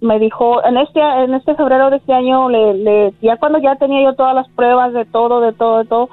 me 0.00 0.18
dijo 0.18 0.64
en 0.64 0.76
este 0.78 1.00
en 1.00 1.34
este 1.34 1.54
febrero 1.54 1.90
de 1.90 1.96
este 1.96 2.12
año 2.12 2.48
le, 2.48 2.74
le, 2.74 3.14
ya 3.20 3.36
cuando 3.36 3.58
ya 3.58 3.76
tenía 3.76 4.02
yo 4.02 4.14
todas 4.14 4.34
las 4.34 4.48
pruebas 4.50 4.92
de 4.92 5.04
todo 5.04 5.40
de 5.40 5.52
todo 5.52 5.78
de 5.78 5.84
todo 5.86 6.08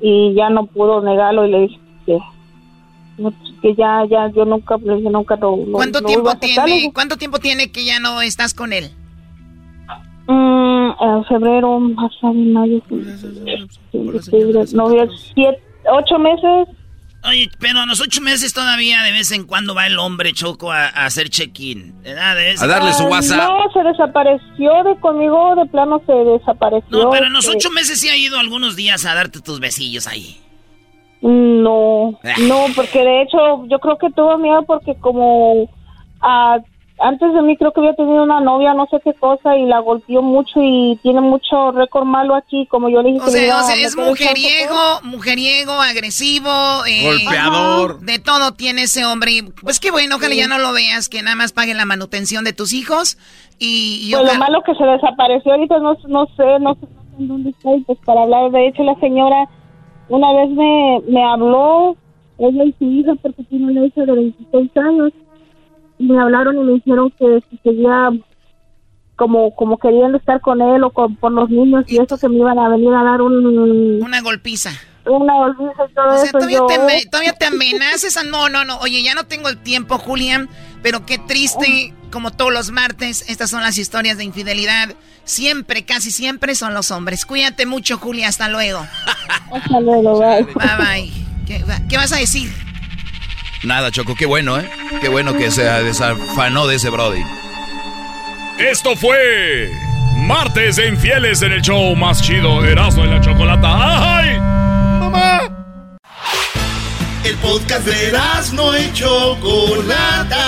y 0.00 0.34
ya 0.34 0.48
no 0.48 0.66
pudo 0.66 1.02
negarlo 1.02 1.46
y 1.46 1.50
le 1.50 1.60
dije 1.60 1.80
que, 2.06 2.18
que 3.60 3.74
ya 3.74 4.04
ya 4.06 4.28
yo 4.28 4.44
nunca 4.46 4.78
le 4.78 4.96
dije 4.96 5.10
nunca 5.10 5.36
no, 5.36 5.56
¿Cuánto 5.72 6.00
tiempo 6.02 6.34
tiene 6.36 6.90
cuánto 6.94 7.16
tiempo 7.16 7.38
tiene 7.38 7.70
que 7.70 7.84
ya 7.84 8.00
no 8.00 8.22
estás 8.22 8.54
con 8.54 8.72
él? 8.72 8.90
Mm, 10.26 10.90
en 11.00 11.24
febrero 11.26 11.78
más 11.78 12.12
mayo 12.22 12.80
no 14.72 14.90
siete 15.34 15.62
ocho 15.92 16.18
meses 16.18 16.68
Oye, 17.22 17.50
pero 17.58 17.80
a 17.80 17.86
los 17.86 18.00
ocho 18.00 18.22
meses 18.22 18.54
todavía 18.54 19.02
de 19.02 19.12
vez 19.12 19.30
en 19.32 19.46
cuando 19.46 19.74
va 19.74 19.86
el 19.86 19.98
hombre 19.98 20.32
choco 20.32 20.72
a, 20.72 20.86
hacer 20.86 21.28
check-in, 21.28 21.94
A 22.06 22.66
darle 22.66 22.92
su 22.94 23.04
WhatsApp. 23.04 23.48
No, 23.48 23.72
se 23.72 23.82
desapareció 23.86 24.84
de 24.84 24.98
conmigo, 25.00 25.54
de 25.56 25.66
plano 25.66 26.00
se 26.06 26.12
desapareció. 26.12 26.88
No, 26.88 27.10
pero 27.10 27.26
en 27.26 27.32
los 27.34 27.46
ocho 27.48 27.70
meses 27.70 28.00
sí 28.00 28.08
ha 28.08 28.16
ido 28.16 28.38
algunos 28.38 28.74
días 28.74 29.04
a 29.04 29.14
darte 29.14 29.40
tus 29.40 29.60
besillos 29.60 30.06
ahí. 30.06 30.40
No, 31.20 32.18
ah. 32.24 32.34
no, 32.48 32.64
porque 32.74 33.00
de 33.00 33.22
hecho 33.22 33.66
yo 33.66 33.78
creo 33.78 33.98
que 33.98 34.10
tuvo 34.10 34.38
miedo 34.38 34.62
porque 34.66 34.94
como 34.94 35.68
a 36.22 36.58
antes 37.00 37.32
de 37.32 37.42
mí 37.42 37.56
creo 37.56 37.72
que 37.72 37.80
había 37.80 37.94
tenido 37.94 38.22
una 38.22 38.40
novia, 38.40 38.74
no 38.74 38.86
sé 38.90 39.00
qué 39.02 39.14
cosa, 39.14 39.56
y 39.56 39.64
la 39.64 39.80
golpeó 39.80 40.22
mucho 40.22 40.60
y 40.62 40.98
tiene 41.02 41.20
mucho 41.20 41.72
récord 41.72 42.04
malo 42.04 42.34
aquí, 42.34 42.66
como 42.66 42.88
yo 42.88 43.02
le 43.02 43.12
dije. 43.12 43.24
O 43.24 43.30
sea, 43.30 43.58
o 43.58 43.62
sea 43.62 43.74
es 43.76 43.96
mujeriego, 43.96 45.00
mujeriego, 45.02 45.72
agresivo, 45.72 46.50
eh, 46.86 47.04
golpeador. 47.04 48.00
De 48.00 48.18
todo 48.18 48.52
tiene 48.52 48.82
ese 48.82 49.04
hombre. 49.04 49.44
pues 49.62 49.80
qué 49.80 49.90
bueno, 49.90 50.16
ojalá 50.16 50.34
ya 50.34 50.46
no 50.46 50.58
lo 50.58 50.72
veas, 50.72 51.08
que 51.08 51.22
nada 51.22 51.36
más 51.36 51.52
pague 51.52 51.74
la 51.74 51.86
manutención 51.86 52.44
de 52.44 52.52
tus 52.52 52.72
hijos. 52.72 53.18
Y, 53.58 54.12
pues 54.12 54.32
lo 54.32 54.38
malo 54.38 54.62
que 54.62 54.74
se 54.74 54.84
desapareció 54.84 55.52
ahorita, 55.52 55.78
no, 55.80 55.96
no 56.08 56.26
sé, 56.36 56.58
no 56.60 56.74
sé 56.74 56.88
dónde 57.18 57.50
está, 57.50 57.70
pues 57.86 57.98
para 58.04 58.22
hablar. 58.22 58.50
De 58.50 58.68
hecho, 58.68 58.82
la 58.82 58.94
señora 59.00 59.48
una 60.08 60.32
vez 60.32 60.50
me, 60.50 61.00
me 61.08 61.24
habló, 61.24 61.96
ella 62.38 62.64
y 62.64 62.72
su 62.78 62.84
hija, 62.84 63.12
porque 63.22 63.44
tiene 63.44 63.70
una 63.70 63.86
hija 63.86 64.04
de 64.04 64.12
26 64.12 64.76
años 64.76 65.12
me 66.00 66.20
hablaron 66.20 66.56
y 66.58 66.64
me 66.64 66.72
dijeron 66.72 67.12
que 67.18 67.42
si 67.50 67.58
seguía 67.58 68.10
como 69.16 69.54
como 69.54 69.76
querían 69.78 70.14
estar 70.14 70.40
con 70.40 70.62
él 70.62 70.82
o 70.82 70.90
con 70.90 71.14
por 71.16 71.30
los 71.30 71.50
niños 71.50 71.84
y 71.86 72.00
eso 72.00 72.16
que 72.16 72.28
me 72.28 72.36
iban 72.36 72.58
a 72.58 72.70
venir 72.70 72.92
a 72.94 73.02
dar 73.04 73.20
un 73.20 74.02
una 74.02 74.22
golpiza. 74.22 74.70
una 75.04 75.34
golpiza 75.34 75.84
y 75.90 75.94
todo 75.94 76.08
o 76.08 76.16
sea, 76.16 76.24
eso. 76.24 76.38
todavía, 76.38 76.60
te, 76.66 77.06
todavía 77.10 77.32
te 77.34 77.44
amenazas 77.44 78.24
no 78.24 78.48
no 78.48 78.64
no. 78.64 78.78
Oye 78.78 79.02
ya 79.02 79.14
no 79.14 79.24
tengo 79.24 79.50
el 79.50 79.58
tiempo 79.58 79.98
Julián 79.98 80.48
pero 80.82 81.04
qué 81.04 81.18
triste 81.18 81.92
como 82.10 82.30
todos 82.30 82.52
los 82.52 82.70
martes 82.70 83.28
estas 83.28 83.50
son 83.50 83.60
las 83.60 83.76
historias 83.76 84.16
de 84.16 84.24
infidelidad. 84.24 84.94
Siempre 85.24 85.84
casi 85.84 86.10
siempre 86.10 86.54
son 86.54 86.72
los 86.74 86.90
hombres. 86.90 87.26
Cuídate 87.26 87.66
mucho 87.66 87.98
Julia 87.98 88.26
hasta 88.26 88.48
luego. 88.48 88.84
Hasta 89.52 89.80
luego 89.80 90.18
bye. 90.18 90.44
Bye, 90.44 90.76
bye. 90.78 91.12
¿Qué, 91.46 91.62
¿Qué 91.88 91.96
vas 91.96 92.12
a 92.12 92.16
decir? 92.16 92.50
Nada, 93.62 93.90
Choco, 93.90 94.14
qué 94.14 94.24
bueno, 94.24 94.58
¿eh? 94.58 94.70
Qué 95.02 95.08
bueno 95.08 95.36
que 95.36 95.50
se 95.50 95.62
desafanó 95.64 96.66
de 96.66 96.76
ese 96.76 96.88
Brody. 96.88 97.22
Esto 98.58 98.96
fue 98.96 99.70
Martes 100.16 100.76
de 100.76 100.88
Infieles 100.88 101.42
en 101.42 101.52
el 101.52 101.60
show 101.60 101.94
más 101.94 102.22
chido, 102.22 102.64
Erasmo 102.64 103.04
en 103.04 103.10
la 103.10 103.20
Chocolata. 103.20 104.16
¡Ay! 104.18 104.38
¡Mamá! 104.38 105.42
El 107.22 107.36
podcast 107.36 107.84
de 107.84 108.08
Erasmo 108.08 108.72
y 108.76 108.90
Chocolata. 108.94 110.46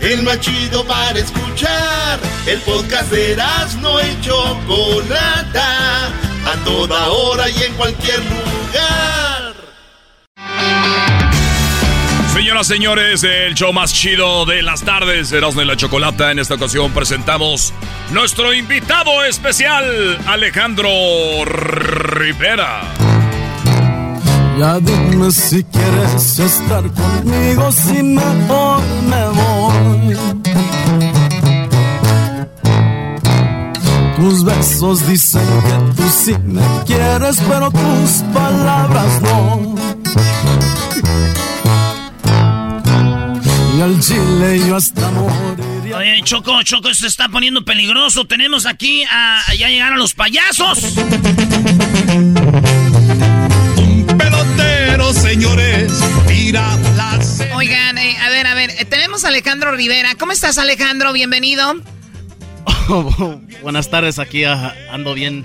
El 0.00 0.22
más 0.22 0.38
chido 0.38 0.84
para 0.84 1.18
escuchar. 1.18 2.20
El 2.46 2.60
podcast 2.60 3.10
de 3.10 3.32
Erasmo 3.32 3.98
y 4.00 4.20
Chocolata. 4.20 6.06
A 6.06 6.64
toda 6.64 7.08
hora 7.08 7.48
y 7.50 7.62
en 7.64 7.74
cualquier 7.74 8.20
lugar. 8.20 9.54
Señoras, 12.34 12.66
señores, 12.66 13.22
el 13.22 13.54
show 13.54 13.72
más 13.72 13.94
chido 13.94 14.44
de 14.44 14.60
las 14.60 14.82
tardes, 14.82 15.30
Erasmo 15.30 15.62
y 15.62 15.66
la 15.66 15.76
Chocolata. 15.76 16.32
En 16.32 16.40
esta 16.40 16.54
ocasión 16.54 16.90
presentamos 16.90 17.72
nuestro 18.10 18.52
invitado 18.52 19.24
especial, 19.24 20.18
Alejandro 20.26 20.88
Rivera. 21.44 22.82
Ya 24.58 24.80
dime 24.80 25.30
si 25.30 25.62
quieres 25.62 26.40
estar 26.40 26.82
conmigo, 26.90 27.70
si 27.70 28.02
mejor 28.02 28.82
me 29.08 29.24
voy. 29.28 30.16
Tus 34.16 34.44
besos 34.44 35.06
dicen 35.06 35.46
que 35.46 36.02
tú 36.02 36.08
sí 36.10 36.34
me 36.44 36.62
quieres, 36.84 37.40
pero 37.48 37.70
tus 37.70 38.24
palabras 38.34 39.22
no. 39.22 39.74
Y 43.76 43.80
al 43.80 43.98
chile 43.98 44.60
yo 44.68 44.76
hasta 44.76 45.10
moriría. 45.10 45.96
Oye, 45.96 46.20
Choco, 46.22 46.62
Choco, 46.62 46.94
se 46.94 47.08
está 47.08 47.28
poniendo 47.28 47.64
peligroso. 47.64 48.24
Tenemos 48.24 48.66
aquí 48.66 49.02
a. 49.10 49.42
Ya 49.58 49.68
llegaron 49.68 49.98
los 49.98 50.14
payasos. 50.14 50.78
Un 53.76 54.06
pelotero, 54.16 55.12
señores, 55.12 55.92
la. 56.52 56.78
Oigan, 57.56 57.98
eh, 57.98 58.16
a 58.22 58.28
ver, 58.28 58.46
a 58.46 58.54
ver. 58.54 58.70
Eh, 58.70 58.84
tenemos 58.84 59.24
a 59.24 59.28
Alejandro 59.28 59.72
Rivera. 59.72 60.14
¿Cómo 60.14 60.30
estás, 60.30 60.56
Alejandro? 60.58 61.12
Bienvenido. 61.12 61.74
buenas 63.62 63.90
tardes, 63.90 64.20
aquí 64.20 64.44
ah, 64.44 64.72
ando 64.92 65.14
bien 65.14 65.44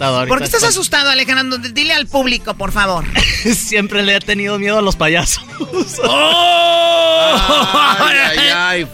¿Por 0.00 0.38
qué 0.38 0.44
estás 0.44 0.62
asustado, 0.62 1.10
Alejandro? 1.10 1.58
Dile 1.58 1.92
al 1.92 2.06
público, 2.06 2.54
por 2.54 2.72
favor. 2.72 3.04
Siempre 3.54 4.02
le 4.02 4.16
he 4.16 4.20
tenido 4.20 4.58
miedo 4.58 4.78
a 4.78 4.82
los 4.82 4.96
payasos. 4.96 5.44
¡Oh! 6.04 7.36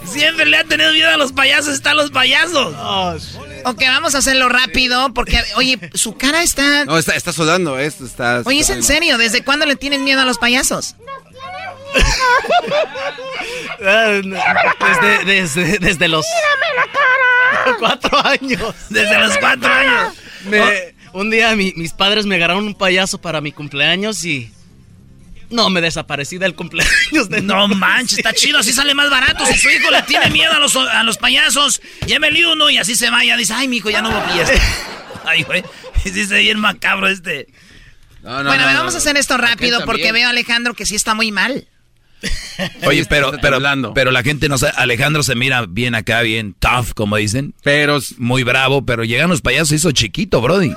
Siempre 0.05 0.47
le 0.47 0.57
ha 0.57 0.65
tenido 0.65 0.93
miedo 0.93 1.11
a 1.11 1.17
los 1.17 1.33
payasos. 1.33 1.75
Están 1.75 1.97
los 1.97 2.11
payasos. 2.11 2.75
Oh, 2.77 3.17
ok, 3.65 3.83
vamos 3.83 4.17
a 4.17 4.19
hacerlo 4.19 4.49
rápido 4.49 5.15
porque, 5.15 5.41
oye, 5.55 5.79
su 5.95 6.17
cara 6.17 6.43
está... 6.43 6.85
No, 6.85 6.99
está, 6.99 7.15
está 7.15 7.33
sudando, 7.33 7.79
esto 7.79 8.05
está... 8.05 8.43
Oye, 8.45 8.61
es 8.61 8.71
en 8.71 8.83
serio, 8.83 9.17
¿desde 9.17 9.45
cuándo 9.45 9.65
le 9.67 9.77
tienen 9.77 10.03
miedo 10.03 10.21
a 10.21 10.25
los 10.25 10.39
payasos? 10.39 10.97
desde, 13.79 15.25
desde, 15.25 15.79
desde 15.79 16.09
los... 16.09 16.27
la 16.77 16.83
cara! 16.93 17.77
Cuatro 17.79 18.27
años. 18.27 18.75
Desde 18.89 19.19
los 19.19 19.37
cuatro 19.39 19.73
años. 19.73 20.15
Me, 20.45 20.96
un 21.17 21.31
día 21.31 21.57
mis 21.57 21.93
padres 21.93 22.27
me 22.27 22.37
agarraron 22.37 22.67
un 22.67 22.75
payaso 22.75 23.21
para 23.21 23.41
mi 23.41 23.53
cumpleaños 23.53 24.25
y... 24.25 24.53
No, 25.49 25.71
me 25.71 25.81
desaparecí 25.81 26.39
del 26.39 26.57
cumpleaños 26.57 27.29
de 27.29 27.41
No 27.41 27.69
manches, 27.69 28.19
está 28.19 28.33
chido, 28.33 28.59
así 28.59 28.73
sale 28.73 28.95
más 28.95 29.09
barato. 29.11 29.47
Si 29.47 29.57
su 29.57 29.71
hijo 29.71 29.91
le 29.93 30.03
tiene 30.03 30.29
miedo 30.31 30.53
a 30.53 30.59
los, 30.59 30.75
a 30.75 31.05
los 31.05 31.19
payasos, 31.19 31.81
llévele 32.05 32.47
uno 32.47 32.69
y 32.69 32.79
así 32.79 32.97
se 32.97 33.11
vaya. 33.11 33.37
Dice, 33.37 33.55
ay, 33.55 33.69
mi 33.69 33.77
hijo, 33.77 33.89
ya 33.89 34.03
no 34.03 34.11
lo 34.11 34.25
pillas. 34.27 34.51
Ay, 35.25 35.43
güey, 35.43 35.65
dice 36.05 36.39
bien 36.39 36.61
macabro 36.61 37.09
este. 37.09 37.49
bueno, 38.23 38.65
vamos 38.65 38.95
a 38.95 38.99
hacer 38.99 39.17
esto 39.17 39.37
rápido 39.37 39.85
porque 39.85 40.13
veo 40.13 40.29
a 40.29 40.31
Alejandro 40.31 40.75
que 40.75 40.87
sí 40.87 40.95
está 40.95 41.15
muy 41.15 41.33
mal. 41.33 41.67
Oye, 42.87 43.05
pero, 43.07 43.33
pero, 43.41 43.61
pero 43.95 44.11
la 44.11 44.23
gente 44.23 44.49
no 44.49 44.59
sabe, 44.59 44.73
Alejandro 44.77 45.23
se 45.23 45.35
mira 45.35 45.67
bien 45.67 45.95
acá, 45.95 46.23
bien 46.23 46.55
tough, 46.55 46.93
como 46.95 47.17
dicen. 47.17 47.55
Pero 47.63 47.99
muy 48.19 48.43
bravo, 48.43 48.85
pero 48.85 49.05
llegan 49.05 49.31
los 49.31 49.43
payasos, 49.43 49.73
hizo 49.73 49.93
chiquito, 49.93 50.41
Brody. 50.41 50.71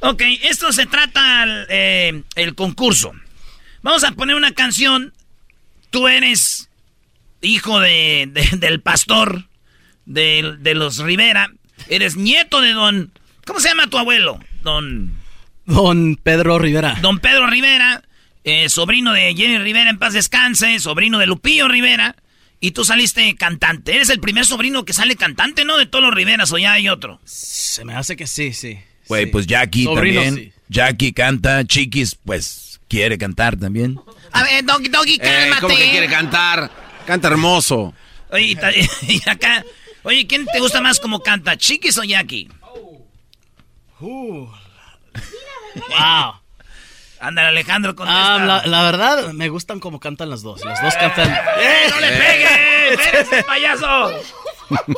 ok, 0.00 0.22
esto 0.42 0.72
se 0.72 0.86
trata 0.86 1.44
eh, 1.68 2.22
el 2.34 2.54
concurso. 2.54 3.12
Vamos 3.82 4.04
a 4.04 4.12
poner 4.12 4.36
una 4.36 4.52
canción. 4.52 5.12
Tú 5.90 6.08
eres 6.08 6.70
hijo 7.42 7.80
de, 7.80 8.30
del 8.58 8.80
pastor 8.80 9.44
de, 10.06 10.56
de 10.60 10.74
los 10.74 10.98
Rivera. 10.98 11.50
Eres 11.88 12.16
nieto 12.16 12.60
de 12.60 12.72
don... 12.72 13.12
¿Cómo 13.44 13.60
se 13.60 13.68
llama 13.68 13.88
tu 13.88 13.98
abuelo? 13.98 14.38
Don... 14.62 15.12
Don 15.66 16.16
Pedro 16.16 16.58
Rivera. 16.58 16.96
Don 17.00 17.18
Pedro 17.18 17.46
Rivera, 17.46 18.02
eh, 18.44 18.68
sobrino 18.68 19.12
de 19.12 19.34
Jenny 19.34 19.58
Rivera 19.58 19.90
en 19.90 19.98
paz 19.98 20.12
descanse, 20.14 20.78
sobrino 20.80 21.18
de 21.18 21.26
Lupillo 21.26 21.68
Rivera, 21.68 22.16
y 22.60 22.70
tú 22.72 22.84
saliste 22.84 23.34
cantante. 23.36 23.94
Eres 23.94 24.08
el 24.10 24.20
primer 24.20 24.44
sobrino 24.44 24.84
que 24.84 24.92
sale 24.92 25.16
cantante, 25.16 25.64
¿no? 25.64 25.76
De 25.78 25.86
todos 25.86 26.04
los 26.04 26.14
Riveras, 26.14 26.52
o 26.52 26.58
ya 26.58 26.72
hay 26.72 26.88
otro. 26.88 27.20
Se 27.24 27.84
me 27.84 27.94
hace 27.94 28.16
que 28.16 28.26
sí, 28.26 28.52
sí. 28.52 28.78
Güey, 29.08 29.26
pues 29.26 29.46
Jackie 29.46 29.84
también. 29.84 30.52
Jackie 30.68 31.12
canta, 31.12 31.64
Chiquis, 31.64 32.14
pues 32.24 32.80
quiere 32.88 33.18
cantar 33.18 33.56
también. 33.58 33.98
A 34.32 34.42
ver, 34.44 34.64
Doggy, 34.64 34.88
Doggy, 34.88 35.14
Eh, 35.14 35.18
cálmate. 35.18 35.60
¿Cómo 35.60 35.76
que 35.76 35.90
quiere 35.90 36.06
cantar? 36.08 36.70
Canta 37.06 37.28
hermoso. 37.28 37.92
Oye, 38.30 38.44
y 38.46 38.54
ta- 38.54 38.70
y 39.08 39.20
acá, 39.28 39.64
oye, 40.04 40.26
¿quién 40.26 40.46
te 40.46 40.60
gusta 40.60 40.80
más 40.80 40.98
como 41.00 41.20
canta, 41.20 41.56
Chiquis 41.58 41.98
o 41.98 42.04
Jackie? 42.04 42.48
Uh. 44.00 44.46
Wow. 45.88 46.34
Ándale, 47.22 47.48
Alejandro, 47.48 47.94
contesta. 47.94 48.34
Ah, 48.34 48.38
la, 48.44 48.66
la 48.66 48.82
verdad, 48.82 49.32
me 49.32 49.48
gustan 49.48 49.78
como 49.80 50.00
cantan 50.00 50.28
las 50.28 50.42
dos. 50.42 50.64
Las 50.64 50.82
dos 50.82 50.94
cantan. 50.96 51.30
¡Eh, 51.30 51.86
no 51.90 52.00
le 52.00 52.08
pegue! 52.08 52.92
¡Espérese, 52.94 53.42
payaso! 53.44 54.10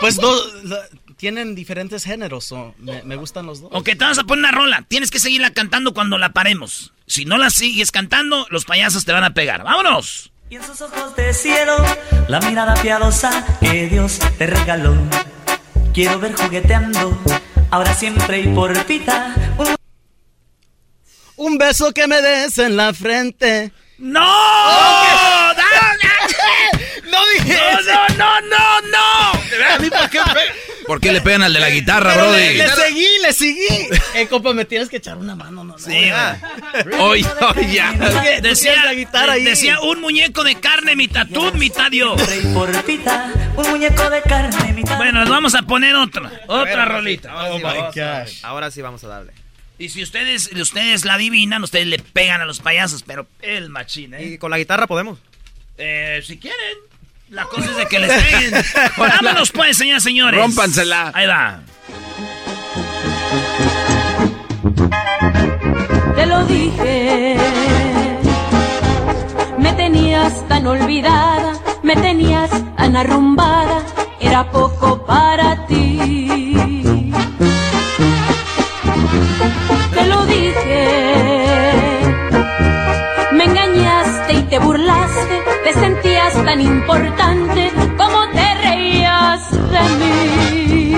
Pues 0.01 0.17
dos. 0.17 0.65
la- 0.65 0.81
tienen 1.17 1.55
diferentes 1.55 2.05
géneros. 2.05 2.51
o 2.53 2.75
me, 2.79 3.03
me 3.03 3.17
gustan 3.17 3.47
los 3.47 3.61
dos. 3.61 3.71
Ok, 3.73 3.85
te 3.91 3.95
vas 4.05 4.19
a 4.19 4.25
poner 4.25 4.41
una 4.47 4.53
rola. 4.53 4.85
Tienes 4.89 5.11
que 5.11 5.21
seguirla 5.21 5.51
cantando 5.53 5.95
cuando 5.95 6.19
la 6.19 6.33
paremos. 6.33 6.93
Si 7.07 7.25
no 7.25 7.37
la 7.39 7.51
sigues 7.51 7.91
cantando, 7.93 8.47
los 8.51 8.65
payasos 8.65 9.05
te 9.05 9.13
van 9.13 9.25
a 9.25 9.31
pegar. 9.35 9.63
¡Vámonos! 9.63 10.33
Y 10.51 10.57
en 10.57 10.65
sus 10.65 10.81
ojos 10.83 11.15
de 11.17 11.33
cielo, 11.35 11.77
la 12.29 12.41
mirada 12.41 12.75
piadosa 12.81 13.45
que 13.61 13.87
Dios 13.89 14.19
te 14.39 14.47
regaló. 14.47 14.95
Quiero 15.93 16.19
ver 16.19 16.35
jugueteando, 16.35 17.17
ahora 17.71 17.95
siempre 17.95 18.41
y 18.41 18.49
por 18.49 18.87
vida. 18.87 19.35
Un... 21.37 21.59
Beso 21.59 21.93
que 21.93 22.07
me 22.07 22.21
des 22.21 22.59
en 22.59 22.77
la 22.77 22.93
frente. 22.95 23.73
¡No! 23.99 24.21
¡No! 24.21 25.55
¡No 27.11 27.21
dije 27.39 27.55
¡No, 27.55 27.81
no, 27.83 28.09
no, 28.17 28.41
no, 28.41 28.81
no! 28.81 29.75
¿A 29.75 29.79
mí 29.79 29.89
por 29.91 30.11
qué 30.11 30.19
¿Por 30.87 31.01
qué 31.01 31.13
le 31.13 31.21
pegan 31.23 31.43
al 31.43 31.53
de 31.53 31.61
la 31.61 31.71
guitarra, 31.71 32.13
Pero 32.13 32.29
Brody? 32.29 32.41
le, 32.41 32.55
le 32.59 32.69
seguí, 32.69 33.07
le 33.23 33.33
seguí. 33.33 33.89
Eh, 34.15 34.29
compa, 34.29 34.53
me 34.53 34.65
tienes 34.65 34.89
que 34.89 34.99
echar 34.99 35.17
una 35.17 35.35
mano, 35.35 35.65
¿no? 35.65 35.77
Sí, 35.77 36.09
Oye, 37.01 37.27
oye, 37.57 37.75
ya. 37.75 37.93
Decía, 38.41 38.85
la 38.85 38.95
guitarra 38.95 39.33
ahí. 39.33 39.45
decía 39.45 39.81
un 39.81 40.01
muñeco 40.01 40.45
de 40.45 40.61
carne, 40.61 40.95
mitad 40.95 41.27
tú, 41.27 41.53
mitad 41.55 41.91
yo. 41.91 42.15
Un 42.15 43.71
muñeco 43.71 44.09
de 44.11 44.23
carne, 44.23 44.73
mitad. 44.73 44.97
Bueno, 44.99 45.21
nos 45.21 45.31
vamos 45.31 45.55
a 45.57 45.63
poner 45.63 45.97
otra, 45.97 46.31
otra 46.47 46.85
rolita. 46.85 47.33
Ahora 47.33 47.51
sí, 47.51 47.55
Oh, 47.55 47.59
my 47.59 47.79
vamos. 47.79 48.45
Ahora 48.45 48.71
sí 48.71 48.83
vamos 48.83 49.03
a 49.05 49.09
darle. 49.09 49.33
Y 49.79 49.89
si 49.89 50.03
ustedes, 50.03 50.51
ustedes 50.53 51.05
la 51.05 51.15
adivinan, 51.15 51.63
ustedes 51.65 51.87
le 51.87 51.99
pegan 51.99 52.41
a 52.41 52.45
los 52.45 52.61
payasos, 52.61 53.03
pero 53.03 53.27
el 53.43 53.71
machín, 53.71 54.15
¿eh? 54.15 54.25
¿Y 54.25 54.39
con 54.39 54.51
la 54.51 54.59
guitarra 54.59 54.87
podemos? 54.87 55.19
Eh, 55.79 56.23
si 56.25 56.39
quieren. 56.39 56.79
La 57.31 57.45
cosa 57.47 57.71
es 57.71 57.77
de 57.77 57.87
que 57.87 57.99
les 57.99 58.23
peguen. 58.23 58.53
Vámonos 58.97 59.51
pues, 59.51 59.77
señoras 59.77 60.05
señores. 60.05 60.41
Rómpansela. 60.41 61.11
Ahí 61.15 61.27
va. 61.27 61.63
Te 66.15 66.27
lo 66.27 66.45
dije. 66.47 67.37
Me 69.59 69.73
tenías 69.73 70.47
tan 70.49 70.67
olvidada, 70.67 71.59
me 71.83 71.97
tenías 71.97 72.51
tan 72.77 72.97
arrumbada, 72.97 73.83
era 74.21 74.49
poco 74.51 75.05
para 75.05 75.67
ti. 75.67 76.44
Te 79.95 80.07
lo 80.07 80.27
dije. 80.27 80.87
Me 83.33 83.45
engañaste 83.45 84.33
y 84.35 84.43
te 84.43 84.59
burlaste, 84.59 85.43
te 85.65 85.73
sentías 85.73 86.35
tan 86.45 86.61
importante 86.61 87.73
como 87.97 88.29
te 88.31 88.55
reías 88.63 89.51
de 89.51 89.81
mí. 89.99 90.95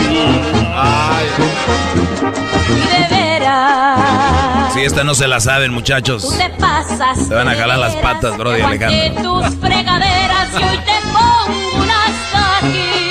Y 2.68 2.80
de 2.92 3.08
veras. 3.16 4.72
Si 4.74 4.82
esta 4.84 5.04
no 5.04 5.14
se 5.14 5.26
la 5.26 5.40
saben, 5.40 5.68
Tú 5.68 5.74
muchachos. 5.74 6.36
te 6.36 6.48
pasas. 6.60 7.28
Te 7.28 7.34
van 7.34 7.48
a 7.48 7.54
jalar 7.54 7.78
las 7.78 7.94
patas, 7.96 8.34
aguanté 8.34 8.62
Alejandro. 8.62 9.40
tus 9.40 9.54
fregaderas 9.56 10.48
y 10.52 10.62
hoy 10.62 10.78
te 10.78 10.98
pongo 11.12 11.82
un 11.82 11.90
hasta 11.90 12.58
aquí. 12.58 13.05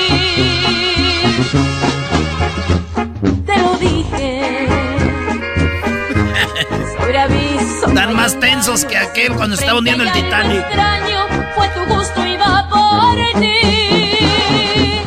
Aviso. 7.17 7.87
Están 7.87 8.15
más 8.15 8.39
tensos 8.39 8.85
que 8.85 8.97
aquel 8.97 9.33
cuando 9.35 9.55
estaba 9.55 9.79
hundiendo 9.79 10.03
el 10.03 10.11
Titanic. 10.11 10.59
extraño, 10.59 11.27
fue 11.55 11.67
tu 11.69 11.85
gusto 11.93 12.25
y 12.25 12.37
va 12.37 12.67
por 12.69 13.41
ti. 13.41 15.01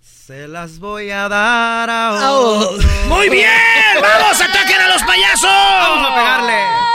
Se 0.00 0.48
las 0.48 0.78
voy 0.78 1.10
a 1.10 1.28
dar 1.28 1.90
a 1.90 2.32
otro. 2.32 2.78
¡Muy 3.08 3.28
bien! 3.28 3.50
¡Vamos, 4.00 4.40
ataquen 4.40 4.80
a 4.80 4.88
los 4.88 5.02
payasos! 5.02 5.50
¡Vamos 5.50 6.10
a 6.10 6.14
pegarle! 6.14 6.89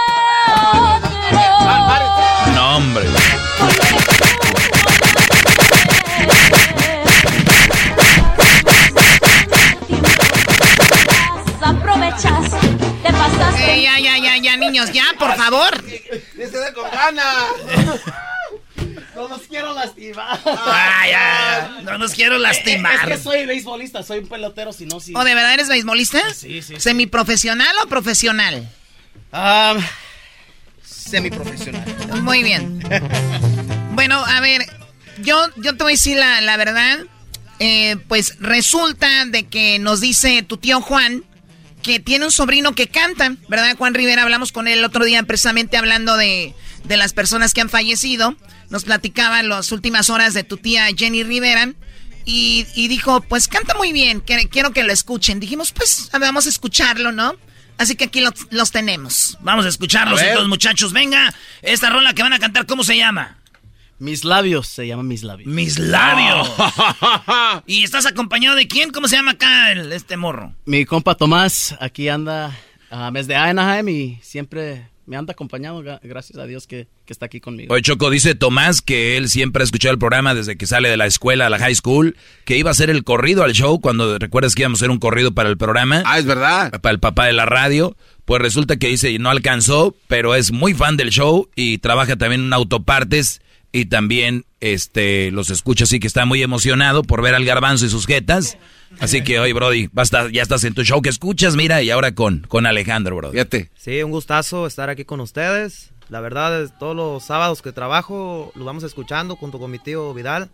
Eh, 13.60 13.82
ya, 13.84 14.00
ya, 14.00 14.18
ya, 14.18 14.38
ya, 14.38 14.58
niños, 14.58 14.92
ya, 14.92 15.06
por 15.18 15.36
favor. 15.36 15.84
¡Dice 15.86 16.74
con 16.74 16.90
ganas! 16.92 17.46
No 19.16 19.30
los 19.30 19.42
quiero 19.44 19.74
lastimar. 19.74 20.40
Ay, 20.46 21.12
ay, 21.14 21.84
no 21.84 21.98
nos 21.98 22.14
quiero 22.14 22.38
lastimar. 22.38 23.10
Es 23.10 23.18
que 23.18 23.24
soy 23.24 23.46
beisbolista, 23.46 24.04
soy 24.04 24.20
un 24.20 24.28
pelotero, 24.28 24.74
si 24.74 24.86
no, 24.86 25.00
sí. 25.00 25.14
¿O 25.16 25.24
de 25.24 25.34
verdad 25.34 25.54
eres 25.54 25.70
beisbolista? 25.70 26.22
Sí, 26.34 26.62
sí. 26.62 26.76
¿Semiprofesional 26.80 27.74
o 27.84 27.88
profesional? 27.88 28.70
Ah, 29.32 29.78
semiprofesional. 30.84 31.86
Muy 32.22 32.44
bien. 32.44 32.82
Bueno, 33.92 34.24
a 34.26 34.42
ver, 34.42 34.66
yo, 35.20 35.48
yo 35.56 35.78
te 35.78 35.84
voy 35.84 35.94
a 35.94 35.96
decir 35.96 36.18
la, 36.18 36.42
la 36.42 36.58
verdad. 36.58 37.00
Eh, 37.60 37.96
pues 38.10 38.36
resulta 38.42 39.24
de 39.28 39.48
que 39.48 39.80
nos 39.80 40.02
dice 40.02 40.44
tu 40.44 40.58
tío 40.58 40.82
Juan 40.82 41.24
que 41.86 42.00
tiene 42.00 42.26
un 42.26 42.32
sobrino 42.32 42.74
que 42.74 42.88
canta, 42.88 43.36
¿verdad? 43.48 43.78
Juan 43.78 43.94
Rivera, 43.94 44.24
hablamos 44.24 44.52
con 44.52 44.68
él 44.68 44.80
el 44.80 44.86
otro 44.86 45.06
día 45.06 45.22
precisamente 45.22 45.78
hablando 45.78 46.18
de, 46.18 46.56
de 46.84 46.98
las 46.98 47.14
personas 47.14 47.54
que 47.54 47.62
han 47.62 47.70
fallecido. 47.70 48.36
Nos 48.72 48.86
platicaba 48.86 49.44
las 49.44 49.72
últimas 49.72 50.10
horas 50.10 50.34
de 50.34 50.44
tu 50.44 50.58
tía 50.58 50.88
Jenny 50.98 51.24
Rivera. 51.24 51.72
Y, 52.26 52.66
y 52.74 52.88
dijo, 52.88 53.22
pues 53.22 53.48
canta 53.48 53.76
muy 53.76 53.94
bien, 53.94 54.20
que- 54.20 54.50
quiero 54.50 54.74
que 54.74 54.82
lo 54.84 54.92
escuchen. 54.92 55.40
Dijimos, 55.40 55.72
pues 55.74 56.10
vamos 56.20 56.48
a 56.48 56.50
escucharlo, 56.50 57.12
¿no? 57.12 57.36
Así 57.78 57.96
que 57.96 58.06
aquí 58.06 58.20
los, 58.20 58.34
los 58.50 58.72
tenemos. 58.72 59.38
Vamos 59.42 59.66
a 59.66 59.70
escucharlos 59.70 60.20
A 60.20 60.26
entonces, 60.30 60.50
muchachos. 60.50 60.92
Venga, 60.92 61.32
esta 61.62 61.92
rola 61.92 62.14
que 62.16 62.24
van 62.24 62.34
a 62.34 62.40
cantar, 62.40 62.66
¿cómo 62.66 62.84
se 62.84 62.98
llama? 62.98 63.38
Mis 63.98 64.26
labios, 64.26 64.68
se 64.68 64.86
llama 64.88 65.04
mis 65.04 65.24
labios. 65.24 65.48
Mis 65.50 65.80
labios. 65.80 66.52
¿Y 67.66 67.84
estás 67.84 68.06
acompañado 68.06 68.56
de 68.56 68.68
quién? 68.68 68.92
¿Cómo 68.92 69.08
se 69.08 69.16
llama 69.16 69.32
acá 69.32 69.72
el- 69.72 69.92
este 69.94 70.18
morro? 70.18 70.54
Mi 70.66 70.86
compa 70.86 71.16
Tomás 71.16 71.76
aquí 71.80 72.10
anda 72.10 72.56
a 72.90 73.10
mes 73.12 73.28
de 73.28 73.36
Anaheim 73.36 73.88
y 73.90 74.20
siempre 74.22 74.90
me 75.08 75.16
anda 75.18 75.32
acompañado, 75.34 75.82
gra- 75.84 76.00
gracias 76.04 76.38
a 76.40 76.46
Dios 76.46 76.68
que, 76.68 76.88
que 77.06 77.14
está 77.14 77.28
aquí 77.28 77.40
conmigo. 77.40 77.74
Oye, 77.74 77.84
Choco, 77.84 78.10
dice 78.10 78.36
Tomás 78.36 78.82
que 78.82 79.16
él 79.18 79.30
siempre 79.30 79.62
ha 79.62 79.66
escuchado 79.66 79.94
el 79.94 80.00
programa 80.00 80.34
desde 80.36 80.58
que 80.58 80.66
sale 80.68 80.90
de 80.90 80.98
la 80.98 81.06
escuela 81.06 81.46
a 81.46 81.50
la 81.50 81.58
high 81.60 81.76
school, 81.76 82.18
que 82.44 82.58
iba 82.58 82.70
a 82.70 82.72
hacer 82.72 82.90
el 82.90 83.04
corrido 83.06 83.44
al 83.44 83.54
show 83.54 83.80
cuando 83.80 84.18
recuerdas 84.20 84.56
que 84.56 84.64
íbamos 84.64 84.80
a 84.80 84.82
hacer 84.82 84.90
un 84.92 85.00
corrido 85.00 85.34
para 85.34 85.48
el 85.50 85.58
programa. 85.58 86.04
Ah, 86.06 86.20
es 86.20 86.26
verdad. 86.26 86.82
Para 86.82 86.92
el 86.94 87.00
papá 87.00 87.28
de 87.28 87.34
la 87.34 87.46
radio. 87.46 87.96
Pues 88.26 88.42
resulta 88.42 88.76
que 88.78 88.88
dice, 88.88 89.18
no 89.20 89.30
alcanzó, 89.30 89.96
pero 90.08 90.34
es 90.36 90.52
muy 90.52 90.74
fan 90.74 90.98
del 90.98 91.12
show 91.12 91.48
y 91.56 91.78
trabaja 91.78 92.16
también 92.16 92.42
en 92.42 92.54
autopartes 92.54 93.40
y 93.76 93.88
también 93.88 94.46
este 94.62 95.32
los 95.32 95.50
escucha 95.50 95.84
así 95.84 96.00
que 96.00 96.08
está 96.08 96.26
muy 96.26 96.42
emocionado 96.42 97.04
por 97.04 97.22
ver 97.22 97.36
al 97.36 97.44
garbanzo 97.44 97.86
y 97.86 97.90
sus 97.90 98.08
jetas. 98.08 98.58
Así 99.02 99.22
que 99.22 99.38
hoy, 99.38 99.52
Brody, 99.52 99.90
basta, 99.92 100.30
ya 100.32 100.42
estás 100.42 100.64
en 100.64 100.74
tu 100.74 100.84
show 100.86 101.02
que 101.02 101.10
escuchas, 101.10 101.58
mira, 101.58 101.82
y 101.82 101.90
ahora 101.90 102.16
con, 102.16 102.46
con 102.48 102.66
Alejandro, 102.66 103.18
Brody. 103.18 103.34
Fíjate. 103.34 103.70
Sí, 103.76 104.02
un 104.02 104.12
gustazo 104.12 104.66
estar 104.66 104.90
aquí 104.90 105.04
con 105.04 105.20
ustedes. 105.20 105.92
La 106.08 106.22
verdad, 106.22 106.64
es, 106.64 106.78
todos 106.80 106.96
los 106.96 107.26
sábados 107.26 107.62
que 107.62 107.74
trabajo 107.74 108.54
los 108.56 108.66
vamos 108.66 108.84
escuchando 108.84 109.36
junto 109.36 109.60
con 109.60 109.70
mi 109.70 109.80
tío 109.80 110.14
Vidal, 110.14 110.50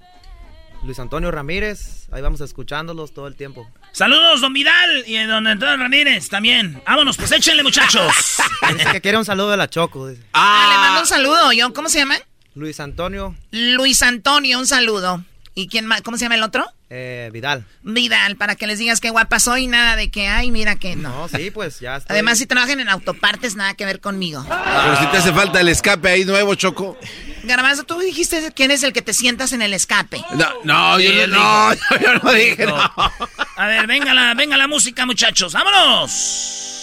Luis 0.84 0.98
Antonio 0.98 1.30
Ramírez. 1.30 2.08
Ahí 2.12 2.24
vamos 2.24 2.42
escuchándolos 2.42 3.14
todo 3.14 3.28
el 3.28 3.36
tiempo. 3.36 3.70
Saludos, 3.92 4.42
don 4.42 4.54
Vidal 4.54 5.04
y 5.06 5.16
don 5.26 5.46
Antonio 5.46 5.78
Ramírez 5.78 6.28
también. 6.28 6.82
Vámonos, 6.88 7.18
pues 7.18 7.32
échenle, 7.32 7.62
muchachos. 7.62 8.38
Dice 8.74 8.92
que 8.92 9.02
quiere 9.02 9.20
un 9.20 9.26
saludo 9.26 9.52
de 9.52 9.58
la 9.58 9.70
Choco. 9.70 10.08
dice. 10.08 10.24
Ah, 10.34 10.70
le 10.72 10.78
mando 10.80 11.02
un 11.02 11.08
saludo, 11.08 11.52
yo, 11.52 11.72
¿cómo 11.72 11.88
se 11.88 12.00
llama? 12.00 12.16
Luis 12.56 12.80
Antonio. 12.80 13.36
Luis 13.52 14.02
Antonio, 14.02 14.60
un 14.60 14.68
saludo. 14.68 15.24
¿Y 15.54 15.68
quién 15.68 15.86
más? 15.86 16.02
¿Cómo 16.02 16.18
se 16.18 16.26
llama 16.26 16.36
el 16.36 16.44
otro? 16.44 16.66
Eh, 16.90 17.30
Vidal. 17.32 17.66
Vidal, 17.84 18.36
para 18.36 18.56
que 18.56 18.68
les 18.68 18.80
digas 18.80 19.00
qué 19.00 19.10
guapa 19.10 19.40
soy, 19.40 19.68
nada 19.68 19.96
de 19.96 20.12
que, 20.12 20.28
ay, 20.28 20.52
mira 20.52 20.76
que 20.76 20.96
no. 20.98 21.10
No, 21.10 21.28
sí, 21.30 21.52
pues 21.52 21.80
ya 21.80 21.98
está. 21.98 22.14
Además, 22.14 22.38
si 22.38 22.46
trabajan 22.46 22.80
en 22.82 22.90
autopartes, 22.90 23.56
nada 23.56 23.74
que 23.76 23.86
ver 23.86 24.02
conmigo. 24.02 24.46
Pero 24.48 24.98
si 24.98 25.06
te 25.08 25.18
hace 25.18 25.32
falta 25.32 25.62
el 25.62 25.70
escape 25.70 26.10
ahí 26.10 26.26
nuevo, 26.26 26.56
Choco. 26.56 26.98
Garbanzo, 27.44 27.84
tú 27.84 27.98
dijiste 28.00 28.52
quién 28.54 28.72
es 28.72 28.84
el 28.84 28.92
que 28.94 29.02
te 29.02 29.14
sientas 29.14 29.54
en 29.54 29.62
el 29.62 29.74
escape. 29.74 30.22
No, 30.36 30.48
no, 30.64 31.00
yo 31.00 31.28
no, 31.28 31.70
no, 31.70 31.76
yo 32.02 32.16
no 32.22 32.32
dije 32.34 32.66
no. 32.66 32.76
A 32.76 33.68
ver, 33.68 33.88
venga 33.88 34.14
la, 34.14 34.34
venga 34.34 34.58
la 34.58 34.68
música, 34.68 35.06
muchachos. 35.06 35.54
¡Vámonos! 35.54 36.81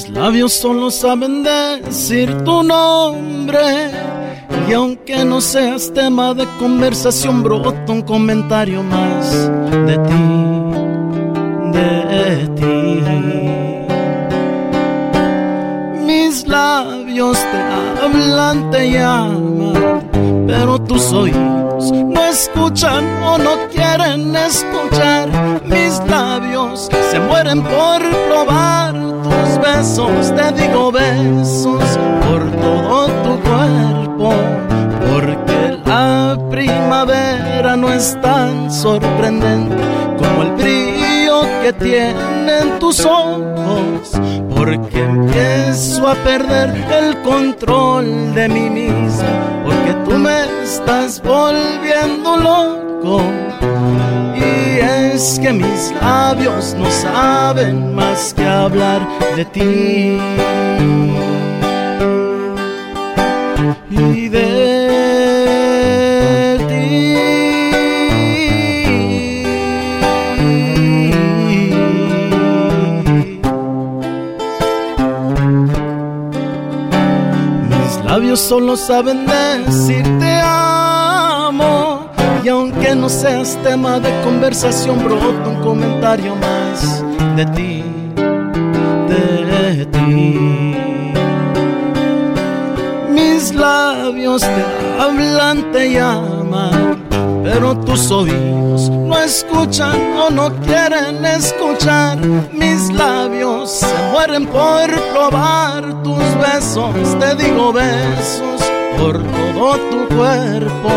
Mis 0.00 0.08
labios 0.08 0.54
solo 0.54 0.90
saben 0.90 1.42
decir 1.42 2.34
tu 2.42 2.62
nombre. 2.62 3.90
Y 4.66 4.72
aunque 4.72 5.26
no 5.26 5.42
seas 5.42 5.92
tema 5.92 6.32
de 6.32 6.46
conversación, 6.58 7.42
brota 7.42 7.92
un 7.92 8.00
comentario 8.00 8.82
más 8.82 9.30
de 9.86 9.98
ti, 9.98 10.24
de 11.74 12.48
ti. 12.56 13.02
Mis 16.06 16.46
labios 16.46 17.36
te 17.38 17.58
hablan, 18.02 18.70
te 18.70 18.92
llaman, 18.92 20.02
pero 20.46 20.78
tus 20.78 21.12
oídos 21.12 21.59
no 21.80 22.24
escuchan 22.26 23.04
o 23.22 23.38
no 23.38 23.68
quieren 23.68 24.36
escuchar. 24.36 25.28
Mis 25.64 25.98
labios 26.06 26.88
se 27.10 27.18
mueren 27.18 27.62
por 27.62 28.00
probar 28.28 28.94
tus 29.22 29.58
besos, 29.62 30.34
te 30.34 30.52
digo 30.52 30.92
besos 30.92 31.82
por 32.26 32.50
todo 32.60 33.06
tu 33.24 33.40
cuerpo, 33.40 34.34
porque 35.10 35.78
la 35.86 36.36
primavera 36.50 37.76
no 37.76 37.92
es 37.92 38.20
tan 38.20 38.70
sorprendente 38.70 39.76
como 40.18 40.42
el 40.42 40.50
brillo 40.52 41.09
que 41.62 41.72
tienen 41.74 42.78
tus 42.78 43.04
ojos, 43.04 44.12
porque 44.54 45.00
empiezo 45.00 46.08
a 46.08 46.14
perder 46.14 46.70
el 46.90 47.20
control 47.22 48.34
de 48.34 48.48
mí 48.48 48.70
mismo, 48.70 49.28
porque 49.64 49.94
tú 50.04 50.18
me 50.18 50.40
estás 50.62 51.22
volviendo 51.22 52.36
loco. 52.36 53.22
Y 54.34 54.80
es 54.80 55.38
que 55.38 55.52
mis 55.52 55.92
labios 56.00 56.74
no 56.78 56.90
saben 56.90 57.94
más 57.94 58.34
que 58.34 58.46
hablar 58.46 59.06
de 59.36 59.44
ti. 59.44 60.18
Y 63.90 64.28
de 64.28 64.59
labios 78.30 78.48
solo 78.48 78.76
saben 78.76 79.26
decir 79.26 80.04
te 80.20 80.40
amo. 80.44 82.08
Y 82.44 82.48
aunque 82.48 82.94
no 82.94 83.08
seas 83.08 83.58
tema 83.64 83.98
de 83.98 84.08
conversación, 84.22 85.02
brota 85.04 85.48
un 85.48 85.60
comentario 85.62 86.36
más 86.36 87.04
de 87.36 87.46
ti, 87.46 87.82
de 89.08 89.86
ti. 89.86 90.76
Mis 93.10 93.52
labios 93.52 94.42
te 94.42 95.02
hablan, 95.02 95.72
te 95.72 95.92
llaman, 95.92 97.02
pero 97.42 97.76
tus 97.90 98.10
oídos 98.12 98.88
no 98.88 99.18
escuchan 99.18 99.98
o 100.16 100.30
no 100.30 100.54
quieren 100.60 101.24
escuchar. 101.24 102.18
Mis 102.52 102.88
labios 102.92 103.70
se 103.70 103.94
mueren 104.12 104.46
por 104.46 104.88
probar 105.12 106.02
tus 106.04 106.22
besos, 106.38 106.94
te 107.18 107.34
digo 107.34 107.72
besos 107.72 108.62
por 108.96 109.20
todo 109.20 109.76
tu 109.90 110.14
cuerpo, 110.14 110.90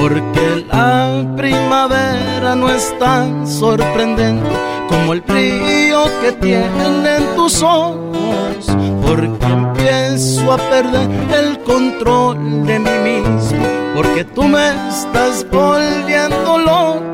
porque 0.00 0.66
la 0.72 1.24
primavera 1.36 2.54
no 2.54 2.70
es 2.70 2.98
tan 2.98 3.46
sorprendente 3.46 4.48
como 4.88 5.12
el 5.12 5.20
brillo 5.20 6.04
que 6.22 6.32
tienen 6.32 7.34
tus 7.36 7.62
ojos, 7.62 8.66
porque 9.06 9.28
empiezo 9.44 10.52
a 10.52 10.56
perder 10.56 11.10
el 11.38 11.58
control 11.64 12.64
de 12.66 12.78
mí 12.78 12.90
mismo, 13.10 13.83
porque 13.94 14.24
tú 14.24 14.42
me 14.44 14.68
estás 14.88 15.46
volviendo 15.50 16.58
loco. 16.58 17.04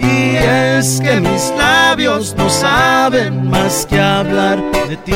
Y 0.00 0.36
es 0.36 1.00
que 1.00 1.20
mis 1.20 1.52
labios 1.56 2.34
no 2.36 2.50
saben 2.50 3.48
más 3.48 3.86
que 3.86 4.00
hablar 4.00 4.58
de 4.88 4.96
ti. 4.96 5.12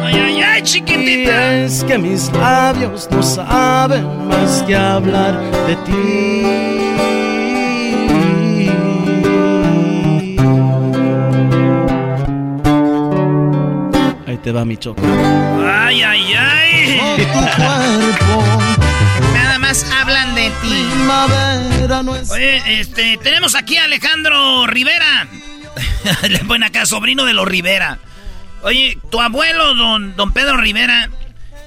¡Ay, 0.00 0.14
ay, 0.14 0.42
ay, 0.42 0.60
Y 0.60 0.62
chiquitita! 0.62 1.54
es 1.64 1.84
que 1.84 1.98
mis 1.98 2.32
labios 2.32 3.08
no 3.10 3.22
saben 3.22 4.28
más 4.28 4.62
que 4.62 4.76
hablar 4.76 5.40
de 5.66 5.76
ti. 5.86 6.81
Te 14.42 14.52
va 14.52 14.64
mi 14.64 14.76
choco. 14.76 15.02
¡Ay, 15.64 16.02
ay, 16.02 16.34
ay! 16.34 17.28
Nada 19.34 19.58
más 19.58 19.84
hablan 19.92 20.34
de 20.34 20.50
ti. 20.62 20.86
Oye, 22.30 22.80
este, 22.80 23.18
tenemos 23.22 23.54
aquí 23.54 23.76
a 23.76 23.84
Alejandro 23.84 24.66
Rivera. 24.66 25.28
Le 26.28 26.38
ponen 26.40 26.64
acá, 26.64 26.86
sobrino 26.86 27.24
de 27.24 27.34
los 27.34 27.46
Rivera. 27.46 27.98
Oye, 28.62 28.98
tu 29.10 29.20
abuelo, 29.20 29.74
don, 29.74 30.14
don 30.16 30.32
Pedro 30.32 30.56
Rivera, 30.56 31.10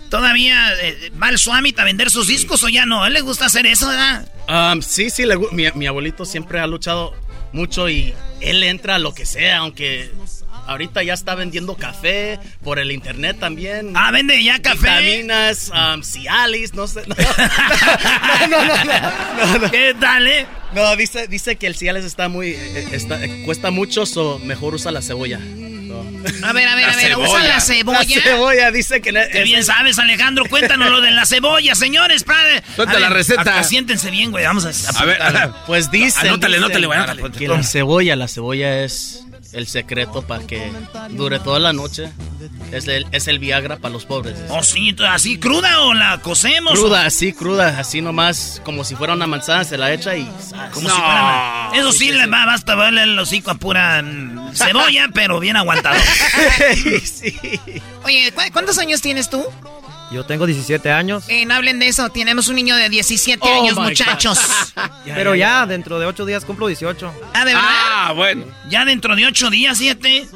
¿todavía 0.10 0.74
eh, 0.82 1.12
va 1.22 1.28
al 1.28 1.38
Suamit 1.38 1.78
a 1.80 1.84
vender 1.84 2.10
sus 2.10 2.28
discos 2.28 2.64
o 2.64 2.70
ya 2.70 2.86
no? 2.86 3.04
¿A 3.04 3.08
él 3.08 3.14
le 3.14 3.22
gusta 3.22 3.46
hacer 3.46 3.66
eso, 3.66 3.88
verdad? 3.88 4.28
Um, 4.48 4.82
sí, 4.82 5.10
sí, 5.10 5.26
le 5.26 5.38
mi, 5.52 5.66
mi 5.76 5.88
abuelito 5.88 6.26
siempre 6.26 6.60
ha 6.60 6.68
luchado 6.68 7.14
mucho 7.52 7.90
y 7.90 8.14
él 8.42 8.64
entra 8.64 8.96
a 8.96 9.00
lo 9.00 9.14
que 9.14 9.26
sea, 9.26 9.58
aunque 9.58 10.12
ahorita 10.68 11.04
ya 11.04 11.14
está 11.14 11.36
vendiendo 11.36 11.76
café 11.76 12.40
por 12.64 12.80
el 12.80 12.92
internet 12.92 13.38
también. 13.40 13.92
Ah, 13.96 14.12
vende 14.12 14.44
ya 14.44 14.62
café. 14.62 14.78
Vitaminas, 15.02 15.72
um, 15.72 16.02
Cialis, 16.04 16.74
no 16.74 16.88
sé. 16.88 17.04
No, 18.50 18.64
no, 18.66 18.66
no, 18.66 18.84
no, 18.86 19.46
no, 19.54 19.58
no. 19.60 19.72
¿Qué 19.72 19.96
tal, 20.00 20.28
eh? 20.28 20.46
No, 20.74 20.96
dice, 20.96 21.28
dice 21.28 21.56
que 21.56 21.68
el 21.68 21.76
Cialis 21.76 22.06
está 22.06 22.28
muy, 22.30 22.50
eh, 22.52 22.88
está- 22.92 23.24
eh, 23.24 23.44
cuesta 23.46 23.72
mucho, 23.72 24.06
so 24.06 24.40
mejor 24.40 24.76
usa 24.76 24.92
la 24.92 25.02
cebolla. 25.02 25.40
A 26.44 26.54
ver, 26.54 26.68
a 26.68 26.76
ver, 26.76 26.88
La 26.88 26.94
a 26.94 26.96
ver, 26.96 27.18
¿usan 27.18 27.48
la 27.48 27.60
cebolla? 27.62 28.00
La 28.00 28.06
cebolla 28.22 28.72
dice 28.72 29.00
que... 29.00 29.14
Qué 29.32 29.44
bien 29.44 29.64
sabes, 29.64 30.00
Alejandro. 30.00 30.46
Cuéntanos 30.50 30.90
lo 30.90 31.00
de 31.00 31.12
la 31.12 31.26
cebolla, 31.26 31.76
señores, 31.76 32.24
padre. 32.24 32.64
Suelta 32.76 32.98
A 32.98 33.00
la 33.00 33.10
receta. 33.10 33.60
a- 33.60 33.64
Siéntense 33.64 34.10
bien, 34.10 34.32
güey. 34.32 34.44
Vamos 34.44 34.66
a, 34.66 35.00
A 35.00 35.06
ver, 35.06 35.22
apuntar. 35.22 35.54
Pues 35.68 35.92
dicen, 35.92 36.28
Anótale, 36.28 36.58
anótale, 36.58 36.88
güey, 36.88 37.00
anótale. 37.00 37.32
que 37.32 37.48
la 37.48 37.62
cebolla, 37.64 38.16
la 38.16 38.28
cebolla 38.28 38.84
es 38.84 39.24
el 39.56 39.68
secreto 39.68 40.22
para 40.22 40.46
que 40.46 40.72
dure 41.12 41.40
toda 41.40 41.60
la 41.60 41.74
noche. 41.74 42.12
Es 42.72 42.88
el, 42.88 43.08
es 43.12 43.28
el 43.28 43.40
Viagra 43.40 43.78
para 43.78 43.94
los 43.94 44.06
pobres. 44.06 44.36
Oh, 44.50 44.62
sí, 44.62 44.96
¿así 45.10 45.40
cruda 45.40 45.82
o 45.82 45.94
la 45.94 46.20
cocemos? 46.22 46.74
Cruda, 46.78 47.06
así, 47.06 47.34
cruda, 47.34 47.80
así 47.80 48.02
nomás, 48.02 48.62
como 48.66 48.84
si 48.84 48.96
fuera 48.96 49.14
una 49.14 49.28
manzana, 49.28 49.64
se 49.64 49.78
la 49.78 49.92
echa 49.94 50.16
y... 50.16 50.26
Como 50.74 50.90
si 50.90 50.96
fuera 50.96 51.24
una- 51.24 51.70
Eso 51.80 51.92
sí, 51.92 52.12
le 52.12 52.28
va, 52.28 52.46
basta 52.46 52.76
verle 52.76 53.04
el 53.04 53.18
hocico 53.18 53.52
a 53.52 53.56
pura 53.56 54.02
mm, 54.04 54.54
cebolla, 54.54 55.10
pero 55.14 55.40
bien 55.40 55.56
aguantado. 55.58 55.96
Oye, 58.04 58.32
¿cu- 58.34 58.42
¿cuántos 58.54 58.78
años 58.78 59.02
tienes 59.02 59.30
tú? 59.30 59.44
Yo 60.12 60.24
tengo 60.24 60.46
17 60.46 60.92
años, 60.92 61.26
Eh, 61.30 61.46
no 61.46 61.56
hablen 61.56 61.80
de 61.80 61.88
eso, 61.88 62.10
tenemos 62.10 62.48
un 62.48 62.56
niño 62.56 62.76
de 62.76 62.90
17 62.90 63.40
Oh, 63.42 63.62
años, 63.64 63.76
muchachos. 63.78 64.40
pero 65.06 65.34
ya 65.36 65.66
dentro 65.66 66.00
de 66.00 66.06
8 66.06 66.26
días 66.26 66.46
cumplo 66.46 66.68
18. 66.68 67.14
Ah, 67.34 67.40
¿de 67.46 67.54
verdad? 67.54 67.70
Ah, 67.70 68.14
bueno. 68.16 68.46
Ya 68.70 68.86
dentro 68.86 69.16
de 69.16 69.26
ocho 69.26 69.50
días, 69.50 69.78
siete. 69.78 70.28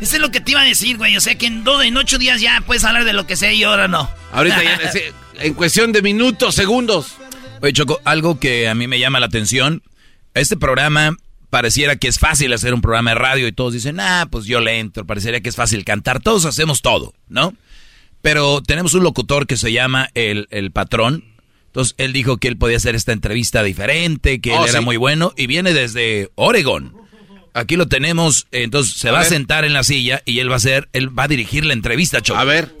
Eso 0.00 0.16
es 0.16 0.20
lo 0.20 0.30
que 0.30 0.40
te 0.40 0.52
iba 0.52 0.60
a 0.60 0.64
decir, 0.64 0.96
güey. 0.96 1.16
O 1.16 1.20
sea 1.20 1.36
que 1.36 1.46
en, 1.46 1.64
do- 1.64 1.82
en 1.82 1.96
ocho 1.96 2.18
días 2.18 2.40
ya 2.40 2.62
puedes 2.64 2.84
hablar 2.84 3.04
de 3.04 3.12
lo 3.12 3.26
que 3.26 3.34
sea 3.36 3.52
y 3.52 3.64
ahora 3.64 3.88
no. 3.88 4.08
Ahorita 4.32 4.62
ya, 4.62 4.78
en 5.42 5.54
cuestión 5.54 5.90
de 5.92 6.00
minutos, 6.02 6.54
segundos. 6.54 7.14
Oye, 7.60 7.72
Choco, 7.72 8.00
algo 8.04 8.38
que 8.38 8.68
a 8.68 8.74
mí 8.76 8.86
me 8.86 9.00
llama 9.00 9.18
la 9.18 9.26
atención. 9.26 9.82
Este 10.34 10.56
programa 10.56 11.16
pareciera 11.50 11.96
que 11.96 12.06
es 12.06 12.18
fácil 12.20 12.52
hacer 12.52 12.72
un 12.74 12.80
programa 12.82 13.10
de 13.10 13.14
radio 13.16 13.48
y 13.48 13.52
todos 13.52 13.72
dicen, 13.72 13.98
ah, 13.98 14.28
pues 14.30 14.44
yo 14.44 14.60
le 14.60 14.78
entro. 14.78 15.04
Parecería 15.06 15.40
que 15.40 15.48
es 15.48 15.56
fácil 15.56 15.84
cantar. 15.84 16.20
Todos 16.20 16.44
hacemos 16.44 16.82
todo, 16.82 17.14
¿no? 17.28 17.54
Pero 18.22 18.62
tenemos 18.62 18.94
un 18.94 19.02
locutor 19.04 19.46
que 19.46 19.56
se 19.56 19.72
llama 19.72 20.08
el, 20.14 20.48
el 20.50 20.70
patrón. 20.72 21.24
Entonces 21.66 21.94
él 21.98 22.12
dijo 22.12 22.38
que 22.38 22.48
él 22.48 22.56
podía 22.56 22.76
hacer 22.78 22.94
esta 22.94 23.12
entrevista 23.12 23.62
diferente, 23.62 24.40
que 24.40 24.50
él 24.52 24.58
Oh, 24.60 24.64
era 24.66 24.78
¿sí? 24.80 24.84
muy 24.84 24.96
bueno 24.96 25.32
y 25.36 25.46
viene 25.46 25.72
desde 25.74 26.30
Oregon. 26.34 26.94
Aquí 27.54 27.76
lo 27.76 27.86
tenemos, 27.88 28.46
entonces 28.52 28.94
se 28.96 29.08
A 29.08 29.12
va 29.12 29.20
a 29.20 29.24
sentar 29.24 29.64
en 29.64 29.72
la 29.72 29.82
silla 29.84 30.22
y 30.24 30.38
él 30.40 30.48
va 30.50 30.54
a 30.54 30.56
hacer, 30.58 30.88
él 30.92 31.16
va 31.16 31.24
a 31.24 31.28
dirigir 31.28 31.64
la 31.64 31.72
entrevista, 31.72 32.20
Choco. 32.20 32.38
A 32.40 32.44
ver. 32.44 32.74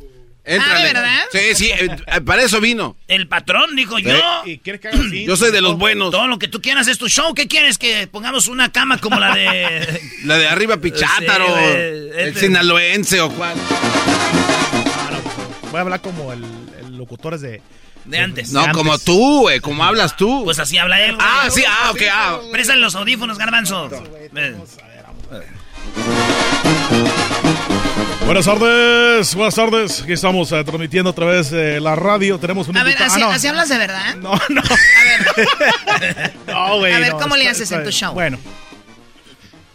Éntrale. 0.44 0.74
Ah, 0.74 0.78
¿de 0.86 0.92
verdad? 0.94 1.20
Sí, 1.30 1.38
sí, 1.54 1.66
eh, 1.70 1.88
eh, 2.06 2.20
para 2.22 2.42
eso 2.42 2.58
vino. 2.60 2.96
El 3.06 3.28
patrón 3.28 3.76
dijo 3.76 3.98
Sí. 3.98 4.04
yo. 4.04 4.42
¿Y 4.46 5.26
Yo 5.26 5.36
soy 5.36 5.52
de 5.52 5.60
los 5.60 5.76
buenos. 5.76 6.10
Todo 6.10 6.26
lo 6.26 6.38
que 6.38 6.48
tú 6.48 6.62
quieras 6.62 6.88
es 6.88 6.96
tu 6.96 7.08
show. 7.08 7.34
¿Qué 7.34 7.46
quieres? 7.48 7.76
Que 7.76 8.06
pongamos 8.06 8.46
una 8.48 8.72
cama 8.72 8.96
como 8.98 9.18
la 9.20 9.34
de. 9.34 10.00
La 10.24 10.38
de 10.38 10.48
arriba 10.48 10.78
Pichátaro, 10.78 11.46
Sí, 11.46 11.64
el 11.64 12.12
este- 12.28 12.40
sinaloense 12.40 13.20
o 13.20 13.30
cuál. 13.30 13.56
Voy 15.70 15.78
a 15.78 15.80
hablar 15.80 16.00
como 16.00 16.32
el, 16.32 16.44
el 16.80 16.96
locutores 16.96 17.40
de... 17.40 17.60
De 18.04 18.18
antes. 18.18 18.52
No, 18.52 18.64
como 18.72 18.98
tú, 18.98 19.40
güey, 19.42 19.60
como 19.60 19.84
hablas 19.84 20.16
tú. 20.16 20.42
Pues 20.44 20.58
así 20.58 20.78
habla 20.78 20.98
él. 21.04 21.14
güey. 21.16 21.26
Ah, 21.28 21.48
sí, 21.50 21.62
ah, 21.68 21.90
ok, 21.90 22.00
ah. 22.10 22.38
Préstale 22.50 22.80
los 22.80 22.94
audífonos, 22.94 23.36
garbanzo. 23.36 23.90
Ven. 24.32 24.56
Buenas 28.24 28.44
tardes, 28.44 29.34
buenas 29.34 29.54
tardes. 29.54 30.02
Aquí 30.02 30.12
estamos 30.12 30.52
eh, 30.52 30.62
transmitiendo 30.64 31.10
a 31.10 31.12
través 31.14 31.50
de 31.50 31.80
la 31.80 31.96
radio. 31.96 32.38
Tenemos 32.38 32.68
un 32.68 32.76
A 32.76 32.84
ver, 32.84 32.96
¿así, 33.02 33.20
Ah, 33.22 33.26
no. 33.26 33.30
así 33.30 33.46
hablas 33.46 33.68
de 33.68 33.78
verdad? 33.78 34.14
No, 34.16 34.32
no. 34.50 34.62
No, 36.46 36.78
güey, 36.78 36.92
A 36.92 36.98
ver, 37.00 37.12
no, 37.12 37.18
¿cómo 37.18 37.36
le 37.36 37.48
haces 37.48 37.62
está 37.62 37.76
en 37.78 37.84
tu 37.84 37.90
show? 37.90 38.12
Bueno. 38.14 38.38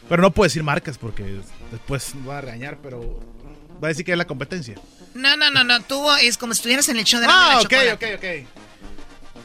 Pero 0.09 0.21
no 0.21 0.31
puedo 0.31 0.45
decir 0.45 0.63
marcas 0.63 0.97
porque 0.97 1.39
después 1.71 2.13
me 2.15 2.27
va 2.27 2.37
a 2.39 2.41
regañar, 2.41 2.77
pero 2.81 3.19
va 3.83 3.87
a 3.87 3.89
decir 3.89 4.05
que 4.05 4.11
es 4.11 4.17
la 4.17 4.25
competencia. 4.25 4.75
No, 5.13 5.37
no, 5.37 5.49
no, 5.51 5.63
no. 5.63 5.81
Tú 5.81 6.03
es 6.21 6.37
como 6.37 6.53
si 6.53 6.59
estuvieras 6.59 6.89
en 6.89 6.97
el 6.97 7.03
show 7.05 7.19
de 7.19 7.27
Ah, 7.29 7.55
la 7.55 7.61
ok, 7.61 7.73
ok, 7.93 8.03
ok. 8.17 8.25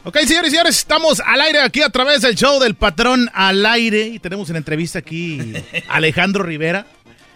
Ok, 0.04 0.16
señores 0.20 0.48
y 0.48 0.50
señores, 0.52 0.78
estamos 0.78 1.20
al 1.20 1.40
aire 1.40 1.60
aquí 1.60 1.82
a 1.82 1.90
través 1.90 2.22
del 2.22 2.34
show 2.34 2.60
del 2.60 2.74
patrón 2.74 3.30
al 3.34 3.66
aire 3.66 4.06
y 4.06 4.18
tenemos 4.18 4.48
en 4.48 4.56
entrevista 4.56 5.00
aquí 5.00 5.52
a 5.88 5.94
Alejandro 5.96 6.44
Rivera. 6.44 6.86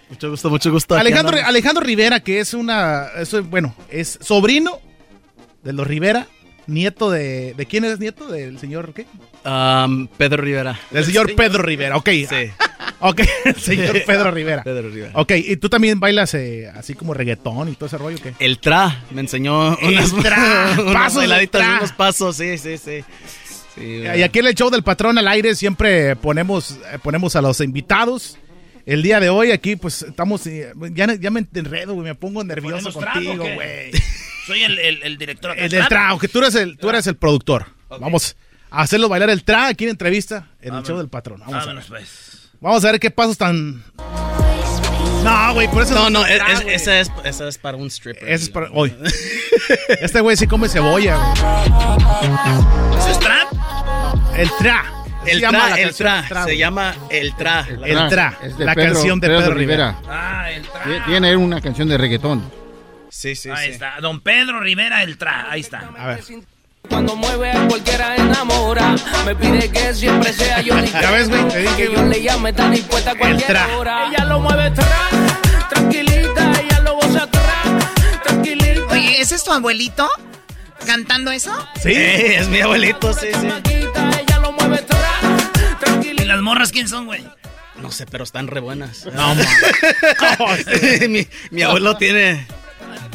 Mucho 0.08 0.30
gusto, 0.30 0.48
mucho 0.50 0.70
gusto. 0.70 0.94
Alejandro. 0.94 1.38
Alejandro 1.44 1.82
Rivera, 1.82 2.20
que 2.20 2.40
es 2.40 2.54
una, 2.54 3.08
bueno, 3.44 3.74
es 3.90 4.18
sobrino 4.22 4.80
de 5.62 5.72
los 5.72 5.86
Rivera, 5.86 6.26
nieto 6.66 7.10
de, 7.10 7.54
¿de 7.54 7.66
quién 7.66 7.84
es 7.84 7.98
nieto? 7.98 8.26
Del 8.28 8.58
señor, 8.58 8.92
¿qué? 8.94 9.06
Um, 9.44 10.06
Pedro 10.08 10.42
Rivera. 10.42 10.78
Del 10.90 11.04
señor 11.04 11.34
Pedro 11.34 11.62
Rivera, 11.62 11.96
ok. 11.96 12.08
Sí. 12.08 12.26
Ok, 13.04 13.20
el 13.44 13.56
señor 13.60 14.02
Pedro 14.06 14.30
Rivera. 14.30 14.62
Pedro 14.62 14.88
Rivera. 14.90 15.10
Ok, 15.14 15.32
¿y 15.36 15.56
tú 15.56 15.68
también 15.68 15.98
bailas 16.00 16.34
eh, 16.34 16.70
así 16.74 16.94
como 16.94 17.14
reggaetón 17.14 17.68
y 17.68 17.74
todo 17.74 17.86
ese 17.86 17.98
rollo, 17.98 18.16
qué? 18.22 18.32
El 18.38 18.58
tra 18.58 19.04
me 19.10 19.20
enseñó 19.20 19.76
El 19.78 19.94
unas, 19.98 20.14
tra, 20.22 20.76
pasos 20.92 21.24
tra. 21.50 21.78
unos 21.78 21.92
pasos, 21.92 22.36
sí, 22.36 22.56
sí, 22.58 22.78
sí. 22.78 23.04
Sí, 23.74 23.80
Y 24.04 24.22
aquí 24.22 24.38
en 24.40 24.46
el 24.46 24.54
show 24.54 24.68
del 24.70 24.82
patrón 24.82 25.16
al 25.18 25.26
aire 25.28 25.54
siempre 25.54 26.14
ponemos, 26.16 26.72
eh, 26.92 26.98
ponemos 27.02 27.34
a 27.36 27.42
los 27.42 27.60
invitados. 27.60 28.38
El 28.84 29.02
día 29.02 29.18
de 29.18 29.30
hoy 29.30 29.50
aquí 29.50 29.76
pues 29.76 30.02
estamos, 30.02 30.46
eh, 30.46 30.72
ya, 30.92 31.14
ya 31.14 31.30
me 31.30 31.46
enredo, 31.54 31.94
güey, 31.94 32.04
me 32.04 32.14
pongo 32.14 32.44
nervioso 32.44 32.92
¿Ponemos 32.92 32.98
trago 32.98 33.26
contigo, 33.38 33.54
güey. 33.54 33.90
Soy 34.46 34.62
el, 34.62 34.78
el, 34.78 35.02
el 35.04 35.18
director. 35.18 35.52
acá. 35.52 35.62
El 35.64 35.70
del 35.70 35.88
tra, 35.88 36.08
aunque 36.08 36.28
tú 36.28 36.38
eres 36.40 36.54
el, 36.56 36.76
tú 36.76 36.88
eres 36.90 37.06
el 37.06 37.16
productor. 37.16 37.66
Vamos 37.88 38.36
a 38.70 38.82
hacerlo 38.82 39.08
bailar 39.08 39.30
el 39.30 39.42
tra 39.44 39.68
aquí 39.68 39.84
en 39.84 39.90
entrevista 39.90 40.48
en 40.60 40.66
el 40.66 40.70
Vámonos. 40.70 40.88
show 40.88 40.98
del 40.98 41.08
patrón. 41.08 41.40
Vamos 41.40 41.54
a 41.54 41.58
ver. 41.58 41.66
Vámonos, 41.66 41.86
pues. 41.88 42.31
Vamos 42.62 42.84
a 42.84 42.92
ver 42.92 43.00
qué 43.00 43.10
pasos 43.10 43.36
tan... 43.36 43.82
No, 45.24 45.54
güey, 45.54 45.68
por 45.68 45.82
eso 45.82 45.94
No, 45.94 46.10
no, 46.10 46.24
es- 46.26 46.40
esa, 46.66 46.98
es, 47.00 47.10
esa 47.24 47.48
es 47.48 47.58
para 47.58 47.76
un 47.76 47.88
stripper. 47.88 48.24
Ese 48.28 48.44
es 48.44 48.50
para 48.50 48.70
hoy. 48.72 48.94
Este 50.00 50.20
güey 50.20 50.36
sí 50.36 50.46
come 50.46 50.68
cebolla, 50.68 51.16
güey. 51.16 52.98
¿Ese 52.98 53.10
es 53.12 53.18
trap? 53.20 53.52
El 54.36 54.50
tra. 54.58 54.84
Se 55.24 55.30
El 55.32 55.40
tra, 55.40 55.78
el 55.80 55.94
tra, 55.94 56.24
Tra, 56.28 56.44
se 56.44 56.56
llama 56.56 56.94
el 57.10 57.34
tra. 57.36 57.64
El 57.68 58.08
tra, 58.08 58.36
Es 58.42 58.58
de 58.58 58.64
la 58.64 58.74
Pedro- 58.74 58.94
canción 58.94 59.20
de 59.20 59.28
Pedro 59.28 59.40
Pedro, 59.42 59.54
Rivera. 59.54 59.96
Rivera. 60.00 60.12
Ah, 60.40 60.50
el 60.50 60.62
tra. 60.68 60.84
Tie- 60.84 61.04
Tiene 61.06 61.36
una 61.36 61.60
canción 61.60 61.88
de 61.88 61.98
reggaetón. 61.98 62.42
Sí, 63.08 63.36
sí, 63.36 63.48
Ahí 63.50 63.70
está. 63.70 64.00
Don 64.00 64.20
Pedro 64.20 64.58
Rivera, 64.60 65.02
el 65.04 65.18
tra. 65.18 65.46
Ahí 65.50 65.60
está. 65.60 65.90
A 65.96 66.06
ver. 66.08 66.24
Cuando 66.92 67.16
mueve 67.16 67.50
a 67.50 67.66
cualquiera 67.68 68.16
enamora. 68.16 68.94
Me 69.24 69.34
pide 69.34 69.70
que 69.70 69.94
siempre 69.94 70.30
sea 70.32 70.60
yo. 70.60 70.74
Ya 71.00 71.10
ves, 71.10 71.30
güey, 71.30 71.48
te 71.48 71.58
dije, 71.60 71.76
Que 71.76 71.92
yo 71.94 72.02
le 72.02 72.22
llame 72.22 72.52
tan 72.52 72.70
dispuesta 72.70 73.12
a 73.12 73.14
cualquier 73.14 73.46
tra. 73.46 73.66
hora. 73.78 74.08
Ella 74.08 74.24
lo 74.26 74.40
mueve 74.40 74.70
tra, 74.72 75.08
tranquilita. 75.70 76.52
Ella 76.60 76.80
lo 76.80 76.94
goza 76.96 77.26
tra, 77.28 77.62
tranquilita. 78.24 78.84
Oye, 78.90 79.22
¿ese 79.22 79.36
es 79.36 79.42
tu 79.44 79.52
abuelito 79.52 80.06
cantando 80.86 81.30
eso? 81.30 81.50
Sí, 81.82 81.94
es 81.94 82.48
mi 82.48 82.60
abuelito, 82.60 83.14
sí, 83.14 83.28
sí. 83.40 83.48
Ella 84.20 84.38
lo 84.40 84.52
mueve 84.52 84.78
tra, 84.82 86.02
¿Y 86.02 86.12
las 86.24 86.40
morras 86.42 86.72
quién 86.72 86.88
son, 86.88 87.06
güey? 87.06 87.26
No 87.76 87.90
sé, 87.90 88.04
pero 88.04 88.22
están 88.24 88.48
re 88.48 88.60
buenas. 88.60 89.06
No, 89.06 89.34
mi, 91.08 91.26
mi 91.50 91.62
abuelo 91.62 91.96
tiene 91.96 92.46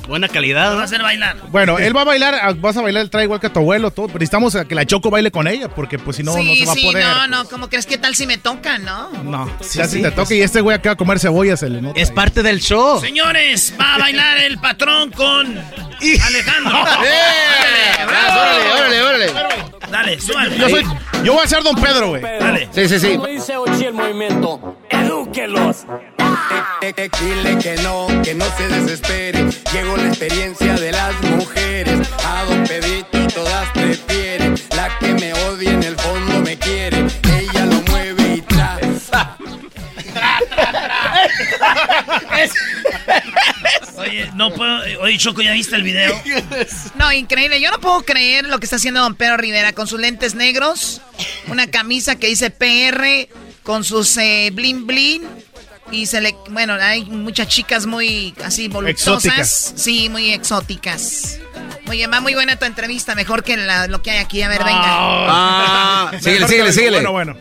buena 0.07 0.27
calidad. 0.27 0.71
Lo 0.71 0.75
va 0.77 0.81
a 0.81 0.85
hacer 0.85 1.01
bailar. 1.01 1.37
Bueno, 1.49 1.79
él 1.79 1.95
va 1.95 2.01
a 2.01 2.05
bailar, 2.05 2.35
ah, 2.41 2.53
vas 2.55 2.77
a 2.77 2.81
bailar 2.81 3.03
el 3.03 3.09
tra 3.09 3.23
igual 3.23 3.39
que 3.39 3.49
tu 3.49 3.59
abuelo, 3.59 3.91
todo. 3.91 4.07
Pero 4.07 4.19
necesitamos 4.19 4.55
a 4.55 4.65
que 4.65 4.75
la 4.75 4.85
Choco 4.85 5.09
baile 5.09 5.31
con 5.31 5.47
ella, 5.47 5.69
porque 5.69 5.99
pues 5.99 6.17
si 6.17 6.23
no, 6.23 6.33
sí, 6.33 6.43
no 6.43 6.53
se 6.55 6.65
va 6.65 6.73
sí, 6.73 6.87
a 6.87 6.91
poder. 6.91 7.05
no, 7.05 7.27
no. 7.27 7.49
¿Cómo 7.49 7.69
crees 7.69 7.85
que 7.85 7.97
tal 7.97 8.15
si 8.15 8.25
me 8.27 8.37
toca, 8.37 8.77
no? 8.77 9.09
No, 9.23 9.49
Sí, 9.61 9.79
ya 9.79 9.87
si 9.87 10.01
te 10.01 10.11
toca 10.11 10.33
y 10.33 10.41
este 10.41 10.61
güey 10.61 10.75
acaba 10.75 10.93
de 10.95 10.97
comer 10.97 11.19
cebolla, 11.19 11.57
se 11.57 11.69
le 11.69 11.81
nota. 11.81 11.99
Es 11.99 12.11
parte 12.11 12.43
del 12.43 12.59
show. 12.61 12.99
Señores, 13.01 13.73
va 13.79 13.95
a 13.95 13.97
bailar 13.99 14.37
el 14.39 14.57
patrón 14.59 15.11
con 15.11 15.47
Alejandro. 15.57 16.77
¡Eh! 17.05 18.05
¡Bravo! 18.05 18.41
¡Órale, 18.41 19.01
órale, 19.01 19.31
órale! 19.31 19.67
Dale, 19.91 20.19
súbale. 20.19 20.57
Yo, 20.57 20.69
soy, 20.69 20.83
yo 21.23 21.33
voy 21.33 21.43
a 21.43 21.47
ser 21.47 21.63
Don 21.63 21.75
Pedro, 21.75 22.09
güey. 22.09 22.21
Dale. 22.21 22.67
Sí, 22.71 22.89
sí, 22.89 22.99
sí. 22.99 23.11
Como 23.15 23.27
dice 23.27 23.55
Ochi 23.55 23.85
el 23.85 23.93
movimiento. 23.93 24.77
Edúquelos. 24.89 25.85
Dile 27.19 27.57
que 27.61 27.75
no, 27.83 28.07
que 28.23 28.33
no 28.33 28.45
se 28.57 28.67
desespere. 28.67 29.49
Llegó 29.73 29.97
la 29.97 30.07
experiencia 30.07 30.73
de 30.75 30.91
las 30.91 31.21
mujeres. 31.23 32.07
A 32.25 32.43
don 32.45 32.63
Pedrito 32.65 33.27
todas 33.33 33.69
prefieren. 33.71 34.55
La 34.75 34.97
que 34.99 35.13
me 35.13 35.33
odia 35.33 35.71
en 35.71 35.83
el 35.83 35.95
fondo 35.97 36.39
me 36.41 36.57
quiere. 36.57 37.05
Ella 37.39 37.65
lo 37.65 37.81
mueve 37.91 38.35
y 38.37 38.41
tra. 38.41 38.79
Oye, 43.97 44.29
no 44.35 44.53
puedo. 44.53 44.83
eh, 44.85 44.97
Oye, 44.97 45.17
Choco, 45.17 45.41
¿ya 45.41 45.51
viste 45.51 45.75
el 45.75 45.83
video? 45.83 46.13
No, 46.95 47.11
increíble. 47.11 47.59
Yo 47.59 47.71
no 47.71 47.79
puedo 47.79 48.03
creer 48.03 48.45
lo 48.47 48.59
que 48.59 48.65
está 48.65 48.75
haciendo 48.77 49.01
don 49.01 49.15
Pedro 49.15 49.37
Rivera 49.37 49.73
con 49.73 49.87
sus 49.87 49.99
lentes 49.99 50.35
negros, 50.35 51.01
una 51.47 51.67
camisa 51.67 52.15
que 52.15 52.27
dice 52.27 52.49
PR, 52.51 53.27
con 53.67 53.83
sus 53.83 54.15
eh, 54.17 54.49
blin 54.53 54.87
blin. 54.87 55.27
Y 55.91 56.05
se 56.05 56.19
le. 56.21 56.35
Bueno, 56.49 56.73
hay 56.81 57.05
muchas 57.05 57.47
chicas 57.47 57.85
muy 57.85 58.33
así 58.43 58.67
voluptuosas. 58.67 59.23
Exóticas. 59.25 59.73
Sí, 59.75 60.09
muy 60.09 60.31
exóticas. 60.33 61.37
Oye, 61.87 62.07
va 62.07 62.19
muy 62.19 62.33
buena 62.33 62.57
tu 62.57 62.65
entrevista, 62.65 63.13
mejor 63.15 63.43
que 63.43 63.55
la- 63.55 63.87
lo 63.87 64.01
que 64.01 64.11
hay 64.11 64.17
aquí. 64.17 64.41
A 64.41 64.49
ver, 64.49 64.59
venga. 64.65 64.81
Ah, 64.85 66.11
síguele, 66.19 66.39
Mejor 66.39 66.49
síguele, 66.49 66.67
que- 66.67 66.73
síguele. 66.73 66.97
Bueno, 66.97 67.11
bueno. 67.13 67.37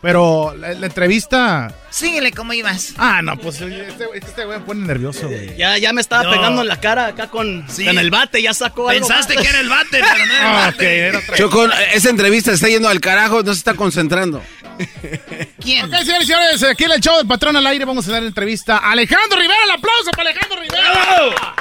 Pero 0.00 0.54
la, 0.56 0.74
la 0.74 0.86
entrevista. 0.86 1.74
Síguele, 1.90 2.30
¿cómo 2.32 2.52
ibas? 2.52 2.92
Ah, 2.98 3.20
no, 3.22 3.36
pues 3.36 3.60
este, 3.62 4.04
este 4.14 4.44
güey 4.44 4.58
me 4.60 4.64
pone 4.64 4.86
nervioso, 4.86 5.26
güey. 5.26 5.56
Ya, 5.56 5.76
ya 5.78 5.92
me 5.92 6.00
estaba 6.00 6.22
No. 6.22 6.30
pegando 6.30 6.62
en 6.62 6.68
la 6.68 6.78
cara 6.78 7.06
acá 7.06 7.28
con, 7.30 7.64
Sí. 7.68 7.84
con 7.84 7.98
el 7.98 8.10
bate, 8.10 8.40
ya 8.40 8.54
sacó 8.54 8.90
algo 8.90 9.00
Pensaste 9.08 9.34
que 9.34 9.48
era 9.48 9.58
el 9.58 9.68
bate, 9.68 9.88
pero 10.00 10.26
no 10.26 10.32
era 10.34 10.50
el 10.50 10.54
Ah, 10.56 10.66
bate. 10.66 10.76
ok, 10.76 10.82
era 10.82 11.36
Choco, 11.36 11.66
esa 11.94 12.10
entrevista 12.10 12.52
está 12.52 12.68
yendo 12.68 12.88
al 12.88 13.00
carajo, 13.00 13.42
no 13.42 13.52
se 13.52 13.58
está 13.58 13.74
concentrando. 13.74 14.40
¿Quién? 15.60 15.84
Ok, 15.86 15.94
señores 16.00 16.22
y 16.22 16.26
señores, 16.26 16.62
aquí 16.62 16.84
en 16.84 16.92
el 16.92 17.00
show 17.00 17.16
del 17.16 17.26
patrón 17.26 17.56
al 17.56 17.66
aire 17.66 17.84
vamos 17.84 18.06
a 18.08 18.12
dar 18.12 18.22
entrevista 18.22 18.78
a 18.78 18.92
Alejandro 18.92 19.38
Rivera. 19.38 19.58
El 19.64 19.70
aplauso 19.72 20.10
para 20.12 20.30
Alejandro 20.30 20.60
Rivera. 20.60 21.56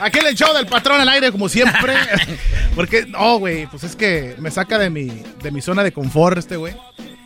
Aquí 0.00 0.18
en 0.18 0.26
el 0.26 0.34
show 0.34 0.54
del 0.54 0.66
patrón 0.66 1.00
al 1.00 1.08
aire, 1.08 1.30
como 1.32 1.48
siempre. 1.48 1.94
Porque, 2.74 3.06
no, 3.06 3.38
güey, 3.38 3.66
pues 3.66 3.84
es 3.84 3.96
que 3.96 4.34
me 4.38 4.50
saca 4.50 4.78
de 4.78 4.90
mi, 4.90 5.06
de 5.42 5.50
mi 5.50 5.60
zona 5.60 5.82
de 5.82 5.92
confort 5.92 6.38
este 6.38 6.56
güey. 6.56 6.74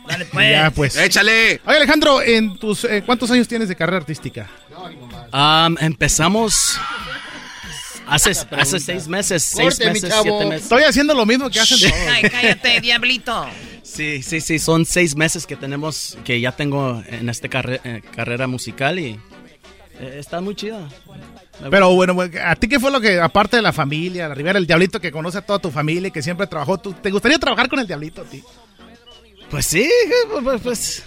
Dale, 0.07 0.25
pues. 0.25 0.51
Ya, 0.51 0.71
pues. 0.71 0.97
Échale. 0.97 1.61
Oye, 1.65 1.77
Alejandro, 1.77 2.21
en 2.21 2.57
tus, 2.57 2.83
eh, 2.83 3.03
¿cuántos 3.05 3.31
años 3.31 3.47
tienes 3.47 3.69
de 3.69 3.75
carrera 3.75 3.97
artística? 3.97 4.47
Am, 5.31 5.75
empezamos 5.79 6.77
hace, 8.07 8.31
hace 8.31 8.79
seis 8.79 9.07
meses, 9.07 9.43
seis 9.43 9.69
Corte, 9.69 9.87
mi 9.87 9.93
meses, 9.93 10.09
chavo. 10.09 10.23
siete 10.23 10.45
meses. 10.45 10.63
Estoy 10.63 10.83
haciendo 10.83 11.13
lo 11.13 11.25
mismo 11.25 11.49
que 11.49 11.59
hacen 11.59 11.79
todos. 11.79 11.93
Ay, 12.11 12.29
cállate, 12.29 12.81
diablito. 12.81 13.49
Sí, 13.95 14.21
sí, 14.23 14.41
sí, 14.41 14.59
son 14.59 14.85
seis 14.85 15.15
meses 15.15 15.45
que 15.45 15.55
tenemos, 15.55 16.17
que 16.25 16.39
ya 16.41 16.51
tengo 16.51 17.01
en 17.07 17.29
esta 17.29 17.47
carre- 17.47 17.79
eh, 17.83 18.01
carrera 18.15 18.45
musical 18.47 18.99
y 18.99 19.17
eh, 19.99 20.17
está 20.19 20.41
muy 20.41 20.53
chida. 20.55 20.89
Pero 21.71 21.93
bueno, 21.95 22.13
güey, 22.13 22.29
¿a 22.43 22.55
ti 22.55 22.67
qué 22.67 22.79
fue 22.79 22.91
lo 22.91 22.99
que, 22.99 23.19
aparte 23.21 23.55
de 23.55 23.61
la 23.61 23.71
familia, 23.71 24.27
la 24.27 24.35
Rivera, 24.35 24.59
el 24.59 24.67
Diablito 24.67 24.99
que 24.99 25.11
conoce 25.11 25.37
a 25.37 25.41
toda 25.41 25.59
tu 25.59 25.71
familia 25.71 26.09
y 26.09 26.11
que 26.11 26.21
siempre 26.21 26.45
trabajó, 26.47 26.77
¿tú, 26.77 26.91
¿te 26.93 27.09
gustaría 27.09 27.39
trabajar 27.39 27.69
con 27.69 27.79
el 27.79 27.87
Diablito 27.87 28.21
a 28.21 28.25
ti? 28.25 28.43
Pues 29.49 29.65
sí, 29.65 29.89
pues, 30.29 30.43
pues, 30.43 30.61
pues, 30.61 31.03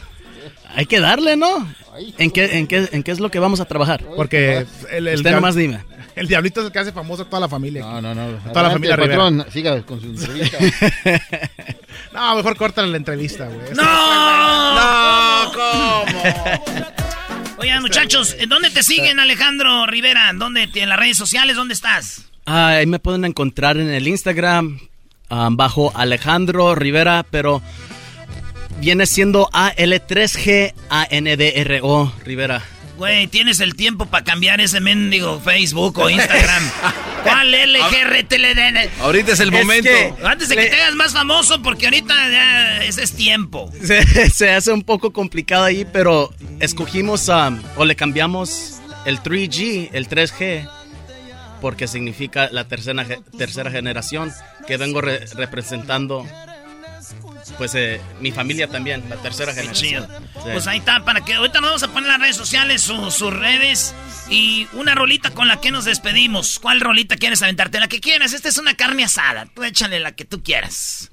hay 0.74 0.86
que 0.86 1.00
darle, 1.00 1.36
¿no? 1.36 1.70
¿En 2.16 2.30
qué, 2.30 2.56
en, 2.58 2.66
qué, 2.66 2.88
¿En 2.92 3.02
qué 3.02 3.10
es 3.10 3.20
lo 3.20 3.30
que 3.30 3.38
vamos 3.38 3.60
a 3.60 3.66
trabajar? 3.66 4.02
Porque 4.16 4.64
el, 4.90 5.08
el 5.08 5.16
Usted 5.16 5.30
Diab- 5.30 5.34
nomás 5.34 5.54
dime. 5.56 5.80
El 6.18 6.26
diablito 6.28 6.60
es 6.60 6.66
el 6.66 6.72
que 6.72 6.78
hace 6.80 6.92
famoso 6.92 7.22
a 7.22 7.24
toda 7.26 7.40
la 7.40 7.48
familia. 7.48 7.82
No, 7.82 8.00
no, 8.02 8.14
no. 8.14 8.36
A 8.38 8.52
toda 8.52 8.62
la 8.64 8.70
familia 8.70 8.96
Rivera. 8.96 9.16
patrón, 9.22 9.46
siga 9.52 9.80
con 9.82 10.00
su 10.00 10.06
entrevista. 10.06 10.58
No, 12.12 12.36
mejor 12.36 12.56
córtale 12.56 12.88
la 12.88 12.96
entrevista, 12.96 13.46
güey. 13.46 13.74
¡No! 13.74 13.82
No, 14.78 15.52
¿cómo? 15.52 16.04
Oigan, 17.58 17.82
muchachos, 17.82 18.34
¿en 18.38 18.48
¿dónde 18.48 18.70
te 18.70 18.82
siguen, 18.82 19.20
Alejandro 19.20 19.86
Rivera? 19.86 20.30
¿Dónde, 20.34 20.68
¿En 20.74 20.88
las 20.88 20.98
redes 20.98 21.16
sociales? 21.16 21.54
¿Dónde 21.56 21.74
estás? 21.74 22.24
Ah, 22.46 22.68
ahí 22.68 22.86
me 22.86 22.98
pueden 22.98 23.24
encontrar 23.24 23.76
en 23.78 23.90
el 23.90 24.08
Instagram 24.08 24.80
bajo 25.28 25.92
Alejandro 25.94 26.74
Rivera, 26.74 27.24
pero 27.30 27.62
viene 28.80 29.06
siendo 29.06 29.48
A-L-3-G-A-N-D-R-O 29.52 32.12
Rivera. 32.24 32.62
Güey, 32.98 33.28
tienes 33.28 33.60
el 33.60 33.76
tiempo 33.76 34.06
para 34.06 34.24
cambiar 34.24 34.60
ese 34.60 34.80
mendigo 34.80 35.40
Facebook 35.40 35.96
o 35.98 36.10
Instagram. 36.10 36.62
¿Cuál 37.22 37.52
LGRTLDN? 37.52 38.90
Ahorita 39.00 39.32
es 39.32 39.40
el 39.40 39.52
momento. 39.52 39.88
Antes 40.24 40.48
de 40.48 40.56
que 40.56 40.66
te 40.66 40.76
hagas 40.82 40.94
más 40.96 41.12
famoso, 41.12 41.62
porque 41.62 41.86
ahorita 41.86 42.12
ya 42.30 42.82
ese 42.84 43.04
es 43.04 43.12
tiempo. 43.12 43.70
Se, 43.82 44.28
se 44.30 44.50
hace 44.50 44.72
un 44.72 44.82
poco 44.82 45.12
complicado 45.12 45.64
ahí, 45.64 45.86
pero 45.92 46.34
escogimos 46.60 47.28
um, 47.28 47.62
o 47.76 47.84
le 47.84 47.94
cambiamos 47.94 48.80
el 49.04 49.20
3G, 49.22 49.90
el 49.92 50.08
3G, 50.08 50.68
porque 51.60 51.86
significa 51.86 52.48
la 52.50 52.66
tercera, 52.66 53.06
tercera 53.36 53.70
generación 53.70 54.32
que 54.66 54.76
vengo 54.76 55.00
re- 55.00 55.24
representando. 55.36 56.26
Pues 57.58 57.74
eh, 57.74 58.00
mi 58.20 58.30
familia 58.32 58.68
también, 58.68 59.04
la 59.10 59.16
tercera 59.16 59.52
Qué 59.52 59.60
generación. 59.62 60.06
chido. 60.06 60.20
Sí. 60.34 60.48
Pues 60.52 60.66
ahí 60.68 60.78
está, 60.78 61.04
para 61.04 61.24
que 61.24 61.34
ahorita 61.34 61.60
nos 61.60 61.70
vamos 61.70 61.82
a 61.82 61.88
poner 61.88 62.04
en 62.04 62.08
las 62.12 62.20
redes 62.20 62.36
sociales 62.36 62.82
su- 62.82 63.10
sus 63.10 63.32
redes 63.34 63.94
y 64.30 64.68
una 64.74 64.94
rolita 64.94 65.30
con 65.32 65.48
la 65.48 65.60
que 65.60 65.70
nos 65.72 65.84
despedimos. 65.84 66.60
¿Cuál 66.60 66.80
rolita 66.80 67.16
quieres 67.16 67.42
aventarte? 67.42 67.80
La 67.80 67.88
que 67.88 68.00
quieras, 68.00 68.32
esta 68.32 68.48
es 68.48 68.58
una 68.58 68.74
carne 68.74 69.02
asada. 69.04 69.46
Tú 69.54 69.64
échale 69.64 69.98
la 69.98 70.12
que 70.12 70.24
tú 70.24 70.42
quieras. 70.42 71.10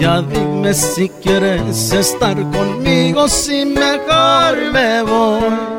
Ya 0.00 0.22
dime 0.22 0.72
si 0.74 1.08
quieres 1.22 1.92
estar 1.92 2.36
conmigo, 2.50 3.28
si 3.28 3.64
mejor 3.66 4.56
me 4.72 5.02
voy. 5.02 5.77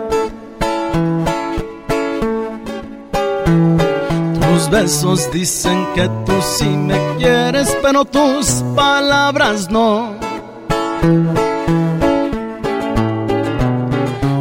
Besos 4.72 5.32
dicen 5.32 5.88
que 5.96 6.08
tú 6.26 6.34
sí 6.42 6.70
me 6.70 7.00
quieres, 7.18 7.76
pero 7.82 8.06
tus 8.06 8.64
palabras 8.76 9.68
no. 9.70 10.14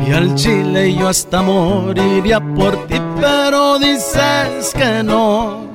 Y 0.07 0.13
al 0.13 0.35
chile 0.35 0.95
yo 0.95 1.09
hasta 1.09 1.41
moriría 1.41 2.41
por 2.41 2.87
ti, 2.87 3.01
pero 3.19 3.79
dices 3.79 4.75
que 4.77 5.03
no. 5.03 5.67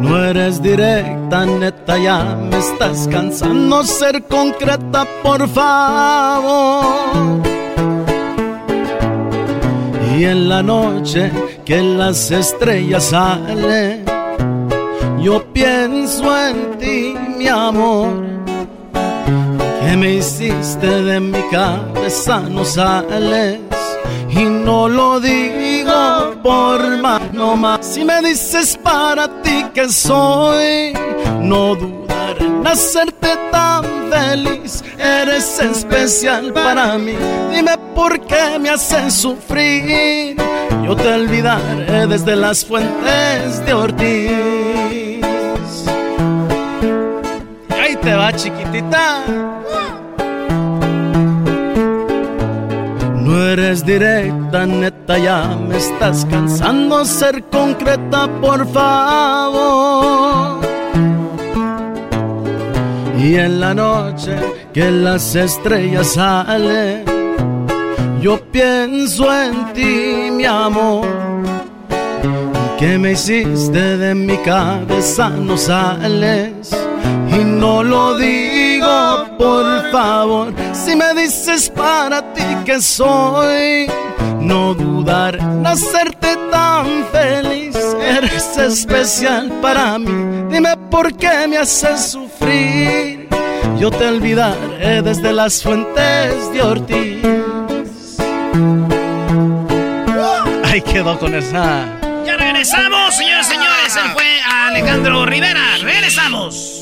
No 0.00 0.24
eres 0.24 0.60
directa, 0.60 1.46
neta, 1.46 1.96
ya 1.96 2.36
me 2.36 2.58
estás 2.58 3.06
cansando 3.08 3.84
ser 3.84 4.24
concreta, 4.24 5.06
por 5.22 5.48
favor. 5.48 6.82
Y 10.16 10.24
en 10.24 10.48
la 10.48 10.62
noche 10.62 11.30
que 11.64 11.80
las 11.80 12.30
estrellas 12.30 13.04
salen, 13.04 14.04
yo 15.20 15.42
pienso 15.52 16.24
en 16.48 16.78
ti, 16.78 17.14
mi 17.38 17.48
amor. 17.48 18.10
Que 19.80 19.96
me 19.96 20.14
hiciste 20.14 20.86
de 20.86 21.20
mi 21.20 21.40
cabeza, 21.50 22.40
no 22.40 22.64
sales. 22.64 23.60
Y 24.28 24.44
no 24.44 24.88
lo 24.88 25.20
digo 25.20 26.34
por 26.42 26.98
más, 26.98 27.32
no 27.32 27.56
más. 27.56 27.86
Si 27.86 28.04
me 28.04 28.20
dices 28.22 28.78
para 28.82 29.42
ti 29.42 29.64
que 29.74 29.88
soy, 29.88 30.92
no 31.40 31.74
dudaré 31.74 32.01
en 32.38 32.66
hacerte 32.66 33.28
tan 33.50 33.84
feliz. 34.10 34.82
Eres 34.98 35.58
especial 35.58 36.52
para 36.52 36.98
mí. 36.98 37.14
Dime 37.50 37.76
por 37.94 38.20
qué 38.26 38.58
me 38.60 38.70
haces 38.70 39.14
sufrir. 39.14 40.36
Yo 40.84 40.96
te 40.96 41.08
olvidaré 41.08 42.06
desde 42.06 42.36
las 42.36 42.64
fuentes 42.64 43.64
de 43.64 43.74
Ortiz. 43.74 45.24
Ahí 47.70 47.96
te 47.96 48.14
va, 48.14 48.32
chiquitita. 48.32 49.24
No 53.14 53.42
eres 53.46 53.86
directa, 53.86 54.66
neta, 54.66 55.16
ya 55.16 55.56
me 55.68 55.76
estás 55.76 56.26
cansando 56.26 57.04
ser 57.04 57.44
concreta, 57.44 58.28
por 58.40 58.66
favor. 58.72 60.60
Y 63.22 63.36
en 63.36 63.60
la 63.60 63.72
noche 63.72 64.36
que 64.74 64.90
las 64.90 65.36
estrellas 65.36 66.14
salen, 66.14 67.04
yo 68.20 68.40
pienso 68.50 69.32
en 69.32 69.72
ti, 69.72 70.28
mi 70.32 70.44
amor. 70.44 71.06
Que 72.80 72.98
me 72.98 73.12
hiciste 73.12 73.96
de 73.96 74.12
mi 74.16 74.36
cabeza, 74.38 75.28
no 75.28 75.56
sales. 75.56 76.76
Y 77.30 77.44
no 77.44 77.84
lo 77.84 78.18
digo, 78.18 78.51
por 79.38 79.90
favor. 79.90 80.52
Si 80.72 80.96
me 80.96 81.14
dices 81.14 81.70
para 81.70 82.22
ti 82.32 82.42
que 82.64 82.80
soy, 82.80 83.90
no 84.40 84.74
dudar 84.74 85.36
en 85.36 85.66
hacerte 85.66 86.36
tan 86.50 87.06
feliz. 87.12 87.76
Eres 88.00 88.56
especial 88.58 89.50
para 89.60 89.98
mí. 89.98 90.48
Dime 90.50 90.76
por 90.90 91.14
qué 91.16 91.46
me 91.48 91.58
haces 91.58 92.12
sufrir. 92.12 93.28
Yo 93.78 93.90
te 93.90 94.06
olvidaré 94.06 95.02
desde 95.02 95.32
las 95.32 95.62
fuentes 95.62 96.52
de 96.52 96.62
Ortiz. 96.62 98.18
Ahí 100.64 100.80
quedó 100.82 101.18
con 101.18 101.34
esa. 101.34 101.84
Ya 102.24 102.36
regresamos, 102.36 103.16
señoras 103.16 103.46
y 103.48 103.54
señores. 103.54 103.96
Él 103.96 104.10
fue 104.12 104.40
Alejandro 104.40 105.26
Rivera. 105.26 105.78
Regresamos. 105.80 106.81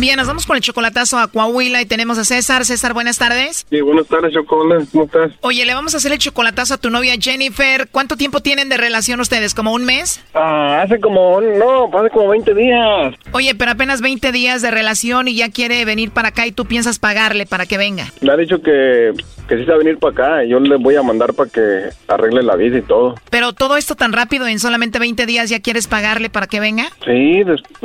Bien, 0.00 0.16
nos 0.16 0.26
vamos 0.28 0.46
con 0.46 0.56
el 0.56 0.62
chocolatazo 0.62 1.18
a 1.18 1.28
Coahuila 1.28 1.82
y 1.82 1.84
tenemos 1.84 2.16
a 2.16 2.24
César. 2.24 2.64
César, 2.64 2.94
buenas 2.94 3.18
tardes. 3.18 3.66
Sí, 3.68 3.82
buenas 3.82 4.06
tardes, 4.06 4.32
Chocolate. 4.32 4.86
¿Cómo 4.92 5.04
estás? 5.04 5.32
Oye, 5.42 5.66
le 5.66 5.74
vamos 5.74 5.92
a 5.92 5.98
hacer 5.98 6.10
el 6.12 6.18
chocolatazo 6.18 6.72
a 6.72 6.78
tu 6.78 6.88
novia 6.88 7.16
Jennifer. 7.20 7.86
¿Cuánto 7.92 8.16
tiempo 8.16 8.40
tienen 8.40 8.70
de 8.70 8.78
relación 8.78 9.20
ustedes? 9.20 9.54
¿Como 9.54 9.74
un 9.74 9.84
mes? 9.84 10.24
Ah, 10.32 10.80
hace 10.82 10.98
como, 11.00 11.42
no, 11.42 11.90
hace 11.98 12.08
como 12.08 12.28
20 12.28 12.54
días. 12.54 13.14
Oye, 13.32 13.54
pero 13.54 13.72
apenas 13.72 14.00
20 14.00 14.32
días 14.32 14.62
de 14.62 14.70
relación 14.70 15.28
y 15.28 15.34
ya 15.34 15.50
quiere 15.50 15.84
venir 15.84 16.12
para 16.12 16.28
acá 16.28 16.46
y 16.46 16.52
tú 16.52 16.64
piensas 16.64 16.98
pagarle 16.98 17.44
para 17.44 17.66
que 17.66 17.76
venga. 17.76 18.06
Me 18.22 18.32
ha 18.32 18.38
dicho 18.38 18.62
que, 18.62 19.12
que 19.50 19.58
sí 19.58 19.64
se 19.64 19.70
va 19.70 19.74
a 19.74 19.78
venir 19.78 19.98
para 19.98 20.12
acá 20.12 20.44
y 20.46 20.48
yo 20.48 20.60
le 20.60 20.76
voy 20.76 20.96
a 20.96 21.02
mandar 21.02 21.34
para 21.34 21.50
que 21.50 21.90
arregle 22.08 22.42
la 22.42 22.56
vida 22.56 22.78
y 22.78 22.82
todo. 22.82 23.16
Pero 23.28 23.52
todo 23.52 23.76
esto 23.76 23.96
tan 23.96 24.14
rápido, 24.14 24.46
en 24.46 24.60
solamente 24.60 24.98
20 24.98 25.26
días 25.26 25.50
ya 25.50 25.60
quieres 25.60 25.88
pagarle 25.88 26.30
para 26.30 26.46
que 26.46 26.58
venga. 26.58 26.84
Sí, 27.04 27.42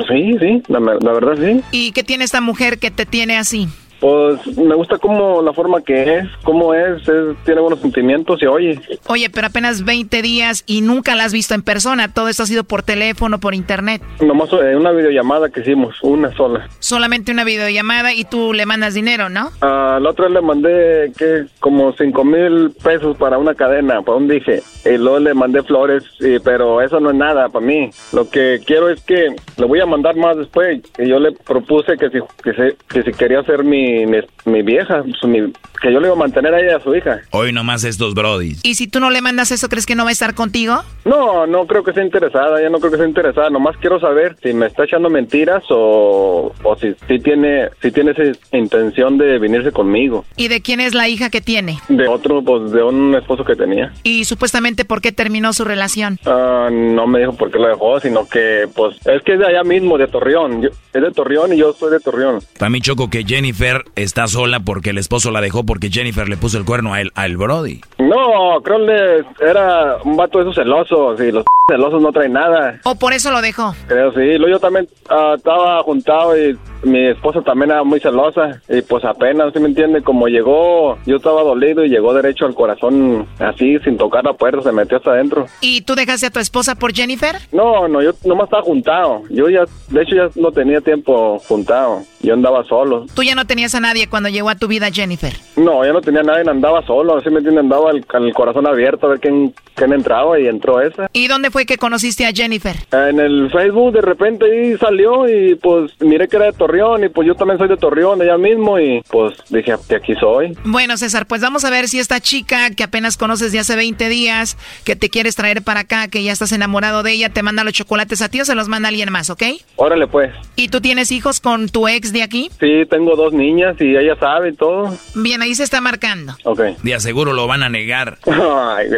sí, 0.08 0.38
sí, 0.40 0.62
la, 0.68 0.80
la 0.80 1.12
verdad 1.12 1.36
sí. 1.38 1.60
¿Y 1.72 1.92
qué 1.92 2.05
tiene 2.06 2.24
esta 2.24 2.40
mujer 2.40 2.78
que 2.78 2.90
te 2.90 3.04
tiene 3.04 3.36
así? 3.36 3.68
Pues 4.00 4.46
me 4.58 4.74
gusta 4.74 4.98
como 4.98 5.40
la 5.42 5.52
forma 5.52 5.80
que 5.82 6.18
es, 6.18 6.26
cómo 6.44 6.74
es, 6.74 7.06
es- 7.08 7.36
tiene 7.44 7.60
buenos 7.60 7.80
sentimientos 7.80 8.42
y 8.42 8.46
oye. 8.46 8.80
Oye, 9.08 9.30
pero 9.30 9.46
apenas 9.46 9.84
20 9.84 10.22
días 10.22 10.64
y 10.66 10.80
nunca 10.82 11.14
la 11.14 11.24
has 11.24 11.32
visto 11.32 11.54
en 11.54 11.62
persona. 11.62 12.12
Todo 12.12 12.28
esto 12.28 12.42
ha 12.42 12.46
sido 12.46 12.64
por 12.64 12.82
teléfono, 12.82 13.38
por 13.40 13.54
internet. 13.54 14.02
Nomás 14.20 14.50
eh, 14.52 14.76
una 14.76 14.90
videollamada 14.92 15.48
que 15.50 15.60
hicimos, 15.60 15.94
una 16.02 16.34
sola. 16.36 16.68
Solamente 16.78 17.32
una 17.32 17.44
videollamada 17.44 18.12
y 18.12 18.24
tú 18.24 18.52
le 18.52 18.66
mandas 18.66 18.94
dinero, 18.94 19.28
¿no? 19.28 19.50
A 19.60 19.98
la 20.00 20.10
otra 20.10 20.28
le 20.28 20.40
mandé 20.42 21.12
que 21.16 21.44
como 21.60 21.92
cinco 21.94 22.24
mil 22.24 22.72
pesos 22.82 23.16
para 23.16 23.38
una 23.38 23.54
cadena, 23.54 24.02
para 24.02 24.18
un 24.18 24.28
dije. 24.28 24.62
Y 24.84 24.98
luego 24.98 25.18
le 25.20 25.34
mandé 25.34 25.62
flores, 25.62 26.04
y- 26.20 26.38
pero 26.38 26.80
eso 26.82 27.00
no 27.00 27.10
es 27.10 27.16
nada 27.16 27.48
para 27.48 27.64
mí. 27.64 27.90
Lo 28.12 28.28
que 28.28 28.60
quiero 28.64 28.88
es 28.90 29.00
que 29.02 29.34
le 29.56 29.66
voy 29.66 29.80
a 29.80 29.86
mandar 29.86 30.16
más 30.16 30.36
después. 30.36 30.80
Y 30.98 31.08
yo 31.08 31.18
le 31.18 31.32
propuse 31.32 31.96
que 31.96 32.10
si, 32.10 32.18
que 32.42 32.52
se- 32.52 32.76
que 32.88 33.02
si 33.02 33.12
quería 33.12 33.42
ser 33.42 33.64
mi, 33.64 33.85
mi, 34.06 34.18
mi 34.44 34.62
vieja, 34.62 35.02
pues, 35.02 35.24
mi- 35.30 35.52
que 35.82 35.92
yo 35.92 36.00
le 36.00 36.06
iba 36.06 36.14
a 36.16 36.18
mantener 36.18 36.54
a 36.54 36.60
ella 36.60 36.76
a 36.76 36.80
su 36.80 36.94
hija. 36.94 37.20
Hoy 37.30 37.52
nomás 37.52 37.84
estos 37.84 38.14
brodis. 38.14 38.60
Y 38.64 38.74
si 38.76 38.88
tú 38.88 38.98
no 38.98 39.10
le 39.10 39.20
mandas 39.20 39.52
eso, 39.52 39.68
¿crees 39.68 39.84
que 39.86 39.94
no 39.94 40.04
va 40.04 40.08
a 40.08 40.12
estar 40.12 40.34
contigo? 40.34 40.82
No, 41.04 41.46
no 41.46 41.66
creo 41.66 41.84
que 41.84 41.92
sea 41.92 42.02
interesada, 42.04 42.60
ya 42.60 42.70
no 42.70 42.78
creo 42.78 42.90
que 42.92 42.96
sea 42.96 43.06
interesada. 43.06 43.50
Nomás 43.50 43.76
quiero 43.78 44.00
saber 44.00 44.36
si 44.42 44.52
me 44.54 44.66
está 44.66 44.84
echando 44.84 45.10
mentiras 45.10 45.62
o, 45.70 46.52
o 46.62 46.76
si, 46.76 46.94
si 47.06 47.18
tiene 47.20 47.68
si 47.82 47.90
tiene 47.92 48.12
esa 48.12 48.22
intención 48.56 49.18
de 49.18 49.38
venirse 49.38 49.70
conmigo. 49.72 50.24
¿Y 50.36 50.48
de 50.48 50.62
quién 50.62 50.80
es 50.80 50.94
la 50.94 51.08
hija 51.08 51.28
que 51.30 51.40
tiene? 51.40 51.78
De 51.88 52.08
otro, 52.08 52.42
pues 52.42 52.72
de 52.72 52.82
un 52.82 53.14
esposo 53.14 53.44
que 53.44 53.54
tenía. 53.54 53.92
Y 54.02 54.24
supuestamente 54.24 54.84
por 54.84 55.00
qué 55.02 55.12
terminó 55.12 55.52
su 55.52 55.64
relación. 55.64 56.18
Ah, 56.24 56.68
no 56.72 57.06
me 57.06 57.20
dijo 57.20 57.34
por 57.34 57.50
qué 57.50 57.58
lo 57.58 57.68
dejó, 57.68 58.00
sino 58.00 58.26
que, 58.28 58.66
pues, 58.74 58.96
es 59.06 59.22
que 59.22 59.34
es 59.34 59.38
de 59.38 59.46
allá 59.46 59.62
mismo, 59.62 59.98
de 59.98 60.08
Torreón. 60.08 60.62
Yo- 60.62 60.70
es 60.92 61.02
de 61.02 61.10
Torreón 61.10 61.52
y 61.52 61.58
yo 61.58 61.74
soy 61.74 61.90
de 61.92 62.00
Torreón. 62.00 62.40
Para 62.58 62.70
mí 62.70 62.80
choco 62.80 63.10
que 63.10 63.22
Jennifer 63.24 63.75
está 63.94 64.26
sola 64.26 64.60
porque 64.60 64.90
el 64.90 64.98
esposo 64.98 65.30
la 65.30 65.40
dejó 65.40 65.64
porque 65.64 65.90
Jennifer 65.90 66.28
le 66.28 66.36
puso 66.36 66.58
el 66.58 66.64
cuerno 66.64 66.94
a 66.94 67.00
él, 67.00 67.12
al 67.14 67.36
brody. 67.36 67.80
No, 67.98 68.60
creo 68.62 68.86
que 68.86 69.44
era 69.44 69.96
un 70.04 70.16
vato 70.16 70.38
de 70.38 70.44
esos 70.44 70.56
celosos 70.56 71.20
y 71.20 71.32
los 71.32 71.44
celosos 71.70 72.00
no 72.00 72.12
traen 72.12 72.32
nada. 72.32 72.80
¿O 72.84 72.94
por 72.94 73.12
eso 73.12 73.30
lo 73.30 73.40
dejó? 73.40 73.74
Creo 73.88 74.12
sí. 74.12 74.38
Luego 74.38 74.48
yo 74.48 74.58
también 74.60 74.88
ah, 75.10 75.34
estaba 75.36 75.82
juntado 75.82 76.36
y 76.38 76.56
mi 76.84 77.08
esposa 77.08 77.42
también 77.42 77.70
era 77.72 77.82
muy 77.82 78.00
celosa 78.00 78.60
y 78.68 78.82
pues 78.82 79.04
apenas, 79.04 79.52
¿sí 79.52 79.58
me 79.58 79.68
entiende? 79.68 80.02
Como 80.02 80.28
llegó, 80.28 80.98
yo 81.06 81.16
estaba 81.16 81.42
dolido 81.42 81.84
y 81.84 81.88
llegó 81.88 82.14
derecho 82.14 82.46
al 82.46 82.54
corazón 82.54 83.26
así, 83.38 83.78
sin 83.80 83.96
tocar 83.96 84.24
la 84.24 84.34
puerta, 84.34 84.62
se 84.62 84.72
metió 84.72 84.98
hasta 84.98 85.10
adentro. 85.10 85.46
¿Y 85.60 85.80
tú 85.82 85.94
dejaste 85.94 86.26
a 86.26 86.30
tu 86.30 86.38
esposa 86.38 86.74
por 86.74 86.94
Jennifer? 86.94 87.36
No, 87.52 87.88
no, 87.88 88.02
yo 88.02 88.12
nomás 88.24 88.44
estaba 88.44 88.62
juntado. 88.62 89.22
Yo 89.30 89.48
ya, 89.48 89.64
de 89.88 90.02
hecho 90.02 90.14
ya 90.14 90.28
no 90.36 90.52
tenía 90.52 90.80
tiempo 90.80 91.38
juntado. 91.48 92.02
Yo 92.20 92.34
andaba 92.34 92.64
solo. 92.64 93.06
Tú 93.14 93.22
ya 93.22 93.34
no 93.34 93.44
tenías 93.46 93.65
a 93.74 93.80
nadie 93.80 94.08
cuando 94.08 94.28
llegó 94.28 94.48
a 94.50 94.54
tu 94.56 94.68
vida 94.68 94.90
Jennifer. 94.92 95.32
No, 95.56 95.84
yo 95.84 95.92
no 95.92 96.00
tenía 96.00 96.22
nadie, 96.22 96.48
andaba 96.48 96.84
solo, 96.86 97.20
¿sí 97.20 97.30
me 97.30 97.38
entiende? 97.38 97.60
Andaba 97.60 97.90
al- 97.90 98.06
con 98.06 98.24
el 98.24 98.32
corazón 98.34 98.66
abierto 98.66 99.06
a 99.06 99.10
ver 99.10 99.20
quién, 99.20 99.54
quién 99.74 99.92
entraba 99.92 100.38
y 100.38 100.46
entró 100.46 100.80
esa. 100.80 101.08
¿Y 101.12 101.26
dónde 101.28 101.50
fue 101.50 101.66
que 101.66 101.76
conociste 101.78 102.26
a 102.26 102.32
Jennifer? 102.32 102.76
En 102.92 103.18
el 103.20 103.50
Facebook 103.50 103.92
de 103.94 104.02
repente 104.02 104.44
ahí 104.46 104.76
salió 104.78 105.28
y 105.28 105.54
pues 105.56 105.92
miré 106.00 106.28
que 106.28 106.36
era 106.36 106.46
de 106.46 106.52
Torreón 106.52 107.04
y 107.04 107.08
pues 107.08 107.26
yo 107.26 107.34
también 107.34 107.58
soy 107.58 107.68
de 107.68 107.76
Torreón, 107.76 108.18
de 108.18 108.26
allá 108.26 108.38
mismo 108.38 108.78
y 108.78 109.02
pues 109.10 109.34
dije, 109.50 109.74
de 109.88 109.96
aquí 109.96 110.14
soy. 110.20 110.56
Bueno, 110.64 110.96
César, 110.96 111.26
pues 111.26 111.40
vamos 111.40 111.64
a 111.64 111.70
ver 111.70 111.88
si 111.88 111.98
esta 111.98 112.20
chica 112.20 112.70
que 112.70 112.82
apenas 112.84 113.16
conoces 113.16 113.52
de 113.52 113.58
hace 113.58 113.76
20 113.76 114.08
días, 114.08 114.56
que 114.84 114.96
te 114.96 115.08
quieres 115.10 115.36
traer 115.36 115.62
para 115.62 115.80
acá, 115.80 116.08
que 116.08 116.22
ya 116.22 116.32
estás 116.32 116.52
enamorado 116.52 117.02
de 117.02 117.12
ella, 117.12 117.30
te 117.30 117.42
manda 117.42 117.64
los 117.64 117.72
chocolates 117.72 118.22
a 118.22 118.28
ti 118.28 118.40
o 118.40 118.44
se 118.44 118.54
los 118.54 118.68
manda 118.68 118.88
alguien 118.88 119.10
más, 119.12 119.30
¿ok? 119.30 119.42
Órale 119.76 120.06
pues. 120.06 120.32
¿Y 120.56 120.68
tú 120.68 120.80
tienes 120.80 121.12
hijos 121.12 121.40
con 121.40 121.68
tu 121.68 121.88
ex 121.88 122.12
de 122.12 122.22
aquí? 122.22 122.50
Sí, 122.60 122.82
tengo 122.90 123.16
dos 123.16 123.32
niñas 123.56 123.76
y 123.80 123.96
ella 123.96 124.16
sabe 124.18 124.52
todo. 124.52 124.96
Bien, 125.14 125.40
ahí 125.42 125.54
se 125.54 125.62
está 125.62 125.80
marcando. 125.80 126.34
Ok. 126.44 126.60
De 126.82 126.94
aseguro 126.94 127.32
lo 127.32 127.46
van 127.46 127.62
a 127.62 127.68
negar. 127.68 128.18
Ay, 128.26 128.88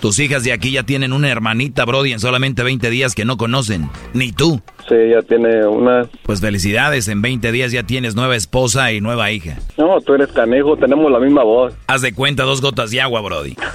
Tus 0.00 0.18
hijas 0.18 0.44
de 0.44 0.52
aquí 0.52 0.72
ya 0.72 0.82
tienen 0.82 1.12
una 1.12 1.30
hermanita, 1.30 1.84
Brody, 1.84 2.12
en 2.12 2.20
solamente 2.20 2.62
20 2.62 2.90
días 2.90 3.14
que 3.14 3.24
no 3.24 3.36
conocen. 3.36 3.88
Ni 4.12 4.32
tú. 4.32 4.60
Sí, 4.88 4.94
ya 5.10 5.22
tiene 5.22 5.66
una... 5.66 6.06
Pues 6.24 6.40
felicidades, 6.42 7.08
en 7.08 7.22
20 7.22 7.52
días 7.52 7.72
ya 7.72 7.84
tienes 7.84 8.14
nueva 8.14 8.36
esposa 8.36 8.92
y 8.92 9.00
nueva 9.00 9.30
hija. 9.30 9.56
No, 9.78 9.98
tú 10.02 10.14
eres 10.14 10.28
canejo, 10.32 10.76
tenemos 10.76 11.10
la 11.10 11.18
misma 11.18 11.42
voz. 11.42 11.74
Haz 11.86 12.02
de 12.02 12.12
cuenta 12.12 12.42
dos 12.42 12.60
gotas 12.60 12.90
de 12.90 13.00
agua, 13.00 13.20
Brody. 13.20 13.56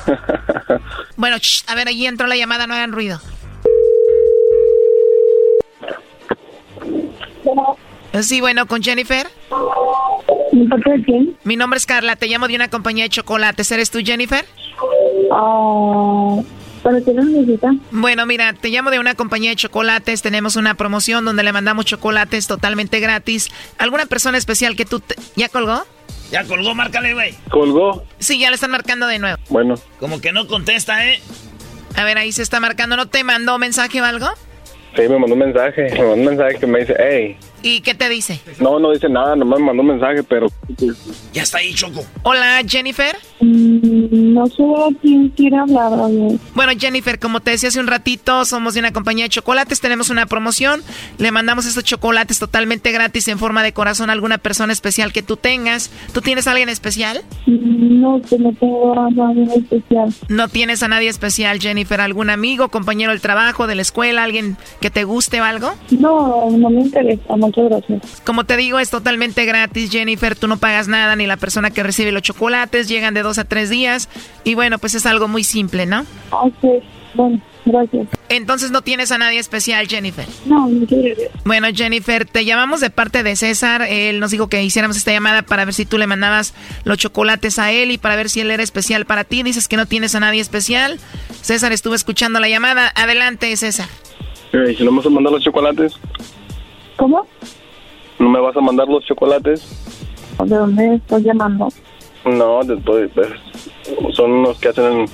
Bueno, 1.17 1.35
shh, 1.37 1.65
a 1.67 1.75
ver, 1.75 1.89
allí 1.89 2.05
entró 2.05 2.27
la 2.27 2.37
llamada, 2.37 2.65
no 2.65 2.73
hagan 2.73 2.93
ruido. 2.93 3.19
Sí, 8.21 8.41
bueno, 8.41 8.65
con 8.65 8.81
Jennifer. 8.81 9.27
¿Mi 10.51 10.67
parte 10.67 10.89
de 10.91 11.03
quién? 11.03 11.37
Mi 11.43 11.55
nombre 11.55 11.77
es 11.77 11.85
Carla, 11.85 12.15
te 12.15 12.27
llamo 12.27 12.47
de 12.47 12.55
una 12.55 12.69
compañía 12.69 13.03
de 13.03 13.09
chocolates. 13.09 13.71
¿Eres 13.71 13.91
tú, 13.91 13.99
Jennifer? 14.03 14.45
Ah, 15.31 16.39
¿Para 16.83 17.01
qué 17.01 17.13
lo 17.13 17.23
necesita? 17.23 17.71
Bueno, 17.91 18.25
mira, 18.25 18.53
te 18.53 18.69
llamo 18.69 18.89
de 18.89 18.99
una 18.99 19.13
compañía 19.15 19.51
de 19.51 19.55
chocolates. 19.55 20.21
Tenemos 20.21 20.55
una 20.55 20.73
promoción 20.75 21.23
donde 21.25 21.43
le 21.43 21.53
mandamos 21.53 21.85
chocolates 21.85 22.47
totalmente 22.47 22.99
gratis. 22.99 23.49
¿Alguna 23.77 24.05
persona 24.05 24.37
especial 24.37 24.75
que 24.75 24.85
tú... 24.85 24.99
te- 24.99 25.15
¿Ya 25.35 25.49
colgó? 25.49 25.83
Ya 26.31 26.43
colgó, 26.45 26.73
márcale, 26.75 27.13
güey. 27.13 27.35
¿Colgó? 27.49 28.03
Sí, 28.19 28.39
ya 28.39 28.49
le 28.49 28.55
están 28.55 28.71
marcando 28.71 29.07
de 29.07 29.19
nuevo. 29.19 29.37
Bueno. 29.49 29.75
Como 29.99 30.19
que 30.21 30.31
no 30.31 30.47
contesta, 30.47 31.05
¿eh? 31.07 31.19
A 31.95 32.03
ver, 32.05 32.17
ahí 32.17 32.31
se 32.31 32.41
está 32.43 32.59
marcando. 32.59 32.95
¿No 32.95 33.07
te 33.07 33.23
mandó 33.23 33.57
mensaje 33.59 34.01
o 34.01 34.05
algo? 34.05 34.27
Sí, 34.95 35.01
me 35.03 35.19
mandó 35.19 35.33
un 35.33 35.39
mensaje, 35.39 35.83
me 35.91 35.99
mandó 35.99 36.13
un 36.13 36.25
mensaje 36.25 36.55
que 36.59 36.67
me 36.67 36.79
dice, 36.79 36.95
hey. 36.99 37.37
¿Y 37.61 37.81
qué 37.81 37.93
te 37.95 38.07
dice? 38.09 38.39
No, 38.59 38.79
no 38.79 38.91
dice 38.91 39.09
nada, 39.09 39.35
nomás 39.35 39.59
me 39.59 39.65
mandó 39.67 39.81
un 39.81 39.89
mensaje, 39.89 40.23
pero... 40.23 40.47
Ya 41.33 41.43
está 41.43 41.57
ahí, 41.59 41.73
Choco. 41.73 42.05
Hola, 42.23 42.61
Jennifer. 42.65 43.15
Mm, 43.41 44.33
no 44.33 44.47
sé 44.47 44.63
a 44.63 44.99
quién 45.01 45.29
quiere 45.29 45.57
hablar. 45.57 45.93
oye. 45.93 46.37
Bueno, 46.55 46.71
Jennifer, 46.77 47.19
como 47.19 47.39
te 47.39 47.51
decía 47.51 47.69
hace 47.69 47.79
un 47.79 47.87
ratito, 47.87 48.45
somos 48.45 48.73
de 48.73 48.79
una 48.81 48.91
compañía 48.93 49.25
de 49.25 49.29
chocolates, 49.29 49.79
tenemos 49.81 50.09
una 50.09 50.25
promoción, 50.25 50.81
le 51.17 51.31
mandamos 51.31 51.65
estos 51.65 51.83
chocolates 51.83 52.39
totalmente 52.39 52.91
gratis 52.91 53.27
en 53.27 53.39
forma 53.39 53.63
de 53.63 53.73
corazón 53.73 54.09
a 54.09 54.13
alguna 54.13 54.37
persona 54.37 54.73
especial 54.73 55.11
que 55.13 55.23
tú 55.23 55.37
tengas. 55.37 55.89
¿Tú 56.13 56.21
tienes 56.21 56.47
a 56.47 56.51
alguien 56.51 56.69
especial? 56.69 57.21
Mm, 57.45 57.99
No, 58.01 58.21
que 58.21 58.37
no 58.37 58.53
tengo 58.53 58.97
a 58.99 59.09
nadie 59.09 59.43
especial. 59.55 60.13
¿No 60.29 60.47
tienes 60.47 60.83
a 60.83 60.87
nadie 60.87 61.09
especial, 61.09 61.59
Jennifer? 61.59 61.99
¿Algún 62.01 62.29
amigo, 62.29 62.69
compañero 62.69 63.11
del 63.11 63.19
trabajo, 63.21 63.67
de 63.67 63.75
la 63.75 63.81
escuela, 63.81 64.23
alguien 64.23 64.57
que 64.79 64.89
te 64.89 65.03
guste 65.03 65.41
o 65.41 65.43
algo? 65.43 65.73
No, 65.91 66.49
no 66.51 66.69
me 66.69 66.81
interesa. 66.81 67.35
Muchas 67.49 67.65
gracias. 67.65 68.21
Como 68.23 68.43
te 68.43 68.57
digo, 68.57 68.77
es 68.77 68.91
totalmente 68.91 69.43
gratis, 69.45 69.89
Jennifer. 69.89 70.35
Tú 70.35 70.47
no 70.47 70.57
pagas 70.57 70.87
nada, 70.87 71.15
ni 71.15 71.25
la 71.25 71.35
persona 71.35 71.71
que 71.71 71.81
recibe 71.81 72.11
los 72.11 72.21
chocolates. 72.21 72.87
Llegan 72.87 73.15
de 73.15 73.23
dos 73.23 73.39
a 73.39 73.43
tres 73.43 73.71
días. 73.71 74.07
Y 74.43 74.53
bueno, 74.53 74.77
pues 74.77 74.93
es 74.93 75.07
algo 75.07 75.27
muy 75.27 75.43
simple, 75.43 75.87
¿no? 75.87 76.05
Ok, 76.29 76.83
bueno, 77.15 77.41
gracias. 77.65 78.07
Entonces 78.29 78.69
no 78.69 78.83
tienes 78.83 79.11
a 79.11 79.17
nadie 79.17 79.39
especial, 79.39 79.87
Jennifer. 79.87 80.27
No, 80.45 80.69
muchas 80.69 80.99
gracias. 80.99 81.31
Bueno, 81.43 81.69
Jennifer, 81.73 82.25
te 82.25 82.45
llamamos 82.45 82.81
de 82.81 82.91
parte 82.91 83.23
de 83.23 83.35
César. 83.35 83.81
Él 83.81 84.19
nos 84.19 84.29
dijo 84.29 84.47
que 84.47 84.61
hiciéramos 84.61 84.95
esta 84.95 85.11
llamada 85.11 85.41
para 85.41 85.65
ver 85.65 85.73
si 85.73 85.85
tú 85.85 85.97
le 85.97 86.05
mandabas 86.05 86.53
los 86.83 86.99
chocolates 86.99 87.57
a 87.57 87.71
él 87.71 87.89
y 87.89 87.97
para 87.97 88.15
ver 88.15 88.29
si 88.29 88.41
él 88.41 88.51
era 88.51 88.61
especial 88.61 89.05
para 89.05 89.23
ti. 89.23 89.41
Dices 89.41 89.67
que 89.67 89.75
no 89.75 89.87
tienes 89.87 90.13
a 90.13 90.19
nadie 90.19 90.39
especial. 90.39 90.99
César 91.41 91.71
estuvo 91.71 91.95
escuchando 91.95 92.39
la 92.39 92.47
llamada. 92.47 92.91
Adelante, 92.95 93.57
César. 93.57 93.89
Si 94.51 94.83
no 94.83 94.91
me 94.91 94.97
vas 94.97 95.07
a 95.07 95.09
mandar 95.09 95.33
los 95.33 95.43
chocolates, 95.43 95.93
¿Cómo? 96.99 97.25
¿no 98.19 98.29
me 98.29 98.39
vas 98.41 98.55
a 98.57 98.59
mandar 98.61 98.87
los 98.89 99.03
chocolates? 99.05 99.65
¿De 100.43 100.55
dónde 100.55 100.95
estás 100.95 101.23
llamando? 101.23 101.69
No, 102.25 102.61
después, 102.65 103.09
pues, 103.15 103.29
son 104.13 104.31
unos 104.33 104.59
que 104.59 104.67
hacen 104.67 105.05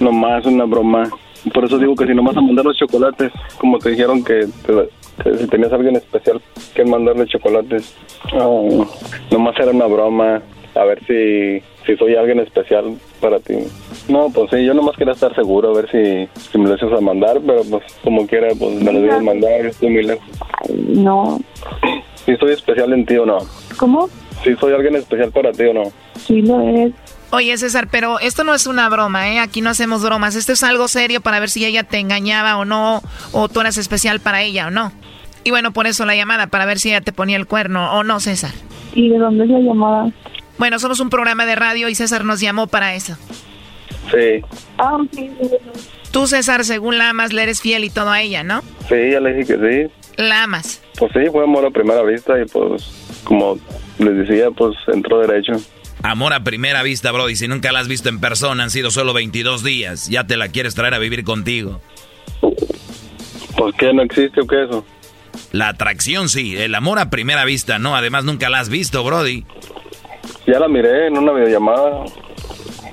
nomás 0.00 0.46
una 0.46 0.64
broma. 0.64 1.10
Por 1.52 1.66
eso 1.66 1.78
digo 1.78 1.94
que 1.94 2.06
si 2.06 2.14
no 2.14 2.22
vas 2.24 2.38
a 2.38 2.40
mandar 2.40 2.64
los 2.64 2.76
chocolates, 2.78 3.30
como 3.58 3.78
te 3.78 3.90
dijeron 3.90 4.24
que, 4.24 4.46
te- 4.66 4.88
que 5.22 5.36
si 5.36 5.46
tenías 5.46 5.70
a 5.72 5.76
alguien 5.76 5.96
especial 5.96 6.40
que 6.74 6.84
mandarle 6.86 7.26
chocolates, 7.26 7.94
oh, 8.40 8.86
nomás 9.30 9.54
era 9.60 9.70
una 9.70 9.84
broma. 9.86 10.40
A 10.74 10.84
ver 10.84 10.98
si, 11.06 11.62
si 11.86 11.96
soy 11.96 12.14
alguien 12.14 12.40
especial 12.40 12.96
para 13.20 13.38
ti. 13.40 13.54
No, 14.08 14.28
pues 14.30 14.50
sí, 14.50 14.64
yo 14.64 14.74
nomás 14.74 14.96
quería 14.96 15.12
estar 15.12 15.34
seguro, 15.34 15.70
a 15.70 15.74
ver 15.74 15.90
si, 15.90 16.28
si 16.50 16.58
me 16.58 16.68
lo 16.68 16.76
ibas 16.76 16.98
a 16.98 17.00
mandar, 17.00 17.40
pero 17.46 17.62
pues 17.64 17.84
como 18.02 18.26
quiera, 18.26 18.48
pues 18.58 18.82
me 18.82 18.92
lo 18.92 19.00
debes 19.00 19.22
mandar, 19.22 19.62
yo 19.62 19.68
estoy 19.68 19.90
muy 19.90 20.02
lejos. 20.04 20.24
No. 20.78 21.40
Si 22.24 22.36
soy 22.36 22.52
especial 22.52 22.92
en 22.92 23.04
ti 23.04 23.16
o 23.16 23.26
no. 23.26 23.38
¿Cómo? 23.76 24.08
Si 24.42 24.54
soy 24.56 24.72
alguien 24.72 24.96
especial 24.96 25.30
para 25.30 25.52
ti 25.52 25.64
o 25.64 25.74
no. 25.74 25.84
Sí 26.16 26.42
lo 26.42 26.60
es. 26.60 26.92
Oye, 27.30 27.56
César, 27.58 27.88
pero 27.90 28.20
esto 28.20 28.44
no 28.44 28.54
es 28.54 28.66
una 28.66 28.88
broma, 28.88 29.28
¿eh? 29.32 29.40
Aquí 29.40 29.60
no 29.60 29.70
hacemos 29.70 30.04
bromas. 30.04 30.36
Esto 30.36 30.52
es 30.52 30.62
algo 30.62 30.86
serio 30.86 31.20
para 31.20 31.40
ver 31.40 31.50
si 31.50 31.64
ella 31.64 31.82
te 31.82 31.98
engañaba 31.98 32.56
o 32.58 32.64
no, 32.64 33.02
o 33.32 33.48
tú 33.48 33.60
eras 33.60 33.76
especial 33.76 34.20
para 34.20 34.42
ella 34.42 34.68
o 34.68 34.70
no. 34.70 34.92
Y 35.42 35.50
bueno, 35.50 35.72
por 35.72 35.86
eso 35.86 36.06
la 36.06 36.14
llamada, 36.14 36.46
para 36.46 36.64
ver 36.64 36.78
si 36.78 36.90
ella 36.90 37.00
te 37.00 37.12
ponía 37.12 37.36
el 37.36 37.46
cuerno 37.46 37.92
o 37.98 38.04
no, 38.04 38.20
César. 38.20 38.52
¿Y 38.94 39.08
de 39.08 39.18
dónde 39.18 39.44
es 39.44 39.50
la 39.50 39.58
llamada? 39.58 40.12
Bueno, 40.58 40.78
somos 40.78 41.00
un 41.00 41.10
programa 41.10 41.46
de 41.46 41.54
radio 41.56 41.88
y 41.88 41.94
César 41.94 42.24
nos 42.24 42.40
llamó 42.40 42.66
para 42.66 42.94
eso. 42.94 43.16
Sí, 44.10 44.42
Ah, 44.78 44.98
sí. 45.12 45.30
Tú, 46.12 46.26
César, 46.26 46.64
según 46.64 46.98
la 46.98 47.10
amas, 47.10 47.32
le 47.32 47.42
eres 47.42 47.60
fiel 47.60 47.84
y 47.84 47.90
todo 47.90 48.10
a 48.10 48.20
ella, 48.20 48.44
¿no? 48.44 48.62
sí, 48.88 48.94
ya 49.12 49.20
le 49.20 49.32
dije 49.34 49.56
que 49.58 49.88
sí. 49.88 49.92
La 50.16 50.44
amas. 50.44 50.80
Pues 50.98 51.10
sí, 51.12 51.20
fue 51.32 51.42
amor 51.42 51.66
a 51.66 51.70
primera 51.70 52.02
vista 52.02 52.34
y 52.40 52.44
pues 52.46 52.84
como 53.24 53.58
les 53.98 54.16
decía, 54.28 54.50
pues 54.52 54.76
entró 54.92 55.18
derecho. 55.26 55.52
Amor 56.02 56.34
a 56.34 56.44
primera 56.44 56.82
vista, 56.82 57.10
Brody. 57.12 57.34
Si 57.34 57.48
nunca 57.48 57.72
la 57.72 57.80
has 57.80 57.88
visto 57.88 58.10
en 58.10 58.20
persona, 58.20 58.62
han 58.62 58.70
sido 58.70 58.90
solo 58.90 59.12
22 59.14 59.64
días. 59.64 60.08
Ya 60.08 60.24
te 60.26 60.36
la 60.36 60.48
quieres 60.48 60.74
traer 60.74 60.92
a 60.94 60.98
vivir 60.98 61.24
contigo. 61.24 61.80
¿Por 63.56 63.74
qué 63.74 63.92
no 63.92 64.02
existe 64.02 64.40
o 64.42 64.46
qué 64.46 64.64
eso? 64.64 64.84
La 65.52 65.68
atracción 65.68 66.28
sí, 66.28 66.56
el 66.56 66.74
amor 66.74 66.98
a 66.98 67.10
primera 67.10 67.44
vista 67.44 67.78
no. 67.78 67.96
Además, 67.96 68.24
nunca 68.24 68.50
la 68.50 68.60
has 68.60 68.68
visto, 68.68 69.02
Brody. 69.02 69.44
Ya 70.46 70.58
la 70.58 70.68
miré 70.68 71.06
en 71.08 71.18
una 71.18 71.32
videollamada. 71.32 72.04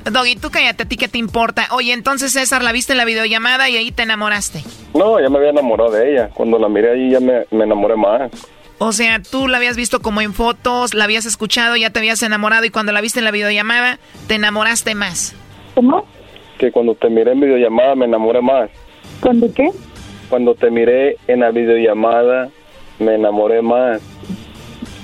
Doggy, 0.09 0.35
tú 0.35 0.49
cállate, 0.49 0.83
¿a 0.83 0.87
ti 0.87 0.97
qué 0.97 1.07
te 1.07 1.17
importa? 1.17 1.67
Oye, 1.71 1.93
entonces 1.93 2.31
César, 2.31 2.63
la 2.63 2.71
viste 2.71 2.93
en 2.93 2.97
la 2.97 3.05
videollamada 3.05 3.69
y 3.69 3.77
ahí 3.77 3.91
te 3.91 4.03
enamoraste. 4.03 4.63
No, 4.93 5.19
ya 5.19 5.29
me 5.29 5.37
había 5.37 5.51
enamorado 5.51 5.91
de 5.91 6.11
ella. 6.13 6.29
Cuando 6.33 6.57
la 6.57 6.69
miré 6.69 6.91
ahí 6.91 7.11
ya 7.11 7.19
me, 7.19 7.45
me 7.51 7.65
enamoré 7.65 7.95
más. 7.95 8.31
O 8.79 8.93
sea, 8.93 9.21
tú 9.21 9.47
la 9.47 9.57
habías 9.57 9.77
visto 9.77 10.01
como 10.01 10.21
en 10.21 10.33
fotos, 10.33 10.95
la 10.95 11.03
habías 11.03 11.27
escuchado, 11.27 11.75
ya 11.75 11.91
te 11.91 11.99
habías 11.99 12.23
enamorado 12.23 12.65
y 12.65 12.71
cuando 12.71 12.91
la 12.91 13.01
viste 13.01 13.19
en 13.19 13.25
la 13.25 13.31
videollamada, 13.31 13.99
te 14.27 14.35
enamoraste 14.35 14.95
más. 14.95 15.35
¿Cómo? 15.75 16.05
Que 16.57 16.71
cuando 16.71 16.95
te 16.95 17.09
miré 17.09 17.33
en 17.33 17.41
videollamada 17.41 17.95
me 17.95 18.05
enamoré 18.05 18.41
más. 18.41 18.71
¿Cuándo 19.19 19.53
qué? 19.53 19.69
Cuando 20.29 20.55
te 20.55 20.71
miré 20.71 21.17
en 21.27 21.41
la 21.41 21.51
videollamada 21.51 22.49
me 22.97 23.15
enamoré 23.15 23.61
más. 23.61 24.01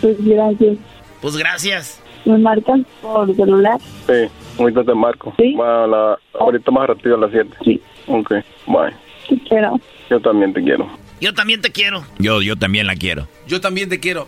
Pues 0.02 0.16
gracias. 0.26 0.78
Pues 1.22 1.38
gracias. 1.38 2.02
¿Me 2.28 2.38
marcan 2.38 2.86
por 3.02 3.34
celular? 3.36 3.80
Sí, 4.06 4.30
ahorita 4.60 4.84
te 4.84 4.94
marco. 4.94 5.34
Sí. 5.38 5.54
Va 5.56 5.84
a 5.86 5.88
la- 5.88 6.20
ahorita 6.40 6.72
más 6.72 6.88
rápido 6.88 7.16
a 7.16 7.20
las 7.20 7.32
7. 7.32 7.50
Sí. 7.64 7.82
Ok, 8.08 8.32
bye. 8.68 8.94
Te 9.30 9.38
quiero. 9.48 9.80
Yo 10.10 10.20
también 10.22 10.54
te 10.54 10.62
quiero. 10.64 10.88
Yo 11.20 11.34
también 11.34 11.62
te 11.62 11.72
quiero. 11.72 12.04
Yo, 12.20 12.42
yo 12.42 12.56
también 12.56 12.86
la 12.88 12.96
quiero. 12.96 13.28
Yo 13.48 13.60
también 13.62 13.90
te 13.90 14.00
quiero. 14.00 14.28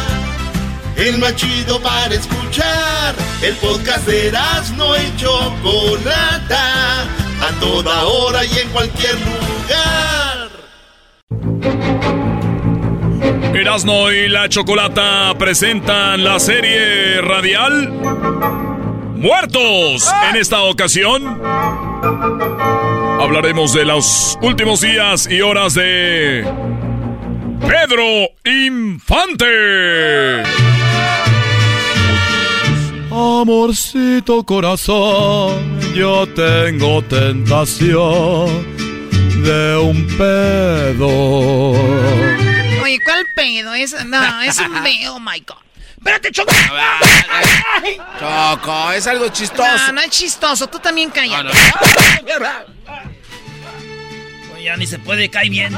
El 1.01 1.17
más 1.17 1.35
chido 1.35 1.81
para 1.81 2.13
escuchar. 2.13 3.15
El 3.41 3.55
podcast 3.55 4.05
de 4.05 4.31
no 4.77 4.95
y 4.95 5.15
Chocolata. 5.17 7.01
A 7.41 7.59
toda 7.59 8.03
hora 8.03 8.45
y 8.45 8.59
en 8.59 8.69
cualquier 8.69 9.15
lugar. 9.15 10.51
Erasno 13.55 14.11
y 14.11 14.29
la 14.29 14.47
chocolata 14.47 15.33
presentan 15.39 16.23
la 16.23 16.39
serie 16.39 17.19
radial 17.21 17.89
Muertos. 19.15 20.07
En 20.29 20.35
esta 20.35 20.61
ocasión 20.61 21.41
hablaremos 23.19 23.73
de 23.73 23.85
los 23.85 24.37
últimos 24.43 24.81
días 24.81 25.27
y 25.27 25.41
horas 25.41 25.73
de 25.73 26.45
Pedro 27.67 28.29
Infante. 28.45 30.43
Amorcito 33.11 34.43
corazón, 34.45 35.79
yo 35.93 36.25
tengo 36.27 37.01
tentación 37.03 38.65
de 39.43 39.77
un 39.77 40.07
pedo. 40.17 41.07
Oye, 42.81 42.99
¿cuál 43.03 43.25
pedo? 43.35 43.73
Es, 43.73 43.93
no, 44.05 44.41
es 44.41 44.57
un 44.59 44.73
pedo, 44.83 45.15
oh 45.15 45.19
my 45.19 45.39
God. 45.45 45.57
Espérate, 45.97 46.31
Choco. 46.31 46.51
Choco, 48.19 48.91
es 48.93 49.05
algo 49.07 49.27
chistoso. 49.29 49.87
No, 49.87 49.91
no 49.93 50.01
es 50.01 50.09
chistoso. 50.09 50.67
Tú 50.67 50.79
también 50.79 51.11
cállate. 51.11 51.49
Oye, 54.55 54.63
ya 54.63 54.77
ni 54.77 54.87
se 54.87 54.97
puede 54.99 55.29
caer 55.29 55.49
bien. 55.49 55.75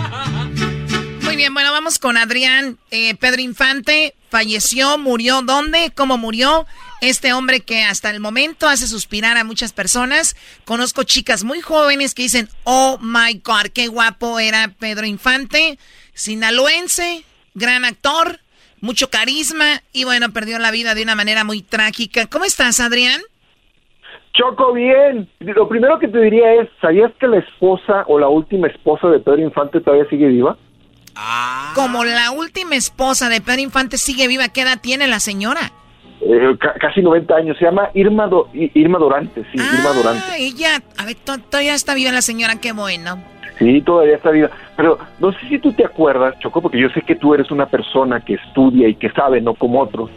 Muy 1.33 1.39
bien, 1.39 1.55
bueno, 1.55 1.71
vamos 1.71 1.97
con 1.97 2.15
Adrián. 2.15 2.77
Eh, 2.91 3.15
Pedro 3.19 3.41
Infante 3.41 4.13
falleció, 4.29 4.99
murió. 4.99 5.41
¿Dónde? 5.41 5.91
¿Cómo 5.95 6.19
murió? 6.19 6.67
Este 7.01 7.33
hombre 7.33 7.61
que 7.61 7.81
hasta 7.81 8.11
el 8.11 8.19
momento 8.19 8.67
hace 8.67 8.85
suspirar 8.85 9.37
a 9.37 9.43
muchas 9.43 9.73
personas. 9.73 10.35
Conozco 10.63 11.01
chicas 11.01 11.43
muy 11.43 11.59
jóvenes 11.59 12.13
que 12.13 12.21
dicen, 12.21 12.49
oh 12.65 12.99
my 13.01 13.41
God, 13.43 13.71
qué 13.73 13.87
guapo 13.87 14.37
era 14.37 14.75
Pedro 14.79 15.07
Infante. 15.07 15.79
Sinaloense, 16.13 17.23
gran 17.55 17.83
actor, 17.83 18.37
mucho 18.79 19.09
carisma 19.09 19.81
y 19.91 20.03
bueno, 20.03 20.31
perdió 20.33 20.59
la 20.59 20.69
vida 20.69 20.93
de 20.93 21.01
una 21.01 21.15
manera 21.15 21.43
muy 21.43 21.63
trágica. 21.63 22.27
¿Cómo 22.27 22.45
estás, 22.45 22.79
Adrián? 22.79 23.21
Choco, 24.33 24.71
bien. 24.73 25.27
Lo 25.39 25.67
primero 25.67 25.97
que 25.97 26.09
te 26.09 26.19
diría 26.19 26.61
es, 26.61 26.69
¿sabías 26.79 27.11
que 27.19 27.25
la 27.25 27.39
esposa 27.39 28.03
o 28.05 28.19
la 28.19 28.27
última 28.27 28.67
esposa 28.67 29.07
de 29.07 29.17
Pedro 29.17 29.41
Infante 29.41 29.81
todavía 29.81 30.07
sigue 30.11 30.27
viva? 30.27 30.59
Como 31.75 32.03
la 32.05 32.31
última 32.31 32.75
esposa 32.75 33.29
de 33.29 33.41
Pedro 33.41 33.61
Infante 33.61 33.97
sigue 33.97 34.27
viva, 34.27 34.49
¿qué 34.49 34.61
edad 34.61 34.79
tiene 34.81 35.07
la 35.07 35.19
señora? 35.19 35.71
Eh, 36.21 36.55
ca- 36.59 36.73
casi 36.79 37.01
90 37.01 37.35
años. 37.35 37.57
Se 37.57 37.65
llama 37.65 37.89
Irma, 37.93 38.27
Do- 38.27 38.49
Irma 38.53 38.97
Dorante, 38.97 39.43
sí, 39.51 39.57
Irma 39.59 39.89
Dorante. 39.93 40.23
Ah, 40.29 40.35
ella, 40.37 40.81
a 40.97 41.05
ver, 41.05 41.15
to- 41.15 41.37
todavía 41.37 41.73
está 41.73 41.93
viva 41.93 42.11
la 42.11 42.21
señora, 42.21 42.55
qué 42.61 42.71
bueno. 42.71 43.21
Sí, 43.59 43.81
todavía 43.81 44.15
está 44.15 44.31
viva. 44.31 44.49
Pero 44.75 44.97
no 45.19 45.31
sé 45.33 45.39
si 45.49 45.59
tú 45.59 45.73
te 45.73 45.85
acuerdas, 45.85 46.39
Choco, 46.39 46.61
porque 46.61 46.79
yo 46.79 46.89
sé 46.89 47.01
que 47.01 47.15
tú 47.15 47.33
eres 47.33 47.51
una 47.51 47.67
persona 47.67 48.19
que 48.21 48.35
estudia 48.35 48.87
y 48.87 48.95
que 48.95 49.09
sabe, 49.11 49.41
no 49.41 49.53
como 49.53 49.81
otros. 49.81 50.09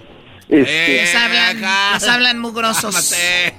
Este, 0.48 0.88
Les 1.02 1.14
hablan, 1.14 1.60
les 1.94 2.08
hablan 2.08 2.38
mugrosos. 2.38 3.12
eh, 3.18 3.52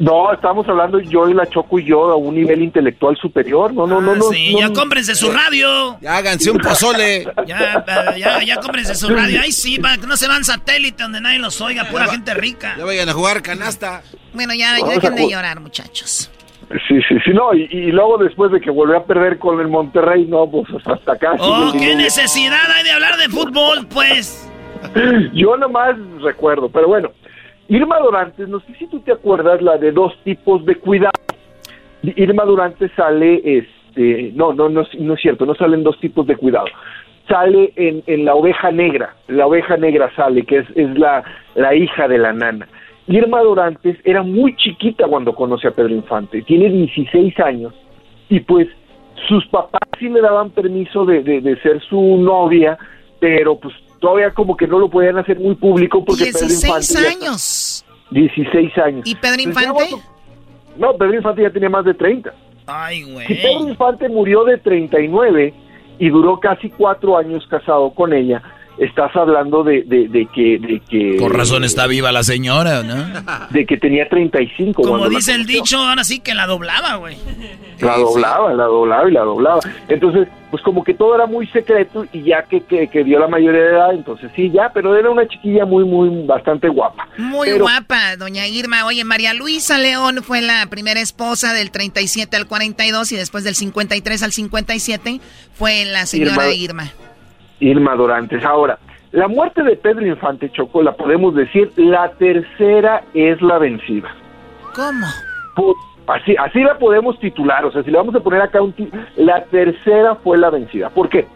no, 0.00 0.32
estamos 0.34 0.68
hablando 0.68 1.00
yo 1.00 1.28
y 1.30 1.34
la 1.34 1.46
Choco 1.46 1.78
y 1.78 1.84
yo 1.84 2.10
a 2.10 2.16
un 2.16 2.34
nivel 2.34 2.62
intelectual 2.62 3.16
superior. 3.16 3.72
No, 3.72 3.86
no, 3.86 4.00
no, 4.02 4.14
no. 4.14 4.26
Ah, 4.28 4.34
Sí, 4.34 4.52
no, 4.52 4.60
ya 4.60 4.68
no. 4.68 4.74
cómprense 4.74 5.14
su 5.14 5.30
radio. 5.30 5.98
Ya 6.00 6.16
háganse 6.16 6.50
un 6.50 6.58
pozole. 6.58 7.26
Ya, 7.46 7.84
eh, 7.86 8.18
ya, 8.20 8.42
ya 8.42 8.56
cómprense 8.56 8.94
su 8.94 9.08
radio. 9.08 9.40
Ay, 9.42 9.52
sí, 9.52 9.78
para 9.78 9.96
que 9.96 10.06
no 10.06 10.16
se 10.16 10.28
van 10.28 10.44
satélite 10.44 11.02
donde 11.02 11.20
nadie 11.22 11.38
los 11.38 11.60
oiga, 11.62 11.84
pura 11.86 12.06
gente 12.08 12.34
rica. 12.34 12.74
Ya 12.76 12.84
vayan 12.84 13.08
a 13.08 13.12
jugar 13.14 13.40
canasta. 13.42 14.02
Bueno, 14.34 14.52
ya 14.52 14.72
Vamos 14.78 14.94
dejen 14.94 15.14
de 15.14 15.30
llorar, 15.30 15.60
muchachos. 15.60 16.30
Sí, 16.88 17.00
sí, 17.08 17.14
sí, 17.24 17.30
no. 17.32 17.54
Y, 17.54 17.62
y 17.70 17.92
luego 17.92 18.18
después 18.18 18.50
de 18.52 18.60
que 18.60 18.70
volvió 18.70 18.98
a 18.98 19.04
perder 19.04 19.38
con 19.38 19.60
el 19.60 19.68
Monterrey, 19.68 20.26
no, 20.26 20.50
pues 20.50 20.64
hasta 20.84 21.12
acá. 21.12 21.32
Oh, 21.38 21.70
sí, 21.70 21.78
qué 21.78 21.90
sí, 21.90 21.94
necesidad 21.96 22.70
hay 22.72 22.82
de 22.84 22.90
hablar 22.90 23.16
de 23.16 23.28
fútbol, 23.28 23.86
pues. 23.86 24.45
Yo 25.32 25.56
nomás 25.56 25.96
recuerdo, 26.20 26.68
pero 26.68 26.88
bueno, 26.88 27.10
Irma 27.68 27.98
Durantes, 27.98 28.48
no 28.48 28.60
sé 28.60 28.74
si 28.74 28.86
tú 28.86 29.00
te 29.00 29.12
acuerdas 29.12 29.60
la 29.60 29.76
de 29.78 29.92
dos 29.92 30.16
tipos 30.22 30.64
de 30.64 30.76
cuidado. 30.76 31.12
Irma 32.02 32.44
Durantes 32.44 32.92
sale, 32.96 33.40
este, 33.44 34.32
no, 34.34 34.52
no, 34.52 34.68
no, 34.68 34.84
no 34.98 35.14
es 35.14 35.20
cierto, 35.20 35.46
no 35.46 35.54
salen 35.54 35.82
dos 35.82 35.98
tipos 35.98 36.26
de 36.26 36.36
cuidado. 36.36 36.66
Sale 37.28 37.72
en, 37.74 38.04
en 38.06 38.24
la 38.24 38.34
oveja 38.34 38.70
negra, 38.70 39.16
la 39.26 39.46
oveja 39.46 39.76
negra 39.76 40.14
sale, 40.14 40.44
que 40.44 40.58
es, 40.58 40.66
es 40.76 40.96
la, 40.96 41.24
la 41.56 41.74
hija 41.74 42.06
de 42.06 42.18
la 42.18 42.32
nana. 42.32 42.68
Irma 43.08 43.40
Durantes 43.40 43.98
era 44.04 44.22
muy 44.22 44.54
chiquita 44.56 45.06
cuando 45.08 45.34
conoce 45.34 45.68
a 45.68 45.72
Pedro 45.72 45.94
Infante, 45.94 46.42
tiene 46.42 46.68
16 46.68 47.38
años 47.40 47.74
y 48.28 48.40
pues 48.40 48.68
sus 49.28 49.46
papás 49.46 49.82
sí 49.98 50.08
le 50.08 50.20
daban 50.20 50.50
permiso 50.50 51.04
de, 51.04 51.22
de, 51.22 51.40
de 51.40 51.56
ser 51.60 51.80
su 51.82 52.00
novia, 52.18 52.78
pero 53.18 53.58
pues 53.58 53.74
todavía 54.06 54.30
como 54.32 54.56
que 54.56 54.68
no 54.68 54.78
lo 54.78 54.88
podían 54.88 55.18
hacer 55.18 55.40
muy 55.40 55.56
público 55.56 56.04
porque 56.04 56.26
Pedro 56.26 56.38
16 56.46 56.64
Infante 56.94 57.02
ya- 57.20 57.26
años. 57.26 57.84
16 58.10 58.78
años. 58.78 59.02
¿Y 59.04 59.14
Pedro 59.16 59.34
Pues 59.34 59.46
Infante? 59.46 59.96
No, 60.76 60.92
Pedro 60.96 61.14
Infante 61.16 61.42
ya 61.42 61.50
tenía 61.50 61.68
más 61.68 61.84
de 61.84 61.92
30. 61.94 62.32
Ay, 62.66 63.02
güey. 63.02 63.26
Si 63.26 63.34
Pedro 63.34 63.68
Infante 63.68 64.08
murió 64.08 64.44
de 64.44 64.58
39 64.58 65.52
y 65.98 66.08
duró 66.08 66.38
casi 66.38 66.70
cuatro 66.70 67.18
años 67.18 67.44
casado 67.48 67.90
con 67.90 68.12
ella, 68.12 68.40
estás 68.78 69.14
hablando 69.16 69.64
de, 69.64 69.82
de, 69.84 70.08
de 70.08 70.26
que 70.34 70.58
de 70.58 70.80
que 70.88 71.16
Por 71.18 71.34
razón 71.36 71.64
está 71.64 71.86
viva 71.86 72.12
la 72.12 72.22
señora, 72.22 72.82
¿no? 72.82 72.94
de 73.50 73.64
que 73.66 73.76
tenía 73.78 74.08
35 74.08 74.82
Como 74.82 75.08
dice 75.08 75.32
el 75.32 75.46
dicho, 75.46 75.78
ahora 75.78 76.04
sí 76.04 76.20
que 76.20 76.34
la 76.34 76.46
doblaba, 76.46 76.96
güey. 76.96 77.16
La 77.80 77.96
doblaba, 77.98 78.52
la 78.54 78.64
doblaba 78.64 79.08
y 79.08 79.12
la 79.12 79.20
doblaba. 79.22 79.60
Entonces, 79.88 80.28
pues 80.50 80.62
como 80.62 80.82
que 80.84 80.94
todo 80.94 81.14
era 81.14 81.26
muy 81.26 81.46
secreto 81.48 82.06
y 82.12 82.22
ya 82.22 82.42
que, 82.44 82.62
que, 82.62 82.88
que 82.88 83.04
dio 83.04 83.18
la 83.18 83.28
mayoría 83.28 83.60
de 83.60 83.70
edad, 83.70 83.92
entonces 83.94 84.30
sí, 84.34 84.50
ya, 84.50 84.70
pero 84.72 84.96
era 84.96 85.10
una 85.10 85.26
chiquilla 85.28 85.64
muy, 85.66 85.84
muy, 85.84 86.24
bastante 86.26 86.68
guapa. 86.68 87.06
Muy 87.18 87.48
Pero- 87.48 87.64
guapa, 87.64 88.16
doña 88.16 88.46
Irma. 88.46 88.86
Oye, 88.86 89.04
María 89.04 89.34
Luisa 89.34 89.78
León 89.78 90.22
fue 90.22 90.40
la 90.40 90.66
primera 90.70 91.00
esposa 91.00 91.52
del 91.52 91.70
37 91.70 92.34
al 92.36 92.46
42 92.46 93.12
y 93.12 93.16
después 93.16 93.44
del 93.44 93.54
53 93.54 94.22
al 94.22 94.32
57 94.32 95.20
fue 95.54 95.84
la 95.84 96.06
señora 96.06 96.32
Irma- 96.32 96.44
de 96.44 96.54
Irma. 96.56 96.92
Irma 97.60 97.94
Dorantes. 97.94 98.44
Ahora, 98.44 98.78
la 99.12 99.28
muerte 99.28 99.62
de 99.62 99.76
Pedro 99.76 100.06
Infante 100.06 100.50
Choco, 100.50 100.82
la 100.82 100.92
podemos 100.92 101.34
decir, 101.34 101.70
la 101.76 102.10
tercera 102.12 103.02
es 103.14 103.40
la 103.40 103.58
vencida. 103.58 104.14
¿Cómo? 104.74 105.06
Así, 106.06 106.36
así 106.38 106.60
la 106.60 106.78
podemos 106.78 107.18
titular, 107.18 107.64
o 107.64 107.72
sea, 107.72 107.82
si 107.82 107.90
le 107.90 107.96
vamos 107.96 108.14
a 108.14 108.20
poner 108.20 108.40
acá 108.40 108.62
un 108.62 108.74
la 109.16 109.44
tercera 109.44 110.14
fue 110.16 110.38
la 110.38 110.50
vencida. 110.50 110.90
¿Por 110.90 111.08
qué? 111.08 111.26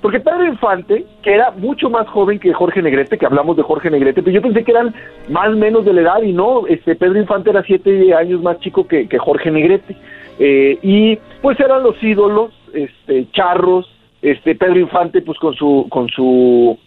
Porque 0.00 0.20
Pedro 0.20 0.46
Infante, 0.46 1.04
que 1.22 1.34
era 1.34 1.50
mucho 1.50 1.90
más 1.90 2.06
joven 2.08 2.38
que 2.38 2.54
Jorge 2.54 2.80
Negrete, 2.80 3.18
que 3.18 3.26
hablamos 3.26 3.56
de 3.56 3.62
Jorge 3.62 3.90
Negrete, 3.90 4.22
pero 4.22 4.34
yo 4.34 4.42
pensé 4.42 4.64
que 4.64 4.70
eran 4.70 4.94
más 5.28 5.48
o 5.48 5.56
menos 5.56 5.84
de 5.84 5.92
la 5.92 6.00
edad 6.00 6.22
y 6.22 6.32
no, 6.32 6.66
este 6.66 6.94
Pedro 6.94 7.18
Infante 7.18 7.50
era 7.50 7.62
siete 7.62 8.14
años 8.14 8.40
más 8.40 8.58
chico 8.60 8.86
que, 8.86 9.08
que 9.08 9.18
Jorge 9.18 9.50
Negrete. 9.50 9.96
Eh, 10.38 10.78
y 10.82 11.18
pues 11.42 11.60
eran 11.60 11.82
los 11.82 12.02
ídolos, 12.02 12.50
este, 12.72 13.30
charros, 13.32 13.86
este 14.22 14.54
Pedro 14.54 14.78
Infante 14.78 15.22
pues 15.22 15.38
con 15.38 15.54
su, 15.54 15.86
con 15.88 16.08
su 16.08 16.78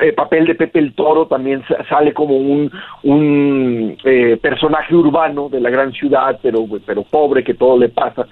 eh, 0.00 0.12
papel 0.12 0.46
de 0.46 0.54
Pepe 0.54 0.78
el 0.78 0.94
Toro 0.94 1.26
también 1.26 1.62
sa- 1.66 1.84
sale 1.88 2.12
como 2.12 2.36
un, 2.36 2.70
un 3.04 3.96
eh, 4.04 4.36
personaje 4.40 4.94
urbano 4.94 5.48
de 5.48 5.60
la 5.60 5.70
gran 5.70 5.92
ciudad, 5.92 6.38
pero, 6.42 6.64
pero 6.86 7.02
pobre 7.04 7.42
que 7.42 7.54
todo 7.54 7.78
le 7.78 7.88
pasa. 7.88 8.26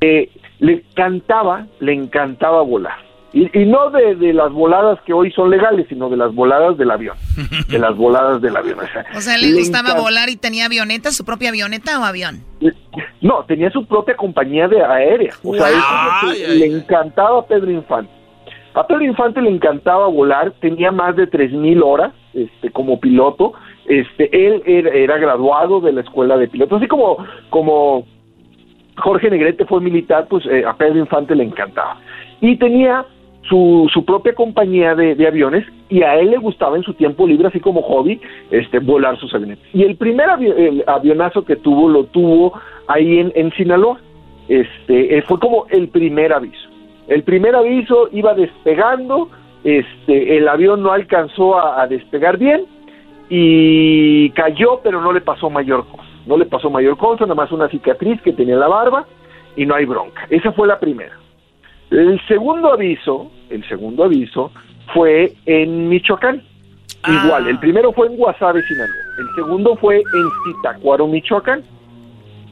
Eh, 0.00 0.28
le 0.60 0.72
encantaba, 0.74 1.66
le 1.80 1.92
encantaba 1.92 2.62
volar. 2.62 2.98
Y, 3.36 3.50
y 3.60 3.66
no 3.66 3.90
de, 3.90 4.14
de 4.14 4.32
las 4.32 4.52
voladas 4.52 5.00
que 5.04 5.12
hoy 5.12 5.30
son 5.32 5.50
legales, 5.50 5.86
sino 5.88 6.08
de 6.08 6.16
las 6.16 6.32
voladas 6.32 6.78
del 6.78 6.90
avión. 6.92 7.16
De 7.68 7.78
las 7.80 7.96
voladas 7.96 8.40
del 8.40 8.56
avión. 8.56 8.78
O 8.78 8.86
sea, 8.86 9.04
O 9.16 9.20
sea, 9.20 9.36
le 9.36 9.52
gustaba 9.54 9.88
encanta- 9.90 10.00
volar 10.02 10.28
y 10.30 10.36
tenía 10.36 10.66
avioneta, 10.66 11.10
su 11.10 11.24
propia 11.24 11.48
avioneta 11.50 11.98
o 11.98 12.04
avión. 12.04 12.42
No, 13.20 13.44
tenía 13.44 13.70
su 13.70 13.84
propia 13.86 14.14
compañía 14.16 14.68
de 14.68 14.82
aérea. 14.84 15.34
O 15.42 15.52
sea, 15.54 15.68
eso 15.68 15.78
es 16.32 16.40
lo 16.40 16.46
que 16.46 16.54
le 16.54 16.66
encantaba 16.78 17.40
a 17.40 17.46
Pedro 17.46 17.70
Infante. 17.72 18.10
A 18.74 18.86
Pedro 18.86 19.02
Infante 19.04 19.40
le 19.42 19.50
encantaba 19.50 20.06
volar, 20.06 20.52
tenía 20.60 20.92
más 20.92 21.16
de 21.16 21.28
3.000 21.28 21.82
horas 21.84 22.12
este, 22.34 22.70
como 22.70 23.00
piloto. 23.00 23.52
Este, 23.88 24.30
él 24.46 24.62
era, 24.64 24.90
era 24.90 25.18
graduado 25.18 25.80
de 25.80 25.92
la 25.92 26.00
escuela 26.02 26.36
de 26.36 26.46
pilotos. 26.48 26.78
Así 26.78 26.86
como, 26.88 27.18
como 27.50 28.06
Jorge 28.96 29.28
Negrete 29.30 29.64
fue 29.66 29.80
militar, 29.80 30.26
pues 30.30 30.44
eh, 30.46 30.64
a 30.66 30.76
Pedro 30.76 30.98
Infante 31.00 31.34
le 31.34 31.44
encantaba. 31.44 31.98
Y 32.40 32.56
tenía 32.58 33.04
su, 33.48 33.88
su 33.92 34.04
propia 34.04 34.34
compañía 34.34 34.94
de, 34.94 35.26
aviones 35.26 35.66
y 35.88 36.02
a 36.02 36.16
él 36.16 36.30
le 36.30 36.38
gustaba 36.38 36.76
en 36.76 36.82
su 36.82 36.94
tiempo 36.94 37.26
libre, 37.26 37.48
así 37.48 37.60
como 37.60 37.82
hobby, 37.82 38.20
este, 38.50 38.78
volar 38.78 39.18
sus 39.18 39.34
aviones. 39.34 39.58
Y 39.72 39.82
el 39.82 39.96
primer 39.96 40.28
avi- 40.28 40.54
el 40.56 40.84
avionazo 40.86 41.44
que 41.44 41.56
tuvo, 41.56 41.88
lo 41.88 42.04
tuvo 42.04 42.58
ahí 42.86 43.18
en, 43.18 43.32
en 43.34 43.52
Sinaloa. 43.52 43.98
Este, 44.48 45.16
eh, 45.16 45.22
fue 45.22 45.38
como 45.38 45.66
el 45.70 45.88
primer 45.88 46.32
aviso. 46.32 46.68
El 47.08 47.22
primer 47.22 47.54
aviso 47.54 48.08
iba 48.12 48.34
despegando, 48.34 49.28
este, 49.62 50.36
el 50.36 50.48
avión 50.48 50.82
no 50.82 50.92
alcanzó 50.92 51.58
a, 51.58 51.82
a 51.82 51.86
despegar 51.86 52.38
bien 52.38 52.64
y 53.28 54.30
cayó, 54.30 54.80
pero 54.82 55.00
no 55.00 55.12
le 55.12 55.20
pasó 55.20 55.50
mayor 55.50 55.86
cosa. 55.86 56.02
No 56.26 56.36
le 56.36 56.46
pasó 56.46 56.70
mayor 56.70 56.96
cosa, 56.96 57.24
nada 57.24 57.34
más 57.34 57.52
una 57.52 57.68
cicatriz 57.68 58.20
que 58.22 58.32
tenía 58.32 58.54
en 58.54 58.60
la 58.60 58.68
barba 58.68 59.06
y 59.56 59.66
no 59.66 59.74
hay 59.74 59.84
bronca. 59.84 60.26
Esa 60.30 60.52
fue 60.52 60.66
la 60.66 60.78
primera. 60.78 61.12
El 61.90 62.20
segundo 62.26 62.72
aviso, 62.72 63.30
el 63.50 63.66
segundo 63.68 64.04
aviso 64.04 64.50
fue 64.92 65.32
en 65.46 65.88
Michoacán. 65.88 66.42
Igual, 67.06 67.48
el 67.48 67.58
primero 67.58 67.92
fue 67.92 68.06
en 68.06 68.16
Guasave, 68.16 68.62
Sinaloa. 68.66 68.94
El 69.18 69.26
segundo 69.34 69.76
fue 69.76 69.96
en 69.98 70.28
Zitácuaro, 70.54 71.06
Michoacán. 71.06 71.62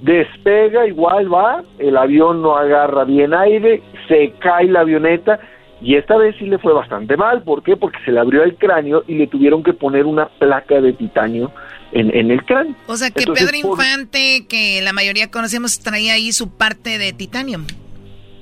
Despega, 0.03 0.87
igual 0.87 1.33
va, 1.33 1.63
el 1.79 1.97
avión 1.97 2.43
no 2.43 2.57
agarra 2.57 3.05
bien 3.05 3.33
aire, 3.35 3.83
se 4.09 4.33
cae 4.41 4.67
la 4.67 4.81
avioneta 4.81 5.39
y 5.81 5.95
esta 5.95 6.17
vez 6.17 6.35
sí 6.39 6.47
le 6.47 6.59
fue 6.59 6.73
bastante 6.73 7.17
mal. 7.17 7.43
¿Por 7.45 7.63
qué? 7.63 7.77
Porque 7.77 7.99
se 8.05 8.11
le 8.11 8.19
abrió 8.19 8.43
el 8.43 8.57
cráneo 8.57 9.05
y 9.07 9.15
le 9.15 9.29
tuvieron 9.29 9.63
que 9.63 9.73
poner 9.73 10.05
una 10.07 10.27
placa 10.29 10.81
de 10.81 10.93
titanio 10.93 11.53
en, 11.93 12.15
en 12.17 12.31
el 12.33 12.45
cráneo. 12.45 12.75
O 12.89 12.97
sea, 12.97 13.11
que 13.11 13.21
Entonces, 13.21 13.49
Pedro 13.51 13.69
por- 13.69 13.79
Infante, 13.79 14.47
que 14.49 14.81
la 14.83 14.93
mayoría 14.93 15.31
conocemos, 15.31 15.79
traía 15.79 16.15
ahí 16.15 16.33
su 16.33 16.51
parte 16.57 16.99
de 16.99 17.13
titanium. 17.13 17.65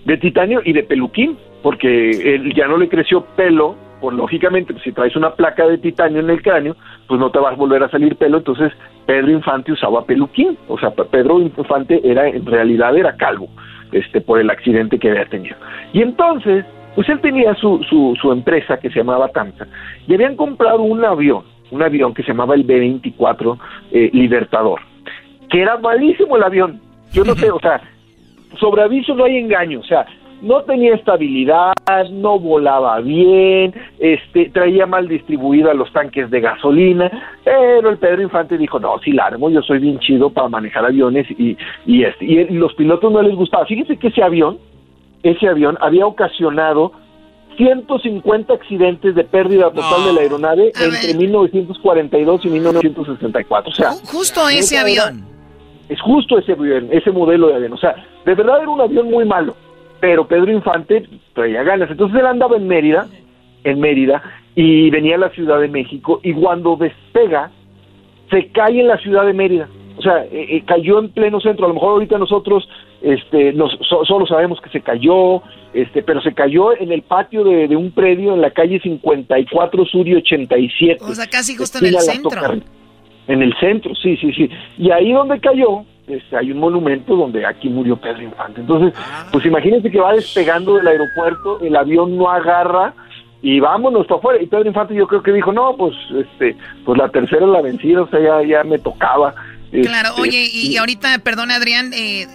De 0.04 0.16
titanio 0.16 0.60
y 0.64 0.72
de 0.72 0.82
peluquín, 0.82 1.36
porque 1.62 2.10
él 2.10 2.54
ya 2.54 2.66
no 2.66 2.76
le 2.78 2.88
creció 2.88 3.22
pelo, 3.36 3.76
pues 4.00 4.16
lógicamente, 4.16 4.72
pues, 4.72 4.82
si 4.82 4.92
traes 4.92 5.14
una 5.14 5.34
placa 5.34 5.66
de 5.66 5.76
titanio 5.78 6.20
en 6.20 6.30
el 6.30 6.40
cráneo, 6.42 6.74
pues 7.06 7.20
no 7.20 7.30
te 7.30 7.38
vas 7.38 7.52
a 7.52 7.56
volver 7.56 7.82
a 7.82 7.90
salir 7.90 8.16
pelo, 8.16 8.38
entonces 8.38 8.72
Pedro 9.06 9.30
Infante 9.30 9.72
usaba 9.72 10.04
peluquín, 10.06 10.56
o 10.68 10.78
sea, 10.78 10.90
Pe- 10.90 11.04
Pedro 11.04 11.38
Infante 11.40 12.00
era 12.02 12.26
en 12.28 12.46
realidad 12.46 12.96
era 12.96 13.16
calvo, 13.16 13.48
este 13.92 14.20
por 14.22 14.38
el 14.40 14.48
accidente 14.48 14.98
que 14.98 15.10
había 15.10 15.26
tenido. 15.26 15.56
Y 15.92 16.00
entonces, 16.00 16.64
pues 16.94 17.08
él 17.10 17.20
tenía 17.20 17.54
su, 17.56 17.82
su, 17.90 18.16
su 18.20 18.32
empresa 18.32 18.78
que 18.78 18.88
se 18.88 19.00
llamaba 19.00 19.28
Tamsa, 19.28 19.66
y 20.08 20.14
habían 20.14 20.34
comprado 20.36 20.80
un 20.80 21.04
avión, 21.04 21.42
un 21.70 21.82
avión 21.82 22.14
que 22.14 22.22
se 22.22 22.28
llamaba 22.28 22.54
el 22.54 22.62
B-24 22.64 23.58
eh, 23.92 24.10
Libertador, 24.14 24.80
que 25.50 25.60
era 25.60 25.76
malísimo 25.76 26.36
el 26.38 26.42
avión, 26.42 26.80
yo 27.12 27.22
no 27.24 27.34
sé, 27.34 27.50
o 27.52 27.60
sea, 27.60 27.82
sobre 28.58 28.82
aviso 28.82 29.14
no 29.14 29.24
hay 29.24 29.36
engaño, 29.38 29.80
o 29.80 29.84
sea, 29.84 30.06
no 30.42 30.62
tenía 30.62 30.94
estabilidad, 30.94 31.72
no 32.12 32.38
volaba 32.38 32.98
bien, 33.00 33.74
este, 33.98 34.48
traía 34.48 34.86
mal 34.86 35.06
distribuidas 35.06 35.76
los 35.76 35.92
tanques 35.92 36.30
de 36.30 36.40
gasolina, 36.40 37.10
pero 37.44 37.90
el 37.90 37.98
Pedro 37.98 38.22
Infante 38.22 38.56
dijo, 38.56 38.80
no, 38.80 38.98
sí 39.00 39.12
la 39.12 39.26
armo, 39.26 39.50
yo 39.50 39.60
soy 39.60 39.80
bien 39.80 39.98
chido 39.98 40.30
para 40.30 40.48
manejar 40.48 40.86
aviones 40.86 41.26
y, 41.38 41.58
y 41.84 42.04
este, 42.04 42.24
y, 42.24 42.38
y 42.38 42.54
los 42.56 42.72
pilotos 42.74 43.12
no 43.12 43.20
les 43.20 43.34
gustaba. 43.34 43.66
Fíjense 43.66 43.98
que 43.98 44.08
ese 44.08 44.22
avión, 44.22 44.58
ese 45.22 45.46
avión 45.46 45.76
había 45.82 46.06
ocasionado 46.06 46.92
150 47.58 48.54
accidentes 48.54 49.14
de 49.14 49.24
pérdida 49.24 49.70
total 49.70 50.06
de 50.06 50.12
la 50.14 50.20
aeronave 50.22 50.72
entre 50.80 51.14
1942 51.18 52.44
y 52.46 52.48
1964. 52.48 53.70
O 53.70 53.74
sea, 53.74 53.90
Justo 54.10 54.48
ese 54.48 54.76
era- 54.76 54.84
avión. 54.84 55.24
Es 55.90 56.00
justo 56.00 56.38
ese 56.38 56.52
avión, 56.52 56.88
ese 56.90 57.10
modelo 57.10 57.48
de 57.48 57.56
avión. 57.56 57.74
O 57.74 57.76
sea, 57.76 57.94
de 58.24 58.34
verdad 58.34 58.62
era 58.62 58.70
un 58.70 58.80
avión 58.80 59.10
muy 59.10 59.24
malo, 59.26 59.54
pero 60.00 60.26
Pedro 60.26 60.50
Infante 60.50 61.06
traía 61.34 61.62
ganas. 61.62 61.90
Entonces 61.90 62.18
él 62.18 62.26
andaba 62.26 62.56
en 62.56 62.66
Mérida, 62.66 63.06
en 63.64 63.78
Mérida, 63.80 64.22
y 64.54 64.88
venía 64.90 65.16
a 65.16 65.18
la 65.18 65.28
Ciudad 65.30 65.60
de 65.60 65.68
México, 65.68 66.20
y 66.22 66.32
cuando 66.32 66.76
despega, 66.76 67.50
se 68.30 68.48
cae 68.48 68.80
en 68.80 68.88
la 68.88 68.96
Ciudad 68.98 69.26
de 69.26 69.32
Mérida. 69.34 69.68
O 69.98 70.02
sea, 70.02 70.24
eh, 70.24 70.46
eh, 70.56 70.62
cayó 70.66 70.98
en 70.98 71.10
pleno 71.10 71.40
centro. 71.40 71.66
A 71.66 71.68
lo 71.68 71.74
mejor 71.74 71.90
ahorita 71.90 72.16
nosotros 72.16 72.66
este, 73.02 73.52
nos, 73.52 73.72
so- 73.86 74.04
solo 74.06 74.26
sabemos 74.26 74.58
que 74.62 74.70
se 74.70 74.80
cayó, 74.80 75.42
este, 75.74 76.02
pero 76.02 76.22
se 76.22 76.32
cayó 76.32 76.74
en 76.78 76.90
el 76.90 77.02
patio 77.02 77.44
de, 77.44 77.68
de 77.68 77.76
un 77.76 77.90
predio 77.90 78.32
en 78.34 78.40
la 78.40 78.50
calle 78.50 78.80
54 78.80 79.84
Sur 79.84 80.08
y 80.08 80.14
87. 80.14 81.04
O 81.04 81.14
sea, 81.14 81.26
casi 81.26 81.54
justo 81.56 81.78
en 81.78 81.86
el 81.86 81.94
centro. 82.00 82.30
En 83.30 83.42
el 83.42 83.54
centro, 83.60 83.94
sí, 83.94 84.16
sí, 84.16 84.32
sí. 84.32 84.50
Y 84.76 84.90
ahí 84.90 85.12
donde 85.12 85.38
cayó, 85.38 85.84
este, 86.08 86.36
hay 86.36 86.50
un 86.50 86.58
monumento 86.58 87.14
donde 87.14 87.46
aquí 87.46 87.68
murió 87.68 87.96
Pedro 87.96 88.22
Infante. 88.22 88.60
Entonces, 88.60 88.92
pues 89.30 89.46
imagínense 89.46 89.90
que 89.90 90.00
va 90.00 90.12
despegando 90.12 90.76
del 90.76 90.88
aeropuerto, 90.88 91.60
el 91.60 91.76
avión 91.76 92.16
no 92.16 92.28
agarra 92.28 92.92
y 93.42 93.60
vámonos 93.60 94.06
para 94.06 94.18
afuera. 94.18 94.42
Y 94.42 94.46
Pedro 94.46 94.66
Infante 94.66 94.94
yo 94.94 95.06
creo 95.06 95.22
que 95.22 95.32
dijo, 95.32 95.52
no, 95.52 95.76
pues, 95.76 95.94
este, 96.18 96.56
pues 96.84 96.98
la 96.98 97.08
tercera 97.08 97.46
la 97.46 97.62
vencida, 97.62 98.02
o 98.02 98.08
sea, 98.08 98.20
ya, 98.20 98.42
ya 98.42 98.64
me 98.64 98.78
tocaba. 98.78 99.32
Claro, 99.70 100.08
Este, 100.10 100.20
oye, 100.22 100.48
y, 100.52 100.72
y 100.72 100.76
ahorita, 100.78 101.20
perdón 101.20 101.52
Adrián, 101.52 101.92
eh, 101.94 102.26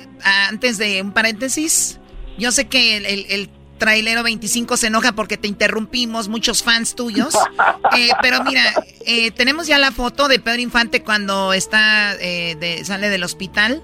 antes 0.50 0.78
de 0.78 1.02
un 1.02 1.12
paréntesis, 1.12 2.00
yo 2.38 2.52
sé 2.52 2.70
que 2.70 2.98
el, 2.98 3.06
el, 3.06 3.26
el 3.30 3.50
trailero 3.78 4.24
25 4.24 4.78
se 4.78 4.88
enoja 4.88 5.14
porque 5.14 5.38
te 5.38 5.48
interrumpimos, 5.48 6.28
muchos 6.28 6.64
fans 6.64 6.96
tuyos, 6.96 7.36
eh, 7.98 8.10
pero 8.22 8.44
mira, 8.44 8.74
eh, 9.06 9.32
tenemos 9.32 9.68
ya 9.68 9.78
la 9.78 9.92
foto 9.92 10.28
de 10.28 10.40
Pedro 10.40 10.62
Infante 10.62 11.04
cuando 11.04 11.54
está, 11.54 12.16
eh, 12.16 12.56
de, 12.60 12.84
sale 12.84 13.10
del 13.10 13.24
hospital. 13.24 13.84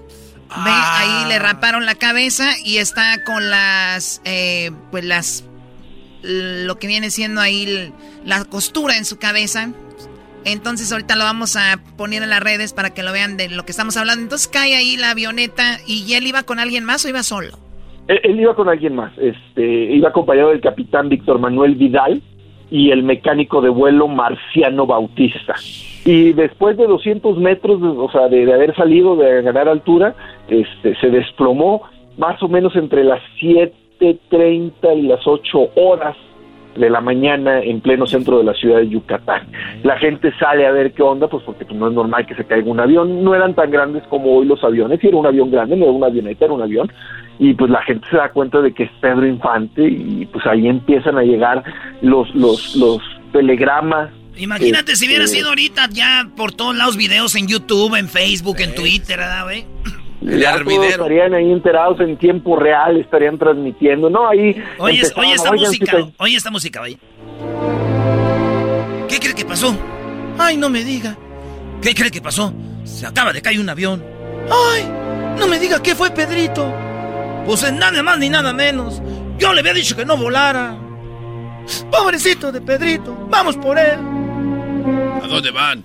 Ve, 0.64 0.70
ahí 0.70 1.28
le 1.28 1.38
raparon 1.38 1.86
la 1.86 1.94
cabeza 1.94 2.58
y 2.62 2.76
está 2.76 3.24
con 3.24 3.48
las, 3.48 4.20
eh, 4.24 4.70
pues 4.90 5.02
las, 5.02 5.44
lo 6.22 6.78
que 6.78 6.86
viene 6.86 7.10
siendo 7.10 7.40
ahí 7.40 7.90
la 8.26 8.44
costura 8.44 8.98
en 8.98 9.06
su 9.06 9.16
cabeza. 9.16 9.70
Entonces 10.44 10.92
ahorita 10.92 11.16
lo 11.16 11.24
vamos 11.24 11.56
a 11.56 11.80
poner 11.96 12.22
en 12.22 12.28
las 12.28 12.40
redes 12.40 12.74
para 12.74 12.90
que 12.90 13.02
lo 13.02 13.12
vean 13.12 13.38
de 13.38 13.48
lo 13.48 13.64
que 13.64 13.72
estamos 13.72 13.96
hablando. 13.96 14.24
Entonces 14.24 14.48
cae 14.48 14.76
ahí 14.76 14.96
la 14.98 15.10
avioneta 15.10 15.80
y 15.86 16.12
él 16.14 16.26
iba 16.26 16.42
con 16.42 16.58
alguien 16.58 16.84
más 16.84 17.04
o 17.04 17.08
iba 17.08 17.22
solo. 17.22 17.58
Él, 18.08 18.40
iba 18.40 18.54
con 18.54 18.68
alguien 18.68 18.96
más, 18.96 19.16
este, 19.18 19.62
iba 19.64 20.08
acompañado 20.08 20.50
del 20.50 20.60
capitán 20.60 21.08
Víctor 21.08 21.38
Manuel 21.38 21.76
Vidal 21.76 22.20
y 22.70 22.90
el 22.90 23.02
mecánico 23.02 23.60
de 23.60 23.68
vuelo 23.68 24.08
Marciano 24.08 24.86
Bautista. 24.86 25.54
Y 26.04 26.32
después 26.32 26.76
de 26.76 26.86
200 26.86 27.38
metros, 27.38 27.80
o 27.82 28.10
sea, 28.10 28.28
de, 28.28 28.44
de 28.44 28.52
haber 28.52 28.74
salido, 28.74 29.14
de 29.14 29.42
ganar 29.42 29.68
altura, 29.68 30.14
este, 30.48 30.96
se 30.96 31.10
desplomó 31.10 31.82
más 32.18 32.42
o 32.42 32.48
menos 32.48 32.74
entre 32.76 33.04
las 33.04 33.20
7.30 33.40 34.98
y 34.98 35.02
las 35.02 35.26
8 35.26 35.70
horas 35.76 36.16
de 36.76 36.90
la 36.90 37.00
mañana 37.00 37.60
en 37.60 37.80
pleno 37.80 38.06
centro 38.06 38.38
de 38.38 38.44
la 38.44 38.54
ciudad 38.54 38.78
de 38.78 38.88
Yucatán. 38.88 39.48
La 39.82 39.98
gente 39.98 40.32
sale 40.38 40.66
a 40.66 40.72
ver 40.72 40.92
qué 40.92 41.02
onda, 41.02 41.28
pues 41.28 41.42
porque 41.44 41.64
pues, 41.64 41.78
no 41.78 41.88
es 41.88 41.94
normal 41.94 42.26
que 42.26 42.34
se 42.34 42.44
caiga 42.44 42.70
un 42.70 42.80
avión. 42.80 43.22
No 43.22 43.34
eran 43.34 43.54
tan 43.54 43.70
grandes 43.70 44.02
como 44.08 44.36
hoy 44.36 44.46
los 44.46 44.62
aviones, 44.64 45.02
y 45.02 45.08
era 45.08 45.16
un 45.16 45.26
avión 45.26 45.50
grande, 45.50 45.76
no 45.76 45.84
era 45.84 45.92
una 45.92 46.06
avioneta, 46.06 46.44
era 46.44 46.54
un 46.54 46.62
avión. 46.62 46.90
Y 47.38 47.54
pues 47.54 47.70
la 47.70 47.82
gente 47.82 48.06
se 48.10 48.16
da 48.16 48.30
cuenta 48.30 48.60
de 48.60 48.72
que 48.72 48.84
es 48.84 48.90
Pedro 49.00 49.26
Infante 49.26 49.82
y 49.82 50.26
pues 50.32 50.46
ahí 50.46 50.68
empiezan 50.68 51.18
a 51.18 51.22
llegar 51.22 51.64
los, 52.00 52.32
los, 52.34 52.76
los 52.76 53.00
telegramas. 53.32 54.10
Imagínate 54.36 54.96
si 54.96 55.06
hubiera 55.06 55.24
Este, 55.24 55.38
sido 55.38 55.48
ahorita 55.48 55.88
ya 55.90 56.28
por 56.36 56.52
todos 56.52 56.76
lados 56.76 56.96
videos 56.96 57.34
en 57.34 57.48
YouTube, 57.48 57.96
en 57.96 58.08
Facebook, 58.08 58.56
en 58.60 58.74
Twitter, 58.74 59.18
¿verdad, 59.18 59.44
güey? 59.44 59.64
Ya 60.22 60.56
estarían 60.56 61.34
ahí 61.34 61.50
enterados 61.50 62.00
en 62.00 62.16
tiempo 62.16 62.56
real, 62.56 62.98
estarían 63.00 63.38
transmitiendo, 63.38 64.08
¿no? 64.08 64.28
Ahí. 64.28 64.62
Oye, 64.78 65.00
oye 65.00 65.00
esta 65.00 65.20
"Oigan, 65.20 65.54
música, 65.54 65.96
sí, 65.98 66.14
oye 66.18 66.36
esta 66.36 66.50
música, 66.50 66.80
güey. 66.80 66.96
¿Qué 69.08 69.18
cree 69.18 69.34
que 69.34 69.44
pasó? 69.44 69.76
Ay, 70.38 70.56
no 70.56 70.68
me 70.70 70.84
diga. 70.84 71.16
¿Qué 71.82 71.94
cree 71.94 72.10
que 72.10 72.20
pasó? 72.20 72.52
Se 72.84 73.06
acaba 73.06 73.32
de 73.32 73.42
caer 73.42 73.58
un 73.60 73.68
avión. 73.68 74.02
Ay, 74.50 74.84
no 75.38 75.46
me 75.48 75.58
diga 75.58 75.82
qué 75.82 75.94
fue 75.94 76.10
Pedrito. 76.10 76.72
Pues 77.46 77.62
es 77.64 77.72
nada 77.72 78.02
más 78.02 78.18
ni 78.18 78.28
nada 78.28 78.52
menos. 78.52 79.02
Yo 79.38 79.52
le 79.52 79.60
había 79.60 79.74
dicho 79.74 79.96
que 79.96 80.04
no 80.04 80.16
volara. 80.16 80.76
Pobrecito 81.90 82.52
de 82.52 82.60
Pedrito, 82.60 83.26
vamos 83.28 83.56
por 83.56 83.78
él. 83.78 83.98
¿A 85.22 85.26
dónde 85.26 85.50
van? 85.50 85.84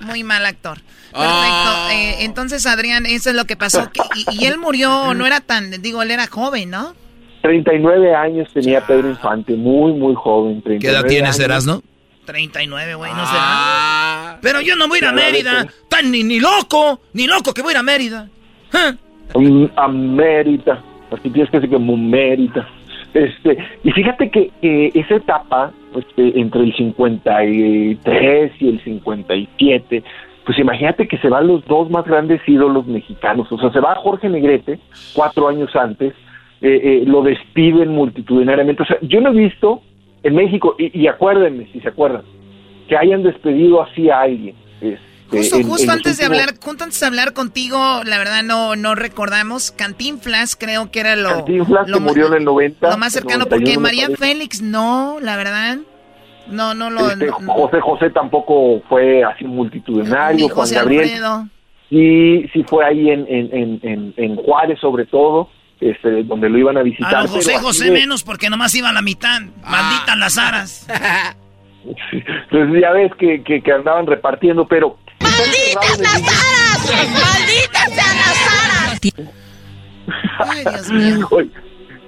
Muy 0.00 0.24
mal 0.24 0.44
actor. 0.46 0.78
Ah. 1.18 1.86
Perfecto. 1.88 2.20
Eh, 2.20 2.24
entonces, 2.24 2.66
Adrián, 2.66 3.06
eso 3.06 3.30
es 3.30 3.36
lo 3.36 3.44
que 3.44 3.56
pasó. 3.56 3.90
Que- 3.92 4.00
y, 4.32 4.42
y 4.42 4.46
él 4.46 4.58
murió, 4.58 5.14
no 5.14 5.26
era 5.26 5.40
tan, 5.40 5.70
digo, 5.82 6.02
él 6.02 6.10
era 6.10 6.26
joven, 6.26 6.70
¿no? 6.70 6.94
39 7.42 8.14
años 8.14 8.48
tenía 8.52 8.80
Pedro 8.80 9.08
Infante, 9.10 9.54
muy, 9.54 9.92
muy 9.92 10.14
joven. 10.16 10.60
¿Qué 10.62 10.74
edad 10.88 11.02
39 11.02 11.08
tienes. 11.08 11.38
Erasno? 11.38 11.82
39, 12.24 12.94
güey, 12.96 13.12
no 13.12 13.18
Ah. 13.24 14.32
sé. 14.34 14.38
Pero 14.42 14.60
yo 14.60 14.74
no 14.74 14.88
voy 14.88 14.96
a 14.96 15.02
ir 15.02 15.06
a 15.06 15.12
Mérida. 15.12 15.62
ves, 15.62 15.74
Tan 15.88 16.10
ni, 16.10 16.24
ni 16.24 16.40
loco, 16.40 17.00
ni 17.12 17.26
loco 17.28 17.54
que 17.54 17.62
voy 17.62 17.70
a 17.70 17.72
ir 17.74 17.78
a 17.78 17.82
Mérida. 17.84 18.28
Mm, 19.34 19.66
A 19.76 19.88
Mérida, 19.88 20.82
así 21.12 21.30
tienes 21.30 21.50
que 21.50 21.58
decir 21.58 21.70
que 21.70 21.78
muy 21.78 21.96
Mérida. 22.00 22.68
Este, 23.14 23.56
y 23.84 23.92
fíjate 23.92 24.28
que 24.30 24.50
eh, 24.62 24.90
esa 24.94 25.14
etapa, 25.14 25.72
este, 25.96 26.38
entre 26.38 26.62
el 26.62 26.76
53 26.76 28.52
y 28.60 28.68
el 28.68 28.84
57, 28.84 30.02
pues 30.46 30.58
imagínate 30.58 31.06
que 31.08 31.18
se 31.18 31.28
van 31.28 31.46
los 31.48 31.64
dos 31.66 31.90
más 31.90 32.04
grandes 32.06 32.40
ídolos 32.46 32.86
mexicanos. 32.86 33.50
O 33.50 33.58
sea, 33.58 33.70
se 33.72 33.80
va 33.80 33.94
Jorge 33.96 34.28
Negrete, 34.28 34.78
cuatro 35.12 35.48
años 35.48 35.74
antes, 35.76 36.14
eh, 36.62 36.80
eh, 36.82 37.02
lo 37.06 37.22
despiden 37.22 37.88
multitudinariamente. 37.90 38.82
O 38.82 38.86
sea, 38.86 38.96
yo 39.02 39.20
no 39.20 39.30
he 39.30 39.36
visto 39.36 39.82
en 40.22 40.34
México, 40.36 40.74
y, 40.78 40.98
y 40.98 41.06
acuérdenme, 41.08 41.68
si 41.72 41.80
se 41.80 41.88
acuerdan, 41.88 42.22
que 42.88 42.96
hayan 42.96 43.22
despedido 43.22 43.82
así 43.82 44.08
a 44.08 44.20
alguien. 44.20 44.54
este, 44.80 45.00
Justo, 45.28 45.56
en- 45.56 45.66
justo 45.68 45.82
en 45.84 45.90
antes 45.90 46.18
de 46.18 46.24
hablar, 46.24 46.50
justo 46.62 46.84
antes 46.84 47.00
de 47.00 47.06
hablar 47.06 47.32
contigo, 47.32 47.76
la 48.04 48.16
verdad 48.18 48.44
no, 48.44 48.76
no 48.76 48.94
recordamos. 48.94 49.72
Cantinflas 49.72 50.54
creo 50.54 50.92
que 50.92 51.00
era 51.00 51.16
lo, 51.16 51.28
Cantinflas, 51.30 51.88
lo 51.88 51.94
que 51.98 52.00
ma- 52.00 52.06
murió 52.06 52.28
en 52.28 52.34
el 52.34 52.44
90. 52.44 52.90
lo 52.90 52.96
más 52.96 53.12
cercano, 53.12 53.44
91 53.46 53.80
porque 53.80 53.80
María. 54.06 54.16
Félix 54.16 54.62
no, 54.62 55.18
la 55.20 55.36
verdad. 55.36 55.78
No, 56.48 56.74
no 56.74 56.90
lo. 56.90 57.10
Este, 57.10 57.26
no- 57.26 57.52
José 57.54 57.80
José 57.80 58.10
tampoco 58.10 58.80
fue 58.88 59.22
así 59.24 59.44
multitudinario, 59.44 60.48
Juan 60.48 60.68
Gabriel 60.70 61.02
Alfredo. 61.04 61.48
sí, 61.90 62.48
sí 62.52 62.64
fue 62.68 62.84
ahí 62.84 63.10
en, 63.10 63.26
en, 63.28 63.48
en, 63.54 63.80
en, 63.82 64.14
en 64.16 64.36
Juárez 64.36 64.78
sobre 64.80 65.06
todo, 65.06 65.48
este, 65.80 66.22
donde 66.24 66.48
lo 66.48 66.58
iban 66.58 66.76
a 66.76 66.82
visitar. 66.82 67.14
A 67.16 67.22
los 67.22 67.30
José 67.32 67.58
José 67.58 67.84
de- 67.86 67.90
menos 67.92 68.22
porque 68.22 68.48
nomás 68.50 68.74
iba 68.74 68.88
a 68.88 68.92
la 68.92 69.02
mitad. 69.02 69.40
Malditas 69.68 70.16
las 70.18 70.38
aras. 70.38 70.86
Entonces 72.12 72.80
ya 72.82 72.90
ves 72.92 73.12
que, 73.18 73.42
que, 73.44 73.62
que 73.62 73.72
andaban 73.72 74.06
repartiendo, 74.06 74.66
pero... 74.66 74.98
¡Malditas 75.20 75.98
las 76.00 76.14
aras! 76.16 77.10
¡Malditas 77.12 77.92
sean 77.92 78.16
las 78.16 78.38
aras! 78.64 79.00
Ay, 80.38 80.64
Dios 80.64 80.90
mío. 80.90 81.28
Oye, 81.30 81.50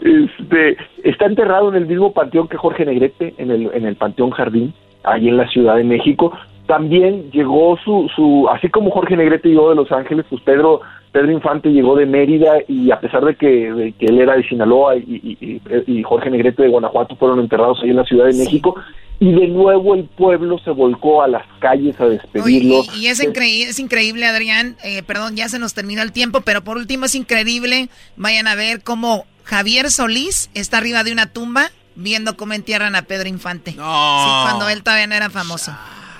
Este, 0.09 0.77
está 1.05 1.27
enterrado 1.27 1.69
en 1.69 1.77
el 1.77 1.87
mismo 1.87 2.13
panteón 2.13 2.49
que 2.49 2.57
Jorge 2.57 2.87
Negrete, 2.87 3.35
en 3.37 3.51
el, 3.51 3.71
en 3.75 3.85
el 3.85 3.97
Panteón 3.97 4.31
Jardín, 4.31 4.73
ahí 5.05 5.29
en 5.29 5.37
la 5.37 5.49
Ciudad 5.49 5.77
de 5.77 5.85
México. 5.85 6.33
También 6.69 7.31
llegó 7.33 7.77
su, 7.83 8.09
su, 8.15 8.47
así 8.53 8.69
como 8.69 8.91
Jorge 8.91 9.17
Negrete 9.17 9.49
llegó 9.49 9.71
de 9.71 9.75
Los 9.75 9.91
Ángeles, 9.91 10.27
pues 10.29 10.41
Pedro, 10.43 10.83
Pedro 11.13 11.33
Infante 11.33 11.71
llegó 11.71 11.97
de 11.97 12.05
Mérida 12.05 12.53
y 12.69 12.91
a 12.91 13.01
pesar 13.01 13.25
de 13.25 13.35
que, 13.37 13.73
de 13.73 13.93
que 13.93 14.05
él 14.07 14.21
era 14.21 14.37
de 14.37 14.47
Sinaloa 14.47 14.95
y, 14.97 15.01
y- 15.41 15.61
y- 15.87 15.93
y 15.99 16.03
Jorge 16.03 16.29
Negrete 16.31 16.63
de 16.63 16.69
Guanajuato 16.69 17.17
fueron 17.17 17.41
enterrados 17.41 17.79
ahí 17.83 17.89
en 17.91 17.97
la 17.97 18.05
Ciudad 18.05 18.27
de 18.27 18.35
México, 18.35 18.77
y 19.19 19.33
de 19.33 19.49
nuevo 19.49 19.95
el 19.95 20.05
pueblo 20.05 20.59
se 20.59 20.71
volcó 20.71 21.23
a 21.23 21.29
las 21.29 21.43
calles 21.59 21.99
a 22.01 22.05
despedirlo. 22.07 22.83
Y 22.95 23.07
es, 23.07 23.19
increí- 23.25 23.63
es 23.65 23.79
increíble, 23.81 24.27
Adrián. 24.27 24.77
eh, 24.85 25.03
perdón, 25.03 25.35
ya 25.37 25.49
se 25.49 25.59
nos 25.59 25.73
termina 25.73 26.03
el 26.03 26.13
tiempo, 26.13 26.43
pero 26.43 26.63
por 26.63 26.77
último 26.77 27.07
es 27.07 27.15
increíble. 27.15 27.89
Vayan 28.17 28.47
a 28.47 28.55
ver 28.55 28.83
cómo 28.85 29.25
Javier 29.45 29.91
Solís 29.91 30.51
está 30.55 30.77
arriba 30.77 31.03
de 31.03 31.13
una 31.13 31.33
tumba 31.33 31.71
viendo 31.97 32.37
cómo 32.37 32.53
entierran 32.53 32.95
a 32.95 33.03
Pedro 33.03 33.29
Infante. 33.29 33.73
Sí, 33.73 33.79
cuando 33.79 34.69
él 34.69 34.83
todavía 34.85 35.07
no 35.07 35.15
era 35.15 35.31
famoso. 35.31 35.73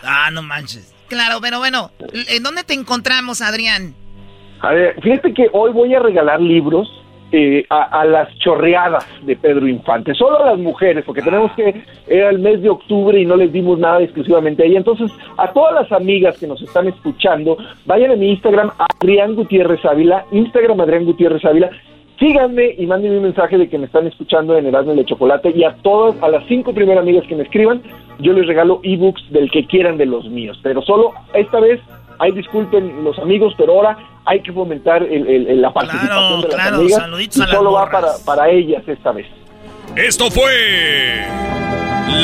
Ah, 0.05 0.31
no 0.33 0.43
manches. 0.43 0.95
Claro, 1.09 1.39
pero 1.41 1.59
bueno, 1.59 1.91
¿en 2.13 2.43
dónde 2.43 2.65
te 2.65 2.75
encontramos, 2.75 3.41
Adrián? 3.41 3.95
A 4.61 4.73
ver, 4.73 5.01
fíjate 5.01 5.33
que 5.33 5.49
hoy 5.53 5.73
voy 5.73 5.95
a 5.95 6.01
regalar 6.01 6.41
libros 6.41 6.89
eh, 7.31 7.67
a, 7.69 8.01
a 8.01 8.05
las 8.07 8.35
chorreadas 8.39 9.07
de 9.23 9.37
Pedro 9.37 9.69
Infante, 9.69 10.15
solo 10.15 10.43
a 10.43 10.51
las 10.51 10.59
mujeres, 10.59 11.05
porque 11.05 11.23
tenemos 11.23 11.53
que, 11.53 11.85
era 12.07 12.31
el 12.31 12.39
mes 12.39 12.63
de 12.63 12.71
octubre 12.71 13.21
y 13.21 13.27
no 13.27 13.37
les 13.37 13.53
dimos 13.53 13.79
nada 13.79 14.03
exclusivamente 14.03 14.63
a 14.63 14.67
ella. 14.67 14.79
Entonces, 14.79 15.11
a 15.37 15.53
todas 15.53 15.75
las 15.75 15.93
amigas 15.93 16.39
que 16.39 16.47
nos 16.47 16.61
están 16.63 16.89
escuchando, 16.89 17.59
vayan 17.85 18.13
a 18.13 18.17
mi 18.17 18.31
Instagram, 18.31 18.71
Adrián 18.79 19.35
Gutiérrez 19.35 19.85
Ávila, 19.85 20.25
Instagram 20.33 20.81
Adrián 20.81 21.05
Gutiérrez 21.05 21.45
Ávila, 21.45 21.71
síganme 22.19 22.75
y 22.79 22.87
mándenme 22.87 23.19
un 23.19 23.23
mensaje 23.25 23.59
de 23.59 23.69
que 23.69 23.79
me 23.79 23.87
están 23.87 24.07
escuchando 24.07 24.57
en 24.57 24.67
Erasmo 24.67 24.93
y 24.93 24.97
la 24.97 25.05
Chocolate 25.05 25.53
y 25.55 25.65
a 25.65 25.75
todas, 25.83 26.21
a 26.23 26.29
las 26.29 26.45
cinco 26.49 26.73
primeras 26.75 27.03
amigas 27.03 27.25
que 27.29 27.37
me 27.37 27.43
escriban, 27.45 27.83
yo 28.19 28.33
les 28.33 28.47
regalo 28.47 28.81
ebooks 28.83 29.31
del 29.31 29.51
que 29.51 29.67
quieran 29.67 29.97
de 29.99 30.07
los 30.07 30.25
míos, 30.29 30.59
pero 30.63 30.83
solo 30.83 31.13
esta 31.35 31.61
vez 31.61 31.81
Ay, 32.21 32.33
disculpen 32.33 33.05
los 33.05 33.17
amigos, 33.21 33.55
pero 33.57 33.75
ahora 33.75 33.97
hay 34.25 34.41
que 34.41 34.53
fomentar 34.53 35.05
el- 35.05 35.25
el- 35.29 35.47
el- 35.51 35.63
la 35.63 35.73
participación 35.73 36.41
de 36.41 36.49
las 36.49 36.55
claro, 36.57 36.77
amigas 36.79 37.01
saluditos 37.01 37.37
y 37.37 37.43
a 37.43 37.47
las 37.47 37.55
solo 37.55 37.73
va 37.75 37.89
para, 37.89 38.09
para 38.27 38.49
ellas 38.51 38.83
esta 38.89 39.13
vez. 39.13 39.29
Esto 39.95 40.29
fue 40.29 41.23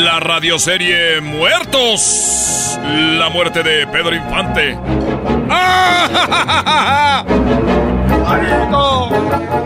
la 0.03 0.19
radioserie 0.19 1.21
Muertos. 1.21 2.77
La 3.21 3.29
muerte 3.31 3.63
de 3.63 3.87
Pedro 3.87 4.17
Infante. 4.17 4.77
¡Ah! 5.49 7.25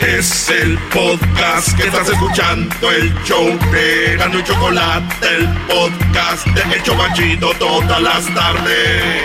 Es 0.00 0.50
el 0.50 0.78
podcast 0.92 1.74
que 1.76 1.86
estás 1.86 2.08
escuchando, 2.10 2.92
el 2.92 3.14
show 3.24 3.46
de 3.72 4.16
Gano 4.18 4.38
y 4.38 4.44
Chocolate, 4.44 5.26
el 5.26 5.48
podcast 5.66 6.46
de 6.48 6.74
El 6.74 6.82
Chobachito 6.82 7.50
todas 7.58 8.02
las 8.02 8.34
tardes. 8.34 9.22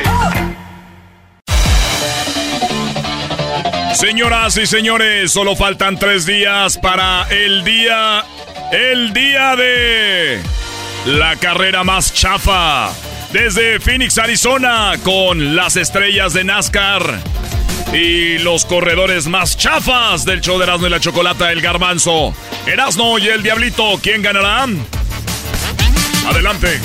Señoras 3.96 4.58
y 4.58 4.66
señores, 4.66 5.32
solo 5.32 5.56
faltan 5.58 6.00
tres 6.00 6.26
días 6.26 6.78
para 6.78 7.28
el 7.30 7.64
día. 7.66 8.24
El 8.72 9.14
día 9.14 9.56
de. 9.58 10.42
La 11.06 11.36
carrera 11.36 11.84
más 11.84 12.14
chafa. 12.14 12.92
Desde 13.34 13.80
Phoenix, 13.80 14.18
Arizona, 14.18 14.94
con 15.04 15.56
las 15.56 15.78
estrellas 15.78 16.34
de 16.34 16.44
NASCAR. 16.44 17.02
Y 17.94 18.38
los 18.40 18.66
corredores 18.66 19.28
más 19.28 19.58
chafas 19.58 20.26
del 20.26 20.42
show 20.42 20.58
de 20.58 20.66
Erasmo 20.66 20.88
y 20.88 20.90
la 20.90 21.00
Chocolata, 21.00 21.52
el 21.52 21.62
Garbanzo. 21.62 22.36
Erasmo 22.66 23.20
y 23.20 23.30
el 23.30 23.42
Diablito, 23.42 24.00
¿quién 24.04 24.22
ganará? 24.22 24.68
Adelante. 26.28 26.80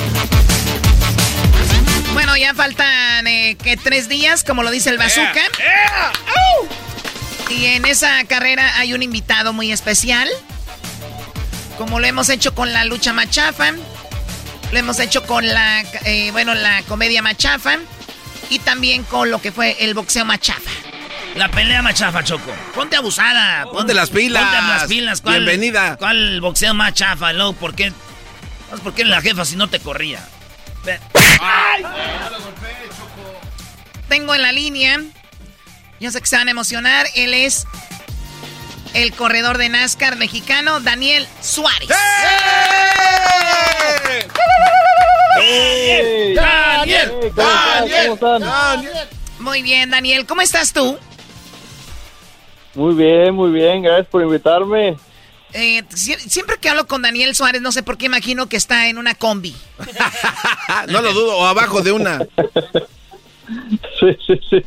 Bueno, 2.13 2.37
ya 2.37 2.55
faltan 2.55 3.27
eh, 3.27 3.57
que 3.63 3.77
tres 3.77 4.09
días, 4.09 4.45
como 4.45 4.63
lo 4.63 4.71
dice 4.71 4.91
el 4.91 4.99
bazooka. 4.99 5.43
Y 7.51 7.67
en 7.67 7.85
esa 7.87 8.25
carrera 8.25 8.79
hay 8.79 8.95
un 8.95 9.03
invitado 9.03 9.53
muy 9.53 9.73
especial. 9.73 10.29
Como 11.77 11.99
lo 11.99 12.07
hemos 12.07 12.29
hecho 12.29 12.55
con 12.55 12.73
la 12.73 12.85
lucha 12.85 13.13
machafa. 13.13 13.73
Lo 14.73 14.79
hemos 14.79 14.99
hecho 15.01 15.23
con 15.25 15.47
la, 15.47 15.83
eh, 16.05 16.31
bueno, 16.33 16.55
la 16.55 16.83
comedia 16.83 17.23
machafa. 17.23 17.79
Y 18.49 18.61
también 18.61 19.03
con 19.05 19.31
lo 19.31 19.41
que 19.41 19.51
fue 19.51 19.77
el 19.81 19.95
boxeo 19.95 20.25
machafa. 20.25 20.71
La 21.35 21.51
pelea 21.51 21.83
machafa, 21.83 22.23
Choco. 22.23 22.53
Ponte 22.75 22.97
abusada. 22.97 23.65
Ponte 23.71 23.93
las 23.93 24.11
pilas. 24.11 24.43
Ponte 24.43 24.57
las 24.69 24.85
pilas. 24.85 25.21
¿Cuál, 25.21 25.35
Bienvenida. 25.45 25.97
¿Cuál 25.97 26.41
boxeo 26.41 26.73
más 26.73 26.95
chafa? 26.95 27.33
Luego, 27.33 27.53
¿por 27.55 27.75
qué? 27.75 27.93
¿Sabes 28.69 28.83
¿Por 28.83 28.95
qué 28.95 29.05
la 29.05 29.21
jefa 29.21 29.45
si 29.45 29.57
no 29.57 29.69
te 29.69 29.81
corría? 29.81 30.25
Ve- 30.85 31.01
Tengo 34.09 34.35
en 34.35 34.43
la 34.43 34.53
línea. 34.53 35.01
Yo 36.01 36.11
sé 36.11 36.21
que 36.21 36.27
se 36.27 36.37
van 36.37 36.49
a 36.49 36.53
emocionar. 36.53 37.07
Él 37.17 37.35
es 37.35 37.67
el 38.95 39.13
corredor 39.13 39.59
de 39.59 39.69
NASCAR 39.69 40.17
mexicano, 40.17 40.81
Daniel 40.81 41.27
Suárez. 41.43 41.89
¡Daniel! 46.35 47.33
¡Daniel! 47.35 49.09
Muy 49.39 49.63
bien, 49.63 49.91
Daniel. 49.91 50.27
¿Cómo 50.27 50.41
estás 50.43 50.73
tú? 50.73 50.99
Muy 52.75 52.95
bien, 52.95 53.35
muy 53.35 53.51
bien, 53.53 53.83
gracias 53.83 54.07
por 54.09 54.23
invitarme. 54.23 54.97
Eh, 55.53 55.83
sie- 55.95 56.19
siempre 56.19 56.59
que 56.59 56.69
hablo 56.69 56.87
con 56.87 57.01
Daniel 57.03 57.35
Suárez, 57.35 57.63
no 57.63 57.73
sé 57.73 57.83
por 57.83 57.97
qué 57.97 58.07
imagino 58.07 58.49
que 58.49 58.57
está 58.57 58.89
en 58.89 58.99
una 58.99 59.15
combi. 59.15 59.57
no 60.89 61.01
lo 61.01 61.13
dudo, 61.15 61.39
o 61.39 61.47
abajo 61.47 61.81
de 61.83 61.93
una. 61.93 62.19
Sí, 64.01 64.17
sí, 64.27 64.41
sí. 64.51 64.65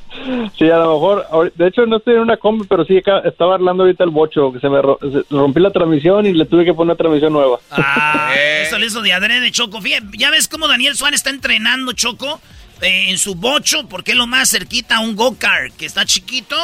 Sí, 0.58 0.70
a 0.70 0.78
lo 0.78 0.94
mejor, 0.94 1.54
de 1.54 1.68
hecho 1.68 1.86
no 1.86 1.98
estoy 1.98 2.16
en 2.16 2.22
una 2.22 2.38
combi, 2.38 2.66
pero 2.68 2.84
sí 2.84 2.98
estaba 2.98 3.56
hablando 3.56 3.84
ahorita 3.84 4.04
el 4.04 4.10
bocho, 4.10 4.52
que 4.52 4.60
se 4.60 4.70
me 4.70 4.82
rompí 4.82 5.60
la 5.60 5.72
transmisión 5.72 6.26
y 6.26 6.34
le 6.34 6.46
tuve 6.46 6.66
que 6.66 6.74
poner 6.74 6.98
transmisión 6.98 7.34
nueva. 7.34 7.60
Ah, 7.72 8.34
eso 8.64 8.78
le 8.80 8.88
hizo 8.88 9.02
de 9.02 9.14
adrede, 9.14 9.52
Choco. 9.52 9.82
Fíjate, 9.82 10.08
ya 10.18 10.32
ves 10.32 10.48
cómo 10.48 10.68
Daniel 10.68 10.96
Suárez 10.96 11.20
está 11.20 11.30
entrenando, 11.30 11.94
Choco, 11.94 12.42
eh, 12.82 13.10
en 13.10 13.18
su 13.18 13.36
bocho, 13.36 13.88
porque 13.88 14.12
es 14.12 14.18
lo 14.18 14.26
más 14.26 14.50
cerquita 14.50 14.98
a 14.98 15.00
un 15.02 15.16
go-kart, 15.16 15.76
que 15.76 15.86
está 15.86 16.06
chiquito, 16.06 16.56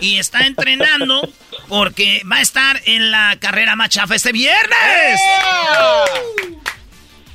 y 0.00 0.18
está 0.18 0.46
entrenando 0.46 1.28
porque 1.68 2.22
va 2.30 2.36
a 2.36 2.42
estar 2.42 2.80
en 2.86 3.10
la 3.10 3.36
carrera 3.38 3.76
más 3.76 3.90
chafa 3.90 4.14
este 4.14 4.32
viernes. 4.32 5.20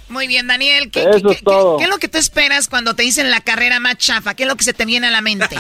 Muy 0.09 0.27
bien, 0.27 0.47
Daniel. 0.47 0.89
¿qué, 0.91 1.01
Eso 1.01 1.11
qué- 1.11 1.17
es 1.17 1.23
qué- 1.23 1.35
qué- 1.37 1.43
todo. 1.45 1.77
qué 1.77 1.83
es 1.85 1.89
lo 1.89 1.97
que 1.99 2.07
tú 2.07 2.17
esperas 2.17 2.67
cuando 2.67 2.95
te 2.95 3.03
dicen 3.03 3.29
la 3.31 3.41
carrera 3.41 3.79
más 3.79 3.97
chafa? 3.97 4.33
¿Qué 4.33 4.43
es 4.43 4.49
lo 4.49 4.55
que 4.55 4.63
se 4.63 4.73
te 4.73 4.85
viene 4.85 5.07
a 5.07 5.11
la 5.11 5.21
mente? 5.21 5.55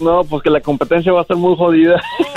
No, 0.00 0.22
pues 0.22 0.44
que 0.44 0.50
la 0.50 0.60
competencia 0.60 1.10
va 1.10 1.18
a 1.18 1.22
estar 1.22 1.36
muy 1.36 1.56
jodida. 1.56 2.00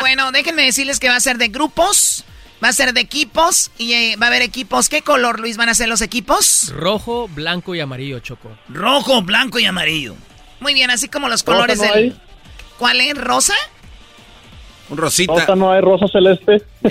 bueno, 0.00 0.32
déjenme 0.32 0.64
decirles 0.64 0.98
que 0.98 1.08
va 1.08 1.14
a 1.16 1.20
ser 1.20 1.38
de 1.38 1.46
grupos, 1.48 2.24
va 2.62 2.68
a 2.68 2.72
ser 2.72 2.92
de 2.92 3.00
equipos, 3.00 3.70
y 3.78 3.92
eh, 3.92 4.16
va 4.20 4.26
a 4.26 4.28
haber 4.30 4.42
equipos. 4.42 4.88
¿Qué 4.88 5.02
color, 5.02 5.38
Luis, 5.40 5.56
van 5.56 5.68
a 5.68 5.74
ser 5.74 5.88
los 5.88 6.00
equipos? 6.00 6.72
Rojo, 6.74 7.28
blanco 7.28 7.74
y 7.76 7.80
amarillo, 7.80 8.18
Choco. 8.20 8.50
Rojo, 8.68 9.22
blanco 9.22 9.58
y 9.60 9.66
amarillo. 9.66 10.14
Muy 10.60 10.74
bien, 10.74 10.90
así 10.90 11.08
como 11.08 11.28
los 11.28 11.42
colores 11.42 11.78
¿Rosa 11.78 11.90
no 11.90 11.94
del... 11.96 12.04
hay? 12.12 12.20
¿Cuál 12.78 13.00
es? 13.00 13.14
¿Rosa? 13.16 13.54
Un 14.90 14.96
rosita. 14.98 15.32
Rosa 15.32 15.56
no 15.56 15.72
hay, 15.72 15.80
rosa 15.80 16.06
celeste. 16.12 16.62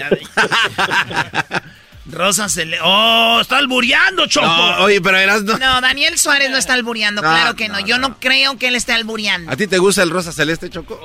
Rosa 2.11 2.47
le... 2.65 2.79
¡Oh! 2.81 3.37
¡Está 3.39 3.57
albureando, 3.57 4.25
Choco! 4.25 4.47
No, 4.47 4.77
oye, 4.85 4.99
pero 4.99 5.17
eras 5.17 5.43
no. 5.43 5.57
No, 5.59 5.79
Daniel 5.79 6.17
Suárez 6.17 6.49
no 6.49 6.57
está 6.57 6.73
albureando, 6.73 7.21
No, 7.21 7.27
claro 7.29 7.55
que 7.55 7.67
no. 7.67 7.75
no, 7.79 7.85
Yo 7.85 7.99
no 7.99 8.19
creo 8.19 8.57
que 8.57 8.67
él 8.69 8.75
esté 8.75 8.93
albureando. 8.93 9.51
¿A 9.51 9.55
ti 9.55 9.67
te 9.67 9.77
gusta 9.77 10.01
el 10.01 10.09
rosa 10.09 10.31
celeste, 10.31 10.71
Choco? 10.71 10.99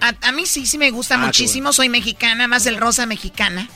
A, 0.00 0.14
a 0.26 0.32
mí 0.32 0.46
sí, 0.46 0.66
sí 0.66 0.76
me 0.76 0.90
gusta 0.90 1.14
Ah, 1.14 1.18
muchísimo. 1.18 1.72
Soy 1.72 1.88
mexicana, 1.88 2.48
más 2.48 2.66
el 2.66 2.76
rosa 2.76 3.06
mexicana. 3.06 3.68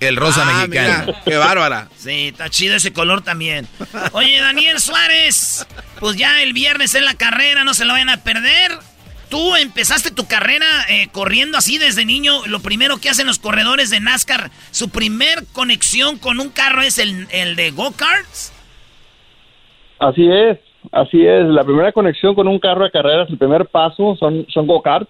El 0.00 0.16
rosa 0.16 0.42
Ah, 0.42 0.66
mexicano. 0.66 1.04
mira, 1.06 1.22
qué 1.24 1.36
bárbara. 1.38 1.88
Sí, 1.96 2.28
está 2.28 2.50
chido 2.50 2.76
ese 2.76 2.92
color 2.92 3.22
también. 3.22 3.66
Oye, 4.12 4.38
Daniel 4.40 4.80
Suárez, 4.80 5.66
pues 6.00 6.16
ya 6.16 6.42
el 6.42 6.52
viernes 6.52 6.94
en 6.96 7.06
la 7.06 7.14
carrera, 7.14 7.64
no 7.64 7.72
se 7.72 7.86
lo 7.86 7.94
vayan 7.94 8.10
a 8.10 8.18
perder. 8.18 8.78
Tú 9.28 9.56
empezaste 9.56 10.10
tu 10.10 10.26
carrera 10.26 10.66
eh, 10.88 11.08
corriendo 11.12 11.58
así 11.58 11.78
desde 11.78 12.04
niño. 12.04 12.32
Lo 12.46 12.60
primero 12.60 12.96
que 13.00 13.08
hacen 13.08 13.26
los 13.26 13.38
corredores 13.38 13.90
de 13.90 14.00
NASCAR, 14.00 14.50
su 14.70 14.90
primer 14.90 15.44
conexión 15.52 16.18
con 16.18 16.40
un 16.40 16.50
carro 16.50 16.82
es 16.82 16.98
el, 16.98 17.26
el 17.32 17.56
de 17.56 17.70
go-karts. 17.70 18.52
Así 19.98 20.28
es, 20.28 20.58
así 20.92 21.26
es. 21.26 21.46
La 21.46 21.64
primera 21.64 21.92
conexión 21.92 22.34
con 22.34 22.48
un 22.48 22.58
carro 22.58 22.84
de 22.84 22.90
carreras, 22.90 23.28
el 23.30 23.38
primer 23.38 23.66
paso 23.66 24.16
son, 24.16 24.46
son 24.48 24.66
go-karts. 24.66 25.08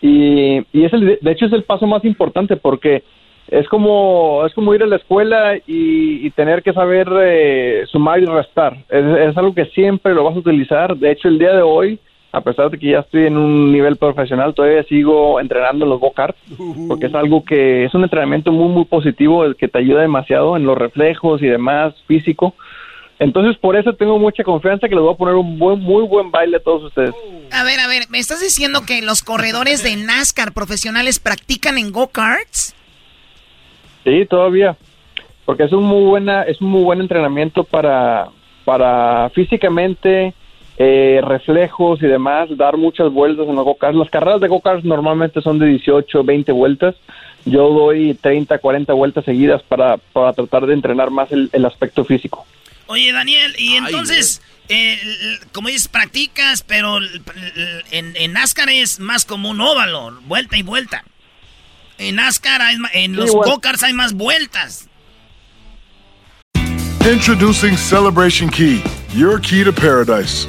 Y, 0.00 0.58
y 0.72 0.84
es 0.84 0.92
el, 0.92 1.18
de 1.20 1.30
hecho 1.30 1.46
es 1.46 1.52
el 1.52 1.62
paso 1.62 1.86
más 1.86 2.04
importante 2.04 2.56
porque 2.56 3.04
es 3.48 3.68
como, 3.68 4.44
es 4.46 4.54
como 4.54 4.74
ir 4.74 4.82
a 4.82 4.86
la 4.86 4.96
escuela 4.96 5.56
y, 5.66 6.30
tener 6.30 6.62
que 6.62 6.72
saber 6.72 7.06
eh, 7.20 7.84
sumar 7.90 8.20
y 8.20 8.24
restar. 8.24 8.78
Es, 8.88 9.04
es 9.04 9.36
algo 9.36 9.54
que 9.54 9.66
siempre 9.66 10.14
lo 10.14 10.24
vas 10.24 10.34
a 10.34 10.38
utilizar. 10.38 10.96
De 10.96 11.10
hecho, 11.10 11.28
el 11.28 11.38
día 11.38 11.54
de 11.54 11.62
hoy, 11.62 11.98
a 12.32 12.40
pesar 12.40 12.70
de 12.70 12.78
que 12.78 12.90
ya 12.90 13.00
estoy 13.00 13.26
en 13.26 13.36
un 13.36 13.70
nivel 13.70 13.96
profesional, 13.96 14.54
todavía 14.54 14.82
sigo 14.84 15.38
entrenando 15.38 15.84
en 15.84 15.90
los 15.90 16.00
go-karts 16.00 16.38
porque 16.88 17.06
es 17.06 17.14
algo 17.14 17.44
que 17.44 17.84
es 17.84 17.94
un 17.94 18.04
entrenamiento 18.04 18.50
muy, 18.50 18.68
muy 18.68 18.86
positivo, 18.86 19.44
el 19.44 19.54
que 19.54 19.68
te 19.68 19.78
ayuda 19.78 20.00
demasiado 20.00 20.56
en 20.56 20.64
los 20.64 20.78
reflejos 20.78 21.42
y 21.42 21.46
demás 21.46 21.94
físico. 22.06 22.54
Entonces, 23.18 23.56
por 23.58 23.76
eso 23.76 23.92
tengo 23.92 24.18
mucha 24.18 24.42
confianza 24.42 24.88
que 24.88 24.94
les 24.94 25.04
voy 25.04 25.12
a 25.12 25.16
poner 25.16 25.34
un 25.34 25.58
buen, 25.58 25.78
muy 25.78 26.04
buen 26.04 26.30
baile 26.30 26.56
a 26.56 26.60
todos 26.60 26.84
ustedes. 26.84 27.14
A 27.52 27.62
ver, 27.64 27.78
a 27.78 27.86
ver, 27.86 28.04
¿me 28.08 28.18
estás 28.18 28.40
diciendo 28.40 28.80
que 28.86 29.02
los 29.02 29.22
corredores 29.22 29.84
de 29.84 29.94
NASCAR 29.96 30.52
profesionales 30.52 31.20
practican 31.20 31.76
en 31.76 31.92
go-karts? 31.92 32.74
Sí, 34.04 34.26
todavía. 34.28 34.76
Porque 35.44 35.64
es 35.64 35.72
un 35.72 35.84
muy 35.84 36.02
buena, 36.04 36.42
es 36.44 36.60
un 36.62 36.70
muy 36.70 36.82
buen 36.82 37.00
entrenamiento 37.00 37.62
para, 37.62 38.28
para 38.64 39.28
físicamente, 39.34 40.34
eh, 40.84 41.20
reflejos 41.22 42.02
y 42.02 42.06
demás, 42.06 42.48
dar 42.56 42.76
muchas 42.76 43.12
vueltas 43.12 43.46
en 43.48 43.54
los 43.54 43.64
go-karts. 43.64 43.96
Las 43.96 44.10
carreras 44.10 44.40
de 44.40 44.48
go-karts 44.48 44.84
normalmente 44.84 45.40
son 45.40 45.60
de 45.60 45.66
18, 45.66 46.24
20 46.24 46.50
vueltas. 46.50 46.96
Yo 47.44 47.70
doy 47.70 48.14
30, 48.14 48.58
40 48.58 48.92
vueltas 48.92 49.24
seguidas 49.24 49.62
para, 49.62 49.98
para 49.98 50.32
tratar 50.32 50.66
de 50.66 50.74
entrenar 50.74 51.12
más 51.12 51.30
el, 51.30 51.50
el 51.52 51.64
aspecto 51.66 52.04
físico. 52.04 52.44
Oye, 52.88 53.12
Daniel, 53.12 53.54
y 53.58 53.76
entonces, 53.76 54.42
eh, 54.68 54.98
como 55.52 55.68
dices, 55.68 55.86
practicas, 55.86 56.64
pero 56.64 56.98
en, 57.92 58.16
en 58.16 58.32
NASCAR 58.32 58.68
es 58.70 58.98
más 58.98 59.24
como 59.24 59.50
un 59.50 59.60
óvalo, 59.60 60.18
vuelta 60.26 60.56
y 60.56 60.62
vuelta. 60.62 61.04
En 61.98 62.16
NASCAR, 62.16 62.60
hay 62.60 62.76
en 62.94 63.12
Sí, 63.12 63.16
los 63.18 63.30
go-karts 63.30 63.84
hay 63.84 63.92
más 63.92 64.14
vueltas. 64.14 64.88
Introducing 67.08 67.76
Celebration 67.76 68.48
Key, 68.50 68.82
your 69.14 69.38
key 69.38 69.62
to 69.62 69.72
paradise. 69.72 70.48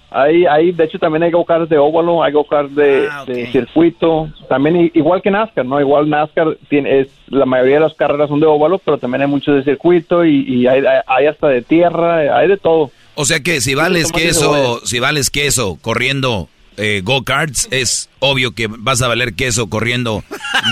Hay, 0.13 0.45
hay, 0.45 0.73
de 0.73 0.83
hecho, 0.83 0.99
también 0.99 1.23
hay 1.23 1.31
go-karts 1.31 1.69
de 1.69 1.77
óvalo, 1.77 2.21
hay 2.21 2.33
go-karts 2.33 2.75
de, 2.75 3.07
de 3.27 3.49
circuito. 3.51 4.29
También, 4.49 4.91
igual 4.93 5.21
que 5.21 5.31
NASCAR, 5.31 5.65
¿no? 5.65 5.79
Igual 5.79 6.09
NASCAR 6.09 6.57
tiene, 6.69 6.99
es, 6.99 7.07
la 7.27 7.45
mayoría 7.45 7.75
de 7.75 7.81
las 7.81 7.93
carreras 7.93 8.27
son 8.27 8.41
de 8.41 8.45
óvalo, 8.45 8.77
pero 8.79 8.97
también 8.97 9.21
hay 9.21 9.27
muchos 9.29 9.55
de 9.55 9.63
circuito 9.63 10.25
y, 10.25 10.67
hay- 10.67 10.83
hay 11.07 11.27
hasta 11.27 11.47
de 11.47 11.61
tierra, 11.61 12.37
hay 12.37 12.49
de 12.49 12.57
todo. 12.57 12.91
O 13.15 13.23
sea 13.23 13.39
que 13.39 13.61
si 13.61 13.73
vales 13.73 14.11
queso, 14.11 14.81
si 14.85 14.99
vales 14.99 15.29
queso 15.29 15.77
corriendo 15.81 16.49
eh, 16.75 17.01
go-karts, 17.03 17.69
es 17.71 18.09
obvio 18.19 18.51
que 18.53 18.67
vas 18.67 19.01
a 19.01 19.07
valer 19.07 19.33
queso 19.33 19.69
corriendo 19.69 20.23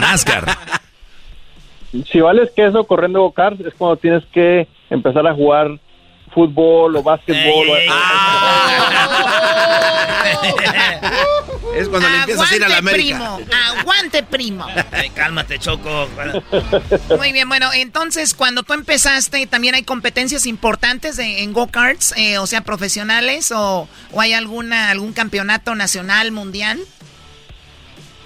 NASCAR. 0.01 0.45
Si 2.11 2.19
vales 2.21 2.51
queso 2.55 2.83
corriendo 2.83 3.21
go-karts, 3.21 3.61
es 3.65 3.73
cuando 3.73 3.97
tienes 3.97 4.23
que 4.27 4.67
empezar 4.91 5.25
a 5.25 5.33
jugar 5.33 5.79
fútbol 6.29 6.95
o 6.95 7.03
básquetbol. 7.03 7.69
o- 7.69 7.75
Es 11.75 11.87
cuando 11.87 12.09
le 12.09 12.17
empiezas 12.17 12.51
a 12.51 12.55
ir 12.55 12.63
a 12.63 12.67
la 12.69 12.75
Aguante, 12.77 12.89
América. 12.91 13.17
primo. 13.17 13.39
Aguante, 13.79 14.23
primo. 14.23 14.65
Ay, 14.91 15.09
cálmate, 15.11 15.59
Choco. 15.59 16.07
Muy 17.17 17.31
bien, 17.31 17.47
bueno, 17.47 17.69
entonces 17.73 18.33
cuando 18.33 18.63
tú 18.63 18.73
empezaste, 18.73 19.45
también 19.47 19.75
hay 19.75 19.83
competencias 19.83 20.45
importantes 20.45 21.15
de- 21.17 21.43
en 21.43 21.53
go-karts, 21.53 22.13
eh, 22.17 22.37
o 22.37 22.47
sea, 22.47 22.61
profesionales, 22.61 23.51
o, 23.51 23.87
o 24.11 24.21
hay 24.21 24.33
alguna 24.33 24.89
algún 24.89 25.13
campeonato 25.13 25.75
nacional, 25.75 26.31
mundial. 26.31 26.79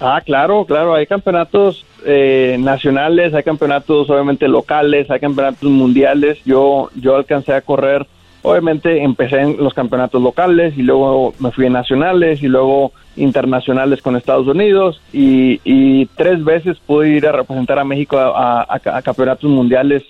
Ah, 0.00 0.20
claro, 0.24 0.64
claro, 0.66 0.94
hay 0.94 1.06
campeonatos 1.06 1.84
eh, 2.04 2.56
nacionales, 2.58 3.34
hay 3.34 3.42
campeonatos 3.42 4.08
obviamente 4.10 4.48
locales, 4.48 5.10
hay 5.10 5.20
campeonatos 5.20 5.68
mundiales. 5.70 6.38
Yo 6.44 6.90
yo 6.94 7.16
alcancé 7.16 7.52
a 7.54 7.60
correr 7.60 8.06
obviamente 8.46 9.02
empecé 9.02 9.40
en 9.40 9.56
los 9.56 9.72
campeonatos 9.72 10.20
locales 10.22 10.74
y 10.76 10.82
luego 10.82 11.32
me 11.38 11.50
fui 11.50 11.64
en 11.64 11.72
nacionales 11.72 12.42
y 12.42 12.46
luego 12.46 12.92
internacionales 13.16 14.02
con 14.02 14.16
Estados 14.16 14.46
Unidos 14.46 15.00
y, 15.12 16.04
tres 16.16 16.44
veces 16.44 16.76
pude 16.86 17.08
ir 17.08 17.26
a 17.26 17.32
representar 17.32 17.78
a 17.78 17.84
México 17.84 18.18
a, 18.18 18.60
a- 18.62 18.66
a 18.98 19.02
campeonatos 19.02 19.48
mundiales 19.50 20.02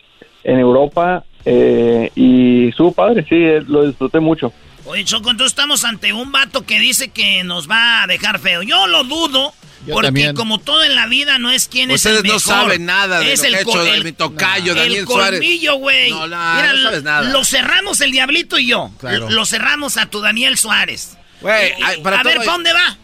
en 0.42 0.58
Europa 0.58 1.22
eh, 1.44 2.10
y 2.16 2.72
su 2.76 2.92
padre, 2.92 3.24
sí, 3.28 3.36
eh, 3.36 3.62
lo 3.66 3.86
disfruté 3.86 4.18
mucho. 4.18 4.52
Oye, 4.86 5.04
Choco, 5.04 5.30
entonces 5.30 5.52
estamos 5.52 5.84
ante 5.84 6.12
un 6.12 6.32
vato 6.32 6.62
que 6.66 6.78
dice 6.80 7.08
que 7.10 7.44
nos 7.44 7.70
va 7.70 8.02
a 8.02 8.06
dejar 8.06 8.38
feo. 8.40 8.62
Yo 8.62 8.86
lo 8.88 9.04
dudo, 9.04 9.52
Yo 9.86 9.92
porque 9.94 10.06
también. 10.08 10.34
como 10.34 10.58
todo 10.60 10.82
en 10.82 10.94
la 10.94 11.06
vida 11.06 11.38
no 11.38 11.50
es 11.50 11.68
quién 11.68 11.90
Ustedes 11.90 12.16
es 12.18 12.22
el 12.22 12.26
no 12.28 12.34
mejor. 12.34 12.54
saben 12.54 12.86
nada 12.86 13.20
de 13.20 13.32
es 13.32 13.40
lo 13.40 13.42
que 13.42 13.48
el 13.48 13.54
hecho 13.56 13.70
co- 13.70 13.84
de 13.84 13.94
el- 13.94 14.04
mi 14.04 14.12
tocayo, 14.12 14.72
el 14.72 14.78
Daniel 14.78 15.06
Suárez. 15.06 15.40
colmillo, 15.40 15.74
güey. 15.76 16.10
No, 16.10 16.26
no, 16.26 16.54
Mira, 16.54 16.72
no 16.72 16.82
sabes 16.84 17.02
nada. 17.02 17.22
Lo 17.30 17.44
cerramos 17.44 18.00
el 18.00 18.10
Diablito 18.12 18.58
y 18.58 18.66
yo. 18.68 18.90
Claro. 18.98 19.28
Lo 19.30 19.44
cerramos 19.46 19.96
a 19.98 20.06
tu 20.06 20.20
Daniel 20.20 20.56
Suárez. 20.56 21.16
Güey, 21.40 21.72
a 21.82 21.90
ver, 21.90 22.02
¿para 22.02 22.22
dónde 22.44 22.72
va? 22.72 22.98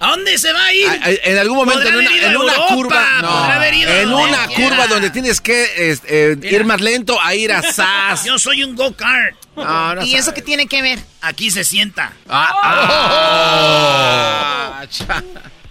¿A 0.00 0.08
dónde 0.10 0.36
se 0.38 0.52
va 0.52 0.64
a 0.66 0.74
ir? 0.74 0.88
En 1.24 1.38
algún 1.38 1.56
momento, 1.56 1.82
en 1.88 1.94
una, 1.94 2.04
haber 2.10 2.16
ido 2.18 2.26
en 2.28 2.36
una 2.36 2.52
Europa, 2.52 2.74
curva, 2.74 3.06
podrá 3.20 3.54
haber 3.56 3.74
ido 3.74 3.90
a 3.90 4.00
en 4.00 4.12
una 4.12 4.46
quiera. 4.48 4.68
curva 4.70 4.86
donde 4.88 5.10
tienes 5.10 5.40
que 5.40 5.96
eh, 6.08 6.36
ir 6.42 6.64
más 6.64 6.80
lento 6.80 7.18
a 7.22 7.34
ir 7.36 7.52
a 7.52 7.62
SAS. 7.72 8.24
Yo 8.24 8.36
soy 8.38 8.64
un 8.64 8.74
go-kart. 8.74 9.36
No, 9.56 9.94
no 9.94 10.04
¿Y 10.04 10.16
eso 10.16 10.34
qué 10.34 10.42
tiene 10.42 10.66
que 10.66 10.82
ver? 10.82 10.98
Aquí 11.22 11.48
se 11.52 11.62
sienta. 11.62 12.12
Ah, 12.28 12.50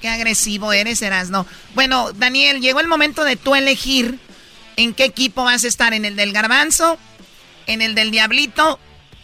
Qué 0.03 0.09
agresivo 0.09 0.73
eres, 0.73 1.01
Erasno. 1.01 1.45
Bueno, 1.75 2.11
Daniel, 2.11 2.59
llegó 2.59 2.81
el 2.81 2.89
momento 2.89 3.23
de 3.23 3.37
tú 3.37 3.55
elegir 3.55 4.19
en 4.75 4.93
qué 4.93 5.05
equipo 5.05 5.45
vas 5.45 5.63
a 5.63 5.67
estar, 5.69 5.93
en 5.93 6.03
el 6.03 6.17
del 6.17 6.33
Garbanzo, 6.33 6.97
en 7.67 7.81
el 7.81 7.95
del 7.95 8.11
Diablito 8.11 8.79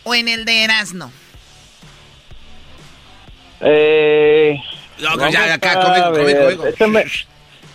o 0.05 0.15
en 0.15 0.29
el 0.29 0.45
de 0.45 0.63
Erasno. 0.63 1.11
Eh, 3.59 4.55
No, 4.99 5.17
vamos 5.17 5.33
ya, 5.33 5.53
acá, 5.55 5.81
conmigo, 5.81 6.05
conmigo, 6.11 6.23
ver, 6.25 6.55
conmigo. 6.57 6.67
échame- 6.67 7.25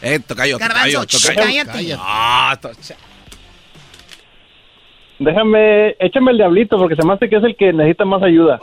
Eh, 0.01 0.19
tocayo, 0.27 0.57
Garbanzo, 0.57 1.05
tocayo, 1.07 1.35
tocayo. 1.35 1.65
cállate. 1.67 1.97
Ah, 2.01 2.57
to- 2.59 2.71
Déjame, 5.19 5.91
échame 6.01 6.31
el 6.33 6.39
diablito 6.39 6.79
porque 6.79 6.97
se 6.97 7.05
me 7.05 7.13
hace 7.13 7.29
que 7.29 7.37
es 7.37 7.45
el 7.45 7.55
que 7.55 7.71
necesita 7.71 8.07
más 8.07 8.23
ayuda. 8.23 8.59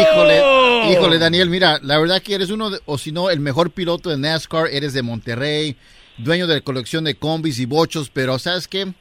Híjole, 0.00 0.92
híjole, 0.92 1.18
Daniel, 1.18 1.48
mira, 1.50 1.78
la 1.82 1.98
verdad 1.98 2.20
que 2.22 2.34
eres 2.34 2.50
uno, 2.50 2.70
de- 2.70 2.80
o 2.86 2.98
si 2.98 3.12
no, 3.12 3.30
el 3.30 3.40
mejor 3.40 3.70
piloto 3.70 4.10
de 4.10 4.16
NASCAR, 4.16 4.68
eres 4.68 4.92
de 4.92 5.02
Monterrey, 5.02 5.76
dueño 6.18 6.46
de 6.46 6.56
la 6.56 6.60
colección 6.60 7.04
de 7.04 7.14
combis 7.16 7.58
y 7.58 7.66
bochos, 7.66 8.10
pero 8.12 8.38
¿sabes 8.38 8.68
qué? 8.68 8.92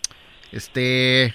Este... 0.51 1.33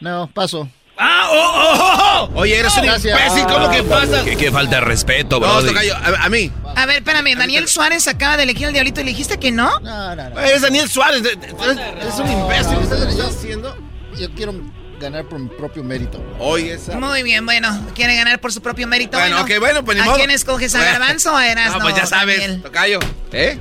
No, 0.00 0.30
paso. 0.32 0.68
¡Ah, 1.02 1.28
oh, 1.30 1.34
oh, 1.34 1.74
oh, 1.78 2.28
oh! 2.34 2.40
Oye, 2.40 2.58
eres 2.58 2.76
un 2.76 2.84
Gracias. 2.84 3.18
imbécil, 3.18 3.46
¿cómo 3.46 3.70
que 3.70 3.82
pasa? 3.82 4.22
Qué, 4.24 4.36
qué 4.36 4.50
falta 4.50 4.76
de 4.76 4.80
respeto, 4.82 5.40
No, 5.40 5.46
bro. 5.60 5.64
tocayo, 5.64 5.94
a, 5.96 6.24
a 6.24 6.28
mí. 6.28 6.50
A 6.76 6.84
ver, 6.84 6.96
espérame, 6.96 7.34
Daniel 7.38 7.68
Suárez 7.68 8.06
acaba 8.06 8.36
de 8.36 8.42
elegir 8.42 8.66
al 8.66 8.72
Diablito 8.74 9.00
y 9.00 9.04
le 9.04 9.10
dijiste 9.10 9.38
que 9.38 9.50
no. 9.50 9.80
No, 9.80 10.14
no, 10.16 10.28
no. 10.30 10.40
Es 10.40 10.60
Daniel 10.60 10.88
Suárez. 10.90 11.22
de- 11.22 11.36
de- 11.36 11.46
Es 11.48 12.18
un 12.18 12.30
imbécil. 12.30 12.76
¿Qué 12.78 12.84
estás 12.84 13.36
haciendo? 13.36 13.76
Yo 14.18 14.30
quiero 14.34 14.52
ganar 15.00 15.24
por 15.24 15.38
mi 15.38 15.48
propio 15.48 15.82
mérito. 15.82 16.22
Oye, 16.38 16.74
esa. 16.74 16.98
Muy 16.98 17.22
bien, 17.22 17.44
bueno, 17.46 17.68
quiere 17.94 18.14
ganar 18.14 18.40
por 18.40 18.52
su 18.52 18.60
propio 18.62 18.86
mérito. 18.86 19.18
Bueno, 19.18 19.40
ok, 19.40 19.50
bueno, 19.58 19.84
pues 19.84 19.96
ni 19.96 20.02
¿A 20.02 20.06
modo. 20.06 20.16
quién 20.16 20.30
escoges, 20.30 20.74
a 20.74 20.78
Bueno. 20.78 20.92
Garbanzo 20.98 21.32
o 21.32 21.36
a 21.36 21.48
Erasno? 21.50 21.78
No, 21.78 21.84
pues 21.84 21.96
ya 21.96 22.06
sabes, 22.06 22.40
Daniel? 22.40 22.62
tocayo. 22.62 22.98
¿Eh? 23.32 23.58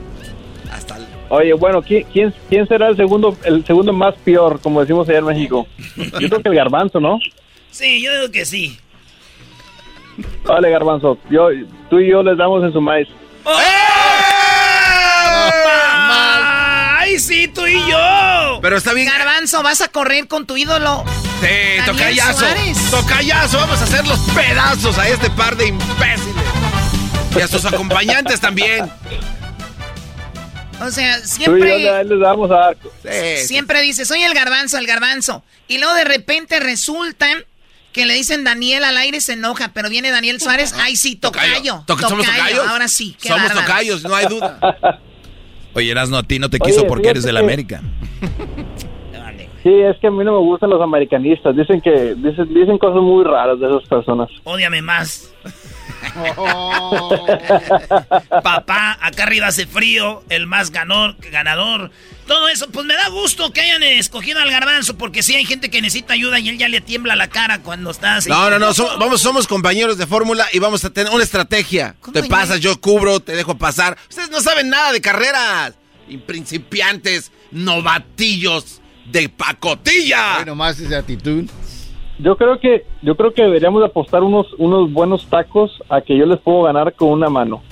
Hasta 0.71 0.97
el... 0.97 1.07
Oye, 1.29 1.53
bueno, 1.53 1.81
¿quién, 1.81 2.03
quién, 2.11 2.33
quién 2.49 2.67
será 2.67 2.89
el 2.89 2.97
segundo, 2.97 3.37
el 3.43 3.65
segundo 3.65 3.93
más 3.93 4.15
peor, 4.23 4.59
como 4.61 4.81
decimos 4.81 5.07
allá 5.09 5.19
en 5.19 5.25
México? 5.25 5.67
Yo 5.95 6.27
creo 6.29 6.41
que 6.41 6.49
el 6.49 6.55
garbanzo, 6.55 6.99
¿no? 6.99 7.19
Sí, 7.71 8.01
yo 8.03 8.11
digo 8.19 8.31
que 8.31 8.45
sí. 8.45 8.77
Vale, 10.43 10.69
garbanzo, 10.69 11.17
yo, 11.29 11.49
tú 11.89 11.99
y 11.99 12.09
yo 12.09 12.21
les 12.23 12.37
damos 12.37 12.63
en 12.63 12.73
su 12.73 12.81
maíz. 12.81 13.07
¡Ay, 13.45 13.65
sí, 17.19 17.47
tú 17.47 17.65
y 17.67 17.75
yo! 17.89 18.59
Pero 18.61 18.77
está 18.77 18.93
bien. 18.93 19.07
Garbanzo, 19.07 19.61
vas 19.63 19.81
a 19.81 19.87
correr 19.89 20.27
con 20.27 20.45
tu 20.45 20.57
ídolo. 20.57 21.03
Sí, 21.41 21.47
Daniel 21.47 21.85
tocayazo. 21.85 22.39
Suárez. 22.39 22.77
Tocayazo, 22.91 23.57
vamos 23.59 23.79
a 23.79 23.83
hacer 23.83 24.07
los 24.07 24.19
pedazos 24.35 24.97
a 24.97 25.07
este 25.07 25.29
par 25.31 25.55
de 25.55 25.67
imbéciles. 25.67 26.35
Y 27.37 27.41
a 27.41 27.47
sus 27.47 27.63
acompañantes 27.65 28.39
también. 28.39 28.89
O 30.81 30.91
sea, 30.91 31.17
Tú 31.17 31.21
y 31.21 31.23
yo 31.23 31.27
siempre, 31.27 31.79
le- 31.79 32.03
les 32.05 32.19
damos 32.19 32.49
a... 32.51 32.71
Sí, 33.03 33.47
siempre 33.47 33.81
dices, 33.81 34.07
soy 34.07 34.23
el 34.23 34.33
garbanzo, 34.33 34.77
el 34.77 34.87
garbanzo. 34.87 35.43
Y 35.67 35.77
luego 35.77 35.93
de 35.93 36.05
repente 36.05 36.59
resulta 36.59 37.27
que 37.91 38.05
le 38.05 38.13
dicen 38.13 38.43
Daniel 38.43 38.83
al 38.85 38.95
aire 38.97 39.19
se 39.19 39.33
enoja, 39.33 39.71
pero 39.73 39.89
viene 39.89 40.09
Daniel 40.11 40.39
Suárez, 40.39 40.73
ay 40.79 40.95
sí, 40.95 41.15
tocayo. 41.15 41.83
Toca- 41.85 42.07
somos 42.07 42.25
tocayos. 42.25 42.67
Ahora 42.67 42.87
sí, 42.87 43.15
qué 43.21 43.27
Somos 43.29 43.43
bárbaros. 43.47 43.65
tocayos, 43.67 44.03
no 44.03 44.15
hay 44.15 44.25
duda. 44.27 44.59
Oye, 45.73 45.91
Erasno, 45.91 46.17
a 46.17 46.23
ti 46.23 46.39
no 46.39 46.49
te 46.49 46.57
Oye, 46.61 46.71
quiso 46.71 46.87
porque 46.87 47.09
eres 47.09 47.23
del 47.23 47.35
que- 47.35 47.41
América. 47.43 47.81
Sí, 49.61 49.69
es 49.73 49.97
que 49.99 50.07
a 50.07 50.11
mí 50.11 50.23
no 50.23 50.31
me 50.31 50.37
gustan 50.39 50.69
los 50.69 50.81
americanistas. 50.81 51.53
Dicen 51.55 51.81
que 51.81 52.15
dicen, 52.15 52.53
dicen 52.53 52.77
cosas 52.77 53.01
muy 53.01 53.25
raras 53.25 53.59
de 53.59 53.67
esas 53.67 53.83
personas. 53.89 54.29
Ódiame 54.45 54.81
más. 54.81 55.33
Papá, 58.43 58.97
acá 59.01 59.23
arriba 59.23 59.47
hace 59.47 59.65
frío, 59.67 60.23
el 60.29 60.47
más 60.47 60.71
ganador, 60.71 61.15
ganador. 61.31 61.91
Todo 62.29 62.47
eso, 62.47 62.69
pues 62.69 62.85
me 62.85 62.93
da 62.93 63.09
gusto 63.09 63.51
que 63.51 63.59
hayan 63.59 63.81
escogido 63.81 64.39
al 64.39 64.51
garbanzo, 64.51 64.95
porque 64.95 65.23
sí 65.23 65.33
hay 65.33 65.45
gente 65.45 65.71
que 65.71 65.81
necesita 65.81 66.13
ayuda 66.13 66.39
y 66.39 66.49
él 66.49 66.59
ya 66.59 66.69
le 66.69 66.79
tiembla 66.79 67.15
la 67.15 67.27
cara 67.27 67.63
cuando 67.63 67.89
está 67.89 68.17
así. 68.17 68.29
No, 68.29 68.51
no, 68.51 68.59
no, 68.59 68.71
somos, 68.71 68.99
vamos, 68.99 69.19
somos 69.19 69.47
compañeros 69.47 69.97
de 69.97 70.05
fórmula 70.05 70.45
y 70.53 70.59
vamos 70.59 70.85
a 70.85 70.91
tener 70.91 71.11
una 71.11 71.23
estrategia. 71.23 71.95
Te 72.13 72.21
pasas, 72.25 72.59
yo 72.59 72.79
cubro, 72.79 73.19
te 73.19 73.35
dejo 73.35 73.57
pasar. 73.57 73.97
Ustedes 74.07 74.29
no 74.29 74.41
saben 74.41 74.69
nada 74.69 74.91
de 74.91 75.01
carreras. 75.01 75.73
Y 76.07 76.17
principiantes, 76.17 77.31
novatillos 77.49 78.79
de 79.11 79.27
pacotilla. 79.29 80.35
Bueno, 80.35 80.53
más 80.53 80.79
esa 80.79 80.99
actitud. 80.99 81.45
Yo 82.19 82.37
creo 82.37 82.59
que 82.59 82.85
yo 83.01 83.15
creo 83.15 83.33
que 83.33 83.41
deberíamos 83.41 83.83
apostar 83.83 84.21
unos 84.21 84.45
unos 84.59 84.93
buenos 84.93 85.27
tacos 85.31 85.71
a 85.89 86.01
que 86.01 86.15
yo 86.15 86.27
les 86.27 86.39
puedo 86.41 86.61
ganar 86.61 86.93
con 86.93 87.09
una 87.09 87.27
mano. 87.27 87.63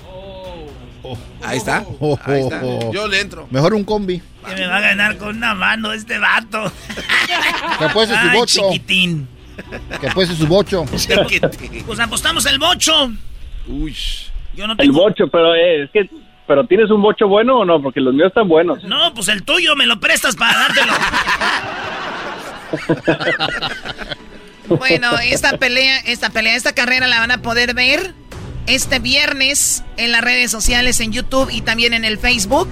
Ahí 1.44 1.58
está. 1.58 1.86
Ahí 2.26 2.42
está. 2.42 2.62
Yo 2.92 3.08
le 3.08 3.22
entro. 3.22 3.48
Mejor 3.52 3.74
un 3.74 3.84
combi. 3.84 4.22
Que 4.48 4.56
me 4.56 4.68
va 4.68 4.78
a 4.78 4.82
ganar 4.82 5.18
con 5.18 5.36
una 5.38 5.54
mano 5.54 5.92
este 5.94 6.18
vato. 6.20 6.72
Que 7.80 7.90
puede 7.90 8.08
ser 8.08 8.22
su 8.22 8.28
Ay, 8.30 8.38
bocho. 8.38 8.62
chiquitín. 8.72 9.28
Que 10.00 10.10
puede 10.10 10.28
ser 10.28 10.38
su 10.38 10.48
bocho. 10.48 10.86
Pues 11.86 12.00
apostamos 12.00 12.46
el 12.46 12.60
bocho. 12.60 13.12
Uy. 13.68 13.96
Yo 14.56 14.68
no 14.68 14.74
El 14.74 14.78
tengo... 14.78 15.02
bocho, 15.02 15.28
pero 15.28 15.54
eh, 15.56 15.84
es 15.84 15.90
que 15.92 16.10
pero 16.48 16.66
tienes 16.66 16.90
un 16.90 17.02
bocho 17.02 17.28
bueno 17.28 17.60
o 17.60 17.66
no, 17.66 17.82
porque 17.82 18.00
los 18.00 18.14
míos 18.14 18.30
están 18.30 18.48
buenos. 18.48 18.82
No, 18.86 19.14
pues 19.14 19.28
el 19.28 19.44
tuyo 19.44 19.76
me 19.76 19.86
lo 19.86 20.00
prestas 20.00 20.36
para 20.36 20.58
dártelo. 20.60 20.94
Bueno, 24.70 25.18
esta 25.20 25.58
pelea, 25.58 26.00
esta 26.00 26.30
pelea, 26.30 26.56
esta 26.58 26.74
carrera 26.74 27.08
la 27.08 27.20
van 27.20 27.32
a 27.32 27.42
poder 27.42 27.74
ver 27.74 28.14
este 28.68 29.00
viernes 29.00 29.84
en 29.98 30.12
las 30.12 30.22
redes 30.22 30.52
sociales, 30.52 31.00
en 31.00 31.12
YouTube 31.12 31.50
y 31.52 31.62
también 31.62 31.94
en 31.94 32.06
el 32.06 32.18
Facebook. 32.20 32.70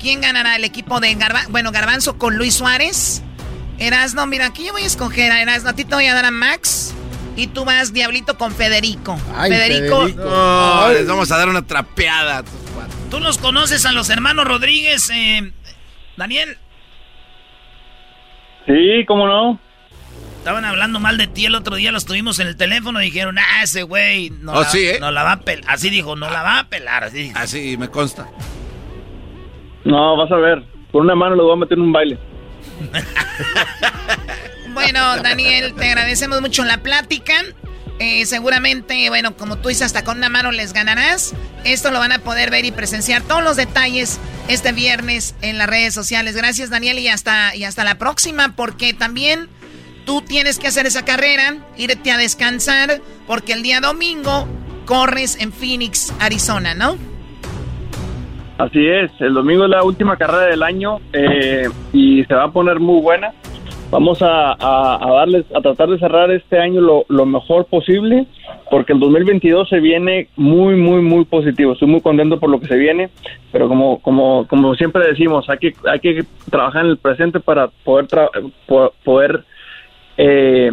¿Quién 0.00 0.20
ganará 0.20 0.56
el 0.56 0.64
equipo 0.64 1.00
de 1.00 1.14
Garbanzo? 1.14 1.50
Bueno, 1.50 1.70
Garbanzo 1.70 2.18
con 2.18 2.36
Luis 2.36 2.54
Suárez. 2.54 3.22
Erasno, 3.78 4.26
mira, 4.26 4.46
aquí 4.46 4.64
yo 4.66 4.72
voy 4.72 4.82
a 4.82 4.86
escoger 4.86 5.30
a 5.32 5.42
Erasno. 5.42 5.70
A 5.70 5.72
ti 5.74 5.84
te 5.84 5.94
voy 5.94 6.06
a 6.06 6.14
dar 6.14 6.24
a 6.24 6.30
Max. 6.30 6.94
Y 7.36 7.46
tú 7.46 7.64
vas, 7.64 7.92
Diablito, 7.92 8.36
con 8.36 8.52
Federico. 8.52 9.18
Ay, 9.34 9.50
Federico. 9.50 10.00
Federico. 10.00 10.24
No, 10.24 10.92
les 10.92 11.06
vamos 11.06 11.30
a 11.32 11.36
dar 11.38 11.48
una 11.48 11.66
trapeada. 11.66 12.44
¿Tú 13.10 13.20
los 13.20 13.38
conoces 13.38 13.84
a 13.86 13.92
los 13.92 14.10
hermanos 14.10 14.46
Rodríguez, 14.46 15.10
eh, 15.12 15.52
Daniel? 16.16 16.58
Sí, 18.66 19.04
cómo 19.06 19.26
no. 19.26 19.60
Estaban 20.42 20.64
hablando 20.64 20.98
mal 20.98 21.18
de 21.18 21.28
ti 21.28 21.46
el 21.46 21.54
otro 21.54 21.76
día, 21.76 21.92
los 21.92 22.04
tuvimos 22.04 22.40
en 22.40 22.48
el 22.48 22.56
teléfono 22.56 23.00
y 23.00 23.04
dijeron, 23.04 23.38
ah, 23.38 23.62
ese 23.62 23.84
güey 23.84 24.30
no, 24.30 24.54
Oh, 24.54 24.62
la, 24.62 24.68
sí, 24.68 24.88
¿eh? 24.88 24.98
no 24.98 25.12
la 25.12 25.22
va 25.22 25.32
a 25.34 25.40
pelar. 25.40 25.70
Así 25.70 25.88
dijo, 25.88 26.16
no 26.16 26.28
la 26.30 26.42
va 26.42 26.58
a 26.58 26.68
pelar. 26.68 27.04
Así 27.04 27.18
dijo. 27.18 27.38
Así 27.38 27.76
me 27.76 27.88
consta. 27.88 28.28
No, 29.84 30.16
vas 30.16 30.32
a 30.32 30.36
ver. 30.38 30.64
Con 30.90 31.02
una 31.02 31.14
mano 31.14 31.36
lo 31.36 31.44
voy 31.44 31.52
a 31.52 31.56
meter 31.60 31.78
en 31.78 31.84
un 31.84 31.92
baile. 31.92 32.18
Bueno, 34.72 35.16
Daniel, 35.18 35.74
te 35.74 35.86
agradecemos 35.90 36.40
mucho 36.40 36.64
la 36.64 36.78
plática. 36.78 37.34
Eh, 37.98 38.24
seguramente, 38.24 39.10
bueno, 39.10 39.36
como 39.36 39.58
tú 39.58 39.68
dices, 39.68 39.82
hasta 39.82 40.02
con 40.02 40.16
una 40.16 40.30
mano 40.30 40.50
les 40.50 40.72
ganarás. 40.72 41.34
Esto 41.64 41.90
lo 41.90 41.98
van 41.98 42.10
a 42.10 42.18
poder 42.20 42.50
ver 42.50 42.64
y 42.64 42.72
presenciar 42.72 43.20
todos 43.22 43.44
los 43.44 43.56
detalles 43.56 44.18
este 44.48 44.72
viernes 44.72 45.34
en 45.42 45.58
las 45.58 45.68
redes 45.68 45.92
sociales. 45.92 46.34
Gracias, 46.36 46.70
Daniel, 46.70 46.98
y 46.98 47.08
hasta, 47.08 47.54
y 47.54 47.64
hasta 47.64 47.84
la 47.84 47.96
próxima, 47.98 48.56
porque 48.56 48.94
también 48.94 49.48
tú 50.04 50.22
tienes 50.22 50.58
que 50.58 50.68
hacer 50.68 50.86
esa 50.86 51.04
carrera, 51.04 51.56
irte 51.76 52.10
a 52.10 52.18
descansar, 52.18 53.00
porque 53.26 53.52
el 53.52 53.62
día 53.62 53.80
domingo 53.80 54.46
corres 54.86 55.40
en 55.40 55.52
Phoenix, 55.52 56.14
Arizona, 56.20 56.74
¿no? 56.74 56.96
Así 58.58 58.86
es, 58.86 59.10
el 59.20 59.34
domingo 59.34 59.64
es 59.64 59.70
la 59.70 59.82
última 59.82 60.16
carrera 60.16 60.46
del 60.46 60.62
año 60.62 61.00
eh, 61.12 61.68
y 61.92 62.22
se 62.24 62.34
va 62.34 62.44
a 62.44 62.52
poner 62.52 62.78
muy 62.78 63.00
buena. 63.00 63.32
vamos 63.90 64.18
a, 64.22 64.56
darles, 64.60 65.44
a 65.54 65.60
tratar 65.60 65.88
de 65.88 65.98
cerrar 65.98 66.30
este 66.30 66.58
año 66.58 66.80
lo, 66.80 67.26
mejor 67.26 67.66
posible, 67.66 68.26
porque 68.70 68.92
el 68.92 69.00
2022 69.00 69.68
se 69.68 69.80
viene 69.80 70.28
muy, 70.36 70.76
muy, 70.76 71.02
muy 71.02 71.24
positivo. 71.24 71.72
Estoy 71.72 71.88
muy 71.88 72.00
contento 72.02 72.38
por 72.38 72.50
lo 72.50 72.60
que 72.60 72.68
se 72.68 72.76
viene, 72.76 73.10
pero 73.50 73.68
como, 73.68 74.00
como, 74.00 74.46
como 74.46 74.74
siempre 74.76 75.08
decimos, 75.08 75.48
hay 75.48 75.58
que, 75.58 75.74
hay 75.90 75.98
que 75.98 76.24
trabajar 76.50 76.84
en 76.84 76.90
el 76.90 76.98
presente 76.98 77.40
para 77.40 77.68
poder, 77.84 78.06
poder 79.04 79.44
eh, 80.16 80.72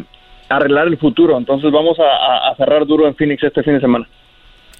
arreglar 0.49 0.87
el 0.87 0.97
futuro. 0.97 1.37
Entonces 1.37 1.71
vamos 1.71 1.97
a, 1.99 2.03
a- 2.03 2.51
a 2.51 2.55
cerrar 2.55 2.85
duro 2.85 3.07
en 3.07 3.15
Phoenix 3.15 3.43
este 3.43 3.63
fin 3.63 3.73
de 3.75 3.81
semana. 3.81 4.07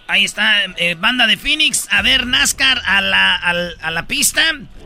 Ahí 0.07 0.25
está, 0.25 0.63
eh, 0.77 0.95
banda 0.97 1.27
de 1.27 1.37
Phoenix, 1.37 1.87
a 1.91 2.01
ver 2.01 2.25
NASCAR 2.25 2.81
a 2.83 2.99
la, 2.99 3.35
al- 3.35 3.75
a 3.79 3.91
la 3.91 4.07
pista. 4.07 4.41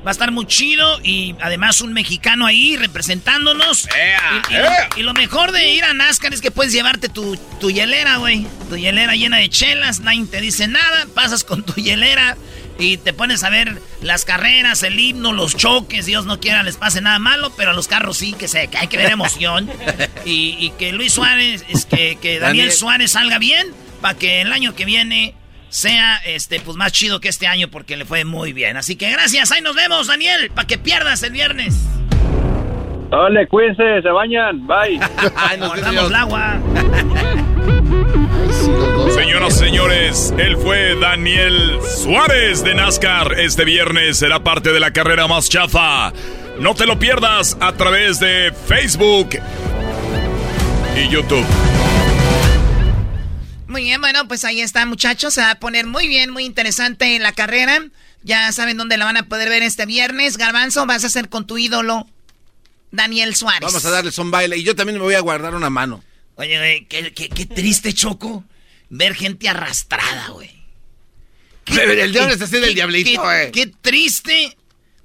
Va 0.05 0.09
a 0.09 0.11
estar 0.11 0.31
muy 0.31 0.45
chido 0.47 0.99
y 1.01 1.33
además 1.39 1.79
un 1.81 1.93
mexicano 1.93 2.45
ahí 2.45 2.75
representándonos. 2.75 3.87
y, 4.49 4.53
y 4.53 4.57
lo, 4.57 4.69
y 4.97 5.03
lo 5.03 5.13
mejor 5.13 5.53
de 5.53 5.69
ir 5.69 5.85
a 5.85 5.93
NASCAR 5.93 6.33
es 6.33 6.41
que 6.41 6.51
puedes 6.51 6.73
llevarte 6.73 7.07
tu, 7.07 7.37
tu 7.61 7.69
hielera, 7.71 8.17
güey. 8.17 8.45
Tu 8.67 8.75
hielera 8.75 9.15
llena 9.15 9.37
de 9.37 9.47
chelas, 9.47 10.01
nadie 10.01 10.25
te 10.25 10.41
dice 10.41 10.67
nada. 10.67 11.05
Pasas 11.15 11.45
con 11.45 11.63
tu 11.63 11.71
hielera 11.75 12.35
y 12.79 12.97
te 12.97 13.13
pones 13.13 13.43
a 13.43 13.49
ver 13.49 13.81
las 14.01 14.25
carreras, 14.25 14.83
el 14.83 14.99
himno, 14.99 15.31
los 15.31 15.55
choques. 15.55 16.05
Dios 16.05 16.25
no 16.25 16.39
quiera 16.39 16.63
les 16.63 16.77
pase 16.77 17.01
nada 17.01 17.19
malo, 17.19 17.53
pero 17.55 17.71
a 17.71 17.73
los 17.73 17.87
carros 17.87 18.17
sí 18.17 18.33
que, 18.33 18.47
se, 18.47 18.67
que 18.67 18.77
hay 18.77 18.87
que 18.87 18.97
ver 18.97 19.11
emoción. 19.11 19.69
y, 20.25 20.57
y 20.59 20.71
que 20.77 20.91
Luis 20.91 21.13
Suárez, 21.13 21.63
es 21.69 21.85
que, 21.85 22.17
que 22.21 22.39
Daniel 22.39 22.67
Daniel. 22.67 22.71
Suárez 22.71 23.11
salga 23.11 23.37
bien 23.37 23.67
para 24.01 24.17
que 24.17 24.41
el 24.41 24.51
año 24.51 24.75
que 24.75 24.85
viene 24.85 25.35
sea 25.69 26.17
este 26.17 26.59
pues 26.59 26.77
más 26.77 26.91
chido 26.91 27.19
que 27.19 27.29
este 27.29 27.47
año 27.47 27.67
porque 27.69 27.97
le 27.97 28.05
fue 28.05 28.25
muy 28.25 28.53
bien. 28.53 28.77
Así 28.77 28.95
que 28.95 29.09
gracias, 29.11 29.51
ahí 29.51 29.61
nos 29.61 29.75
vemos, 29.75 30.07
Daniel, 30.07 30.51
para 30.53 30.67
que 30.67 30.77
pierdas 30.77 31.23
el 31.23 31.31
viernes. 31.31 31.75
Dale, 33.13 33.47
cuídense, 33.47 34.01
se 34.01 34.09
bañan, 34.09 34.65
bye. 34.65 34.97
Guardamos 35.59 36.09
el 36.09 36.15
agua. 36.15 36.59
Señoras 39.13 39.55
y 39.55 39.59
señores, 39.59 40.33
él 40.39 40.57
fue 40.57 40.95
Daniel 40.99 41.77
Suárez 41.83 42.63
de 42.63 42.73
NASCAR. 42.73 43.39
Este 43.39 43.65
viernes 43.65 44.17
será 44.17 44.43
parte 44.43 44.73
de 44.73 44.79
la 44.79 44.93
carrera 44.93 45.27
más 45.27 45.47
chafa. 45.47 46.11
No 46.59 46.73
te 46.73 46.87
lo 46.87 46.97
pierdas 46.97 47.55
a 47.61 47.73
través 47.73 48.19
de 48.19 48.51
Facebook 48.51 49.37
y 50.97 51.07
YouTube. 51.09 51.45
Muy 53.67 53.83
bien, 53.83 54.01
bueno, 54.01 54.27
pues 54.27 54.43
ahí 54.43 54.59
está, 54.59 54.87
muchachos. 54.87 55.35
Se 55.35 55.41
va 55.41 55.51
a 55.51 55.59
poner 55.59 55.85
muy 55.85 56.07
bien, 56.07 56.31
muy 56.31 56.45
interesante 56.45 57.19
la 57.19 57.31
carrera. 57.31 57.79
Ya 58.23 58.51
saben 58.53 58.77
dónde 58.77 58.97
la 58.97 59.05
van 59.05 59.17
a 59.17 59.27
poder 59.27 59.49
ver 59.49 59.61
este 59.61 59.85
viernes. 59.85 60.37
Garbanzo, 60.37 60.87
vas 60.87 61.03
a 61.03 61.07
hacer 61.07 61.29
con 61.29 61.45
tu 61.45 61.59
ídolo, 61.59 62.07
Daniel 62.93 63.35
Suárez. 63.35 63.61
Vamos 63.67 63.83
a 63.85 63.89
darles 63.89 64.17
un 64.19 64.31
baile 64.31 64.55
y 64.57 64.63
yo 64.63 64.75
también 64.75 64.97
me 64.99 65.03
voy 65.03 65.15
a 65.15 65.19
guardar 65.19 65.55
una 65.55 65.69
mano. 65.69 66.03
Oye, 66.35 66.57
güey, 66.57 66.85
qué, 66.85 67.11
qué- 67.13 67.27
qué 67.29 67.45
triste, 67.45 67.91
Choco, 67.93 68.43
ver 68.89 69.15
gente 69.15 69.49
arrastrada, 69.49 70.29
güey. 70.29 70.49
El 71.65 72.11
diablo 72.11 72.33
está 72.33 72.45
haciendo 72.45 72.67
el 72.67 72.75
diablito, 72.75 73.09
qué- 73.09 73.17
güey. 73.17 73.51
Qué 73.51 73.67
triste 73.67 74.57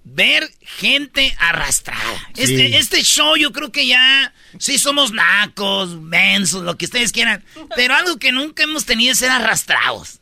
ver 0.05 0.51
gente 0.61 1.35
arrastrada. 1.39 2.19
Sí. 2.35 2.43
Este, 2.43 2.77
este 2.79 3.03
show 3.03 3.37
yo 3.37 3.53
creo 3.53 3.71
que 3.73 3.87
ya 3.87 4.33
sí 4.59 4.79
somos 4.79 5.13
nacos, 5.13 5.97
mensos, 6.01 6.63
lo 6.63 6.77
que 6.77 6.87
ustedes 6.87 7.13
quieran. 7.13 7.45
Pero 7.77 7.95
algo 7.95 8.19
que 8.19 8.33
nunca 8.33 8.63
hemos 8.65 8.85
tenido 8.87 9.13
es 9.13 9.19
ser 9.19 9.31
arrastrados. 9.31 10.18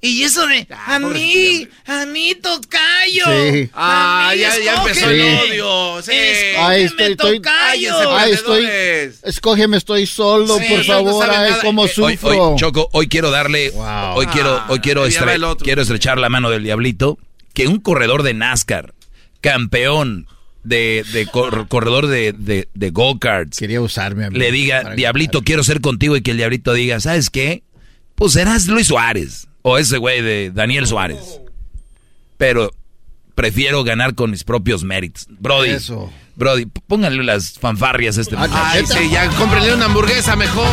Y 0.00 0.22
eso 0.22 0.46
de, 0.46 0.64
a 0.70 1.00
mí, 1.00 1.66
a 1.86 2.06
mí 2.06 2.34
tocayo. 2.40 3.24
Sí. 3.52 3.68
a 3.74 4.28
Ah, 4.28 4.30
mí, 4.32 4.40
ya- 4.40 4.58
ya 4.64 4.74
empezó 4.76 5.10
el 5.10 5.20
escógeme. 5.20 5.60
odio, 5.60 6.02
sí. 6.02 6.12
Ay, 6.56 6.82
estoy, 6.84 7.10
estoy, 7.12 7.36
tocayo. 7.40 8.16
ay, 8.16 8.32
estoy, 8.32 8.66
escógeme, 9.24 9.76
estoy 9.76 10.06
solo, 10.06 10.56
Sí, 10.58 10.64
por 10.68 10.84
favor, 10.84 11.28
ay, 11.30 11.52
cómo 11.62 11.84
Eh, 11.86 11.92
hoy- 11.98 12.16
sufro. 12.16 12.50
hoy, 12.52 12.58
Choco, 12.60 12.88
hoy 12.92 13.08
quiero 13.08 13.32
darle, 13.32 13.72
hoy 14.14 14.26
quiero, 14.28 14.62
hoy 14.68 14.78
quiero, 14.78 15.02
Ah, 15.02 15.08
estre- 15.08 15.34
el 15.34 15.42
otro. 15.42 15.64
quiero 15.64 15.82
estrechar 15.82 16.18
la 16.18 16.28
mano 16.28 16.48
del 16.50 16.62
diablito, 16.62 17.18
que 17.52 17.66
un 17.66 17.80
corredor 17.80 18.22
de 18.22 18.34
NASCAR, 18.34 18.94
campeón 19.40 20.28
de, 20.62 21.04
de 21.12 21.26
cor- 21.26 21.66
corredor 21.66 22.06
de, 22.06 22.32
de, 22.38 22.68
de 22.72 22.90
go-karts, 22.90 23.58
Quería 23.58 23.80
usarme 23.80 24.26
a 24.26 24.30
mí 24.30 24.38
le 24.38 24.52
diga, 24.52 24.94
diablito, 24.94 25.42
quiero 25.42 25.64
ser 25.64 25.80
contigo 25.80 26.16
y 26.16 26.22
que 26.22 26.30
el 26.32 26.36
diablito 26.36 26.72
diga, 26.72 27.00
¿sabes 27.00 27.30
qué? 27.30 27.64
Pues 28.14 28.34
serás 28.34 28.66
Luis 28.66 28.86
Suárez 28.88 29.47
o 29.68 29.78
ese 29.78 29.98
güey 29.98 30.22
de 30.22 30.50
Daniel 30.52 30.86
Suárez. 30.86 31.40
Pero 32.36 32.70
prefiero 33.34 33.84
ganar 33.84 34.14
con 34.14 34.30
mis 34.30 34.44
propios 34.44 34.82
méritos. 34.84 35.26
Brody, 35.28 35.70
Eso. 35.70 36.12
Brody, 36.36 36.66
pónganle 36.66 37.22
las 37.24 37.52
fanfarrias 37.58 38.16
a 38.18 38.20
este 38.22 38.36
muchacho. 38.36 38.56
Ay, 38.62 38.86
sí, 38.86 39.10
ya 39.10 39.28
cómprenle 39.30 39.74
una 39.74 39.86
hamburguesa 39.86 40.36
mejor. 40.36 40.68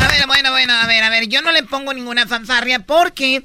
A 0.00 0.08
ver, 0.08 0.26
bueno, 0.26 0.50
bueno, 0.50 0.72
a 0.74 0.86
ver, 0.86 1.02
a 1.02 1.10
ver. 1.10 1.28
Yo 1.28 1.42
no 1.42 1.52
le 1.52 1.62
pongo 1.62 1.92
ninguna 1.94 2.26
fanfarria 2.26 2.80
porque 2.80 3.44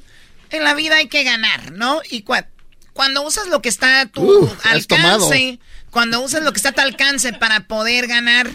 en 0.49 0.63
la 0.63 0.73
vida 0.73 0.97
hay 0.97 1.07
que 1.07 1.23
ganar, 1.23 1.71
¿no? 1.71 2.01
Y 2.09 2.23
cua- 2.23 2.47
cuando 2.93 3.23
usas 3.23 3.47
lo 3.47 3.61
que 3.61 3.69
está 3.69 4.01
a 4.01 4.05
tu 4.07 4.21
Uh, 4.21 4.49
alcance, 4.65 5.59
cuando 5.89 6.21
usas 6.21 6.43
lo 6.43 6.51
que 6.51 6.57
está 6.57 6.69
a 6.69 6.73
tu 6.73 6.81
alcance 6.81 7.31
para 7.33 7.61
poder 7.67 8.07
ganar 8.07 8.49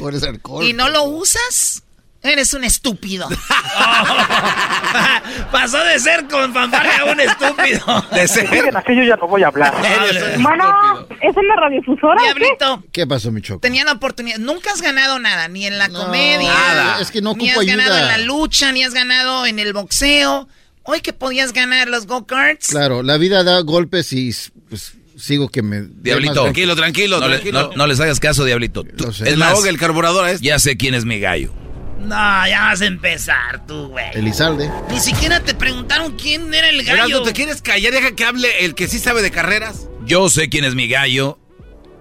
y 0.63 0.73
no 0.75 0.89
lo 0.91 1.05
usas, 1.05 1.83
eres 2.29 2.55
un 2.55 2.65
estúpido. 2.65 3.29
Pasó 5.53 5.83
de 5.85 5.99
ser 5.99 6.27
con 6.29 6.53
fanfarria 6.53 7.01
a 7.01 7.05
un 7.05 7.21
estúpido. 7.21 8.05
De 8.13 8.29
ser. 8.29 8.49
yo 8.51 9.03
ya 9.03 9.17
no 9.17 9.29
voy 9.29 9.43
a 9.43 9.49
hablar. 9.49 9.75
Bueno, 10.41 11.07
¿es 11.21 11.37
en 11.37 11.49
la 11.49 11.57
radiofusora? 11.57 12.23
Diablito, 12.23 12.85
¿Qué 12.93 13.07
pasó, 13.07 13.31
mi 13.31 13.43
choco? 13.43 13.61
tenía 13.61 13.85
la 13.85 13.93
oportunidad. 13.93 14.39
Nunca 14.39 14.71
has 14.73 14.83
ganado 14.83 15.19
nada, 15.19 15.49
ni 15.49 15.67
en 15.67 15.79
la 15.79 15.89
comedia, 15.89 16.53
nada. 16.53 17.01
Es 17.01 17.11
que 17.11 17.23
no 17.23 17.35
ni 17.35 17.51
has 17.51 17.65
ganado 17.65 17.97
en 17.97 18.07
la 18.07 18.19
lucha, 18.19 18.73
ni 18.73 18.85
has 18.85 18.95
ganado 18.95 19.47
en 19.47 19.59
el 19.59 19.73
boxeo. 19.73 20.49
Hoy 20.83 21.01
que 21.01 21.13
podías 21.13 21.53
ganar 21.53 21.89
los 21.89 22.07
go-karts. 22.07 22.69
Claro, 22.69 23.03
la 23.03 23.17
vida 23.17 23.43
da 23.43 23.59
golpes 23.61 24.13
y 24.13 24.33
pues, 24.69 24.95
sigo 25.17 25.49
que 25.49 25.61
me... 25.61 25.83
Diablito. 25.83 26.43
Tranquilo, 26.43 26.77
tranquilo, 26.77 27.19
No, 27.19 27.27
le- 27.29 27.51
no- 27.51 27.71
no 27.75 27.87
les 27.89 27.99
hagas 27.99 28.21
caso, 28.21 28.45
Diablito. 28.45 28.85
Tú- 28.85 29.13
sé. 29.13 29.29
es 29.29 29.37
más, 29.37 29.65
el 29.65 29.79
carburador 29.79 30.27
a 30.27 30.31
este. 30.31 30.47
ya 30.47 30.61
sé 30.61 30.77
quién 30.77 30.95
es 30.95 31.05
mi 31.05 31.19
gallo. 31.19 31.53
No, 31.99 32.47
ya 32.47 32.61
vas 32.67 32.81
a 32.83 32.87
empezar 32.87 33.67
tú, 33.67 33.89
güey. 33.89 34.07
Elizalde. 34.15 34.71
Ni 34.91 35.01
siquiera 35.01 35.41
te 35.41 35.55
preguntaron 35.55 36.17
quién 36.17 36.53
era 36.53 36.69
el 36.69 36.85
gallo. 36.85 37.05
Erasmo, 37.07 37.23
¿te 37.23 37.33
quieres 37.33 37.63
callar? 37.63 37.93
Deja 37.93 38.13
que 38.15 38.25
hable 38.25 38.65
el 38.65 38.75
que 38.75 38.87
sí 38.87 38.99
sabe 38.99 39.23
de 39.23 39.31
carreras. 39.31 39.89
Yo 40.05 40.29
sé 40.29 40.49
quién 40.49 40.65
es 40.65 40.75
mi 40.75 40.89
gallo. 40.89 41.39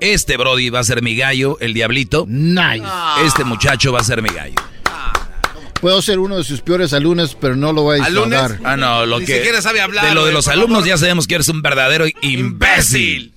Este 0.01 0.35
Brody 0.38 0.69
va 0.69 0.80
a 0.80 0.84
ser 0.84 1.01
mi 1.01 1.15
gallo, 1.15 1.57
el 1.61 1.73
Diablito. 1.73 2.26
Nice. 2.27 2.84
Este 3.26 3.45
muchacho 3.45 3.93
va 3.93 4.01
a 4.01 4.03
ser 4.03 4.22
mi 4.22 4.30
gallo. 4.30 4.55
Puedo 5.81 6.01
ser 6.01 6.19
uno 6.19 6.38
de 6.38 6.43
sus 6.43 6.61
peores 6.61 6.93
alumnos, 6.93 7.38
pero 7.39 7.55
no 7.55 7.72
lo 7.72 7.84
voy 7.84 7.99
a 7.99 8.05
¿Alumnos? 8.05 8.30
disfrazar. 8.49 8.59
Ah, 8.65 8.77
no, 8.77 9.05
lo 9.05 9.19
Ni 9.19 9.26
que. 9.26 9.38
siquiera 9.38 9.61
sabe 9.61 9.81
hablar, 9.81 10.05
De 10.05 10.13
lo 10.13 10.22
de 10.22 10.26
güey, 10.27 10.34
los 10.34 10.45
por 10.45 10.53
alumnos 10.53 10.80
favor. 10.80 10.88
ya 10.89 10.97
sabemos 10.97 11.27
que 11.27 11.35
eres 11.35 11.47
un 11.49 11.61
verdadero 11.61 12.05
imbécil. 12.22 13.34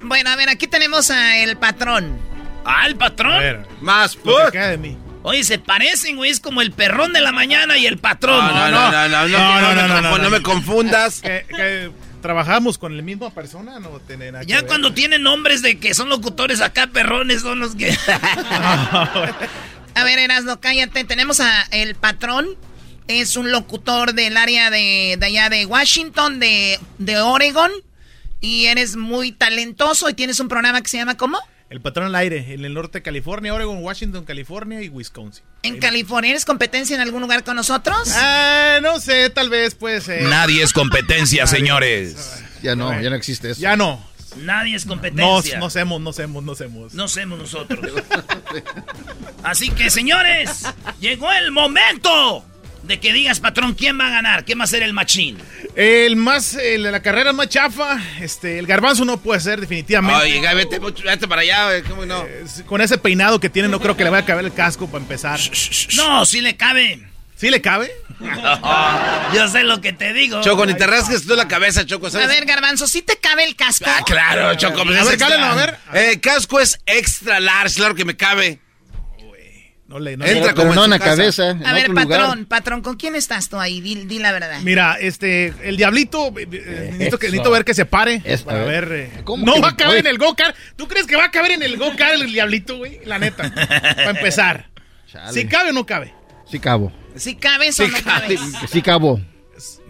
Bueno, 0.00 0.30
a 0.30 0.36
ver, 0.36 0.48
aquí 0.48 0.66
tenemos 0.66 1.10
a 1.10 1.38
el 1.42 1.56
patrón. 1.56 2.16
Ah, 2.64 2.86
el 2.86 2.96
patrón. 2.96 3.32
A 3.34 3.38
ver, 3.38 3.66
Más 3.80 4.16
lo 4.24 4.50
que 4.50 4.58
Oye, 5.24 5.44
se 5.44 5.58
parecen, 5.58 6.16
güey. 6.16 6.30
Es 6.30 6.40
como 6.40 6.62
el 6.62 6.72
perrón 6.72 7.12
de 7.12 7.20
la 7.20 7.32
mañana 7.32 7.76
y 7.78 7.86
el 7.86 7.98
patrón. 7.98 8.44
No, 8.44 8.70
no, 8.70 8.90
no, 8.90 9.08
no, 9.08 9.08
no, 9.08 9.28
no, 9.28 9.38
No, 9.38 9.60
no, 9.60 9.60
no, 9.60 9.70
me 9.74 9.88
no, 9.88 9.94
confun- 9.94 10.02
no, 10.02 10.10
no 10.10 10.18
no. 10.24 10.30
me 10.30 10.42
confundas. 10.42 11.20
Que, 11.20 11.90
trabajamos 12.20 12.78
con 12.78 12.96
la 12.96 13.02
misma 13.02 13.30
persona, 13.30 13.80
no 13.80 13.98
tiene 14.06 14.30
nada 14.30 14.44
Ya 14.44 14.58
ver. 14.58 14.66
cuando 14.66 14.94
tienen 14.94 15.24
nombres 15.24 15.60
de 15.60 15.80
que 15.80 15.92
son 15.92 16.08
locutores 16.08 16.60
acá, 16.60 16.86
perrones 16.86 17.42
son 17.42 17.58
los 17.58 17.74
que. 17.74 17.90
A 19.94 20.04
ver, 20.04 20.18
Erasno, 20.18 20.60
cállate. 20.60 21.04
Tenemos 21.04 21.40
a 21.40 21.62
el 21.70 21.94
patrón. 21.94 22.46
Es 23.08 23.36
un 23.36 23.50
locutor 23.50 24.14
del 24.14 24.36
área 24.36 24.70
de, 24.70 25.16
de 25.18 25.26
allá 25.26 25.48
de 25.50 25.66
Washington, 25.66 26.38
de, 26.40 26.78
de 26.98 27.18
Oregon. 27.20 27.70
Y 28.40 28.66
eres 28.66 28.96
muy 28.96 29.32
talentoso 29.32 30.08
y 30.08 30.14
tienes 30.14 30.40
un 30.40 30.48
programa 30.48 30.80
que 30.80 30.88
se 30.88 30.96
llama 30.96 31.16
¿cómo? 31.16 31.38
El 31.72 31.80
patrón 31.80 32.08
al 32.08 32.14
aire, 32.16 32.52
en 32.52 32.66
el 32.66 32.74
norte 32.74 32.98
de 32.98 33.02
California, 33.02 33.54
Oregon, 33.54 33.78
Washington, 33.82 34.26
California 34.26 34.82
y 34.82 34.90
Wisconsin. 34.90 35.42
En 35.62 35.78
California. 35.78 36.30
¿Eres 36.32 36.44
competencia 36.44 36.94
en 36.94 37.00
algún 37.00 37.22
lugar 37.22 37.44
con 37.44 37.56
nosotros? 37.56 38.10
Ah, 38.14 38.78
no 38.82 39.00
sé, 39.00 39.30
tal 39.30 39.48
vez 39.48 39.74
puede 39.74 40.02
ser. 40.02 40.20
Nadie 40.24 40.62
es 40.62 40.74
competencia, 40.74 41.46
señores. 41.46 42.42
Ya 42.62 42.76
no, 42.76 43.00
ya 43.00 43.08
no 43.08 43.16
existe 43.16 43.52
eso. 43.52 43.60
Ya 43.62 43.74
no. 43.74 44.04
Nadie 44.36 44.76
es 44.76 44.84
No, 44.84 44.90
competencia. 44.96 45.58
no 45.58 45.64
hacemos, 45.66 45.98
no 46.02 46.10
hacemos, 46.10 46.42
no 46.44 46.52
hacemos. 46.52 46.92
No 46.92 47.08
somos 47.08 47.38
nosotros. 47.38 47.80
Así 49.42 49.70
que, 49.70 49.88
señores, 49.88 50.64
llegó 51.00 51.32
el 51.32 51.52
momento 51.52 52.44
de 52.82 53.00
que 53.00 53.12
digas, 53.12 53.40
patrón, 53.40 53.74
quién 53.74 53.98
va 53.98 54.08
a 54.08 54.10
ganar, 54.10 54.44
quién 54.44 54.58
va 54.58 54.64
a 54.64 54.66
ser 54.66 54.82
el 54.82 54.92
machín. 54.92 55.38
El 55.76 56.16
más, 56.16 56.54
el 56.54 56.82
de 56.82 56.90
la 56.90 57.00
carrera 57.00 57.32
más 57.32 57.48
chafa, 57.48 57.98
este, 58.20 58.58
el 58.58 58.66
garbanzo 58.66 59.04
no 59.04 59.18
puede 59.18 59.40
ser 59.40 59.60
definitivamente. 59.60 60.22
Oye, 60.22 60.54
vete, 60.54 60.78
vete 60.78 61.28
para 61.28 61.42
allá, 61.42 61.66
güey, 61.66 61.82
¿cómo 61.82 62.06
no? 62.06 62.26
Con 62.66 62.80
ese 62.80 62.98
peinado 62.98 63.40
que 63.40 63.48
tiene, 63.48 63.68
no 63.68 63.80
creo 63.80 63.96
que 63.96 64.04
le 64.04 64.10
vaya 64.10 64.22
a 64.24 64.26
caber 64.26 64.44
el 64.44 64.52
casco 64.52 64.86
para 64.88 65.02
empezar. 65.02 65.38
No, 65.96 66.26
sí 66.26 66.40
le 66.40 66.56
cabe. 66.56 67.06
¿Sí 67.36 67.50
le 67.50 67.60
cabe? 67.60 67.90
Yo 69.34 69.48
sé 69.48 69.64
lo 69.64 69.80
que 69.80 69.92
te 69.92 70.12
digo. 70.12 70.40
Choco, 70.42 70.64
ni 70.64 70.74
te 70.74 70.86
rasques 70.86 71.26
tú 71.26 71.34
la 71.34 71.48
cabeza, 71.48 71.84
Choco. 71.84 72.08
¿sabes? 72.08 72.28
A 72.28 72.30
ver, 72.30 72.44
Garbanzo, 72.44 72.86
¿sí 72.86 73.02
te 73.02 73.16
cabe 73.16 73.42
el 73.44 73.56
casco? 73.56 73.84
Ah, 73.88 74.02
claro, 74.06 74.54
Choco. 74.54 74.84
pues 74.84 74.96
A 75.00 75.04
ver, 75.04 75.40
a 75.40 75.54
ver. 75.54 75.78
Eh, 75.94 76.20
casco 76.20 76.60
es 76.60 76.78
extra 76.86 77.40
large, 77.40 77.74
claro 77.76 77.96
que 77.96 78.04
me 78.04 78.16
cabe. 78.16 78.60
No 79.92 79.98
le, 79.98 80.16
no 80.16 80.24
Entra 80.24 80.54
como 80.54 80.72
en 80.72 80.80
su 80.84 80.88
la 80.88 80.98
casa. 80.98 81.10
cabeza. 81.16 81.50
A 81.66 81.72
ver, 81.74 81.90
otro 81.90 81.94
patrón, 81.94 82.20
lugar. 82.38 82.46
patrón, 82.46 82.80
¿con 82.80 82.96
quién 82.96 83.14
estás 83.14 83.50
tú 83.50 83.58
ahí? 83.60 83.82
Di, 83.82 83.94
di 84.06 84.18
la 84.20 84.32
verdad. 84.32 84.58
Mira, 84.62 84.96
este, 84.98 85.52
el 85.64 85.76
diablito, 85.76 86.28
eh, 86.38 86.48
eh, 86.50 86.88
necesito, 86.92 87.18
que, 87.18 87.26
necesito 87.26 87.50
ver 87.50 87.64
que 87.66 87.74
se 87.74 87.84
pare. 87.84 88.22
Eso, 88.24 88.46
para 88.46 88.62
a 88.62 88.64
ver. 88.64 88.88
ver. 88.88 89.10
eh, 89.14 89.20
¿Cómo 89.24 89.44
no 89.44 89.60
va 89.60 89.68
a 89.68 89.76
caber 89.76 89.98
en 89.98 90.06
el 90.06 90.16
go-kart. 90.16 90.56
¿Tú 90.76 90.88
crees 90.88 91.06
que 91.06 91.14
va 91.16 91.24
a 91.26 91.30
caber 91.30 91.50
en 91.52 91.62
el 91.62 91.76
go-kart 91.76 92.14
el 92.14 92.32
diablito, 92.32 92.78
güey? 92.78 93.00
La 93.04 93.18
neta. 93.18 93.52
para 93.54 94.10
empezar. 94.10 94.70
Chale. 95.12 95.32
Si 95.34 95.46
cabe 95.46 95.70
o 95.70 95.72
no 95.74 95.84
cabe. 95.84 96.14
Sí 96.50 96.58
cabo. 96.58 96.90
¿Si 97.14 97.34
cabes 97.34 97.78
o 97.80 97.86
no 97.86 97.98
cabes? 98.02 98.40
Sí 98.70 98.80
cabo. 98.80 99.20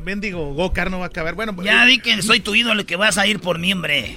Mendigo, 0.05 0.53
go-kart 0.55 0.91
no 0.91 0.99
va 0.99 1.07
a 1.07 1.11
caber. 1.11 1.35
Bueno, 1.35 1.55
Ya 1.63 1.87
di 1.87 2.01
que 2.01 2.21
soy 2.23 2.41
tu 2.41 2.57
ídolo 2.57 2.83
y 2.83 2.85
que 2.87 2.97
vas 2.97 3.19
a 3.19 3.27
ir 3.29 3.39
por 3.39 3.61
mí, 3.61 3.73
hombre. 3.73 4.17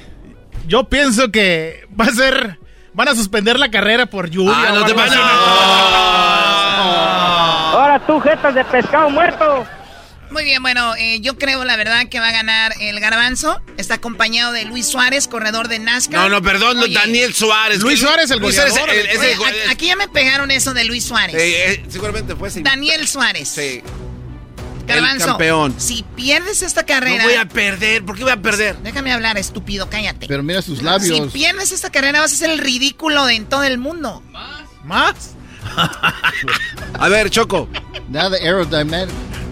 yo 0.68 0.90
pienso 0.90 1.32
que 1.32 1.86
va 2.00 2.06
a 2.06 2.10
ser. 2.12 2.60
Van 2.96 3.10
a 3.10 3.16
suspender 3.16 3.60
la 3.60 3.70
carrera 3.70 4.06
por 4.06 4.30
lluvia. 4.30 4.54
Ah, 4.56 4.72
no 4.74 4.86
te 4.86 4.94
así. 4.94 5.16
Ahora 7.78 8.02
tú, 8.08 8.20
jetas 8.22 8.56
de 8.56 8.64
pescado 8.64 9.10
muerto. 9.10 9.66
Muy 10.32 10.44
bien, 10.46 10.62
bueno, 10.62 10.96
eh, 10.96 11.20
yo 11.22 11.38
creo 11.38 11.64
la 11.66 11.76
verdad 11.76 12.08
que 12.10 12.20
va 12.20 12.30
a 12.30 12.32
ganar 12.32 12.74
el 12.80 13.00
Garbanzo. 13.02 13.62
Está 13.78 13.96
acompañado 13.96 14.52
de 14.54 14.64
Luis 14.66 14.88
Suárez, 14.88 15.28
corredor 15.28 15.68
de 15.68 15.80
NASCAR. 15.80 16.22
No, 16.22 16.30
no, 16.30 16.42
perdón, 16.42 16.80
Oye, 16.80 16.94
Daniel 16.94 17.34
Suárez. 17.34 17.82
Luis 17.82 18.00
Suárez, 18.00 18.32
el 18.32 18.40
Luis 18.40 18.56
Suárez, 18.56 18.74
el- 18.90 19.08
el 19.10 19.18
oye, 19.40 19.54
aquí 19.70 19.88
ya 19.88 19.96
me 19.98 20.08
pegaron 20.08 20.50
eso 20.52 20.74
de 20.74 20.86
Luis 20.86 21.04
Suárez. 21.06 21.36
Sí, 21.42 21.54
eh, 21.56 21.86
seguramente 21.90 22.36
fue 22.36 22.48
ese. 22.48 22.62
Daniel 22.62 23.08
Suárez. 23.08 23.50
Sí. 23.50 23.82
Garbanzo, 24.88 25.26
el 25.26 25.30
campeón. 25.32 25.76
si 25.78 26.04
pierdes 26.16 26.62
esta 26.62 26.86
carrera... 26.86 27.24
No 27.24 27.30
voy 27.30 27.38
a 27.38 27.46
perder. 27.48 28.04
¿Por 28.06 28.16
qué 28.16 28.24
voy 28.24 28.32
a 28.32 28.42
perder? 28.42 28.78
Déjame 28.78 29.12
hablar, 29.12 29.38
estúpido, 29.38 29.90
cállate. 29.90 30.28
Pero 30.28 30.44
mira 30.44 30.62
sus 30.62 30.80
Si 30.80 30.84
labios. 30.86 31.32
pierdes 31.34 31.72
esta 31.72 31.90
carrera 31.90 32.22
vas 32.22 32.34
a 32.34 32.36
ser 32.36 32.50
el 32.52 32.60
ridículo 32.60 33.26
de 33.26 33.36
en 33.36 33.46
todo 33.46 33.64
el 33.64 33.78
mundo. 33.78 34.22
¿Más? 34.84 35.32
A 37.00 37.10
ver, 37.10 37.30
Choco. 37.30 37.68
Nada 38.10 38.38
aerodynamic 38.38 39.10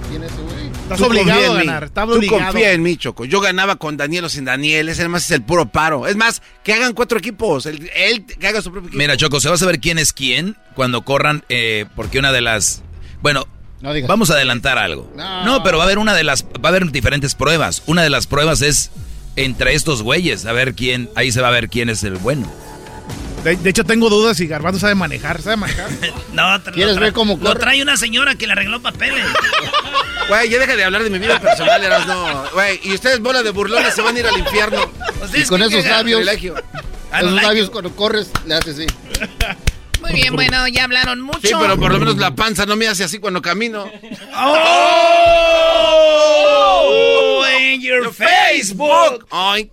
tiene 0.10 0.26
ese 0.28 0.36
güey. 0.36 0.54
Estás 0.84 0.98
tú 1.00 1.06
obligado 1.06 1.42
a 1.42 1.46
en 1.46 1.52
mí. 1.60 1.66
ganar. 1.66 1.84
Estás 1.86 2.06
Tú 2.08 2.14
obligado. 2.16 2.44
confía 2.44 2.72
en 2.72 2.84
mí, 2.84 2.98
Choco. 2.98 3.26
Yo 3.26 3.40
ganaba 3.42 3.78
con 3.78 3.98
Daniel 3.98 4.26
o 4.26 4.30
sin 4.30 4.46
Daniel. 4.46 4.90
Ese 4.90 5.02
además 5.02 5.24
es 5.26 5.32
el 5.32 5.42
puro 5.42 5.66
paro. 5.68 6.08
Es 6.08 6.16
más, 6.16 6.42
que 6.64 6.74
hagan 6.74 6.94
cuatro 6.94 7.18
equipos. 7.18 7.66
Él 7.66 8.26
que 8.26 8.48
haga 8.48 8.62
su 8.62 8.72
propio 8.72 8.90
equipo. 8.90 9.00
Mira, 9.00 9.18
Choco, 9.18 9.40
se 9.40 9.50
va 9.50 9.56
a 9.56 9.58
saber 9.58 9.80
quién 9.80 9.98
es 9.98 10.14
quién 10.14 10.56
cuando 10.76 11.04
corran, 11.04 11.44
eh, 11.50 11.86
porque 11.96 12.20
una 12.20 12.32
de 12.32 12.42
las... 12.42 12.84
Bueno, 13.22 13.48
No 13.84 13.94
digas. 13.94 14.08
vamos 14.08 14.30
a 14.32 14.36
adelantar 14.36 14.78
algo. 14.78 15.12
No. 15.14 15.44
No, 15.44 15.64
pero 15.64 15.78
va 15.78 15.84
a 15.84 15.88
haber 15.88 15.98
una 15.98 16.14
de 16.14 16.24
las... 16.24 16.46
Va 16.46 16.48
a 16.64 16.68
haber 16.70 16.90
diferentes 16.90 17.36
pruebas. 17.36 17.84
Una 17.86 18.02
de 18.02 18.10
las 18.10 18.28
pruebas 18.28 18.62
es 18.62 18.92
entre 19.36 19.74
estos 19.74 20.02
güeyes, 20.02 20.46
a 20.46 20.54
ver 20.54 20.74
quién... 20.74 21.10
Ahí 21.16 21.34
se 21.34 21.42
va 21.42 21.50
a 21.50 21.52
ver 21.52 21.68
quién 21.68 21.90
es 21.90 22.02
el 22.06 22.16
bueno. 22.16 22.50
De, 23.44 23.58
de 23.58 23.70
hecho, 23.70 23.84
tengo 23.84 24.10
dudas 24.10 24.38
si 24.38 24.48
Garbanzo 24.48 24.80
sabe 24.80 24.96
manejar. 24.96 25.42
¿Sabe 25.42 25.58
manejar? 25.58 25.90
No, 26.32 26.64
¿Quieres 26.74 26.96
lo 26.96 27.02
ver 27.02 27.12
cómo 27.12 27.38
Lo 27.42 27.56
trae 27.56 27.82
una 27.82 27.98
señora 27.98 28.36
que 28.36 28.48
le 28.48 28.54
arregló 28.54 28.82
papeles. 28.82 29.26
Güey, 30.30 30.50
ya 30.50 30.58
deja 30.58 30.78
de 30.78 30.86
hablar 30.86 31.04
de 31.04 31.10
mi 31.10 31.20
vida 31.20 31.38
personal, 31.42 31.84
eras 31.84 32.08
no. 32.08 32.46
Güey, 32.54 32.80
y 32.84 32.94
ustedes, 32.94 33.20
bola 33.20 33.44
de 33.44 33.50
burlones, 33.50 33.94
se 33.94 34.02
van 34.02 34.16
a 34.16 34.20
ir 34.20 34.26
al 34.26 34.40
infierno. 34.40 34.80
Ustedes 35.22 35.46
Y 35.46 35.50
con 35.50 35.62
esos 35.62 35.84
don't 35.84 36.08
esos 36.08 36.26
like 36.26 36.54
labios 37.20 37.70
cuando 37.70 37.94
corres, 37.94 38.32
le 38.46 38.56
haces 38.56 38.78
así. 38.80 38.88
Muy 40.04 40.14
bien, 40.14 40.36
bueno, 40.36 40.68
ya 40.68 40.84
hablaron 40.84 41.22
mucho. 41.22 41.40
Sí, 41.42 41.54
pero 41.60 41.78
por 41.80 41.92
lo 41.92 42.00
menos 42.00 42.18
la 42.18 42.36
panza 42.36 42.66
no 42.66 42.76
me 42.76 42.88
hace 42.88 43.04
así 43.04 43.20
cuando 43.20 43.42
camino. 43.42 43.90
¡Oh! 46.54 47.44
En 47.60 47.82
your 47.82 48.14
Facebook. 48.14 49.26
Ay. 49.32 49.72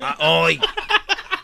Ah, 0.00 0.16
hoy. 0.20 0.60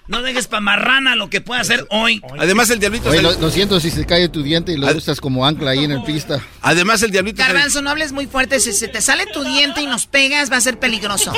No 0.09 0.21
dejes 0.23 0.47
pa' 0.49 0.61
marrana 0.61 1.15
lo 1.17 1.31
que 1.31 1.41
pueda 1.41 1.61
hacer 1.61 1.87
hoy. 1.91 2.21
Además, 2.39 2.69
el 2.71 2.81
diablito 2.81 3.09
Oye, 3.09 3.19
se- 3.19 3.23
lo, 3.23 3.33
lo 3.35 3.51
siento 3.51 3.79
si 3.81 3.91
se 3.91 4.05
cae 4.05 4.29
tu 4.29 4.43
diente 4.43 4.73
y 4.73 4.77
lo 4.77 4.87
Ad- 4.89 4.97
usas 4.97 5.21
como 5.21 5.47
ancla 5.47 5.71
ahí 5.71 5.85
en 5.85 5.93
el 5.93 6.03
pista. 6.03 6.41
Además, 6.61 7.03
el 7.03 7.13
diablito 7.13 7.39
Garbanzo, 7.43 7.81
no 7.83 7.91
hables 7.91 8.13
muy 8.13 8.27
fuerte. 8.27 8.61
Si 8.61 8.73
se 8.73 8.89
te 8.89 9.01
sale 9.01 9.27
tu 9.27 9.43
diente 9.45 9.81
y 9.81 9.87
nos 9.87 10.07
pegas, 10.07 10.51
va 10.53 10.57
a 10.57 10.61
ser 10.61 10.79
peligroso. 10.79 11.33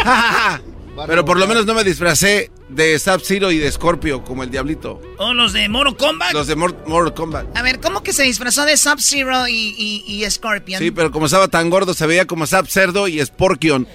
Pero 1.07 1.25
por 1.25 1.39
lo 1.39 1.47
menos 1.47 1.67
no 1.67 1.75
me 1.75 1.85
disfracé 1.85 2.51
de 2.75 2.99
Sub-Zero 2.99 3.51
y 3.53 3.59
de 3.59 3.71
Scorpio 3.71 4.23
como 4.25 4.43
el 4.43 4.51
diablito. 4.51 5.01
O 5.19 5.33
los 5.33 5.53
de 5.53 5.69
Moro 5.69 5.97
Combat. 5.97 6.33
Los 6.33 6.47
de 6.47 6.57
Mor- 6.57 6.77
Mortal 6.87 7.15
Kombat. 7.15 7.57
A 7.57 7.63
ver, 7.63 7.81
¿cómo 7.81 8.03
que 8.03 8.13
se 8.13 8.23
disfrazó 8.25 8.65
de 8.65 8.77
Sub-Zero 8.77 9.47
y, 9.49 9.75
y, 9.77 10.05
y 10.25 10.31
Scorpion? 10.31 10.81
Sí, 10.81 10.91
pero 10.91 11.11
como 11.11 11.27
estaba 11.27 11.49
tan 11.49 11.71
gordo, 11.71 11.95
se 11.95 12.07
veía 12.07 12.27
como 12.27 12.47
Sub 12.47 12.67
Cerdo 12.69 13.09
y 13.09 13.25
Sporkion. 13.25 13.87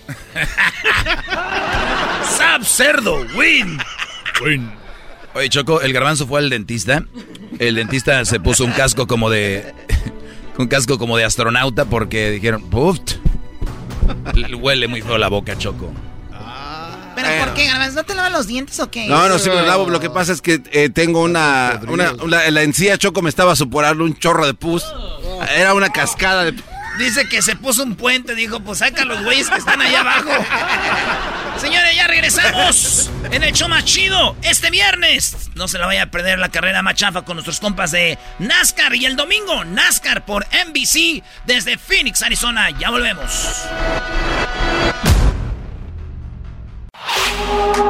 Sab 2.38 2.64
Cerdo, 2.66 3.26
win. 3.36 3.80
Oye, 5.34 5.50
Choco, 5.50 5.82
el 5.82 5.94
garbanzo 5.94 6.26
fue 6.28 6.40
al 6.40 6.50
dentista. 6.50 7.04
El 7.60 7.76
dentista 7.76 8.24
se 8.26 8.40
puso 8.40 8.64
un 8.66 8.72
casco 8.72 9.08
como 9.08 9.30
de... 9.30 9.74
Un 10.58 10.68
casco 10.68 10.98
como 11.00 11.16
de 11.16 11.24
astronauta 11.24 11.86
porque 11.86 12.32
dijeron, 12.32 12.66
le 14.36 14.56
huele 14.56 14.90
muy 14.90 15.02
feo 15.02 15.18
la 15.18 15.30
boca, 15.30 15.58
Choco. 15.58 15.90
¿Pero 17.22 17.46
por 17.46 17.54
qué, 17.54 17.66
Garbanzo? 17.66 17.96
¿No 17.98 18.04
te 18.04 18.16
lavas 18.16 18.32
los 18.32 18.48
dientes 18.48 18.80
o 18.80 18.90
qué? 18.92 19.08
No, 19.08 19.28
no, 19.30 19.40
sí 19.40 19.50
me 19.50 19.56
lo 19.56 19.66
lavo. 19.66 19.90
Lo 19.90 20.00
que 20.00 20.10
pasa 20.10 20.32
es 20.34 20.42
que 20.42 20.62
eh, 20.72 20.90
tengo 20.90 21.22
una, 21.24 21.80
una, 21.88 22.12
una- 22.22 22.50
La 22.50 22.62
encía 22.64 22.98
Choco 22.98 23.22
me 23.22 23.30
estaba 23.30 23.56
suporando 23.56 24.04
un 24.04 24.18
chorro 24.18 24.46
de 24.46 24.54
pus. 24.54 24.84
Era 25.56 25.74
una 25.74 25.90
cascada 25.90 26.46
de... 26.46 26.54
Dice 26.98 27.30
que 27.30 27.42
se 27.42 27.56
puso 27.56 27.84
un 27.84 27.96
puente. 27.96 28.36
Dijo, 28.36 28.60
pues 28.60 28.80
saca 28.80 29.06
los 29.06 29.24
güeyes 29.24 29.50
que 29.50 29.58
están 29.58 29.82
allá 29.82 30.02
abajo. 30.02 30.30
Señores, 31.62 31.96
ya 31.96 32.08
regresamos 32.08 33.10
en 33.32 33.44
el 33.44 33.54
show 33.54 33.70
más 33.70 33.86
chido 33.86 34.36
este 34.42 34.70
viernes. 34.70 35.50
No 35.56 35.68
se 35.70 35.78
la 35.78 35.86
vaya 35.86 36.04
a 36.04 36.06
perder 36.12 36.40
la 36.40 36.50
carrera 36.50 36.82
más 36.82 36.96
chafa 36.96 37.22
con 37.24 37.36
nuestros 37.38 37.60
compas 37.62 37.92
de 37.92 38.18
NASCAR. 38.40 38.96
Y 38.96 39.06
el 39.06 39.16
domingo, 39.16 39.64
NASCAR 39.64 40.26
por 40.26 40.46
NBC 40.48 41.24
desde 41.46 41.78
Phoenix, 41.78 42.22
Arizona. 42.22 42.70
Ya 42.78 42.90
volvemos. 42.90 43.32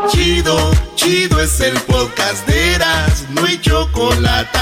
Chido, 0.10 0.72
chido 0.96 1.42
es 1.42 1.60
el 1.60 1.80
podcast 1.82 2.48
de 2.48 2.76
Eras, 2.76 3.26
no 3.30 3.46
hay 3.46 3.60
chocolate. 3.60 4.60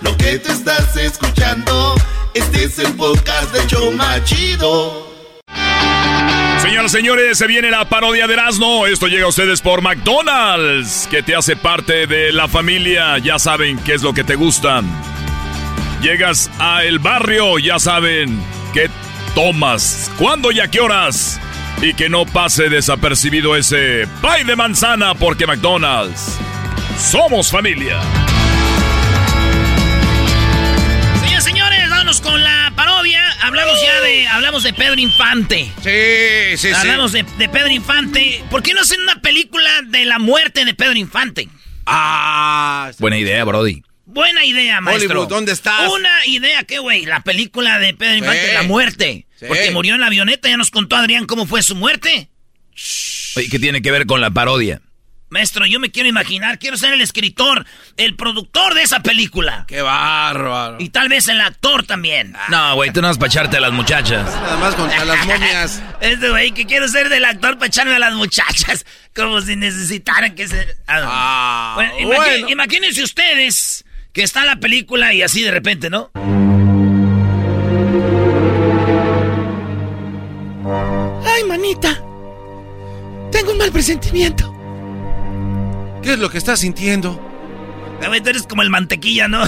Lo 0.00 0.16
que 0.16 0.38
te 0.38 0.52
estás 0.52 0.96
escuchando, 0.96 1.94
este 2.34 2.64
es 2.64 2.78
el 2.78 2.92
podcast 2.94 3.52
de 3.52 3.66
Choma 3.66 4.22
Chido. 4.24 5.06
Señoras 6.60 6.92
y 6.92 6.96
señores, 6.96 7.38
se 7.38 7.46
viene 7.46 7.70
la 7.70 7.88
parodia 7.88 8.26
de 8.26 8.34
Erasmo. 8.34 8.86
Esto 8.86 9.06
llega 9.06 9.24
a 9.24 9.28
ustedes 9.28 9.60
por 9.60 9.82
McDonald's, 9.82 11.06
que 11.10 11.22
te 11.22 11.34
hace 11.34 11.56
parte 11.56 12.06
de 12.06 12.32
la 12.32 12.48
familia. 12.48 13.18
Ya 13.18 13.38
saben 13.38 13.78
qué 13.78 13.94
es 13.94 14.02
lo 14.02 14.12
que 14.12 14.24
te 14.24 14.34
gusta. 14.34 14.82
Llegas 16.02 16.50
a 16.58 16.84
el 16.84 16.98
barrio, 16.98 17.58
ya 17.58 17.78
saben 17.78 18.42
qué 18.72 18.90
tomas, 19.34 20.10
cuándo 20.18 20.50
y 20.50 20.60
a 20.60 20.68
qué 20.68 20.80
horas. 20.80 21.40
Y 21.82 21.94
que 21.94 22.08
no 22.08 22.24
pase 22.24 22.68
desapercibido 22.68 23.54
ese 23.54 24.08
pie 24.20 24.44
de 24.44 24.56
manzana, 24.56 25.14
porque 25.14 25.46
McDonald's 25.46 26.36
somos 26.98 27.50
familia. 27.50 28.00
Señores, 31.20 31.44
señores, 31.44 31.90
vámonos 31.90 32.20
con 32.20 32.42
la 32.42 32.72
parodia. 32.74 33.22
Hablamos 33.42 33.74
ya 33.82 34.00
de, 34.00 34.26
hablamos 34.28 34.62
de 34.62 34.72
Pedro 34.72 34.98
Infante. 34.98 35.70
Sí, 35.82 36.56
sí, 36.56 36.68
sí. 36.68 36.74
Hablamos 36.74 37.12
de, 37.12 37.24
de 37.36 37.48
Pedro 37.48 37.68
Infante. 37.70 38.42
¿Por 38.50 38.62
qué 38.62 38.72
no 38.72 38.80
hacen 38.80 39.00
una 39.02 39.20
película 39.20 39.70
de 39.84 40.06
la 40.06 40.18
muerte 40.18 40.64
de 40.64 40.74
Pedro 40.74 40.94
Infante? 40.94 41.48
Ah, 41.84 42.90
Buena 42.98 43.18
idea, 43.18 43.44
Brody. 43.44 43.82
Buena 44.16 44.44
idea, 44.44 44.80
maestro. 44.80 45.10
Hollywood, 45.10 45.28
¿dónde 45.28 45.52
estás? 45.52 45.88
Una 45.92 46.10
idea, 46.26 46.64
¿qué, 46.64 46.78
güey? 46.80 47.04
La 47.06 47.20
película 47.22 47.78
de 47.78 47.94
Pedro 47.94 48.16
Infante, 48.16 48.48
Sí. 48.48 48.54
la 48.54 48.62
muerte. 48.64 49.26
Sí. 49.38 49.44
Porque 49.46 49.70
murió 49.70 49.94
en 49.94 50.00
la 50.00 50.06
avioneta, 50.08 50.48
ya 50.48 50.56
nos 50.56 50.70
contó 50.70 50.96
Adrián 50.96 51.26
cómo 51.26 51.46
fue 51.46 51.62
su 51.62 51.74
muerte. 51.76 52.28
Oye, 53.36 53.48
¿qué 53.50 53.58
tiene 53.58 53.82
que 53.82 53.90
ver 53.90 54.06
con 54.06 54.20
la 54.20 54.30
parodia? 54.30 54.80
Maestro, 55.28 55.66
yo 55.66 55.80
me 55.80 55.90
quiero 55.90 56.08
imaginar, 56.08 56.58
quiero 56.60 56.76
ser 56.76 56.92
el 56.92 57.00
escritor, 57.00 57.66
el 57.96 58.14
productor 58.14 58.74
de 58.74 58.82
esa 58.82 59.00
película. 59.00 59.64
Qué 59.66 59.82
bárbaro. 59.82 60.76
Y 60.78 60.90
tal 60.90 61.08
vez 61.08 61.26
el 61.26 61.40
actor 61.40 61.84
también. 61.84 62.32
No, 62.48 62.76
güey, 62.76 62.92
tú 62.92 63.02
no 63.02 63.08
vas 63.08 63.18
para 63.18 63.26
echarte 63.28 63.56
a 63.56 63.60
las 63.60 63.72
muchachas. 63.72 64.24
Nada 64.24 64.56
más 64.56 64.74
contra 64.76 65.04
las 65.04 65.26
momias. 65.26 65.82
Este 66.00 66.30
güey 66.30 66.52
que 66.52 66.64
quiero 66.64 66.86
ser 66.86 67.08
del 67.08 67.24
actor 67.24 67.54
para 67.58 67.66
echarme 67.66 67.94
a 67.96 67.98
las 67.98 68.14
muchachas, 68.14 68.86
como 69.16 69.40
si 69.40 69.56
necesitaran 69.56 70.34
que 70.36 70.46
se... 70.46 70.76
Ah, 70.86 71.72
Bueno, 71.74 71.92
imagi- 71.98 72.04
bueno. 72.16 72.48
Imagínense 72.48 73.02
ustedes 73.02 73.84
que 74.16 74.22
está 74.22 74.46
la 74.46 74.56
película 74.56 75.12
y 75.12 75.20
así 75.20 75.42
de 75.42 75.50
repente, 75.50 75.90
¿no? 75.90 76.10
Ay, 81.22 81.44
manita. 81.46 82.02
Tengo 83.30 83.52
un 83.52 83.58
mal 83.58 83.70
presentimiento. 83.70 84.50
¿Qué 86.02 86.14
es 86.14 86.18
lo 86.18 86.30
que 86.30 86.38
estás 86.38 86.60
sintiendo? 86.60 87.20
A 88.02 88.08
ver, 88.08 88.22
tú 88.22 88.30
eres 88.30 88.44
como 88.44 88.62
el 88.62 88.70
mantequilla, 88.70 89.28
¿no? 89.28 89.42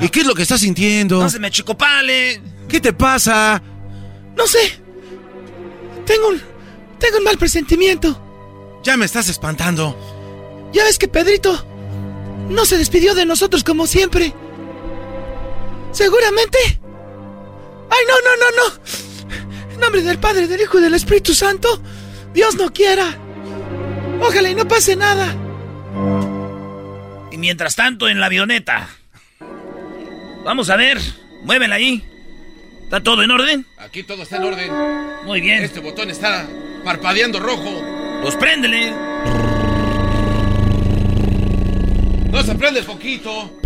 ¿Y 0.00 0.08
qué 0.08 0.20
es 0.20 0.26
lo 0.26 0.34
que 0.34 0.40
estás 0.40 0.62
sintiendo? 0.62 1.20
No 1.20 1.28
se 1.28 1.38
me 1.38 1.50
chicopale. 1.50 2.40
¿Qué 2.66 2.80
te 2.80 2.94
pasa? 2.94 3.62
No 4.34 4.46
sé. 4.46 4.80
Tengo 6.06 6.28
un. 6.28 6.40
Tengo 6.98 7.18
un 7.18 7.24
mal 7.24 7.36
presentimiento. 7.36 8.80
Ya 8.84 8.96
me 8.96 9.04
estás 9.04 9.28
espantando. 9.28 10.70
Ya 10.72 10.84
ves 10.84 10.96
que 10.96 11.08
Pedrito 11.08 11.71
no 12.52 12.64
se 12.64 12.78
despidió 12.78 13.14
de 13.14 13.26
nosotros 13.26 13.64
como 13.64 13.86
siempre. 13.86 14.32
Seguramente. 15.92 16.58
¡Ay, 17.90 18.04
no, 18.08 18.14
no, 18.24 18.36
no, 18.36 18.50
no! 18.56 19.72
En 19.74 19.80
nombre 19.80 20.02
del 20.02 20.18
Padre, 20.18 20.46
del 20.46 20.60
Hijo 20.60 20.78
y 20.78 20.82
del 20.82 20.94
Espíritu 20.94 21.34
Santo, 21.34 21.82
Dios 22.32 22.54
no 22.54 22.72
quiera. 22.72 23.16
Ojalá 24.20 24.50
y 24.50 24.54
no 24.54 24.66
pase 24.66 24.96
nada. 24.96 25.34
Y 27.30 27.38
mientras 27.38 27.76
tanto, 27.76 28.08
en 28.08 28.20
la 28.20 28.26
avioneta. 28.26 28.88
Vamos 30.44 30.70
a 30.70 30.76
ver. 30.76 30.98
Muévela 31.42 31.76
ahí. 31.76 32.04
¿Está 32.84 33.02
todo 33.02 33.22
en 33.22 33.30
orden? 33.30 33.66
Aquí 33.78 34.02
todo 34.02 34.22
está 34.22 34.36
en 34.36 34.44
orden. 34.44 34.70
Muy 35.24 35.40
bien. 35.40 35.62
Este 35.64 35.80
botón 35.80 36.10
está 36.10 36.46
parpadeando 36.84 37.40
rojo. 37.40 37.82
Pues 38.22 38.36
préndele. 38.36 38.92
No 42.32 42.42
se 42.42 42.54
prende 42.54 42.82
poquito. 42.82 43.58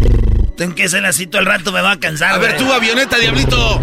Ten 0.57 0.75
que 0.75 0.89
ser 0.89 1.07
así 1.07 1.27
todo 1.27 1.41
el 1.41 1.47
rato, 1.47 1.71
me 1.71 1.81
va 1.81 1.93
a 1.93 2.01
cansar. 2.01 2.35
A 2.35 2.39
ver, 2.39 2.57
tú, 2.57 2.71
avioneta, 2.73 3.17
diablito. 3.17 3.81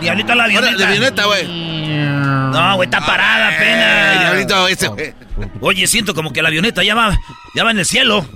Diablito 0.00 0.32
a 0.32 0.36
la 0.36 0.44
avioneta. 0.44 0.72
Ahora, 0.72 0.78
la 0.78 0.88
avioneta, 0.88 1.24
güey. 1.24 1.48
No, 1.48 2.76
güey, 2.76 2.86
está 2.86 3.00
parada 3.04 3.48
apenas. 3.48 4.10
Ay, 4.12 4.18
diablito, 4.18 4.68
ese. 4.68 5.14
Oye, 5.60 5.86
siento 5.86 6.14
como 6.14 6.32
que 6.32 6.42
la 6.42 6.48
avioneta 6.48 6.84
ya 6.84 6.94
va, 6.94 7.18
ya 7.54 7.64
va 7.64 7.70
en 7.70 7.78
el 7.78 7.86
cielo. 7.86 8.26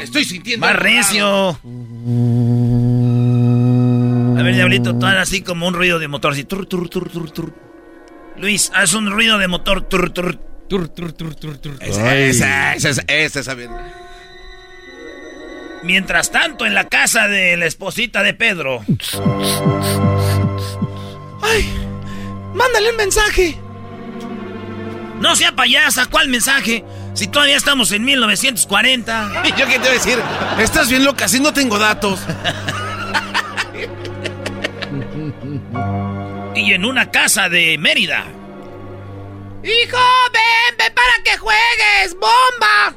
Estoy 0.00 0.24
sintiendo. 0.24 0.66
Algo 0.66 0.78
recio. 0.80 1.48
A 4.38 4.42
ver, 4.42 4.54
Diablito, 4.54 4.98
tú 4.98 5.06
haz 5.06 5.16
así 5.16 5.40
como 5.40 5.66
un 5.66 5.74
ruido 5.74 5.98
de 5.98 6.08
motor, 6.08 6.32
así. 6.32 6.44
Tur, 6.44 6.66
tur, 6.66 6.88
tur, 6.88 7.08
tur, 7.08 7.30
tur. 7.30 7.54
Luis, 8.36 8.70
haz 8.74 8.92
un 8.94 9.10
ruido 9.10 9.38
de 9.38 9.48
motor. 9.48 9.82
Tur, 9.82 10.10
tur. 10.10 10.38
Tur, 10.68 10.88
tur, 10.88 11.12
tur, 11.12 11.34
tur, 11.34 11.58
tur. 11.58 11.76
Esa, 11.80 12.16
esa, 12.16 12.74
esa, 12.74 13.02
esa, 13.06 13.40
esa. 13.40 13.56
Mientras 15.82 16.32
tanto, 16.32 16.66
en 16.66 16.74
la 16.74 16.88
casa 16.88 17.28
de 17.28 17.56
la 17.56 17.66
esposita 17.66 18.22
de 18.24 18.34
Pedro. 18.34 18.82
¡Ay! 21.42 21.72
¡Mándale 22.54 22.90
un 22.90 22.96
mensaje! 22.96 23.56
No 25.20 25.36
sea 25.36 25.52
payasa, 25.52 26.06
¿cuál 26.06 26.28
mensaje? 26.28 26.84
Si 27.14 27.28
todavía 27.28 27.56
estamos 27.56 27.92
en 27.92 28.04
1940. 28.04 29.42
¿Y 29.44 29.48
yo 29.58 29.66
qué 29.66 29.74
te 29.74 29.78
voy 29.78 29.88
a 29.88 29.92
decir? 29.92 30.18
Estás 30.58 30.90
bien 30.90 31.04
loca, 31.04 31.28
si 31.28 31.38
no 31.38 31.52
tengo 31.52 31.78
datos. 31.78 32.20
Y 36.54 36.72
en 36.72 36.84
una 36.84 37.10
casa 37.10 37.48
de 37.48 37.78
Mérida. 37.78 38.24
¡Hijo, 39.66 39.98
ven, 40.32 40.76
ven 40.78 40.94
para 40.94 41.12
que 41.24 41.36
juegues! 41.38 42.14
¡Bomba! 42.14 42.94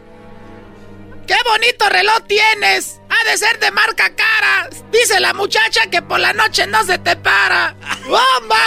¡Qué 1.26 1.36
bonito 1.46 1.90
reloj 1.90 2.20
tienes! 2.28 3.00
Ha 3.10 3.30
de 3.30 3.38
ser 3.38 3.60
de 3.60 3.72
marca 3.72 4.12
cara. 4.16 4.70
Dice 4.91 5.20
la 5.20 5.34
muchacha 5.34 5.88
que 5.90 6.02
por 6.02 6.20
la 6.20 6.32
noche 6.34 6.68
no 6.68 6.84
se 6.84 6.98
te 7.00 7.16
para. 7.16 7.76
¡Bomba! 8.06 8.60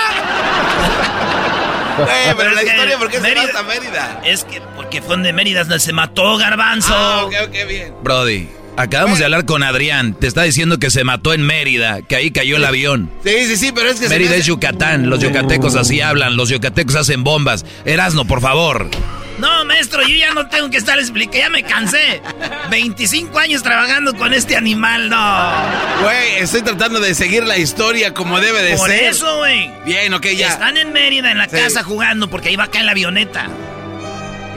Güey, 1.99 2.35
pero 2.37 2.51
la 2.51 2.61
es 2.62 2.66
que 2.69 2.74
historia, 2.74 2.99
¿por 2.99 3.09
qué 3.11 3.16
se 3.19 3.23
Mérida- 3.23 3.43
hasta 3.45 3.62
Mérida? 3.62 4.20
Es 4.24 4.45
que 4.45 4.61
porque 4.74 5.01
fue 5.03 5.16
de 5.19 5.33
Mérida 5.33 5.61
donde 5.61 5.79
se 5.79 5.93
mató 5.93 6.37
Garbanzo. 6.39 6.95
Ah, 6.95 7.24
ok, 7.24 7.35
ok, 7.45 7.66
bien. 7.69 7.95
Brody, 8.03 8.49
acabamos 8.77 9.19
de 9.19 9.24
hablar 9.24 9.44
con 9.47 9.62
Adrián. 9.62 10.15
Te 10.15 10.27
está 10.27 10.43
diciendo 10.43 10.78
que 10.78 10.90
se 10.90 11.05
mató 11.05 11.32
en 11.35 11.43
Mérida, 11.43 12.03
que 12.03 12.16
ahí 12.16 12.31
cayó 12.31 12.57
el 12.57 12.65
avión. 12.65 13.11
Sí, 13.24 13.47
sí, 13.47 13.57
sí, 13.57 13.73
pero 13.73 13.89
es 13.90 14.01
que 14.01 14.09
se 14.09 14.15
Mérida 14.15 14.36
es 14.36 14.47
Yucatán, 14.47 15.09
los 15.11 15.20
yucatecos 15.20 15.77
así 15.77 16.01
hablan, 16.01 16.36
los 16.36 16.49
yucatecos 16.49 16.94
hacen 16.97 17.24
bombas. 17.24 17.65
Erasno, 17.85 18.24
por 18.27 18.40
favor. 18.40 18.89
No, 19.39 19.65
maestro, 19.65 20.03
yo 20.03 20.15
ya 20.15 20.35
no 20.35 20.47
tengo 20.49 20.70
que 20.70 20.77
estar 20.77 20.99
explicando, 20.99 21.39
ya 21.39 21.49
me 21.49 21.62
cansé. 21.65 22.20
25 22.70 23.36
años 23.39 23.62
trabajando 23.62 24.15
con 24.15 24.35
este 24.35 24.57
animal, 24.57 25.09
no. 25.09 25.43
Güey, 26.03 26.36
estoy 26.39 26.62
tratando 26.62 27.01
de 27.01 27.15
seguir 27.15 27.43
la 27.44 27.57
historia 27.57 28.15
como 28.15 28.40
debe 28.40 28.62
de 28.62 28.77
Por 28.77 28.89
ser. 28.90 29.05
eso, 29.05 29.39
güey. 29.39 29.70
Bien, 29.85 30.12
ok, 30.15 30.27
ya. 30.36 30.49
Están 30.49 30.77
en 30.77 30.93
Mérida, 30.93 31.32
en 31.32 31.39
la 31.39 31.49
Sí. 31.49 31.57
casa 31.57 31.82
jugando, 31.82 32.28
porque 32.28 32.51
ahí 32.51 32.57
va 32.57 32.65
acá 32.65 32.78
en 32.81 32.86
la 32.86 32.93
avioneta. 32.93 33.49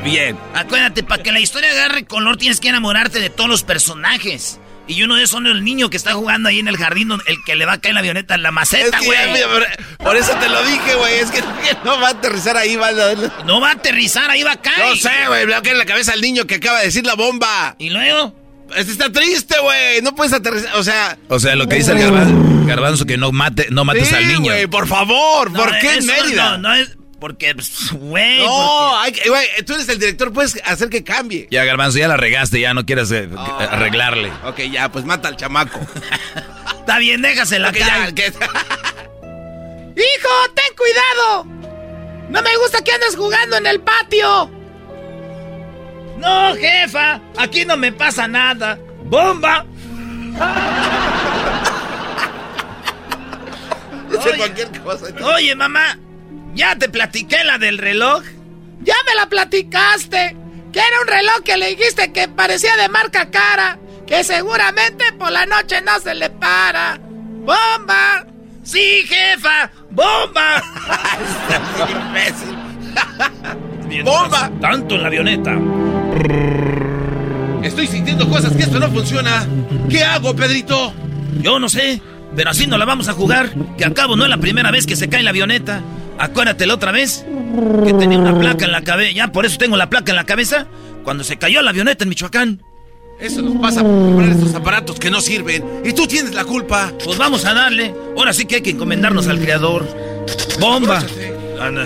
Bien. 0.05 0.37
Acuérdate, 0.53 1.03
para 1.03 1.21
que 1.21 1.31
la 1.31 1.39
historia 1.41 1.71
agarre 1.71 2.05
color 2.05 2.37
tienes 2.37 2.59
que 2.61 2.69
enamorarte 2.69 3.19
de 3.19 3.29
todos 3.29 3.49
los 3.49 3.63
personajes. 3.63 4.59
Y 4.87 5.01
uno 5.01 5.15
de 5.15 5.23
esos 5.23 5.31
son 5.31 5.47
el 5.47 5.63
niño 5.63 5.89
que 5.89 5.97
está 5.97 6.13
jugando 6.13 6.47
ahí 6.47 6.59
en 6.59 6.67
el 6.67 6.77
jardín, 6.77 7.11
el 7.11 7.37
que 7.43 7.55
le 7.55 7.65
va 7.65 7.73
a 7.73 7.81
caer 7.81 7.95
la 7.95 8.01
avioneta, 8.01 8.35
en 8.35 8.43
la 8.43 8.49
Es 8.49 8.53
maceta, 8.55 8.99
güey. 9.03 9.17
por- 9.97 10.15
eso 10.15 10.31
te 10.39 10.47
lo 10.47 10.63
dije, 10.63 10.95
güey. 10.95 11.15
Es 11.15 11.31
que 11.31 11.41
no 11.83 11.99
va 11.99 12.09
a 12.09 12.11
aterrizar 12.11 12.55
ahí, 12.55 12.75
va 12.75 12.89
a... 12.89 13.43
No 13.45 13.59
va 13.59 13.69
a 13.69 13.73
aterrizar, 13.73 14.29
ahí 14.29 14.43
va 14.43 14.51
a 14.53 14.61
caer. 14.61 14.89
No 14.89 14.95
sé, 14.95 15.09
güey. 15.27 15.47
Le 15.47 15.53
va 15.53 15.57
a 15.57 15.61
caer 15.63 15.73
en 15.73 15.79
la 15.79 15.85
cabeza 15.85 16.13
al 16.13 16.21
niño 16.21 16.45
que 16.45 16.55
acaba 16.55 16.79
de 16.79 16.85
decir 16.85 17.03
la 17.03 17.15
bomba. 17.15 17.75
¿Y 17.79 17.89
luego? 17.89 18.35
Este 18.75 18.91
está 18.91 19.11
triste, 19.11 19.55
güey. 19.59 20.01
No 20.03 20.13
puedes 20.15 20.33
aterrizar. 20.33 20.75
O 20.75 20.83
sea. 20.83 21.17
O 21.29 21.39
sea, 21.39 21.55
lo 21.55 21.67
que 21.67 21.77
dice 21.77 21.91
el 21.91 21.99
garbanzo, 21.99 22.65
garbanzo 22.67 23.05
que 23.05 23.17
no 23.17 23.31
mate, 23.31 23.67
no 23.71 23.85
mates 23.85 24.07
sí, 24.07 24.15
al 24.15 24.27
niño. 24.27 24.41
güey, 24.41 24.67
por 24.67 24.87
favor. 24.87 25.51
No, 25.51 25.59
¿Por 25.59 25.77
qué 25.79 25.95
en 25.95 26.05
Mérida? 26.05 26.51
No, 26.51 26.69
no 26.69 26.73
es. 26.75 26.95
Porque, 27.19 27.55
pues, 27.55 27.91
güey. 27.93 28.45
No, 28.45 28.99
hay 28.99 29.11
que- 29.13 29.29
güey, 29.29 29.47
tú 29.65 29.73
eres 29.73 29.87
el 29.89 29.99
director, 29.99 30.31
puedes 30.33 30.61
hacer 30.65 30.89
que 30.89 31.03
cambie. 31.03 31.47
Ya, 31.49 31.63
garbanzo, 31.63 31.97
ya 31.97 32.07
la 32.07 32.17
regaste, 32.17 32.59
ya 32.59 32.73
no 32.73 32.85
quieres 32.85 33.09
eh, 33.11 33.29
arreglarle. 33.69 34.31
Ok, 34.45 34.59
ya, 34.71 34.91
pues 34.91 35.05
mata 35.05 35.29
al 35.29 35.37
chamaco. 35.37 35.79
Está 36.79 36.99
bien, 36.99 37.21
déjasela 37.21 37.69
Ok, 37.69 37.77
caer. 37.77 38.13
ya, 38.13 38.15
que- 38.15 38.33
¡Hijo, 39.97 40.29
ten 40.53 40.75
cuidado! 40.77 41.45
No 42.29 42.41
me 42.41 42.57
gusta 42.57 42.83
que 42.83 42.91
andes 42.91 43.15
jugando 43.15 43.55
en 43.57 43.65
el 43.67 43.79
patio. 43.79 44.51
No, 46.17 46.53
jefa, 46.55 47.21
aquí 47.37 47.63
no 47.65 47.77
me 47.77 47.91
pasa 47.93 48.27
nada. 48.27 48.77
¡Bomba! 49.05 49.65
Dice 54.09 54.29
Oye. 54.29 54.37
cualquier 54.37 54.81
cosa. 54.81 55.05
Oye, 55.35 55.55
mamá, 55.55 55.97
¿ya 56.55 56.75
te 56.75 56.89
platiqué 56.89 57.43
la 57.43 57.57
del 57.57 57.77
reloj? 57.77 58.23
Ya 58.81 58.95
me 59.07 59.15
la 59.15 59.27
platicaste. 59.27 60.35
Que 60.71 60.79
era 60.79 61.01
un 61.01 61.07
reloj 61.07 61.41
que 61.43 61.57
le 61.57 61.75
dijiste 61.75 62.11
que 62.11 62.27
parecía 62.27 62.75
de 62.77 62.89
marca 62.89 63.29
cara. 63.29 63.79
Que 64.07 64.23
seguramente 64.23 65.05
por 65.17 65.31
la 65.31 65.45
noche 65.45 65.81
no 65.81 65.99
se 65.99 66.15
le 66.15 66.29
para. 66.29 66.97
¡Bomba! 66.97 68.25
Sí, 68.63 69.03
jefa, 69.07 69.69
bomba. 69.91 70.63
imbécil. 72.07 74.03
¡Bomba! 74.03 74.51
Tanto 74.59 74.95
en 74.95 75.01
la 75.01 75.07
avioneta. 75.07 75.55
Estoy 77.63 77.87
sintiendo 77.87 78.27
cosas 78.27 78.55
que 78.55 78.63
esto 78.63 78.79
no 78.79 78.89
funciona. 78.89 79.47
¿Qué 79.89 80.03
hago, 80.03 80.35
Pedrito? 80.35 80.93
Yo 81.41 81.59
no 81.59 81.69
sé, 81.69 82.01
pero 82.35 82.49
así 82.49 82.67
no 82.67 82.77
la 82.77 82.85
vamos 82.85 83.07
a 83.07 83.13
jugar. 83.13 83.51
Que 83.77 83.85
al 83.85 83.93
cabo 83.93 84.15
no 84.15 84.23
es 84.23 84.29
la 84.29 84.37
primera 84.37 84.71
vez 84.71 84.85
que 84.85 84.95
se 84.95 85.09
cae 85.09 85.23
la 85.23 85.29
avioneta. 85.29 85.81
Acuérdate 86.19 86.65
la 86.65 86.75
otra 86.75 86.91
vez 86.91 87.25
que 87.85 87.93
tenía 87.93 88.17
una 88.17 88.37
placa 88.37 88.65
en 88.65 88.71
la 88.71 88.81
cabeza. 88.83 89.11
Ya 89.11 89.27
por 89.31 89.45
eso 89.45 89.57
tengo 89.57 89.77
la 89.77 89.89
placa 89.89 90.11
en 90.11 90.15
la 90.15 90.25
cabeza. 90.25 90.67
Cuando 91.03 91.23
se 91.23 91.37
cayó 91.37 91.61
la 91.61 91.69
avioneta 91.71 92.03
en 92.03 92.09
Michoacán. 92.09 92.63
Eso 93.19 93.41
nos 93.41 93.55
pasa 93.61 93.81
por 93.81 93.91
comprar 93.91 94.29
estos 94.29 94.53
aparatos 94.55 94.99
que 94.99 95.09
no 95.09 95.21
sirven. 95.21 95.63
Y 95.85 95.93
tú 95.93 96.07
tienes 96.07 96.33
la 96.33 96.43
culpa. 96.45 96.91
Pues 97.03 97.17
vamos 97.17 97.45
a 97.45 97.53
darle. 97.53 97.93
Ahora 98.17 98.33
sí 98.33 98.45
que 98.45 98.55
hay 98.55 98.61
que 98.61 98.71
encomendarnos 98.71 99.27
al 99.27 99.39
creador. 99.39 99.87
¡Bomba! 100.59 101.01
No. 101.01 101.81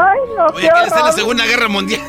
Ay, 0.00 0.20
no, 0.36 0.46
Oye, 0.54 0.68
que 0.72 0.84
está 0.86 1.00
en 1.00 1.06
la 1.06 1.12
Segunda 1.12 1.44
Guerra 1.44 1.68
Mundial. 1.68 2.00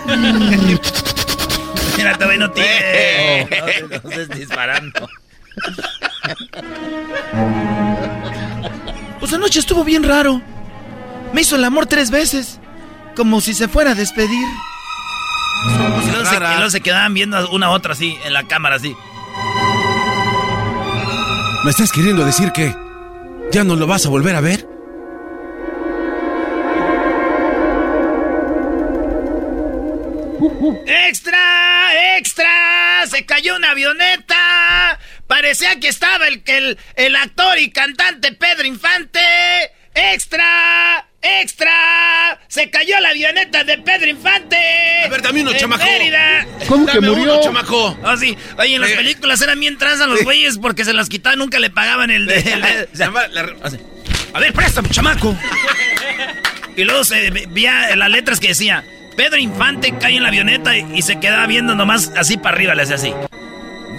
Mira, 1.97 2.13
todavía 2.13 2.37
no 2.37 2.51
tiene. 2.51 3.47
No, 3.49 3.87
no, 3.87 4.01
no 4.03 4.09
estés 4.11 4.29
disparando. 4.29 5.09
Pues 9.19 9.33
anoche 9.33 9.59
estuvo 9.59 9.83
bien 9.83 10.03
raro. 10.03 10.41
Me 11.33 11.41
hizo 11.41 11.55
el 11.55 11.63
amor 11.63 11.85
tres 11.85 12.09
veces. 12.11 12.59
Como 13.15 13.41
si 13.41 13.53
se 13.53 13.67
fuera 13.67 13.91
a 13.91 13.95
despedir. 13.95 14.47
Y 15.65 16.11
luego, 16.11 16.25
se, 16.25 16.35
y 16.35 16.39
luego 16.39 16.69
se 16.69 16.81
quedaban 16.81 17.13
viendo 17.13 17.49
una 17.51 17.67
a 17.67 17.71
otra 17.71 17.91
así, 17.93 18.17
en 18.23 18.33
la 18.33 18.47
cámara 18.47 18.77
así. 18.77 18.95
¿Me 21.65 21.71
estás 21.71 21.91
queriendo 21.91 22.23
decir 22.23 22.53
que 22.53 22.73
ya 23.51 23.65
no 23.65 23.75
lo 23.75 23.85
vas 23.85 24.05
a 24.05 24.09
volver 24.09 24.35
a 24.35 24.41
ver? 24.41 24.65
¡Extra! 30.87 32.17
¡Extra! 32.17 33.05
¡Se 33.07 33.25
cayó 33.25 33.57
una 33.57 33.71
avioneta! 33.71 34.97
Parecía 35.29 35.79
que 35.79 35.87
estaba 35.89 36.27
el, 36.27 36.41
el, 36.47 36.77
el 36.95 37.15
actor 37.15 37.59
y 37.59 37.69
cantante 37.69 38.31
Pedro 38.31 38.65
Infante. 38.65 39.19
¡Extra! 39.93 41.05
¡Extra! 41.21 42.39
¡Se 42.47 42.71
cayó 42.71 42.99
la 42.99 43.09
avioneta 43.09 43.63
de 43.63 43.77
Pedro 43.77 44.07
Infante! 44.09 44.57
ver, 45.07 45.21
dame 45.21 45.41
uno, 45.43 45.53
chamaco. 45.53 45.83
Mérida. 45.85 46.47
¿Cómo 46.67 46.87
que 46.87 46.99
murió? 46.99 47.33
uno, 47.35 47.41
chamaco. 47.43 47.95
Ah, 48.03 48.17
sí. 48.17 48.35
Oye, 48.57 48.73
en 48.73 48.81
las 48.81 48.89
Eh. 48.89 48.95
películas 48.95 49.39
eran 49.41 49.59
bien 49.59 49.77
tranzas 49.77 50.07
los 50.07 50.23
güeyes 50.23 50.57
porque 50.57 50.83
se 50.83 50.93
las 50.93 51.09
quitaban, 51.09 51.37
nunca 51.37 51.59
le 51.59 51.69
pagaban 51.69 52.09
el... 52.09 52.25
de- 52.25 52.37
el 52.39 52.61
de- 52.63 52.89
o 52.93 52.95
sea, 52.97 53.11
así, 53.63 53.77
a 54.33 54.39
ver, 54.39 54.51
préstame, 54.51 54.89
chamaco. 54.89 55.37
Y 56.75 56.85
luego 56.85 57.03
se 57.03 57.29
veía 57.29 57.95
las 57.95 58.09
letras 58.09 58.39
que 58.39 58.47
decía, 58.47 58.83
Pedro 59.15 59.37
Infante 59.37 59.93
cae 59.99 60.15
en 60.15 60.23
la 60.23 60.29
avioneta 60.29 60.75
y, 60.75 60.87
y 60.95 61.01
se 61.03 61.19
quedaba 61.19 61.45
viendo 61.45 61.75
nomás 61.75 62.11
así 62.17 62.37
para 62.37 62.55
arriba, 62.55 62.73
le 62.73 62.81
hacía 62.83 62.95
así. 62.95 63.13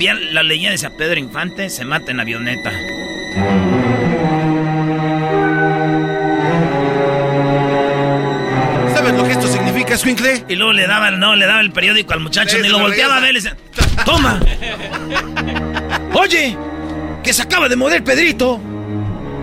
Veía 0.01 0.15
la 0.15 0.43
leyenda 0.43 0.71
decía, 0.73 0.89
Pedro 0.97 1.21
Infante 1.21 1.69
se 1.69 1.85
mata 1.85 2.11
en 2.11 2.17
la 2.17 2.23
avioneta. 2.23 2.71
¿Sabes 8.95 9.15
lo 9.15 9.25
que 9.25 9.33
esto 9.33 9.47
significa, 9.47 9.97
Swinkle? 9.97 10.45
Y 10.49 10.57
luego 10.57 10.73
le 10.73 10.87
daba, 10.87 11.09
el- 11.09 11.19
no, 11.19 11.35
le 11.37 11.47
daba 11.47 11.61
el 11.61 11.71
periódico 11.73 12.13
al 12.13 12.21
muchacho, 12.21 12.59
ni 12.59 12.69
lo 12.69 12.79
lo 12.79 12.85
volteaba 12.85 13.17
a 13.17 13.21
ver, 13.21 13.33
le 13.33 13.41
decía, 13.41 13.57
¡toma! 14.05 14.41
Oye, 16.15 16.57
que 17.23 17.33
se 17.33 17.43
acaba 17.43 17.69
de 17.69 17.77
morir 17.77 18.03
Pedrito. 18.05 18.61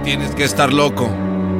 Tienes 0.04 0.36
que 0.36 0.44
estar 0.44 0.72
loco. 0.74 1.10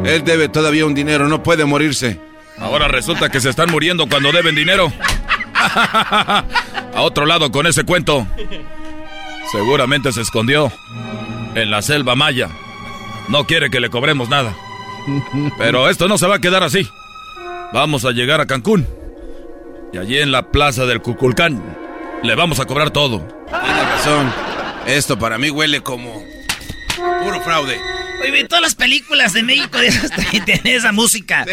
Él 0.06 0.24
debe 0.24 0.48
todavía 0.50 0.86
un 0.86 0.94
dinero, 0.94 1.28
no 1.28 1.42
puede 1.44 1.66
morirse. 1.66 2.20
Ahora 2.60 2.88
resulta 2.88 3.30
que 3.30 3.40
se 3.40 3.50
están 3.50 3.72
muriendo 3.72 4.08
cuando 4.08 4.32
deben 4.32 4.56
dinero. 4.56 4.92
A 5.54 6.44
otro 7.02 7.26
lado 7.26 7.52
con 7.52 7.68
ese 7.68 7.84
cuento. 7.84 8.26
Seguramente 9.52 10.12
se 10.12 10.22
escondió 10.22 10.72
en 11.56 11.72
la 11.72 11.82
selva 11.82 12.16
maya. 12.16 12.50
No 13.30 13.46
quiere 13.46 13.70
que 13.70 13.80
le 13.80 13.90
cobremos 13.90 14.30
nada. 14.30 14.56
Pero 15.58 15.90
esto 15.90 16.08
no 16.08 16.18
se 16.18 16.28
va 16.28 16.36
a 16.36 16.42
quedar 16.42 16.64
así. 16.64 16.88
Vamos 17.74 18.06
a 18.06 18.12
llegar 18.12 18.42
a 18.42 18.46
Cancún. 18.46 18.88
Y 19.94 19.98
allí 19.98 20.18
en 20.20 20.32
la 20.32 20.52
plaza 20.52 20.86
del 20.86 21.02
Cuculcán 21.02 21.62
le 22.24 22.36
vamos 22.36 22.60
a 22.60 22.66
cobrar 22.66 22.92
todo. 22.92 23.20
Tiene 23.48 23.84
razón. 23.84 24.34
Esto 24.86 25.18
para 25.18 25.38
mí 25.38 25.50
huele 25.50 25.82
como 25.82 26.24
puro 27.24 27.42
fraude. 27.42 27.80
Oye, 28.22 28.44
todas 28.46 28.62
las 28.62 28.76
películas 28.76 29.34
de 29.34 29.44
México 29.44 29.78
de 29.78 29.88
esas 29.88 30.12
tienen 30.46 30.68
esa 30.68 30.92
música. 30.92 31.46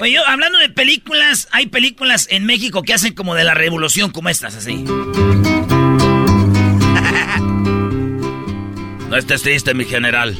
Oye, 0.00 0.12
yo, 0.12 0.26
hablando 0.26 0.58
de 0.58 0.68
películas, 0.68 1.48
hay 1.50 1.66
películas 1.66 2.28
en 2.30 2.46
México 2.46 2.82
que 2.82 2.94
hacen 2.94 3.14
como 3.14 3.34
de 3.34 3.44
la 3.44 3.54
revolución, 3.54 4.10
como 4.10 4.28
estas, 4.28 4.54
así. 4.54 4.84
No 9.14 9.20
estés 9.20 9.42
triste, 9.42 9.74
mi 9.74 9.84
general. 9.84 10.36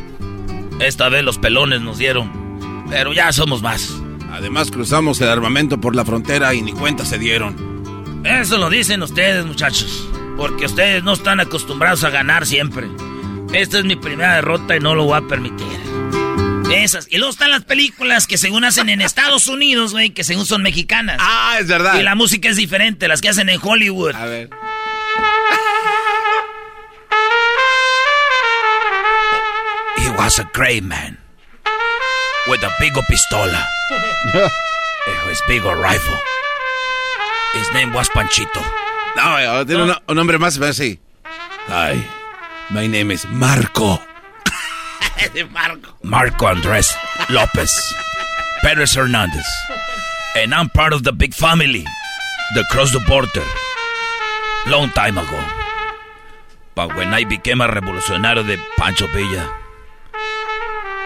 Esta 0.80 1.08
vez 1.08 1.22
los 1.22 1.38
pelones 1.38 1.80
nos 1.80 1.96
dieron. 1.96 2.84
Pero 2.90 3.12
ya 3.12 3.32
somos 3.32 3.62
más. 3.62 3.94
Además 4.32 4.72
cruzamos 4.72 5.20
el 5.20 5.28
armamento 5.28 5.80
por 5.80 5.94
la 5.94 6.04
frontera 6.04 6.52
y 6.54 6.60
ni 6.60 6.72
cuenta 6.72 7.04
se 7.04 7.16
dieron. 7.16 8.24
Eso 8.24 8.58
lo 8.58 8.68
dicen 8.70 9.00
ustedes, 9.00 9.46
muchachos. 9.46 10.08
Porque 10.36 10.66
ustedes 10.66 11.04
no 11.04 11.12
están 11.12 11.38
acostumbrados 11.38 12.02
a 12.02 12.10
ganar 12.10 12.46
siempre. 12.46 12.88
Esta 13.52 13.78
es 13.78 13.84
mi 13.84 13.94
primera 13.94 14.34
derrota 14.34 14.74
y 14.74 14.80
no 14.80 14.96
lo 14.96 15.04
voy 15.04 15.18
a 15.18 15.28
permitir. 15.28 15.68
Esas. 16.74 17.06
Y 17.12 17.18
luego 17.18 17.30
están 17.30 17.52
las 17.52 17.62
películas 17.62 18.26
que 18.26 18.38
según 18.38 18.64
hacen 18.64 18.88
en 18.88 19.02
Estados 19.02 19.46
Unidos, 19.46 19.92
güey, 19.92 20.10
que 20.10 20.24
según 20.24 20.46
son 20.46 20.62
mexicanas. 20.64 21.18
Ah, 21.20 21.58
es 21.60 21.68
verdad. 21.68 22.00
Y 22.00 22.02
la 22.02 22.16
música 22.16 22.48
es 22.48 22.56
diferente, 22.56 23.06
las 23.06 23.20
que 23.20 23.28
hacen 23.28 23.48
en 23.50 23.60
Hollywood. 23.62 24.16
A 24.16 24.24
ver. 24.24 24.50
Was 30.24 30.38
a 30.38 30.44
great 30.54 30.82
man. 30.82 31.18
With 32.48 32.62
a 32.64 32.72
big 32.80 32.94
pistola. 32.94 33.62
his 35.28 35.42
big 35.46 35.62
rifle. 35.62 36.16
His 37.52 37.70
name 37.74 37.92
was 37.92 38.08
Panchito. 38.08 38.62
No, 39.16 39.36
eh, 39.36 39.64
tiene 39.66 39.82
un, 39.82 39.94
un 40.08 40.16
nombre 40.16 40.38
más 40.38 40.58
así. 40.58 40.98
Hi, 41.68 42.02
my 42.70 42.86
name 42.86 43.10
is 43.10 43.26
Marco. 43.28 43.98
Marco. 45.52 45.92
Marco 46.02 46.46
Andrés 46.46 46.96
López. 47.28 47.92
Pérez 48.62 48.96
Hernández. 48.96 49.44
And 50.36 50.54
I'm 50.54 50.70
part 50.70 50.94
of 50.94 51.02
the 51.02 51.12
big 51.12 51.34
family 51.34 51.84
that 52.54 52.64
crossed 52.70 52.94
the 52.94 53.00
border 53.00 53.44
long 54.68 54.88
time 54.88 55.18
ago. 55.18 55.44
But 56.74 56.96
when 56.96 57.12
I 57.12 57.24
became 57.24 57.60
a 57.60 57.68
revolucionario 57.68 58.46
de 58.46 58.56
Pancho 58.78 59.06
Villa, 59.08 59.63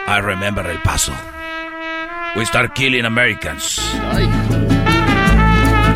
I 0.09 0.21
remember 0.21 0.67
El 0.67 0.81
Paso. 0.81 1.13
We 2.35 2.47
start 2.47 2.75
killing 2.75 3.05
Americans. 3.05 3.79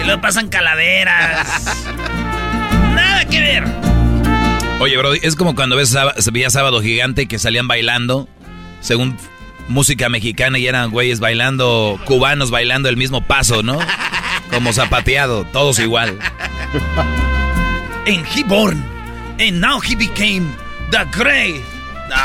Y 0.00 0.04
luego 0.04 0.20
pasan 0.20 0.48
calaveras. 0.48 1.64
Nada 2.94 3.24
que 3.24 3.40
ver. 3.40 3.64
Oye, 4.80 4.98
Brody, 4.98 5.20
es 5.22 5.34
como 5.34 5.54
cuando 5.54 5.76
ves, 5.76 5.96
veía 6.30 6.50
Sábado 6.50 6.82
Gigante 6.82 7.26
que 7.26 7.38
salían 7.38 7.68
bailando, 7.68 8.28
según 8.80 9.16
música 9.68 10.10
mexicana, 10.10 10.58
y 10.58 10.66
eran 10.66 10.90
güeyes 10.90 11.18
bailando, 11.18 11.98
cubanos 12.04 12.50
bailando 12.50 12.90
el 12.90 12.98
mismo 12.98 13.22
paso, 13.26 13.62
¿no? 13.62 13.78
Como 14.50 14.74
zapateado, 14.74 15.44
todos 15.44 15.78
igual. 15.78 16.18
And 18.06 18.26
he 18.26 18.44
born. 18.44 18.84
And 19.40 19.58
now 19.58 19.80
he 19.80 19.96
became 19.96 20.52
the 20.90 21.06
great. 21.16 21.62
No, 22.10 22.16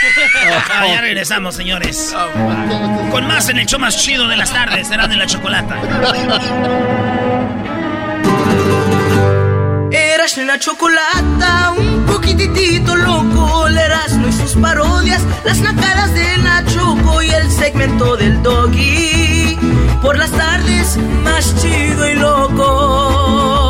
Ah, 0.72 0.86
ya 0.86 1.00
regresamos, 1.00 1.56
señores. 1.56 2.14
Con 3.10 3.26
más 3.26 3.48
en 3.48 3.58
el 3.58 3.66
show 3.66 3.78
más 3.78 3.96
chido 3.96 4.28
de 4.28 4.36
las 4.36 4.52
tardes, 4.52 4.88
será 4.88 5.06
de 5.06 5.16
la 5.16 5.26
chocolata. 5.26 5.76
Eras 9.90 10.36
la 10.38 10.58
chocolata, 10.58 11.72
un 11.76 12.06
poquitito 12.06 12.96
loco, 12.96 13.66
el 13.66 13.76
Erasmo 13.76 14.28
y 14.28 14.32
sus 14.32 14.54
parodias, 14.54 15.22
las 15.44 15.58
nacadas 15.58 16.14
de 16.14 16.36
la 16.38 16.64
Choco 16.66 17.22
y 17.22 17.30
el 17.30 17.50
segmento 17.50 18.16
del 18.16 18.42
Doggy. 18.42 19.58
Por 20.00 20.16
las 20.18 20.30
tardes, 20.30 20.96
más 21.24 21.54
chido 21.60 22.08
y 22.08 22.14
loco. 22.14 23.69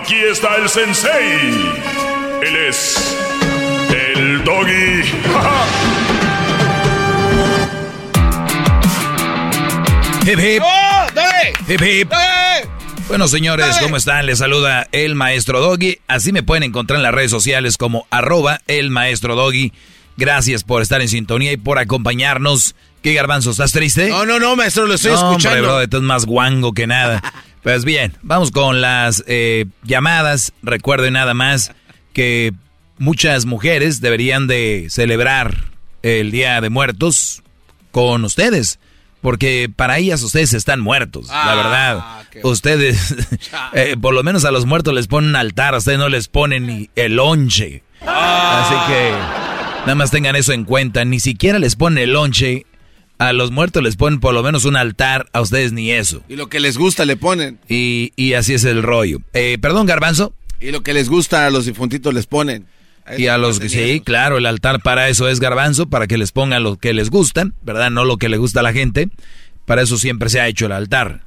Aquí 0.00 0.16
está 0.16 0.56
el 0.56 0.68
sensei. 0.68 1.72
Él 2.42 2.56
es 2.68 3.16
el 3.90 4.44
doggy. 4.44 5.02
Hip, 10.26 10.40
hip. 10.40 10.62
Hip, 11.68 11.80
hip. 11.82 12.12
Bueno, 13.06 13.28
señores, 13.28 13.76
¿cómo 13.80 13.96
están? 13.96 14.26
Les 14.26 14.38
saluda 14.40 14.88
el 14.90 15.14
Maestro 15.14 15.60
Doggy. 15.60 16.00
Así 16.08 16.32
me 16.32 16.42
pueden 16.42 16.64
encontrar 16.64 16.96
en 16.96 17.04
las 17.04 17.14
redes 17.14 17.30
sociales 17.30 17.76
como 17.76 18.08
arroba 18.10 18.60
el 18.66 18.90
Maestro 18.90 19.36
Doggy. 19.36 19.72
Gracias 20.16 20.64
por 20.64 20.82
estar 20.82 21.00
en 21.00 21.08
sintonía 21.08 21.52
y 21.52 21.56
por 21.56 21.78
acompañarnos. 21.78 22.74
¿Qué 23.02 23.14
garbanzo? 23.14 23.52
¿Estás 23.52 23.70
triste? 23.70 24.08
No, 24.08 24.26
no, 24.26 24.40
no, 24.40 24.56
maestro, 24.56 24.86
lo 24.86 24.94
estoy 24.94 25.12
No, 25.12 25.20
hombre, 25.20 25.36
escuchando. 25.36 25.62
bro, 25.62 25.80
estás 25.80 26.02
más 26.02 26.26
guango 26.26 26.72
que 26.72 26.88
nada. 26.88 27.22
Pues 27.66 27.84
bien, 27.84 28.16
vamos 28.22 28.52
con 28.52 28.80
las 28.80 29.24
eh, 29.26 29.64
llamadas. 29.82 30.52
Recuerden 30.62 31.14
nada 31.14 31.34
más 31.34 31.72
que 32.12 32.52
muchas 32.96 33.44
mujeres 33.44 34.00
deberían 34.00 34.46
de 34.46 34.86
celebrar 34.88 35.64
el 36.04 36.30
Día 36.30 36.60
de 36.60 36.70
Muertos 36.70 37.42
con 37.90 38.24
ustedes. 38.24 38.78
Porque 39.20 39.68
para 39.74 39.98
ellas 39.98 40.22
ustedes 40.22 40.52
están 40.52 40.78
muertos, 40.78 41.26
la 41.26 41.42
Ah, 41.42 41.56
verdad. 41.56 42.04
Ustedes, 42.44 43.16
eh, 43.72 43.96
por 44.00 44.14
lo 44.14 44.22
menos 44.22 44.44
a 44.44 44.52
los 44.52 44.64
muertos 44.64 44.94
les 44.94 45.08
ponen 45.08 45.34
altar, 45.34 45.74
a 45.74 45.78
ustedes 45.78 45.98
no 45.98 46.08
les 46.08 46.28
ponen 46.28 46.68
ni 46.68 46.88
el 46.94 47.16
lonche. 47.16 47.82
Así 48.00 48.74
que 48.86 49.10
nada 49.80 49.96
más 49.96 50.12
tengan 50.12 50.36
eso 50.36 50.52
en 50.52 50.62
cuenta. 50.62 51.04
Ni 51.04 51.18
siquiera 51.18 51.58
les 51.58 51.74
ponen 51.74 51.98
el 52.04 52.12
lonche. 52.12 52.64
A 53.18 53.32
los 53.32 53.50
muertos 53.50 53.82
les 53.82 53.96
ponen 53.96 54.20
por 54.20 54.34
lo 54.34 54.42
menos 54.42 54.64
un 54.66 54.76
altar, 54.76 55.28
a 55.32 55.40
ustedes 55.40 55.72
ni 55.72 55.90
eso. 55.90 56.22
Y 56.28 56.36
lo 56.36 56.48
que 56.48 56.60
les 56.60 56.76
gusta 56.76 57.04
le 57.06 57.16
ponen. 57.16 57.58
Y, 57.68 58.12
y 58.16 58.34
así 58.34 58.52
es 58.54 58.64
el 58.64 58.82
rollo. 58.82 59.18
Eh, 59.32 59.56
Perdón, 59.60 59.86
Garbanzo. 59.86 60.34
Y 60.60 60.70
lo 60.70 60.82
que 60.82 60.92
les 60.94 61.08
gusta 61.08 61.46
a 61.46 61.50
los 61.50 61.64
difuntitos 61.66 62.12
les 62.12 62.26
ponen. 62.26 62.66
Y 63.16 63.28
a 63.28 63.38
los 63.38 63.60
que 63.60 63.68
sí, 63.68 64.00
claro, 64.04 64.36
el 64.38 64.46
altar 64.46 64.82
para 64.82 65.08
eso 65.08 65.28
es 65.28 65.38
garbanzo, 65.38 65.88
para 65.88 66.08
que 66.08 66.18
les 66.18 66.32
pongan 66.32 66.64
lo 66.64 66.76
que 66.76 66.92
les 66.92 67.08
gustan, 67.08 67.54
¿verdad? 67.62 67.88
No 67.90 68.04
lo 68.04 68.16
que 68.16 68.28
le 68.28 68.36
gusta 68.36 68.60
a 68.60 68.62
la 68.64 68.72
gente. 68.72 69.08
Para 69.64 69.82
eso 69.82 69.96
siempre 69.96 70.28
se 70.28 70.40
ha 70.40 70.48
hecho 70.48 70.66
el 70.66 70.72
altar. 70.72 71.22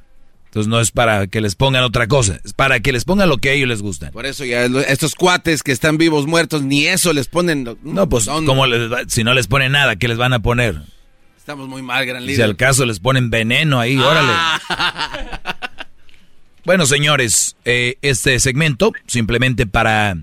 Entonces 0.46 0.68
no 0.68 0.78
es 0.80 0.90
para 0.90 1.26
que 1.28 1.40
les 1.40 1.54
pongan 1.54 1.82
otra 1.84 2.06
cosa, 2.08 2.38
es 2.44 2.52
para 2.52 2.80
que 2.80 2.92
les 2.92 3.04
pongan 3.04 3.28
lo 3.28 3.38
que 3.38 3.50
a 3.50 3.52
ellos 3.52 3.68
les 3.68 3.82
gusta. 3.82 4.10
Por 4.10 4.26
eso 4.26 4.44
ya 4.44 4.64
estos 4.88 5.14
cuates 5.14 5.62
que 5.62 5.70
están 5.72 5.96
vivos, 5.96 6.26
muertos, 6.26 6.62
ni 6.62 6.86
eso 6.86 7.12
les 7.12 7.28
ponen. 7.28 7.78
No, 7.82 8.08
pues 8.08 8.26
como 8.26 8.66
les 8.66 8.92
va- 8.92 9.04
si 9.06 9.22
no 9.24 9.32
les 9.32 9.46
ponen 9.46 9.72
nada, 9.72 9.96
¿qué 9.96 10.06
les 10.08 10.18
van 10.18 10.32
a 10.32 10.40
poner? 10.40 10.82
Estamos 11.50 11.68
muy 11.68 11.82
mal, 11.82 12.06
gran 12.06 12.24
Si 12.24 12.40
al 12.40 12.54
caso 12.54 12.86
les 12.86 13.00
ponen 13.00 13.28
veneno 13.28 13.80
ahí, 13.80 13.96
órale. 13.98 14.32
Bueno, 16.64 16.86
señores, 16.86 17.56
eh, 17.64 17.96
este 18.02 18.38
segmento 18.38 18.92
simplemente 19.06 19.66
para 19.66 20.16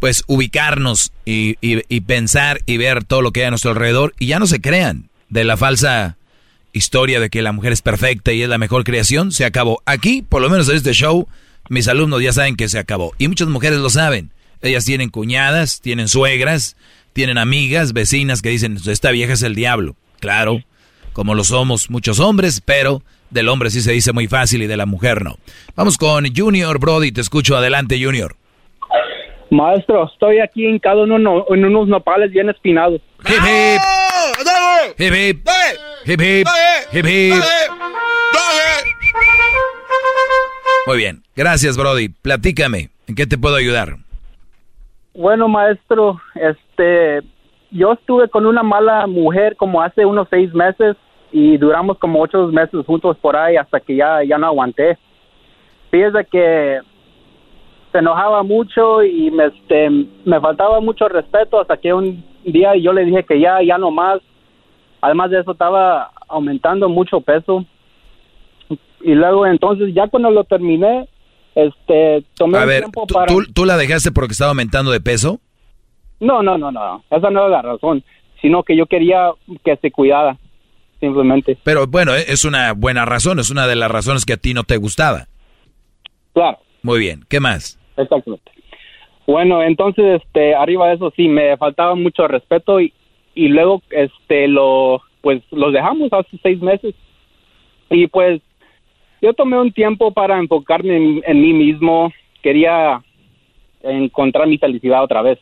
pues 0.00 0.24
ubicarnos 0.26 1.12
y, 1.24 1.56
y- 1.66 1.82
y 1.88 2.00
pensar 2.02 2.60
y 2.66 2.76
ver 2.76 3.04
todo 3.04 3.22
lo 3.22 3.30
que 3.30 3.40
hay 3.40 3.46
a 3.46 3.50
nuestro 3.50 3.70
alrededor 3.70 4.12
y 4.18 4.26
ya 4.26 4.38
no 4.40 4.46
se 4.46 4.60
crean 4.60 5.08
de 5.30 5.44
la 5.44 5.56
falsa 5.56 6.18
historia 6.74 7.18
de 7.20 7.30
que 7.30 7.40
la 7.40 7.52
mujer 7.52 7.72
es 7.72 7.80
perfecta 7.80 8.32
y 8.32 8.42
es 8.42 8.48
la 8.50 8.58
mejor 8.58 8.84
creación, 8.84 9.32
se 9.32 9.44
acabó. 9.46 9.80
Aquí, 9.86 10.20
por 10.20 10.42
lo 10.42 10.50
menos 10.50 10.68
en 10.68 10.76
este 10.76 10.92
show, 10.92 11.28
mis 11.70 11.88
alumnos 11.88 12.20
ya 12.22 12.32
saben 12.34 12.56
que 12.56 12.68
se 12.68 12.78
acabó. 12.78 13.14
Y 13.16 13.28
muchas 13.28 13.48
mujeres 13.48 13.78
lo 13.78 13.88
saben. 13.88 14.32
Ellas 14.60 14.84
tienen 14.84 15.08
cuñadas, 15.08 15.80
tienen 15.80 16.08
suegras, 16.08 16.76
tienen 17.14 17.38
amigas, 17.38 17.92
vecinas 17.94 18.42
que 18.42 18.50
dicen, 18.50 18.78
esta 18.84 19.12
vieja 19.12 19.32
es 19.34 19.42
el 19.42 19.54
diablo. 19.54 19.96
Claro, 20.22 20.60
como 21.12 21.34
lo 21.34 21.42
somos 21.42 21.90
muchos 21.90 22.20
hombres, 22.20 22.60
pero 22.64 23.02
del 23.30 23.48
hombre 23.48 23.70
sí 23.70 23.80
se 23.80 23.90
dice 23.90 24.12
muy 24.12 24.28
fácil 24.28 24.62
y 24.62 24.68
de 24.68 24.76
la 24.76 24.86
mujer 24.86 25.24
no. 25.24 25.34
Vamos 25.74 25.98
con 25.98 26.24
Junior 26.32 26.78
Brody, 26.78 27.10
te 27.10 27.20
escucho 27.20 27.56
adelante 27.56 28.00
Junior. 28.00 28.36
Maestro, 29.50 30.06
estoy 30.10 30.38
aquí 30.38 30.64
hincado 30.64 31.02
en, 31.04 31.10
uno- 31.10 31.44
en 31.50 31.64
unos 31.64 31.88
nopales 31.88 32.30
bien 32.30 32.48
espinados. 32.50 33.00
Hip 33.26 33.34
hip. 33.34 33.80
Hip 34.96 35.12
hip. 35.12 35.48
Hip 36.06 36.20
hip. 36.20 36.46
Hip 36.92 37.04
hip. 37.06 37.42
Muy 40.86 40.96
bien, 40.98 41.22
gracias 41.34 41.76
Brody. 41.76 42.10
Platícame, 42.10 42.90
¿en 43.08 43.14
qué 43.16 43.26
te 43.26 43.38
puedo 43.38 43.56
ayudar? 43.56 43.96
Bueno, 45.14 45.48
maestro, 45.48 46.20
este, 46.36 47.20
yo 47.72 47.92
estuve 47.92 48.28
con 48.28 48.46
una 48.46 48.62
mala 48.62 49.06
mujer 49.06 49.56
como 49.56 49.80
hace 49.80 50.04
unos 50.04 50.28
seis 50.30 50.52
meses 50.54 50.96
y 51.32 51.56
duramos 51.56 51.98
como 51.98 52.20
ocho 52.20 52.46
meses 52.48 52.84
juntos 52.86 53.16
por 53.16 53.36
ahí 53.36 53.56
hasta 53.56 53.80
que 53.80 53.96
ya, 53.96 54.22
ya 54.22 54.36
no 54.38 54.46
aguanté. 54.46 54.98
Fíjese 55.90 56.26
que 56.30 56.80
se 57.90 57.98
enojaba 57.98 58.42
mucho 58.42 59.02
y 59.02 59.30
me, 59.30 59.46
este, 59.46 59.90
me 60.24 60.40
faltaba 60.40 60.80
mucho 60.80 61.08
respeto 61.08 61.60
hasta 61.60 61.76
que 61.78 61.92
un 61.92 62.24
día 62.44 62.76
yo 62.76 62.92
le 62.92 63.04
dije 63.04 63.24
que 63.24 63.40
ya, 63.40 63.62
ya 63.62 63.78
no 63.78 63.90
más. 63.90 64.20
Además 65.00 65.30
de 65.30 65.40
eso 65.40 65.52
estaba 65.52 66.10
aumentando 66.28 66.88
mucho 66.88 67.20
peso. 67.20 67.64
Y 69.00 69.14
luego 69.14 69.46
entonces 69.46 69.92
ya 69.94 70.08
cuando 70.08 70.30
lo 70.30 70.44
terminé, 70.44 71.08
este, 71.54 72.24
tomé 72.36 72.58
A 72.58 72.62
un 72.62 72.68
ver, 72.68 72.80
tiempo 72.80 73.04
¿tú, 73.06 73.14
para... 73.14 73.26
tú, 73.26 73.42
tú 73.52 73.64
la 73.64 73.76
dejaste 73.76 74.12
porque 74.12 74.32
estaba 74.32 74.50
aumentando 74.50 74.90
de 74.90 75.00
peso? 75.00 75.40
No, 76.22 76.40
no, 76.40 76.56
no, 76.56 76.70
no. 76.70 77.02
Esa 77.10 77.30
no 77.30 77.40
era 77.40 77.48
la 77.48 77.62
razón. 77.62 78.04
Sino 78.40 78.62
que 78.62 78.76
yo 78.76 78.86
quería 78.86 79.32
que 79.64 79.76
se 79.76 79.90
cuidara. 79.90 80.38
Simplemente. 81.00 81.58
Pero 81.64 81.88
bueno, 81.88 82.14
eh, 82.14 82.24
es 82.28 82.44
una 82.44 82.74
buena 82.74 83.04
razón, 83.04 83.40
es 83.40 83.50
una 83.50 83.66
de 83.66 83.74
las 83.74 83.90
razones 83.90 84.24
que 84.24 84.34
a 84.34 84.36
ti 84.36 84.54
no 84.54 84.62
te 84.62 84.76
gustaba. 84.76 85.26
Claro. 86.32 86.58
Muy 86.84 87.00
bien, 87.00 87.24
¿qué 87.28 87.40
más? 87.40 87.76
Exactamente. 87.96 88.52
Bueno, 89.26 89.64
entonces, 89.64 90.22
este, 90.22 90.54
arriba 90.54 90.88
de 90.88 90.94
eso 90.94 91.12
sí, 91.16 91.26
me 91.26 91.56
faltaba 91.56 91.96
mucho 91.96 92.28
respeto 92.28 92.80
y, 92.80 92.92
y 93.34 93.48
luego, 93.48 93.82
este, 93.90 94.46
lo, 94.46 95.02
pues, 95.22 95.42
los 95.50 95.72
dejamos 95.72 96.12
hace 96.12 96.38
seis 96.40 96.60
meses. 96.62 96.94
Y 97.90 98.06
pues, 98.06 98.40
yo 99.20 99.32
tomé 99.34 99.58
un 99.58 99.72
tiempo 99.72 100.12
para 100.12 100.38
enfocarme 100.38 100.96
en, 100.96 101.22
en 101.26 101.40
mí 101.40 101.52
mismo. 101.52 102.12
Quería 102.42 103.02
encontrar 103.82 104.46
mi 104.46 104.58
felicidad 104.58 105.02
otra 105.02 105.22
vez. 105.22 105.40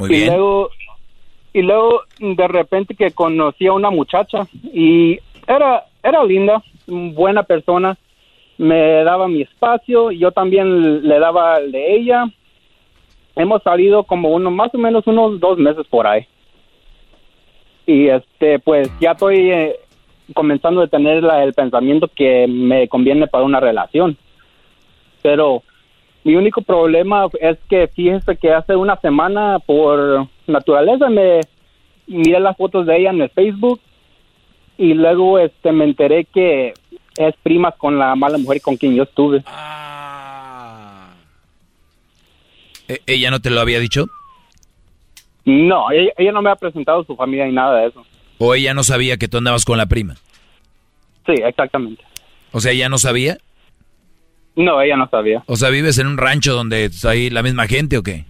Muy 0.00 0.08
y 0.12 0.16
bien. 0.20 0.26
luego 0.34 0.70
y 1.52 1.62
luego 1.62 2.02
de 2.18 2.48
repente 2.48 2.94
que 2.94 3.10
conocí 3.12 3.66
a 3.66 3.72
una 3.72 3.90
muchacha 3.90 4.46
y 4.72 5.18
era 5.46 5.84
era 6.02 6.24
linda 6.24 6.62
buena 6.86 7.42
persona 7.42 7.96
me 8.58 9.04
daba 9.04 9.28
mi 9.28 9.42
espacio 9.42 10.10
yo 10.10 10.32
también 10.32 11.06
le 11.06 11.18
daba 11.18 11.58
el 11.58 11.72
de 11.72 11.94
ella. 11.96 12.24
Hemos 13.36 13.62
salido 13.62 14.02
como 14.04 14.28
uno 14.30 14.50
más 14.50 14.74
o 14.74 14.78
menos 14.78 15.06
unos 15.06 15.38
dos 15.40 15.56
meses 15.56 15.86
por 15.88 16.06
ahí. 16.06 16.26
Y 17.86 18.08
este 18.08 18.58
pues 18.58 18.90
ya 19.00 19.12
estoy 19.12 19.50
eh, 19.50 19.76
comenzando 20.34 20.82
a 20.82 20.86
tener 20.88 21.22
la- 21.22 21.42
el 21.42 21.54
pensamiento 21.54 22.08
que 22.08 22.46
me 22.48 22.86
conviene 22.88 23.26
para 23.26 23.44
una 23.44 23.60
relación. 23.60 24.16
Pero 25.22 25.62
mi 26.24 26.34
único 26.36 26.60
problema 26.62 27.26
es 27.40 27.58
que 27.68 27.88
fíjese 27.88 28.36
que 28.36 28.52
hace 28.52 28.76
una 28.76 28.96
semana 29.00 29.58
por 29.58 30.26
naturaleza 30.46 31.08
me 31.08 31.40
miré 32.06 32.40
las 32.40 32.56
fotos 32.56 32.86
de 32.86 32.98
ella 32.98 33.10
en 33.10 33.22
el 33.22 33.30
Facebook 33.30 33.80
y 34.76 34.94
luego 34.94 35.38
este 35.38 35.72
me 35.72 35.84
enteré 35.84 36.24
que 36.26 36.74
es 37.16 37.34
prima 37.42 37.72
con 37.72 37.98
la 37.98 38.14
mala 38.16 38.38
mujer 38.38 38.60
con 38.60 38.76
quien 38.76 38.94
yo 38.94 39.02
estuve. 39.04 39.42
¿E- 42.88 43.00
¿Ella 43.06 43.30
no 43.30 43.40
te 43.40 43.50
lo 43.50 43.60
había 43.60 43.78
dicho? 43.78 44.06
No, 45.44 45.90
ella, 45.90 46.12
ella 46.16 46.32
no 46.32 46.42
me 46.42 46.50
ha 46.50 46.56
presentado 46.56 47.04
su 47.04 47.16
familia 47.16 47.46
ni 47.46 47.52
nada 47.52 47.80
de 47.80 47.88
eso. 47.88 48.04
¿O 48.38 48.54
ella 48.54 48.74
no 48.74 48.82
sabía 48.84 49.16
que 49.16 49.28
tú 49.28 49.38
andabas 49.38 49.64
con 49.64 49.78
la 49.78 49.86
prima? 49.86 50.14
Sí, 51.26 51.34
exactamente. 51.44 52.02
O 52.52 52.60
sea, 52.60 52.72
¿ella 52.72 52.88
no 52.88 52.98
sabía? 52.98 53.38
No, 54.64 54.80
ella 54.82 54.96
no 54.96 55.08
sabía. 55.08 55.42
O 55.46 55.56
sea, 55.56 55.70
¿vives 55.70 55.98
en 55.98 56.06
un 56.06 56.18
rancho 56.18 56.54
donde 56.54 56.90
hay 57.04 57.30
la 57.30 57.42
misma 57.42 57.66
gente 57.66 57.96
o 57.98 58.02
qué? 58.02 58.24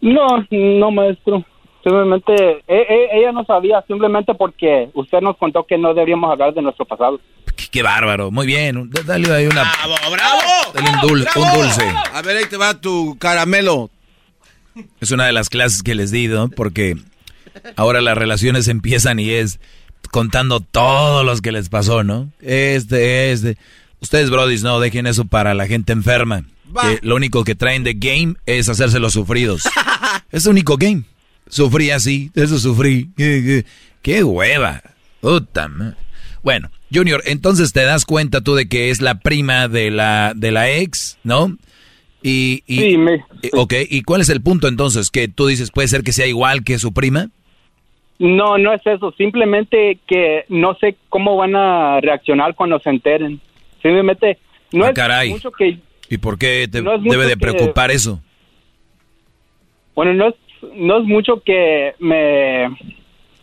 No, 0.00 0.26
no, 0.50 0.90
maestro. 0.90 1.44
Simplemente, 1.82 2.32
e- 2.68 2.86
e- 2.88 3.18
ella 3.18 3.32
no 3.32 3.44
sabía, 3.44 3.82
simplemente 3.88 4.34
porque 4.34 4.88
usted 4.94 5.20
nos 5.20 5.36
contó 5.36 5.64
que 5.66 5.76
no 5.76 5.88
deberíamos 5.94 6.30
hablar 6.30 6.54
de 6.54 6.62
nuestro 6.62 6.84
pasado. 6.84 7.20
Qué, 7.56 7.64
qué 7.70 7.82
bárbaro, 7.82 8.30
muy 8.30 8.46
bien. 8.46 8.88
Dale 9.04 9.32
ahí 9.32 9.46
una... 9.46 9.62
¡Bravo, 9.62 9.94
bravo! 10.12 10.40
Dale 10.74 10.88
un, 10.90 10.96
dul- 10.96 11.28
un 11.36 11.60
dulce. 11.60 11.82
A 12.14 12.22
ver, 12.22 12.36
ahí 12.36 12.44
te 12.48 12.56
va 12.56 12.80
tu 12.80 13.16
caramelo. 13.18 13.90
Es 15.00 15.10
una 15.10 15.26
de 15.26 15.32
las 15.32 15.48
clases 15.48 15.82
que 15.82 15.94
les 15.96 16.12
di, 16.12 16.28
¿no? 16.28 16.48
Porque 16.48 16.94
ahora 17.76 18.00
las 18.00 18.16
relaciones 18.16 18.68
empiezan 18.68 19.18
y 19.18 19.30
es 19.30 19.58
contando 20.12 20.60
todos 20.60 21.24
los 21.26 21.40
que 21.42 21.50
les 21.52 21.68
pasó, 21.68 22.04
¿no? 22.04 22.28
Este, 22.40 23.32
este. 23.32 23.56
Ustedes, 24.02 24.30
brodis, 24.30 24.62
no 24.62 24.80
dejen 24.80 25.06
eso 25.06 25.24
para 25.24 25.54
la 25.54 25.66
gente 25.66 25.92
enferma. 25.92 26.44
Que 26.80 26.98
lo 27.06 27.14
único 27.16 27.44
que 27.44 27.54
traen 27.54 27.84
de 27.84 27.94
game 27.94 28.34
es 28.46 28.68
hacerse 28.68 28.98
los 28.98 29.12
sufridos. 29.12 29.62
es 30.32 30.44
el 30.46 30.52
único 30.52 30.76
game. 30.76 31.04
Sufrí 31.48 31.90
así, 31.90 32.30
eso 32.34 32.58
sufrí. 32.58 33.10
¡Qué 34.02 34.24
hueva! 34.24 34.82
Puta 35.20 35.70
Bueno, 36.42 36.70
Junior, 36.92 37.22
entonces 37.26 37.72
te 37.72 37.84
das 37.84 38.04
cuenta 38.04 38.40
tú 38.40 38.54
de 38.56 38.68
que 38.68 38.90
es 38.90 39.00
la 39.00 39.20
prima 39.20 39.68
de 39.68 39.90
la, 39.90 40.32
de 40.34 40.50
la 40.50 40.70
ex, 40.70 41.18
¿no? 41.22 41.56
Y, 42.22 42.64
y, 42.66 42.80
Sí, 42.80 42.98
me- 42.98 43.24
Ok, 43.52 43.74
¿y 43.88 44.02
cuál 44.02 44.20
es 44.20 44.28
el 44.30 44.40
punto 44.42 44.66
entonces? 44.66 45.10
Que 45.10 45.28
tú 45.28 45.46
dices, 45.46 45.70
puede 45.70 45.88
ser 45.88 46.02
que 46.02 46.12
sea 46.12 46.26
igual 46.26 46.64
que 46.64 46.78
su 46.78 46.92
prima. 46.92 47.28
No, 48.18 48.56
no 48.58 48.72
es 48.72 48.80
eso. 48.84 49.12
Simplemente 49.18 49.98
que 50.06 50.44
no 50.48 50.74
sé 50.76 50.96
cómo 51.08 51.36
van 51.36 51.54
a 51.54 52.00
reaccionar 52.00 52.54
cuando 52.54 52.78
se 52.80 52.90
enteren. 52.90 53.40
Simplemente 53.82 54.38
no 54.72 54.84
Ah, 54.84 54.88
es 54.90 54.94
caray. 54.94 55.30
mucho 55.30 55.50
que 55.50 55.78
¿Y 56.08 56.18
por 56.18 56.38
qué 56.38 56.68
te 56.70 56.82
No 56.82 56.98
debe 56.98 57.24
de 57.24 57.30
que- 57.32 57.36
preocupar 57.38 57.90
eso? 57.90 58.20
Bueno, 59.94 60.14
no 60.14 60.28
es, 60.28 60.34
no 60.74 60.98
es 60.98 61.04
mucho 61.04 61.42
que 61.44 61.94
me, 61.98 62.68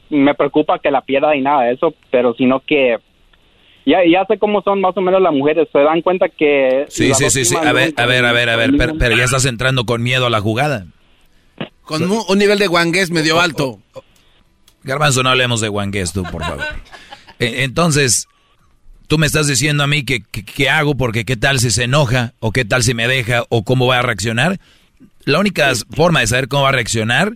me 0.09 0.33
preocupa 0.35 0.79
que 0.79 0.91
la 0.91 1.01
pierda 1.01 1.35
y 1.35 1.41
nada 1.41 1.63
de 1.63 1.73
eso, 1.73 1.93
pero 2.11 2.33
sino 2.35 2.59
que 2.61 2.97
ya, 3.85 3.99
ya 4.09 4.25
sé 4.25 4.37
cómo 4.37 4.61
son 4.61 4.81
más 4.81 4.95
o 4.97 5.01
menos 5.01 5.21
las 5.21 5.33
mujeres, 5.33 5.67
se 5.71 5.79
dan 5.79 6.01
cuenta 6.01 6.29
que... 6.29 6.85
Sí, 6.89 7.13
sí, 7.13 7.29
sí, 7.29 7.45
sí. 7.45 7.55
A 7.55 7.71
ver, 7.73 7.93
a 7.97 8.05
ver, 8.05 8.25
a 8.25 8.31
ver, 8.31 8.49
a 8.49 8.55
ver. 8.55 8.71
Pero, 8.77 8.93
pero 8.97 9.15
ya 9.17 9.23
estás 9.23 9.45
entrando 9.45 9.85
con 9.85 10.01
miedo 10.03 10.25
a 10.27 10.29
la 10.29 10.41
jugada. 10.41 10.85
Con 11.81 12.03
un, 12.03 12.19
un 12.27 12.37
nivel 12.37 12.59
de 12.59 12.67
guangués 12.67 13.09
medio 13.09 13.39
alto. 13.41 13.79
Garbanzo, 14.83 15.23
no 15.23 15.29
hablemos 15.29 15.59
de 15.61 15.69
guangués 15.69 16.13
tú, 16.13 16.23
por 16.23 16.43
favor. 16.43 16.65
E- 17.39 17.63
Entonces, 17.63 18.27
tú 19.09 19.17
me 19.17 19.25
estás 19.27 19.47
diciendo 19.47 19.83
a 19.83 19.87
mí 19.87 20.03
que, 20.03 20.21
que- 20.21 20.45
que 20.45 20.69
hago 20.69 20.95
porque 20.95 21.25
qué 21.25 21.35
tal 21.35 21.59
si 21.59 21.71
se 21.71 21.83
enoja, 21.83 22.33
o 22.39 22.53
qué 22.53 22.63
tal 22.63 22.83
si 22.83 22.93
me 22.93 23.07
deja, 23.09 23.43
o 23.49 23.63
cómo 23.65 23.87
va 23.87 23.99
a 23.99 24.01
reaccionar. 24.03 24.59
La 25.25 25.39
única 25.39 25.73
forma 25.91 26.21
de 26.21 26.27
saber 26.27 26.47
cómo 26.47 26.63
va 26.63 26.69
a 26.69 26.73
reaccionar 26.73 27.35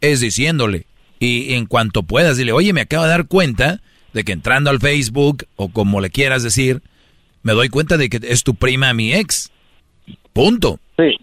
es 0.00 0.20
diciéndole. 0.20 0.86
Y 1.18 1.54
en 1.54 1.66
cuanto 1.66 2.02
puedas, 2.04 2.36
dile, 2.36 2.52
oye, 2.52 2.72
me 2.72 2.82
acabo 2.82 3.04
de 3.04 3.10
dar 3.10 3.26
cuenta 3.26 3.80
de 4.12 4.22
que 4.24 4.32
entrando 4.32 4.70
al 4.70 4.78
Facebook, 4.80 5.46
o 5.56 5.70
como 5.70 6.00
le 6.00 6.10
quieras 6.10 6.42
decir, 6.42 6.82
me 7.42 7.52
doy 7.52 7.68
cuenta 7.70 7.96
de 7.96 8.08
que 8.08 8.20
es 8.22 8.42
tu 8.44 8.54
prima 8.54 8.92
mi 8.94 9.12
ex. 9.14 9.50
Punto. 10.32 10.78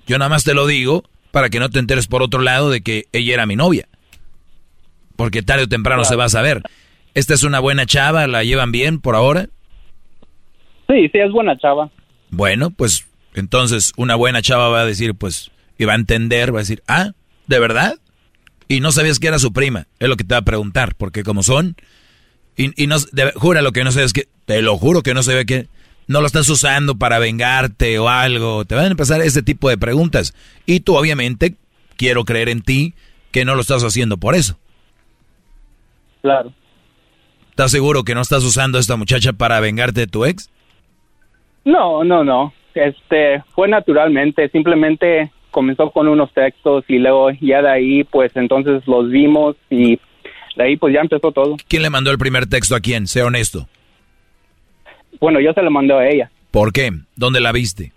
Yo 0.08 0.18
nada 0.18 0.30
más 0.30 0.44
te 0.44 0.54
lo 0.54 0.66
digo 0.68 1.04
para 1.32 1.50
que 1.50 1.60
no 1.60 1.70
te 1.70 1.80
enteres 1.80 2.08
por 2.08 2.22
otro 2.24 2.42
lado 2.42 2.70
de 2.70 2.82
que 2.82 3.06
ella 3.14 3.34
era 3.36 3.46
mi 3.46 3.56
novia. 3.56 3.88
Porque 5.16 5.44
tarde 5.44 5.64
o 5.64 5.68
temprano 5.70 6.04
se 6.06 6.16
va 6.16 6.26
a 6.26 6.30
saber. 6.30 6.64
¿Esta 7.14 7.34
es 7.34 7.44
una 7.44 7.60
buena 7.60 7.86
chava? 7.86 8.26
¿La 8.28 8.44
llevan 8.44 8.72
bien 8.72 9.00
por 9.00 9.16
ahora? 9.16 9.48
Sí, 10.92 11.08
sí, 11.10 11.20
es 11.20 11.32
buena 11.32 11.58
chava. 11.58 11.90
Bueno, 12.30 12.70
pues 12.72 13.08
entonces 13.34 13.94
una 13.96 14.16
buena 14.16 14.42
chava 14.42 14.68
va 14.68 14.82
a 14.82 14.86
decir, 14.86 15.16
pues, 15.16 15.52
y 15.78 15.86
va 15.86 15.94
a 15.94 15.96
entender, 15.96 16.54
va 16.54 16.60
a 16.60 16.64
decir, 16.64 16.84
ah, 16.88 17.12
¿de 17.48 17.60
verdad? 17.60 17.96
Y 18.68 18.82
no 18.82 18.92
sabías 18.92 19.20
que 19.20 19.28
era 19.28 19.40
su 19.40 19.54
prima, 19.54 19.88
es 20.00 20.10
lo 20.10 20.18
que 20.18 20.26
te 20.26 20.34
va 20.34 20.40
a 20.40 20.46
preguntar, 20.46 20.96
porque 20.96 21.24
como 21.24 21.44
son, 21.44 21.76
y, 22.58 22.88
no, 22.88 22.98
jura 23.36 23.62
lo 23.62 23.72
que 23.72 23.84
no 23.84 23.92
sabes 23.92 24.12
que, 24.12 24.28
te 24.46 24.62
lo 24.62 24.78
juro 24.78 25.02
que 25.02 25.14
no 25.14 25.24
sabía 25.24 25.46
que, 25.46 25.68
no 26.08 26.20
lo 26.20 26.28
estás 26.28 26.50
usando 26.50 26.96
para 26.98 27.20
vengarte 27.20 27.98
o 27.98 28.10
algo, 28.10 28.66
te 28.66 28.76
van 28.76 28.86
a 28.86 28.92
empezar 28.92 29.22
ese 29.22 29.42
tipo 29.42 29.70
de 29.70 29.78
preguntas. 29.78 30.34
Y 30.66 30.82
tú 30.82 30.98
obviamente, 30.98 31.56
quiero 31.96 32.26
creer 32.26 32.50
en 32.50 32.62
ti, 32.62 32.94
que 33.32 33.46
no 33.46 33.56
lo 33.56 33.62
estás 33.62 33.84
haciendo 33.84 34.18
por 34.18 34.36
eso. 34.36 34.60
Claro. 36.22 36.54
¿Estás 37.50 37.72
seguro 37.72 38.04
que 38.04 38.14
no 38.14 38.22
estás 38.22 38.44
usando 38.44 38.78
a 38.78 38.82
esta 38.82 38.98
muchacha 38.98 39.34
para 39.34 39.60
vengarte 39.62 40.02
de 40.02 40.08
tu 40.08 40.26
ex? 40.26 40.51
No, 41.66 42.04
no, 42.04 42.24
no. 42.24 42.54
Este, 42.74 43.44
fue 43.54 43.68
naturalmente, 43.68 44.50
simplemente 44.50 45.32
comenzó 45.52 45.92
con 45.92 46.08
unos 46.08 46.34
textos 46.34 46.86
y 46.88 46.98
luego 46.98 47.32
ya 47.42 47.62
de 47.62 47.70
ahí, 47.70 48.04
pues 48.06 48.32
entonces 48.36 48.88
los 48.88 49.10
vimos 49.10 49.56
y 49.70 50.00
de 50.56 50.64
ahí 50.64 50.78
pues 50.78 50.94
ya 50.94 51.02
empezó 51.02 51.32
todo. 51.32 51.58
¿Quién 51.68 51.84
le 51.84 51.90
mandó 51.90 52.12
el 52.12 52.18
primer 52.18 52.48
texto 52.48 52.76
a 52.76 52.80
quién? 52.80 53.08
Sé 53.08 53.22
honesto. 53.22 53.68
Bueno, 55.20 55.40
yo 55.40 55.54
se 55.54 55.62
lo 55.62 55.70
mandé 55.70 55.94
a 55.94 56.10
ella. 56.10 56.32
¿Por 56.52 56.72
qué? 56.72 56.92
¿Dónde 57.16 57.42
la 57.42 57.52
viste? 57.52 57.92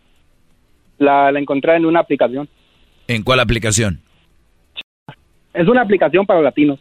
La, 0.98 1.32
la 1.32 1.38
encontré 1.38 1.76
en 1.76 1.86
una 1.86 2.00
aplicación. 2.00 2.48
¿En 3.08 3.22
cuál 3.22 3.40
aplicación? 3.40 4.00
Es 5.52 5.68
una 5.68 5.82
aplicación 5.82 6.26
para 6.26 6.42
latinos. 6.42 6.80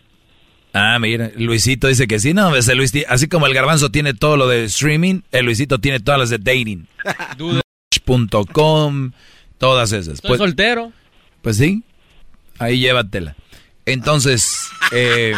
Ah, 0.74 0.98
mira, 1.00 1.30
Luisito 1.38 1.88
dice 1.88 2.08
que 2.08 2.20
sí, 2.20 2.34
no, 2.34 2.56
ese 2.56 2.74
Luis, 2.74 2.91
así 3.08 3.28
como 3.28 3.45
el 3.45 3.54
garbanzo 3.54 3.91
tiene 3.91 4.16
todo 4.16 4.38
lo 4.38 4.48
de 4.48 4.64
streaming, 4.66 5.22
el 5.32 5.45
Luisito 5.45 5.78
tiene 5.80 6.00
todas 6.00 6.20
las 6.20 6.30
de 6.32 6.40
dating. 6.40 6.88
.com, 8.52 9.12
todas 9.58 9.91
esas. 9.91 10.16
Estoy 10.16 10.30
pues, 10.30 10.40
soltero. 10.40 10.91
Pues 11.41 11.58
sí, 11.58 11.84
ahí 12.60 12.80
llévatela. 12.80 13.36
Entonces, 13.86 14.70
eh, 14.91 15.34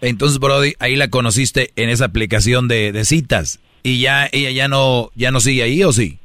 entonces 0.00 0.38
Brody, 0.38 0.74
ahí 0.78 0.96
la 0.96 1.08
conociste 1.08 1.70
en 1.76 1.88
esa 1.88 2.06
aplicación 2.06 2.68
de, 2.68 2.92
de, 2.92 3.04
citas 3.04 3.60
y 3.82 4.00
ya 4.00 4.28
ella 4.32 4.50
ya 4.50 4.68
no 4.68 5.10
ya 5.14 5.30
no 5.30 5.40
sigue 5.40 5.62
ahí 5.62 5.84
o 5.84 5.92
sí. 5.92 6.18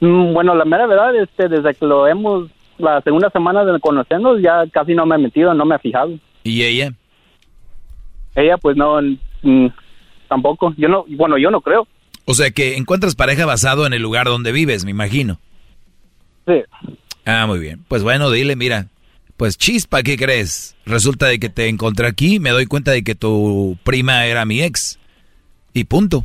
Mm, 0.00 0.32
bueno, 0.32 0.54
la 0.54 0.64
mera 0.64 0.86
verdad, 0.86 1.14
este, 1.16 1.48
desde 1.48 1.74
que 1.74 1.86
lo 1.86 2.06
hemos 2.06 2.50
la 2.78 3.00
segunda 3.00 3.30
semana 3.30 3.64
de 3.64 3.80
conocernos 3.80 4.42
ya 4.42 4.64
casi 4.70 4.94
no 4.94 5.06
me 5.06 5.16
he 5.16 5.18
metido, 5.18 5.54
no 5.54 5.64
me 5.64 5.76
he 5.76 5.78
fijado. 5.78 6.18
¿Y 6.46 6.62
ella? 6.62 6.92
Ella, 8.36 8.56
pues 8.58 8.76
no, 8.76 8.98
tampoco. 10.28 10.72
Yo 10.76 10.88
no, 10.88 11.04
bueno, 11.08 11.38
yo 11.38 11.50
no 11.50 11.60
creo. 11.60 11.88
O 12.24 12.34
sea 12.34 12.50
que 12.50 12.76
encuentras 12.76 13.16
pareja 13.16 13.46
basado 13.46 13.86
en 13.86 13.92
el 13.92 14.02
lugar 14.02 14.26
donde 14.26 14.52
vives, 14.52 14.84
me 14.84 14.92
imagino. 14.92 15.40
Sí. 16.46 16.62
Ah, 17.24 17.46
muy 17.46 17.58
bien. 17.58 17.84
Pues 17.88 18.04
bueno, 18.04 18.30
dile, 18.30 18.54
mira, 18.54 18.86
pues 19.36 19.58
chispa, 19.58 20.04
¿qué 20.04 20.16
crees? 20.16 20.76
Resulta 20.86 21.26
de 21.26 21.40
que 21.40 21.48
te 21.48 21.68
encontré 21.68 22.06
aquí, 22.06 22.38
me 22.38 22.50
doy 22.50 22.66
cuenta 22.66 22.92
de 22.92 23.02
que 23.02 23.16
tu 23.16 23.76
prima 23.82 24.26
era 24.26 24.44
mi 24.44 24.62
ex. 24.62 25.00
Y 25.72 25.84
punto. 25.84 26.24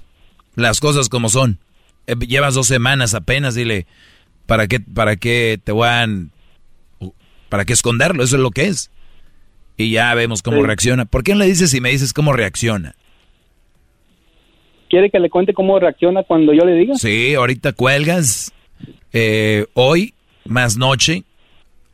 Las 0.56 0.80
cosas 0.80 1.10
como 1.10 1.30
son. 1.30 1.58
Eh, 2.06 2.16
llevas 2.28 2.54
dos 2.54 2.68
semanas 2.68 3.16
apenas, 3.16 3.56
dile, 3.56 3.88
¿para 4.46 4.68
qué, 4.68 4.80
para 4.80 5.16
qué 5.16 5.60
te 5.64 5.72
van, 5.72 6.32
para 7.50 7.66
qué 7.66 7.74
esconderlo? 7.74 8.24
Eso 8.24 8.36
es 8.36 8.42
lo 8.42 8.52
que 8.52 8.68
es 8.68 8.92
y 9.82 9.92
ya 9.92 10.14
vemos 10.14 10.42
cómo 10.42 10.64
reacciona. 10.64 11.06
¿Por 11.06 11.24
qué 11.24 11.34
no 11.34 11.40
le 11.40 11.48
dices 11.48 11.74
y 11.74 11.82
me 11.82 11.90
dices 11.90 12.14
cómo 12.14 12.34
reacciona? 12.34 12.96
¿Quiere 14.90 15.10
que 15.10 15.20
le 15.20 15.30
cuente 15.30 15.54
cómo 15.54 15.80
reacciona 15.80 16.24
cuando 16.24 16.54
yo 16.54 16.66
le 16.66 16.74
diga? 16.74 16.96
Sí, 16.96 17.34
ahorita 17.34 17.74
cuelgas. 17.74 18.54
Eh, 19.14 19.66
hoy, 19.74 20.14
más 20.46 20.78
noche 20.78 21.24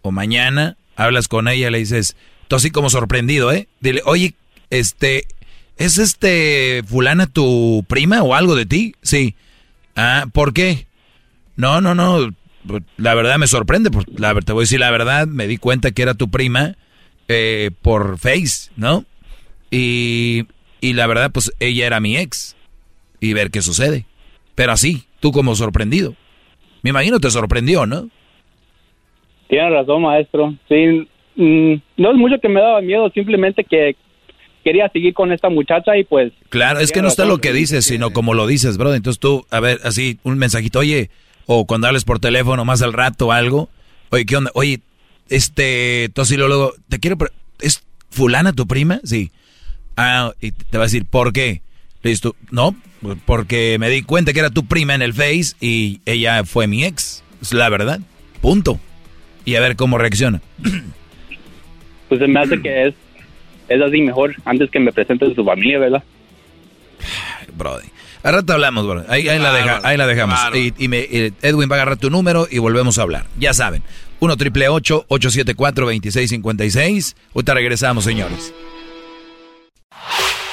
o 0.02 0.12
mañana, 0.12 0.78
hablas 0.96 1.28
con 1.28 1.48
ella, 1.48 1.70
le 1.70 1.80
dices, 1.80 2.16
tú 2.48 2.56
así 2.56 2.72
como 2.72 2.90
sorprendido, 2.90 3.52
¿eh? 3.52 3.68
Dile, 3.80 4.02
oye, 4.06 4.34
este, 4.70 5.26
¿es 5.78 5.98
este 5.98 6.84
fulana 6.88 7.28
tu 7.28 7.86
prima 7.88 8.24
o 8.24 8.34
algo 8.34 8.56
de 8.56 8.66
ti? 8.66 8.96
Sí. 9.02 9.36
Ah, 9.96 10.26
¿por 10.32 10.54
qué? 10.54 10.88
No, 11.56 11.82
no, 11.82 11.96
no, 11.96 12.34
la 12.98 13.14
verdad 13.14 13.38
me 13.38 13.48
sorprende, 13.48 13.90
la, 14.16 14.34
te 14.42 14.54
voy 14.54 14.62
a 14.62 14.64
decir 14.64 14.80
la 14.80 14.92
verdad, 14.92 15.28
me 15.28 15.48
di 15.48 15.58
cuenta 15.58 15.92
que 15.92 16.02
era 16.02 16.14
tu 16.14 16.30
prima 16.30 16.76
eh, 17.28 17.72
por 17.82 18.18
Face, 18.18 18.72
¿no? 18.76 19.06
Y, 19.72 20.46
y 20.82 20.94
la 20.94 21.08
verdad, 21.08 21.32
pues 21.32 21.52
ella 21.60 21.88
era 21.88 22.00
mi 22.00 22.18
ex. 22.18 22.56
Y 23.20 23.34
ver 23.34 23.50
qué 23.50 23.62
sucede. 23.62 24.06
Pero 24.56 24.72
así, 24.72 25.04
tú 25.20 25.32
como 25.32 25.56
sorprendido. 25.56 26.16
Me 26.84 26.92
imagino 26.92 27.20
te 27.20 27.30
sorprendió, 27.32 27.86
¿no? 27.86 28.10
Tienes 29.50 29.72
razón, 29.72 30.04
maestro. 30.04 30.56
Sí, 30.68 31.08
mm, 31.36 31.74
no 31.98 32.12
es 32.12 32.18
mucho 32.18 32.40
que 32.40 32.50
me 32.50 32.62
daba 32.62 32.82
miedo, 32.82 33.10
simplemente 33.12 33.64
que 33.64 33.96
quería 34.64 34.90
seguir 34.90 35.14
con 35.14 35.32
esta 35.32 35.50
muchacha 35.50 35.98
y 35.98 36.04
pues... 36.04 36.34
Claro, 36.50 36.80
es 36.80 36.92
que 36.92 37.02
no 37.02 37.08
está 37.08 37.26
lo 37.26 37.38
que 37.38 37.54
dices, 37.54 37.86
sino 37.86 38.12
como 38.12 38.34
lo 38.34 38.46
dices, 38.46 38.78
bro. 38.78 38.94
Entonces 38.94 39.20
tú, 39.20 39.46
a 39.50 39.60
ver, 39.60 39.80
así, 39.84 40.20
un 40.24 40.38
mensajito, 40.38 40.80
oye, 40.80 41.10
o 41.46 41.66
cuando 41.66 41.88
hables 41.88 42.04
por 42.04 42.20
teléfono 42.20 42.66
más 42.66 42.82
al 42.82 42.94
rato 42.94 43.32
algo, 43.32 43.70
oye, 44.10 44.26
¿qué 44.26 44.36
onda? 44.36 44.52
Oye, 44.56 44.82
este, 45.30 46.06
entonces 46.06 46.38
luego, 46.38 46.74
te 46.90 47.00
quiero, 47.00 47.18
¿es 47.60 47.84
fulana 48.10 48.54
tu 48.54 48.68
prima? 48.68 49.00
Sí. 49.04 49.32
Ah, 49.96 50.32
y 50.42 50.52
te 50.52 50.78
va 50.78 50.84
a 50.84 50.88
decir, 50.88 51.06
¿por 51.06 51.34
qué? 51.34 51.62
Listo, 52.04 52.36
no, 52.52 52.76
porque 53.26 53.78
me 53.80 53.90
di 53.90 54.02
cuenta 54.04 54.34
que 54.34 54.40
era 54.40 54.50
tu 54.50 54.66
prima 54.66 54.96
en 54.96 55.02
el 55.02 55.14
Face 55.14 55.56
y 55.60 56.02
ella 56.06 56.44
fue 56.44 56.68
mi 56.68 56.84
ex, 56.84 57.24
es 57.42 57.54
la 57.54 57.70
verdad, 57.70 58.00
punto. 58.42 58.80
Y 59.46 59.56
a 59.56 59.62
ver 59.62 59.76
cómo 59.76 59.98
reacciona. 59.98 60.42
Pues 62.10 62.20
se 62.22 62.28
me 62.28 62.40
hace 62.40 62.62
que 62.62 62.88
es, 62.88 62.96
es 63.70 63.82
así 63.82 64.02
mejor, 64.02 64.36
antes 64.46 64.70
que 64.70 64.80
me 64.80 64.92
presente 64.92 65.34
su 65.34 65.44
familia, 65.44 65.80
¿verdad? 65.80 66.04
Brody. 67.54 67.88
Al 68.24 68.34
rato 68.34 68.54
hablamos, 68.54 68.86
bro. 68.86 69.06
Ahí, 69.08 69.24
la, 69.24 69.54
deja, 69.54 69.80
ahí 69.84 69.96
la 69.96 70.08
dejamos. 70.08 70.40
Y, 70.54 70.74
Edwin 71.42 71.70
va 71.70 71.76
a 71.76 71.80
agarrar 71.80 71.98
tu 71.98 72.10
número 72.10 72.48
y 72.50 72.58
volvemos 72.58 72.98
a 72.98 73.04
hablar. 73.04 73.26
Ya 73.40 73.54
saben. 73.54 73.84
1 74.20 74.38
triple 74.38 74.70
874 74.70 75.86
2656. 75.86 77.16
Ahorita 77.34 77.54
regresamos, 77.54 78.04
señores. 78.04 78.54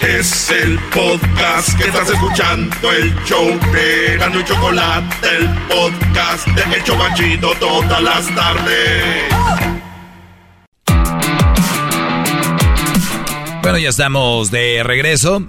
Es 0.01 0.51
el 0.51 0.79
podcast 0.93 1.79
que 1.79 1.85
estás 1.85 2.11
escuchando, 2.11 2.93
el 2.93 3.15
show 3.25 3.47
de 3.73 4.19
Gano 4.19 4.41
y 4.41 4.45
Chocolate, 4.45 5.29
el 5.39 5.49
podcast 5.69 6.47
de 6.49 6.77
Hecho 6.77 6.95
Machito 6.97 7.55
todas 7.59 8.03
las 8.03 8.35
tardes. 8.35 9.25
Bueno, 13.63 13.79
ya 13.79 13.89
estamos 13.89 14.51
de 14.51 14.83
regreso. 14.85 15.47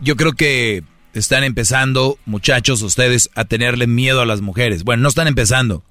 Yo 0.00 0.14
creo 0.16 0.34
que 0.34 0.84
están 1.12 1.42
empezando, 1.42 2.18
muchachos, 2.26 2.80
ustedes, 2.82 3.28
a 3.34 3.44
tenerle 3.44 3.88
miedo 3.88 4.20
a 4.20 4.26
las 4.26 4.40
mujeres. 4.40 4.84
Bueno, 4.84 5.02
no 5.02 5.08
están 5.08 5.26
empezando 5.26 5.82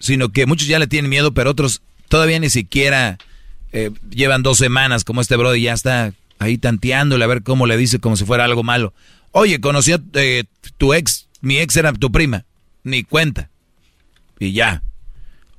sino 0.00 0.30
que 0.30 0.46
muchos 0.46 0.66
ya 0.66 0.80
le 0.80 0.88
tienen 0.88 1.08
miedo, 1.08 1.32
pero 1.32 1.50
otros 1.50 1.82
todavía 2.08 2.40
ni 2.40 2.50
siquiera 2.50 3.18
eh, 3.70 3.90
llevan 4.10 4.42
dos 4.42 4.58
semanas, 4.58 5.04
como 5.04 5.20
este 5.20 5.36
brother 5.36 5.60
ya 5.60 5.72
está 5.72 6.12
ahí 6.40 6.58
tanteándole 6.58 7.22
a 7.22 7.28
ver 7.28 7.42
cómo 7.42 7.66
le 7.66 7.76
dice 7.76 8.00
como 8.00 8.16
si 8.16 8.24
fuera 8.24 8.44
algo 8.44 8.64
malo. 8.64 8.92
Oye, 9.30 9.60
conocí 9.60 9.92
a 9.92 10.00
eh, 10.14 10.44
tu 10.76 10.92
ex, 10.94 11.28
mi 11.40 11.58
ex 11.58 11.76
era 11.76 11.92
tu 11.92 12.10
prima, 12.10 12.44
ni 12.82 13.04
cuenta. 13.04 13.50
Y 14.40 14.52
ya. 14.52 14.82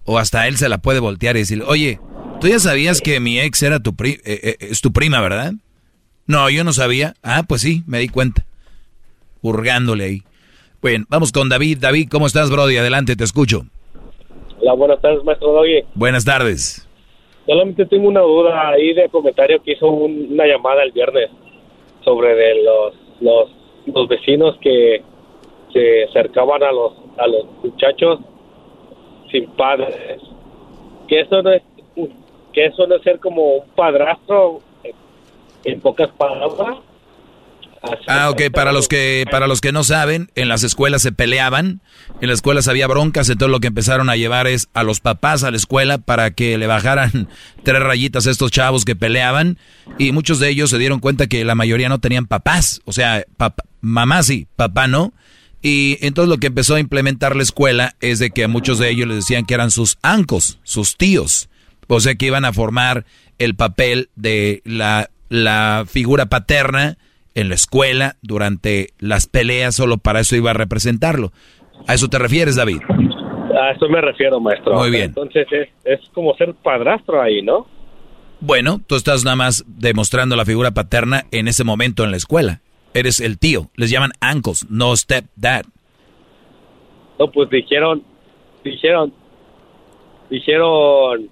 O 0.03 0.18
hasta 0.18 0.47
él 0.47 0.57
se 0.57 0.68
la 0.68 0.80
puede 0.80 0.99
voltear 0.99 1.38
y 1.38 1.39
decir, 1.39 1.63
oye, 1.65 1.99
tú 2.41 2.47
ya 2.47 2.59
sabías 2.59 2.99
que 2.99 3.19
mi 3.19 3.39
ex 3.39 3.61
era 3.61 3.80
tu 3.80 3.95
pri 3.95 4.19
eh, 4.26 4.57
es 4.59 4.81
tu 4.81 4.91
prima, 4.91 5.22
¿verdad? 5.22 5.53
No, 6.26 6.49
yo 6.49 6.63
no 6.63 6.73
sabía. 6.73 7.15
Ah, 7.22 7.43
pues 7.43 7.61
sí, 7.61 7.84
me 7.85 7.99
di 7.99 8.09
cuenta. 8.09 8.45
Hurgándole 9.41 10.03
ahí. 10.03 10.23
Bueno, 10.81 11.05
vamos 11.09 11.31
con 11.31 11.49
David. 11.49 11.77
David, 11.80 12.09
¿cómo 12.09 12.26
estás, 12.26 12.49
Brody? 12.49 12.77
Adelante, 12.77 13.15
te 13.15 13.23
escucho. 13.23 13.68
Hola, 14.61 14.73
buenas 14.73 15.01
tardes, 15.01 15.23
maestro 15.23 15.53
Doggy. 15.53 15.83
Buenas 15.95 16.23
tardes. 16.23 16.88
Solamente 17.47 17.83
tengo 17.88 18.07
una 18.07 18.21
duda 18.21 18.69
ahí 18.69 18.93
de 18.93 19.09
comentario 19.09 19.59
que 19.63 19.71
hizo 19.71 19.88
una 19.88 20.45
llamada 20.45 20.83
el 20.83 20.91
viernes 20.91 21.31
sobre 22.05 22.35
de 22.35 22.63
los, 22.63 22.93
los, 23.21 23.49
los 23.88 24.07
vecinos 24.07 24.55
que 24.61 25.01
se 25.73 26.03
acercaban 26.03 26.61
a 26.61 26.71
los, 26.71 26.93
a 27.17 27.25
los 27.25 27.45
muchachos 27.63 28.19
sin 29.31 29.49
padres. 29.51 30.21
Que 31.07 31.21
eso 31.21 31.41
no 31.41 31.53
es, 31.53 31.63
que 32.53 32.65
eso 32.65 32.85
no 32.85 32.95
es 32.97 33.01
ser 33.01 33.19
como 33.19 33.55
un 33.55 33.67
padrastro, 33.75 34.59
en 35.63 35.81
pocas 35.81 36.09
palabras. 36.11 36.77
Ah, 38.07 38.29
ok, 38.29 38.51
para 38.53 38.71
los 38.71 38.87
que 38.87 39.25
para 39.31 39.47
los 39.47 39.59
que 39.59 39.71
no 39.71 39.83
saben, 39.83 40.29
en 40.35 40.47
las 40.47 40.63
escuelas 40.63 41.01
se 41.01 41.11
peleaban, 41.11 41.81
en 42.21 42.29
las 42.29 42.35
escuelas 42.35 42.67
había 42.67 42.85
broncas, 42.87 43.29
entonces 43.29 43.51
lo 43.51 43.59
que 43.59 43.67
empezaron 43.67 44.09
a 44.09 44.15
llevar 44.15 44.45
es 44.45 44.69
a 44.73 44.83
los 44.83 44.99
papás 44.99 45.43
a 45.43 45.49
la 45.49 45.57
escuela 45.57 45.97
para 45.97 46.31
que 46.31 46.57
le 46.59 46.67
bajaran 46.67 47.27
tres 47.63 47.81
rayitas 47.81 48.27
a 48.27 48.31
estos 48.31 48.51
chavos 48.51 48.85
que 48.85 48.95
peleaban 48.95 49.57
y 49.97 50.11
muchos 50.11 50.39
de 50.39 50.49
ellos 50.49 50.69
se 50.69 50.77
dieron 50.77 50.99
cuenta 50.99 51.27
que 51.27 51.43
la 51.43 51.55
mayoría 51.55 51.89
no 51.89 51.99
tenían 51.99 52.27
papás, 52.27 52.81
o 52.85 52.93
sea, 52.93 53.25
mamá 53.81 54.21
sí, 54.23 54.47
papá 54.55 54.87
no. 54.87 55.13
Y 55.63 55.97
entonces 56.01 56.29
lo 56.29 56.39
que 56.39 56.47
empezó 56.47 56.73
a 56.75 56.79
implementar 56.79 57.35
la 57.35 57.43
escuela 57.43 57.95
es 57.99 58.17
de 58.17 58.31
que 58.31 58.43
a 58.45 58.47
muchos 58.47 58.79
de 58.79 58.89
ellos 58.89 59.07
les 59.07 59.17
decían 59.17 59.45
que 59.45 59.53
eran 59.53 59.69
sus 59.69 59.99
ancos, 60.01 60.59
sus 60.63 60.97
tíos. 60.97 61.49
O 61.87 61.99
sea 61.99 62.15
que 62.15 62.25
iban 62.25 62.45
a 62.45 62.53
formar 62.53 63.05
el 63.37 63.55
papel 63.55 64.09
de 64.15 64.63
la, 64.65 65.11
la 65.29 65.85
figura 65.87 66.27
paterna 66.27 66.97
en 67.35 67.49
la 67.49 67.55
escuela 67.55 68.15
durante 68.21 68.89
las 68.99 69.27
peleas, 69.27 69.75
solo 69.75 69.97
para 69.97 70.19
eso 70.19 70.35
iba 70.35 70.51
a 70.51 70.55
representarlo. 70.55 71.31
¿A 71.87 71.93
eso 71.93 72.07
te 72.07 72.19
refieres, 72.19 72.55
David? 72.55 72.81
A 73.59 73.71
eso 73.71 73.89
me 73.89 74.01
refiero, 74.01 74.39
maestro. 74.39 74.75
Muy 74.75 74.91
bien. 74.91 75.05
Entonces 75.05 75.47
es, 75.51 75.69
es 75.83 75.99
como 76.13 76.35
ser 76.35 76.53
padrastro 76.55 77.21
ahí, 77.21 77.41
¿no? 77.41 77.67
Bueno, 78.39 78.81
tú 78.87 78.95
estás 78.95 79.23
nada 79.23 79.35
más 79.35 79.63
demostrando 79.67 80.35
la 80.35 80.45
figura 80.45 80.71
paterna 80.71 81.25
en 81.31 81.47
ese 81.47 81.63
momento 81.63 82.03
en 82.03 82.11
la 82.11 82.17
escuela. 82.17 82.61
Eres 82.93 83.19
el 83.19 83.37
tío. 83.37 83.69
Les 83.75 83.91
llaman 83.91 84.11
uncles, 84.21 84.65
no 84.69 84.95
stepdad. 84.95 85.63
No, 87.19 87.31
pues 87.31 87.49
dijeron, 87.51 88.03
dijeron, 88.63 89.13
dijeron 90.29 91.29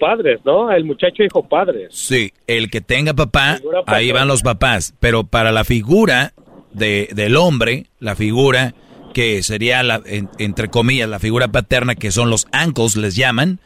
padres, 0.00 0.40
¿no? 0.44 0.72
El 0.72 0.84
muchacho 0.84 1.22
dijo 1.22 1.44
padres. 1.44 1.88
Sí, 1.90 2.32
el 2.48 2.70
que 2.70 2.80
tenga 2.80 3.14
papá, 3.14 3.58
ahí 3.86 4.10
van 4.10 4.26
los 4.26 4.42
papás. 4.42 4.94
Pero 4.98 5.22
para 5.22 5.52
la 5.52 5.62
figura 5.62 6.32
de, 6.72 7.08
del 7.12 7.36
hombre, 7.36 7.86
la 8.00 8.16
figura 8.16 8.74
que 9.14 9.42
sería, 9.44 9.84
la, 9.84 10.00
entre 10.38 10.68
comillas, 10.68 11.08
la 11.08 11.20
figura 11.20 11.48
paterna, 11.48 11.94
que 11.94 12.10
son 12.10 12.30
los 12.30 12.46
uncles, 12.52 12.96
les 12.96 13.14
llaman, 13.14 13.60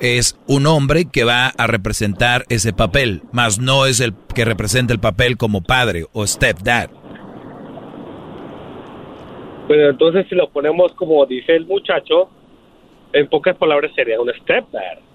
es 0.00 0.38
un 0.46 0.66
hombre 0.66 1.06
que 1.10 1.24
va 1.24 1.48
a 1.48 1.66
representar 1.66 2.44
ese 2.48 2.72
papel, 2.72 3.22
más 3.32 3.58
no 3.58 3.86
es 3.86 4.00
el 4.00 4.12
que 4.34 4.44
representa 4.44 4.92
el 4.92 5.00
papel 5.00 5.36
como 5.36 5.62
padre 5.62 6.04
o 6.12 6.26
stepdad. 6.26 6.90
Pero 9.66 9.90
entonces 9.90 10.26
si 10.28 10.34
lo 10.34 10.50
ponemos 10.50 10.92
como 10.94 11.26
dice 11.26 11.56
el 11.56 11.66
muchacho, 11.66 12.30
en 13.12 13.28
pocas 13.28 13.56
palabras 13.56 13.90
sería 13.94 14.20
un 14.20 14.30
stepdad 14.42 15.07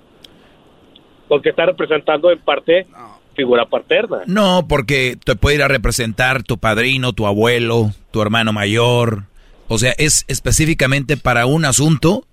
porque 1.27 1.49
está 1.49 1.65
representando 1.65 2.31
en 2.31 2.39
parte 2.39 2.87
figura 3.35 3.65
paterna. 3.65 4.21
No, 4.27 4.65
porque 4.67 5.17
te 5.23 5.35
puede 5.35 5.55
ir 5.55 5.63
a 5.63 5.67
representar 5.67 6.43
tu 6.43 6.57
padrino, 6.57 7.13
tu 7.13 7.25
abuelo, 7.25 7.91
tu 8.11 8.21
hermano 8.21 8.53
mayor. 8.53 9.23
O 9.67 9.77
sea, 9.77 9.93
es 9.97 10.25
específicamente 10.27 11.17
para 11.17 11.45
un 11.45 11.65
asunto 11.65 12.25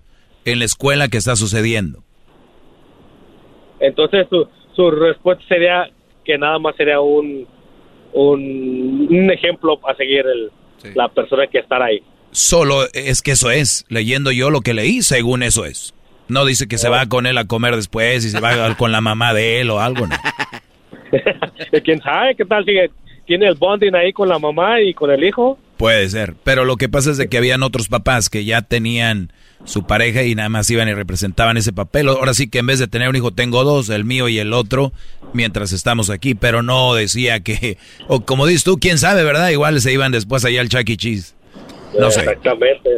en 0.44 0.58
la 0.58 0.64
escuela 0.64 1.08
que 1.08 1.16
está 1.16 1.36
sucediendo. 1.36 2.02
Entonces 3.78 4.26
su, 4.28 4.46
su 4.74 4.90
respuesta 4.90 5.42
sería 5.48 5.90
que 6.24 6.36
nada 6.36 6.58
más 6.58 6.76
sería 6.76 7.00
un, 7.00 7.46
un, 8.12 9.30
ejemplo 9.30 9.80
a 9.88 9.94
seguir 9.94 10.24
el, 10.26 10.50
la 10.94 11.08
persona 11.08 11.46
que 11.46 11.58
estará 11.58 11.86
ahí. 11.86 12.02
Solo 12.30 12.84
es 12.92 13.22
que 13.22 13.32
eso 13.32 13.50
es, 13.50 13.84
leyendo 13.88 14.30
yo 14.30 14.50
lo 14.50 14.60
que 14.60 14.74
leí, 14.74 15.02
según 15.02 15.42
eso 15.42 15.64
es. 15.64 15.94
No 16.30 16.44
dice 16.44 16.68
que 16.68 16.78
se 16.78 16.88
va 16.88 17.06
con 17.06 17.26
él 17.26 17.36
a 17.38 17.44
comer 17.44 17.76
después 17.76 18.24
y 18.24 18.30
se 18.30 18.40
va 18.40 18.74
con 18.76 18.92
la 18.92 19.00
mamá 19.00 19.34
de 19.34 19.60
él 19.60 19.70
o 19.70 19.80
algo, 19.80 20.06
¿no? 20.06 20.16
¿Quién 21.84 22.00
sabe 22.00 22.34
qué 22.36 22.44
tal? 22.44 22.64
Sigue, 22.64 22.90
¿Tiene 23.30 23.46
el 23.46 23.54
bonding 23.54 23.94
ahí 23.94 24.12
con 24.12 24.28
la 24.28 24.40
mamá 24.40 24.80
y 24.80 24.92
con 24.92 25.08
el 25.08 25.22
hijo? 25.22 25.56
Puede 25.76 26.08
ser, 26.08 26.34
pero 26.42 26.64
lo 26.64 26.76
que 26.76 26.88
pasa 26.88 27.12
es 27.12 27.16
de 27.16 27.28
que 27.28 27.38
habían 27.38 27.62
otros 27.62 27.86
papás 27.86 28.28
que 28.28 28.44
ya 28.44 28.60
tenían 28.60 29.32
su 29.64 29.86
pareja 29.86 30.24
y 30.24 30.34
nada 30.34 30.48
más 30.48 30.68
iban 30.68 30.88
y 30.88 30.94
representaban 30.94 31.56
ese 31.56 31.72
papel. 31.72 32.08
Ahora 32.08 32.34
sí 32.34 32.48
que 32.50 32.58
en 32.58 32.66
vez 32.66 32.80
de 32.80 32.88
tener 32.88 33.08
un 33.08 33.14
hijo 33.14 33.30
tengo 33.30 33.62
dos, 33.62 33.88
el 33.88 34.04
mío 34.04 34.28
y 34.28 34.40
el 34.40 34.52
otro, 34.52 34.92
mientras 35.32 35.70
estamos 35.70 36.10
aquí, 36.10 36.34
pero 36.34 36.64
no 36.64 36.92
decía 36.94 37.38
que, 37.38 37.78
o 38.08 38.22
como 38.22 38.46
dices 38.46 38.64
tú, 38.64 38.78
quién 38.80 38.98
sabe, 38.98 39.22
¿verdad? 39.22 39.50
Igual 39.50 39.80
se 39.80 39.92
iban 39.92 40.10
después 40.10 40.44
allá 40.44 40.60
al 40.60 40.68
Chuck 40.68 40.88
E. 40.88 40.96
Cheese. 40.96 41.36
No 41.98 42.10
sé. 42.10 42.20
Exactamente. 42.20 42.90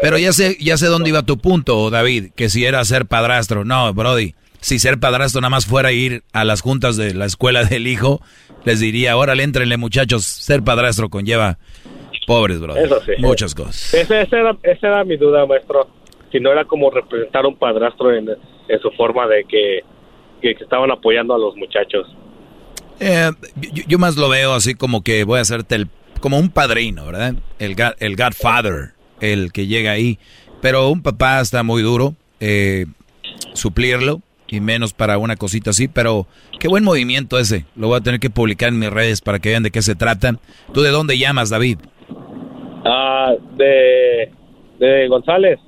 Pero 0.00 0.18
ya 0.18 0.32
sé, 0.32 0.56
ya 0.60 0.76
sé 0.76 0.86
dónde 0.86 1.10
iba 1.10 1.22
tu 1.22 1.38
punto, 1.38 1.90
David, 1.90 2.32
que 2.34 2.48
si 2.48 2.64
era 2.64 2.84
ser 2.84 3.06
padrastro. 3.06 3.64
No, 3.64 3.92
Brody, 3.94 4.34
si 4.60 4.78
ser 4.78 4.98
padrastro 4.98 5.40
nada 5.40 5.50
más 5.50 5.66
fuera 5.66 5.92
ir 5.92 6.22
a 6.32 6.44
las 6.44 6.60
juntas 6.60 6.96
de 6.96 7.14
la 7.14 7.26
escuela 7.26 7.64
del 7.64 7.86
hijo, 7.86 8.20
les 8.64 8.80
diría, 8.80 9.16
órale, 9.16 9.42
entrenle 9.42 9.76
muchachos, 9.76 10.24
ser 10.24 10.62
padrastro 10.62 11.08
conlleva 11.08 11.58
pobres, 12.26 12.60
Brody. 12.60 12.80
Muchas 13.18 13.54
cosas. 13.54 13.92
Esa, 13.94 14.20
era, 14.20 14.56
era, 14.62 15.04
mi 15.04 15.16
duda, 15.16 15.46
maestro. 15.46 15.88
Si 16.30 16.40
no 16.40 16.50
era 16.50 16.64
como 16.64 16.90
representar 16.90 17.44
un 17.46 17.56
padrastro 17.56 18.14
en, 18.14 18.26
su 18.80 18.90
forma 18.92 19.26
de 19.26 19.44
que, 19.44 19.80
estaban 20.42 20.90
apoyando 20.90 21.34
a 21.34 21.38
los 21.38 21.54
muchachos. 21.56 22.06
Eh, 23.00 23.30
yo, 23.56 23.82
yo, 23.86 23.98
más 23.98 24.16
lo 24.16 24.28
veo 24.28 24.54
así 24.54 24.74
como 24.74 25.02
que 25.02 25.24
voy 25.24 25.38
a 25.38 25.42
hacerte 25.42 25.74
el 25.74 25.88
como 26.22 26.38
un 26.38 26.48
padrino, 26.48 27.04
¿verdad? 27.04 27.34
El, 27.58 27.76
el 27.98 28.16
Godfather, 28.16 28.92
el 29.20 29.52
que 29.52 29.66
llega 29.66 29.90
ahí. 29.90 30.18
Pero 30.62 30.88
un 30.88 31.02
papá 31.02 31.40
está 31.40 31.62
muy 31.62 31.82
duro, 31.82 32.14
eh, 32.40 32.86
suplirlo, 33.52 34.22
y 34.48 34.60
menos 34.60 34.92
para 34.92 35.18
una 35.18 35.36
cosita 35.36 35.70
así, 35.70 35.88
pero 35.88 36.26
qué 36.60 36.68
buen 36.68 36.84
movimiento 36.84 37.38
ese. 37.38 37.64
Lo 37.74 37.88
voy 37.88 37.98
a 37.98 38.02
tener 38.02 38.20
que 38.20 38.30
publicar 38.30 38.68
en 38.68 38.78
mis 38.78 38.90
redes 38.90 39.20
para 39.20 39.38
que 39.38 39.48
vean 39.48 39.62
de 39.62 39.70
qué 39.70 39.82
se 39.82 39.94
trata. 39.94 40.36
¿Tú 40.72 40.82
de 40.82 40.90
dónde 40.90 41.18
llamas, 41.18 41.50
David? 41.50 41.78
Ah, 42.84 43.32
de, 43.56 44.30
de 44.78 45.08
González. 45.08 45.58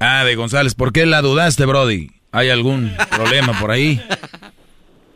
Ah, 0.00 0.24
de 0.24 0.34
González. 0.34 0.74
¿Por 0.74 0.92
qué 0.92 1.06
la 1.06 1.22
dudaste, 1.22 1.64
Brody? 1.66 2.10
¿Hay 2.32 2.50
algún 2.50 2.92
problema 3.16 3.58
por 3.60 3.70
ahí? 3.70 4.00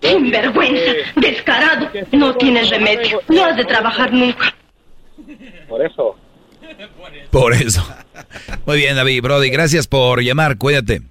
Sinvergüenza, 0.02 0.92
descarado, 1.16 1.90
no 2.12 2.34
tienes 2.36 2.70
remedio, 2.70 3.20
no 3.28 3.44
has 3.44 3.56
de 3.56 3.64
trabajar 3.64 4.12
nunca. 4.12 4.54
Por 5.68 5.84
eso. 5.84 6.16
Por 7.30 7.52
eso. 7.52 7.86
Muy 8.66 8.78
bien, 8.78 8.96
David, 8.96 9.22
Brody, 9.22 9.50
gracias 9.50 9.86
por 9.86 10.22
llamar, 10.22 10.56
cuídate. 10.56 11.02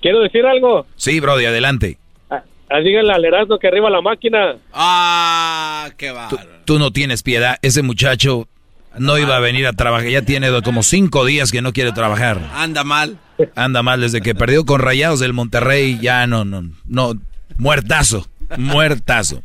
¿Quiero 0.00 0.20
decir 0.20 0.46
algo? 0.46 0.86
Sí, 0.96 1.20
Brody, 1.20 1.46
adelante. 1.46 1.98
Ah, 2.30 2.42
ah 2.70 2.80
díganle 2.80 3.12
al 3.12 3.24
Erasmo 3.24 3.58
que 3.58 3.68
arriba 3.68 3.90
la 3.90 4.00
máquina. 4.00 4.56
Ah, 4.72 5.90
qué 5.96 6.12
va. 6.12 6.28
Tú, 6.64 6.78
no 6.78 6.92
tienes 6.92 7.22
piedad. 7.22 7.58
Ese 7.62 7.82
muchacho 7.82 8.48
no 8.96 9.18
iba 9.18 9.36
a 9.36 9.40
venir 9.40 9.66
a 9.66 9.72
trabajar. 9.72 10.08
Ya 10.08 10.22
tiene 10.22 10.48
como 10.62 10.82
cinco 10.82 11.24
días 11.24 11.50
que 11.50 11.62
no 11.62 11.72
quiere 11.72 11.92
trabajar. 11.92 12.40
Anda 12.54 12.84
mal. 12.84 13.18
Anda 13.56 13.82
mal 13.82 14.00
desde 14.00 14.20
que 14.20 14.34
perdió 14.34 14.64
con 14.64 14.80
Rayados 14.80 15.20
del 15.20 15.32
Monterrey. 15.32 15.98
Ya 16.00 16.26
no, 16.26 16.44
no, 16.44 16.62
no. 16.86 17.14
Muertazo. 17.56 18.26
Muertazo. 18.56 19.42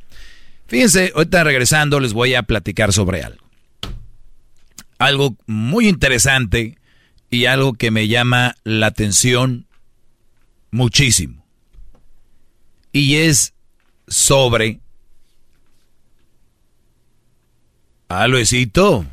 Fíjense, 0.67 1.11
ahorita 1.15 1.43
regresando 1.43 1.99
les 1.99 2.13
voy 2.13 2.35
a 2.35 2.43
platicar 2.43 2.93
sobre 2.93 3.23
algo 3.23 3.42
algo 5.05 5.35
muy 5.45 5.87
interesante 5.87 6.77
y 7.29 7.45
algo 7.45 7.73
que 7.73 7.91
me 7.91 8.07
llama 8.07 8.55
la 8.63 8.87
atención 8.87 9.67
muchísimo. 10.71 11.45
Y 12.91 13.15
es 13.15 13.53
sobre... 14.07 14.79
Ah, 18.07 18.27
Luisito. 18.27 19.05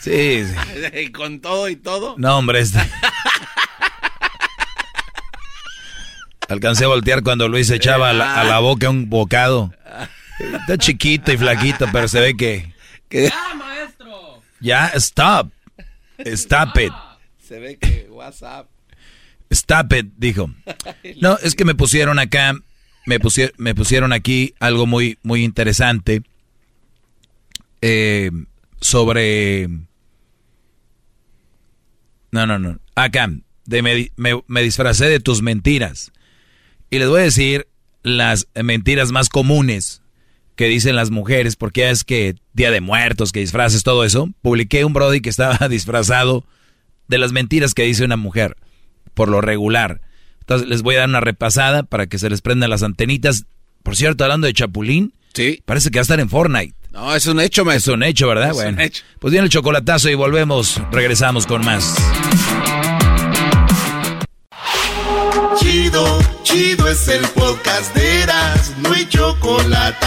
Sí, 0.00 0.44
sí. 0.44 1.12
¿Con 1.12 1.40
todo 1.40 1.68
y 1.68 1.76
todo? 1.76 2.14
No, 2.16 2.38
hombre, 2.38 2.60
este... 2.60 2.78
Alcancé 6.48 6.84
a 6.84 6.88
voltear 6.88 7.22
cuando 7.22 7.48
Luis 7.48 7.70
echaba 7.70 8.10
a 8.10 8.12
la, 8.12 8.58
boca 8.60 8.90
un 8.90 9.08
bocado. 9.08 9.72
Está 10.38 10.78
chiquito 10.78 11.32
y 11.32 11.38
flaquito, 11.38 11.86
pero 11.90 12.06
se 12.06 12.20
ve 12.20 12.36
que... 12.36 12.72
que... 13.08 13.32
Ya, 14.64 14.86
stop. 14.94 15.52
Stop 16.24 16.78
it. 16.78 16.92
Se 17.38 17.58
ve 17.58 17.76
que 17.76 18.08
WhatsApp. 18.08 18.66
Stop 19.50 19.92
it, 19.92 20.06
dijo. 20.16 20.50
No, 21.20 21.36
es 21.42 21.54
que 21.54 21.66
me 21.66 21.74
pusieron 21.74 22.18
acá, 22.18 22.54
me 23.04 23.20
pusieron, 23.20 23.54
me 23.58 23.74
pusieron 23.74 24.14
aquí 24.14 24.54
algo 24.60 24.86
muy, 24.86 25.18
muy 25.22 25.44
interesante 25.44 26.22
eh, 27.82 28.30
sobre... 28.80 29.68
No, 32.30 32.46
no, 32.46 32.58
no. 32.58 32.78
Acá, 32.94 33.30
de 33.66 33.82
me, 33.82 34.42
me 34.46 34.62
disfracé 34.62 35.10
de 35.10 35.20
tus 35.20 35.42
mentiras. 35.42 36.10
Y 36.88 36.98
les 36.98 37.08
voy 37.10 37.20
a 37.20 37.24
decir 37.24 37.68
las 38.02 38.48
mentiras 38.54 39.12
más 39.12 39.28
comunes 39.28 40.00
que 40.56 40.66
dicen 40.66 40.96
las 40.96 41.10
mujeres, 41.10 41.56
porque 41.56 41.90
es 41.90 42.04
que 42.04 42.36
Día 42.52 42.70
de 42.70 42.80
Muertos, 42.80 43.32
que 43.32 43.40
disfraces, 43.40 43.82
todo 43.82 44.04
eso, 44.04 44.28
publiqué 44.42 44.84
un 44.84 44.92
Brody 44.92 45.20
que 45.20 45.30
estaba 45.30 45.68
disfrazado 45.68 46.44
de 47.08 47.18
las 47.18 47.32
mentiras 47.32 47.74
que 47.74 47.82
dice 47.82 48.04
una 48.04 48.16
mujer, 48.16 48.56
por 49.14 49.28
lo 49.28 49.40
regular. 49.40 50.00
Entonces 50.40 50.68
les 50.68 50.82
voy 50.82 50.96
a 50.96 51.00
dar 51.00 51.08
una 51.08 51.20
repasada 51.20 51.82
para 51.82 52.06
que 52.06 52.18
se 52.18 52.30
les 52.30 52.42
prendan 52.42 52.70
las 52.70 52.82
antenitas. 52.82 53.46
Por 53.82 53.96
cierto, 53.96 54.24
hablando 54.24 54.46
de 54.46 54.52
Chapulín, 54.52 55.12
sí. 55.32 55.62
parece 55.64 55.90
que 55.90 55.98
va 55.98 56.00
a 56.00 56.02
estar 56.02 56.20
en 56.20 56.28
Fortnite. 56.28 56.74
No, 56.92 57.14
es 57.14 57.26
un 57.26 57.40
hecho, 57.40 57.64
maestro. 57.64 57.94
Es 57.94 57.96
un 57.96 58.02
hecho, 58.04 58.28
¿verdad? 58.28 58.50
Es 58.50 58.56
un 58.56 58.62
bueno. 58.62 58.82
hecho. 58.82 59.02
Pues 59.18 59.32
viene 59.32 59.46
el 59.46 59.50
chocolatazo 59.50 60.08
y 60.10 60.14
volvemos. 60.14 60.80
Regresamos 60.92 61.44
con 61.46 61.64
más. 61.64 61.96
Chido, 65.94 66.18
chido 66.42 66.88
es 66.88 67.06
el 67.06 67.20
podcast 67.28 67.94
de 67.94 68.22
Eras, 68.22 68.72
no 68.78 68.92
hay 68.92 69.08
chocolate. 69.08 70.06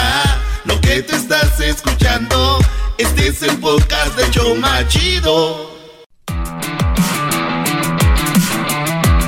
Lo 0.65 0.81
que 0.81 1.01
te 1.01 1.15
estás 1.15 1.61
escuchando, 1.61 2.59
este 2.97 3.29
es 3.29 3.41
el 3.41 3.55
podcast 3.59 4.13
de 4.17 4.29
Choma 4.29 4.85
Chido. 4.89 5.71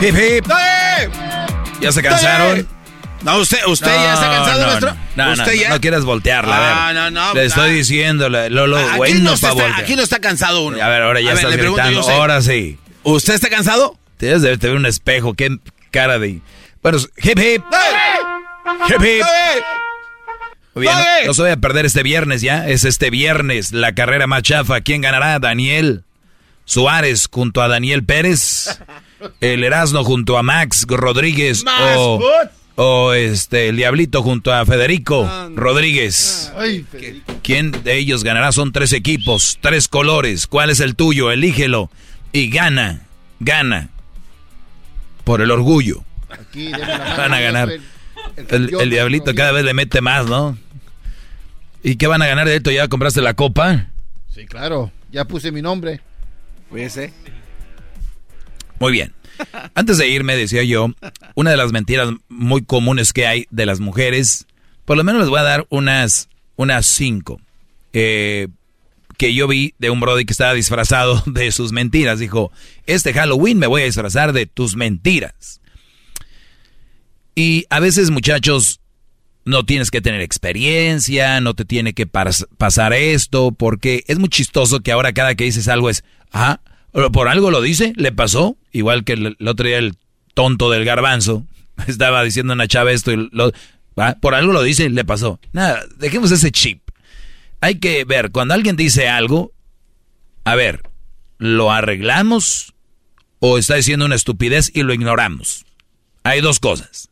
Hip, 0.02 0.14
hip. 0.18 0.52
¿Ya 1.80 1.94
se 1.94 2.04
cansaron? 2.04 2.68
No, 3.22 3.38
usted, 3.38 3.60
usted 3.66 3.88
ya 3.88 4.14
está 4.16 4.30
cansado, 4.30 4.60
no, 4.60 4.68
maestro. 4.68 4.96
No, 5.16 5.26
no, 5.28 5.32
usted 5.32 5.56
no, 5.56 5.62
ya. 5.62 5.70
no 5.70 5.80
quieras 5.80 6.04
voltearla, 6.04 6.58
a 6.58 6.60
ver. 6.60 6.74
Ah, 6.74 6.92
no, 6.94 7.12
no, 7.12 7.34
Le 7.36 7.42
ah. 7.42 7.46
estoy 7.46 7.72
diciendo, 7.72 8.28
lo, 8.28 8.68
lo 8.68 8.78
Aquí 8.78 8.98
bueno 8.98 9.20
no 9.22 9.34
está- 9.34 9.78
aquí 9.78 9.96
no 9.96 10.04
está 10.04 10.20
cansado 10.20 10.64
uno. 10.64 10.84
A 10.84 10.90
ver, 10.90 11.04
ahora 11.04 11.22
ya 11.22 11.32
A 11.32 11.36
ver, 11.36 11.46
estás 11.46 11.58
gritando. 11.58 12.02
Ahora 12.10 12.42
sí. 12.42 12.78
¿Usted 13.04 13.36
está 13.36 13.50
cansado? 13.50 13.98
Tienes 14.18 14.42
de 14.42 14.58
tener 14.58 14.76
un 14.76 14.86
espejo. 14.86 15.34
Qué 15.34 15.58
cara 15.92 16.20
de... 16.20 16.42
Bueno, 16.82 16.98
hip, 16.98 17.38
hip. 17.40 17.64
Hip, 18.88 19.02
hip. 19.02 19.26
Muy 20.76 20.84
bien, 20.84 20.94
no, 20.96 21.28
no 21.28 21.34
se 21.34 21.42
vaya 21.42 21.56
a 21.56 21.58
perder 21.58 21.86
este 21.86 22.04
viernes 22.04 22.42
ya. 22.42 22.68
Es 22.68 22.86
este 22.86 23.10
viernes 23.10 23.72
la 23.74 23.94
carrera 23.94 24.28
más 24.28 24.44
chafa. 24.44 24.82
¿Quién 24.82 25.02
ganará? 25.02 25.40
Daniel 25.40 26.04
Suárez 26.66 27.28
junto 27.32 27.62
a 27.62 27.68
Daniel 27.68 28.04
Pérez. 28.04 28.80
El 29.42 29.64
Erasmo 29.64 30.04
junto 30.04 30.38
a 30.38 30.44
Max 30.44 30.86
Rodríguez. 30.88 31.66
o, 31.68 32.24
o 32.76 33.14
este, 33.14 33.68
el 33.70 33.76
Diablito 33.78 34.24
junto 34.24 34.54
a 34.54 34.66
Federico 34.66 35.30
Rodríguez. 35.56 36.54
Ay, 36.56 36.86
¿Quién 37.44 37.72
de 37.84 37.98
ellos 37.98 38.24
ganará? 38.24 38.52
Son 38.54 38.72
tres 38.72 38.94
equipos, 38.94 39.58
tres 39.60 39.88
colores. 39.90 40.48
¿Cuál 40.48 40.70
es 40.70 40.80
el 40.80 40.96
tuyo? 40.96 41.32
Elígelo. 41.32 41.90
Y 42.32 42.50
gana, 42.50 43.02
gana. 43.40 43.90
Por 45.30 45.42
el 45.42 45.52
orgullo. 45.52 46.04
Aquí, 46.28 46.70
mano, 46.70 46.88
Van 47.16 47.34
a 47.36 47.40
ganar. 47.40 47.70
El, 48.36 48.90
diablito 48.90 49.36
cada 49.36 49.52
vez 49.52 49.64
le 49.64 49.76
mete 49.76 50.02
más, 50.02 50.26
¿no? 50.26 50.58
¿Y 51.84 51.98
qué 51.98 52.08
van 52.08 52.24
a 52.24 52.26
ganar 52.26 52.48
de 52.48 52.56
esto? 52.56 52.72
¿Ya 52.72 52.88
compraste 52.88 53.22
la 53.22 53.36
copa? 53.36 53.90
Sí, 54.34 54.48
claro. 54.48 54.92
Ya 55.12 55.26
puse 55.26 55.52
mi 55.52 55.62
nombre. 55.62 56.02
Fíjese. 56.74 57.14
Muy 58.80 58.92
bien. 58.92 59.14
Antes 59.76 60.00
de 60.00 60.08
irme, 60.08 60.36
decía 60.36 60.64
yo, 60.64 60.88
una 61.36 61.52
de 61.52 61.58
las 61.58 61.72
mentiras 61.72 62.10
muy 62.28 62.64
comunes 62.64 63.14
que 63.14 63.28
hay 63.28 63.46
de 63.52 63.68
las 63.68 63.80
mujeres, 63.80 64.48
por 64.84 64.98
lo 64.98 65.04
menos 65.04 65.22
les 65.22 65.30
voy 65.30 65.42
a 65.42 65.44
dar 65.44 65.68
unas, 65.70 66.28
unas 66.56 66.88
cinco, 66.88 67.40
eh, 67.94 68.48
que 69.20 69.34
yo 69.34 69.48
vi 69.50 69.76
de 69.80 69.90
un 69.90 70.00
brody 70.00 70.24
que 70.26 70.32
estaba 70.32 70.54
disfrazado 70.54 71.22
de 71.28 71.52
sus 71.52 71.74
mentiras. 71.74 72.18
Dijo, 72.20 72.52
este 72.88 73.14
Halloween 73.14 73.60
me 73.60 73.68
voy 73.68 73.82
a 73.82 73.86
disfrazar 73.86 74.32
de 74.34 74.46
tus 74.48 74.76
mentiras. 74.78 75.60
Y 77.36 77.66
a 77.70 77.80
veces, 77.80 78.10
muchachos, 78.12 78.80
no 79.46 79.66
tienes 79.66 79.92
que 79.92 80.02
tener 80.02 80.22
experiencia, 80.22 81.42
no 81.42 81.54
te 81.54 81.66
tiene 81.66 81.94
que 81.94 82.08
pas- 82.08 82.48
pasar 82.58 82.94
esto, 82.94 83.52
porque 83.52 84.04
es 84.08 84.20
muy 84.20 84.30
chistoso 84.30 84.80
que 84.80 84.92
ahora 84.92 85.14
cada 85.14 85.36
que 85.36 85.44
dices 85.44 85.68
algo 85.68 85.90
es, 85.90 86.04
ah, 86.32 86.62
por 87.12 87.28
algo 87.28 87.52
lo 87.52 87.62
dice, 87.62 87.94
le 87.98 88.12
pasó, 88.12 88.58
igual 88.72 89.04
que 89.04 89.14
el, 89.14 89.38
el 89.40 89.48
otro 89.48 89.68
día 89.68 89.78
el 89.78 89.96
tonto 90.34 90.70
del 90.70 90.86
garbanzo 90.86 91.46
estaba 91.88 92.24
diciendo 92.24 92.54
a 92.54 92.56
una 92.56 92.68
chava 92.68 92.92
esto 92.94 93.12
y 93.12 93.30
lo, 93.32 93.52
ah, 93.98 94.16
por 94.22 94.34
algo 94.34 94.54
lo 94.54 94.64
dice, 94.64 94.90
le 94.90 95.04
pasó. 95.04 95.40
Nada, 95.52 95.84
dejemos 95.98 96.32
ese 96.32 96.52
chip. 96.52 96.82
Hay 97.62 97.80
que 97.80 98.06
ver, 98.06 98.32
cuando 98.32 98.54
alguien 98.54 98.76
dice 98.76 99.08
algo, 99.08 99.52
a 100.46 100.56
ver, 100.56 100.82
¿lo 101.38 101.72
arreglamos 101.72 102.74
o 103.40 103.58
está 103.58 103.76
diciendo 103.76 104.06
una 104.06 104.16
estupidez 104.16 104.72
y 104.74 104.84
lo 104.84 104.94
ignoramos? 104.94 105.66
Hay 106.24 106.42
dos 106.42 106.60
cosas. 106.60 107.10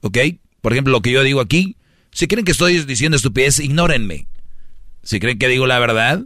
¿Ok? 0.00 0.18
Por 0.60 0.72
ejemplo, 0.72 0.92
lo 0.92 1.02
que 1.02 1.12
yo 1.12 1.22
digo 1.22 1.40
aquí, 1.40 1.76
si 2.12 2.26
creen 2.26 2.44
que 2.44 2.52
estoy 2.52 2.80
diciendo 2.84 3.16
estupidez, 3.16 3.60
ignórenme. 3.60 4.26
Si 5.02 5.20
creen 5.20 5.38
que 5.38 5.48
digo 5.48 5.66
la 5.66 5.78
verdad, 5.78 6.24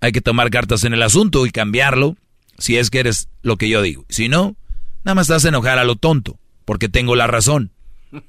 hay 0.00 0.12
que 0.12 0.20
tomar 0.20 0.50
cartas 0.50 0.84
en 0.84 0.94
el 0.94 1.02
asunto 1.02 1.46
y 1.46 1.50
cambiarlo 1.50 2.16
si 2.58 2.76
es 2.76 2.90
que 2.90 3.00
eres 3.00 3.28
lo 3.42 3.56
que 3.56 3.68
yo 3.68 3.82
digo. 3.82 4.04
Si 4.08 4.28
no, 4.28 4.56
nada 5.04 5.14
más 5.14 5.26
estás 5.26 5.44
a 5.44 5.48
enojar 5.48 5.78
a 5.78 5.84
lo 5.84 5.96
tonto, 5.96 6.38
porque 6.64 6.88
tengo 6.88 7.16
la 7.16 7.26
razón. 7.26 7.72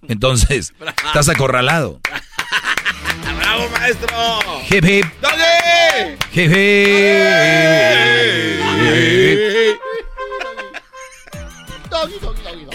Entonces, 0.07 0.73
estás 1.05 1.29
acorralado. 1.29 2.01
¡Bravo, 3.59 3.69
maestro! 3.77 4.39
Hip 4.71 4.85
hip, 4.85 5.05
¡Dale! 5.21 6.17
hip 6.33 6.51
hip. 6.51 7.79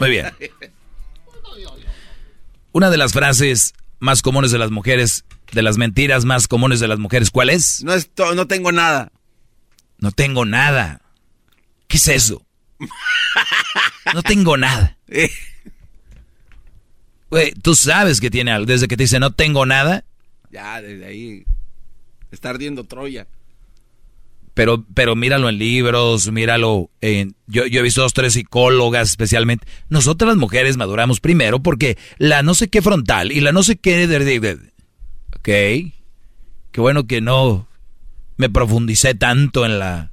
Muy 0.01 0.11
bien. 0.11 0.27
Una 2.73 2.90
de 2.90 2.97
las 2.97 3.12
frases 3.12 3.73
más 4.01 4.20
comunes 4.23 4.51
de 4.51 4.59
las 4.59 4.70
mujeres, 4.70 5.24
de 5.52 5.62
las 5.62 5.77
mentiras 5.78 6.24
más 6.24 6.48
comunes 6.48 6.81
de 6.81 6.89
las 6.89 6.98
mujeres, 6.98 7.31
¿cuál 7.31 7.51
es? 7.51 7.82
No, 7.85 7.94
esto- 7.94 8.35
no 8.35 8.47
tengo 8.47 8.73
nada. 8.73 9.12
No 9.98 10.11
tengo 10.11 10.44
nada. 10.44 11.01
¿Qué 11.89 11.97
es 11.97 12.09
eso? 12.09 12.44
No 14.12 14.23
tengo 14.23 14.56
nada. 14.56 14.98
Güey, 17.31 17.52
tú 17.52 17.74
sabes 17.74 18.20
que 18.20 18.31
tiene 18.31 18.52
algo. 18.52 18.66
Desde 18.66 18.86
que 18.86 18.97
te 18.97 19.02
dice 19.05 19.19
no 19.19 19.32
tengo 19.32 19.66
nada, 19.66 20.05
Ya, 20.55 20.81
desde 20.81 21.05
ahí. 21.05 21.44
Está 22.31 22.51
ardiendo 22.51 22.85
Troya. 22.85 23.26
pero, 24.55 24.85
pero 24.94 25.16
míralo 25.16 25.48
en 25.48 25.59
libros, 25.59 26.31
míralo 26.31 26.90
en... 27.01 27.35
Yo, 27.48 27.66
yo 27.66 27.81
he 27.81 27.82
visto 27.82 28.02
dos, 28.02 28.12
tres 28.14 28.35
psicólogas 28.35 29.10
especialmente. 29.10 29.66
Nosotras 29.89 30.28
las 30.28 30.36
mujeres 30.36 30.76
maduramos 30.76 31.18
primero 31.20 31.60
porque 31.60 31.98
la 32.18 32.43
no 32.44 32.55
sé 32.55 32.68
qué 32.68 32.81
frontal 32.82 33.32
y 33.32 33.40
la 33.40 33.51
no 33.51 33.64
sé 33.64 33.76
qué... 33.76 34.06
de- 34.06 34.40
de- 34.40 34.59
Ok. 35.36 35.44
Qué 36.70 36.81
bueno 36.81 37.06
que 37.09 37.20
no 37.20 37.66
me 38.36 38.48
profundicé 38.48 39.14
tanto 39.16 39.66
en 39.66 39.78
la... 39.81 40.12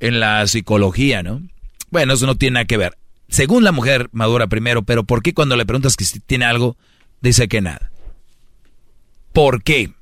En 0.00 0.18
la 0.20 0.46
psicología, 0.48 1.22
¿no? 1.22 1.42
Bueno, 1.90 2.14
eso 2.14 2.26
no 2.26 2.36
tiene 2.36 2.54
nada 2.54 2.66
que 2.66 2.76
ver. 2.76 2.96
Según 3.28 3.62
la 3.64 3.72
mujer 3.72 4.08
madura 4.12 4.46
primero, 4.48 4.82
pero 4.82 5.04
¿por 5.04 5.22
qué 5.22 5.32
cuando 5.34 5.56
le 5.56 5.64
preguntas 5.66 5.96
que 5.96 6.04
si 6.04 6.18
tiene 6.20 6.44
algo, 6.44 6.76
dice 7.20 7.46
que 7.48 7.60
nada? 7.60 7.90
¿Por 9.32 9.62
qué? 9.62 9.92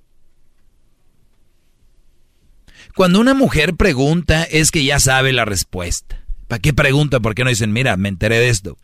Cuando 2.94 3.20
una 3.20 3.34
mujer 3.34 3.74
pregunta 3.74 4.44
es 4.44 4.70
que 4.70 4.84
ya 4.84 4.98
sabe 4.98 5.32
la 5.32 5.44
respuesta. 5.44 6.24
¿Para 6.48 6.60
qué 6.60 6.72
pregunta? 6.72 7.20
¿Por 7.20 7.34
qué 7.34 7.44
no 7.44 7.50
dicen, 7.50 7.72
mira, 7.72 7.96
me 7.96 8.08
enteré 8.08 8.38
de 8.38 8.48
esto? 8.48 8.78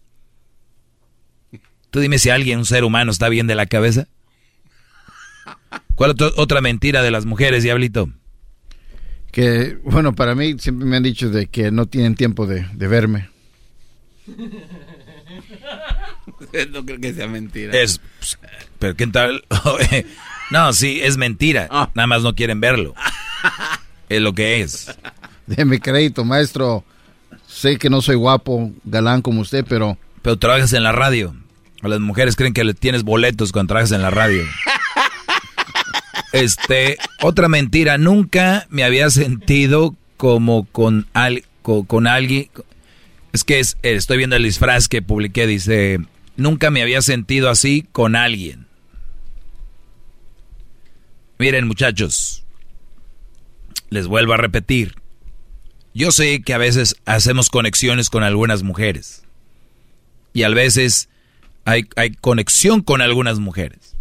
Tú 1.91 2.01
dime 2.01 2.19
si 2.19 2.31
alguien, 2.31 2.59
un 2.59 2.67
ser 2.67 2.85
humano, 2.85 3.11
está 3.11 3.29
bien 3.29 3.47
de 3.47 3.55
la 3.55 3.67
cabeza. 3.67 4.09
¿Cuál 5.95 6.15
otra 6.37 6.61
mentira 6.61 7.03
de 7.03 7.11
las 7.11 7.27
mujeres, 7.27 7.63
diablito? 7.63 8.11
Que, 9.31 9.79
bueno, 9.85 10.15
para 10.15 10.35
mí 10.35 10.57
siempre 10.59 10.87
me 10.87 10.97
han 10.97 11.03
dicho 11.03 11.31
de 11.31 11.47
que 11.47 11.71
no 11.71 11.87
tienen 11.87 12.15
tiempo 12.15 12.47
de, 12.47 12.67
de 12.75 12.89
verme. 12.89 13.31
no 16.71 16.85
creo 16.85 17.01
que 17.01 17.15
sea 17.15 17.27
mentira. 17.27 17.79
Es, 17.79 18.01
pues, 18.19 18.39
pero 18.79 18.97
¿qué 18.97 19.07
tal? 19.07 19.45
no, 20.51 20.73
sí, 20.73 21.01
es 21.03 21.17
mentira. 21.17 21.69
Nada 21.95 22.07
más 22.07 22.23
no 22.23 22.35
quieren 22.35 22.61
verlo. 22.61 22.95
Es 24.09 24.21
lo 24.21 24.35
que 24.35 24.61
es. 24.61 24.95
Deme 25.47 25.81
crédito, 25.81 26.23
maestro. 26.23 26.85
Sé 27.47 27.79
que 27.79 27.89
no 27.89 28.03
soy 28.03 28.17
guapo, 28.17 28.71
galán 28.85 29.23
como 29.23 29.41
usted, 29.41 29.65
pero... 29.67 29.97
Pero 30.21 30.39
trabajas 30.39 30.75
en 30.75 30.83
la 30.83 30.93
radio. 30.93 31.35
O 31.83 31.89
las 31.89 31.99
mujeres 31.99 32.37
creen 32.37 32.53
que 32.53 32.63
le 32.63 32.75
tienes 32.75 33.05
boletos 33.05 33.53
cuando 33.53 33.69
trabajas 33.69 33.93
en 33.93 34.03
la 34.03 34.11
radio. 34.11 34.45
Este, 36.33 36.99
otra 37.23 37.49
mentira, 37.49 37.99
nunca 37.99 38.67
me 38.71 38.85
había 38.85 39.11
sentido 39.11 39.95
como 40.17 40.65
con, 40.67 41.07
al, 41.13 41.45
co- 41.63 41.85
con, 41.85 42.07
alguien. 42.07 42.49
Es 43.33 43.45
que 43.45 43.61
es, 43.61 43.77
eh, 43.83 43.95
estoy 43.95 44.19
viendo 44.19 44.37
el 44.37 44.43
disfraz 44.43 44.89
que 44.89 45.03
publiqué, 45.03 45.47
dice, 45.47 45.99
nunca 46.37 46.71
me 46.71 46.83
había 46.83 47.03
sentido 47.03 47.49
así 47.51 47.87
con 47.93 48.17
alguien. 48.17 48.67
Miren 51.39 51.67
muchachos, 51.67 52.45
les 53.91 54.07
vuelvo 54.07 54.35
a 54.35 54.37
repetir. 54.37 54.95
Yo 55.95 56.13
sé 56.13 56.43
que 56.43 56.55
a 56.55 56.59
veces 56.59 56.97
hacemos 57.05 57.51
conexiones 57.51 58.11
con 58.11 58.23
algunas 58.23 58.63
mujeres. 58.63 59.25
Y 60.33 60.45
a 60.45 60.49
veces 60.49 61.09
hay, 61.65 61.85
conexión 62.21 62.83
con 62.83 63.03
algunas 63.03 63.39
mujeres. 63.39 63.97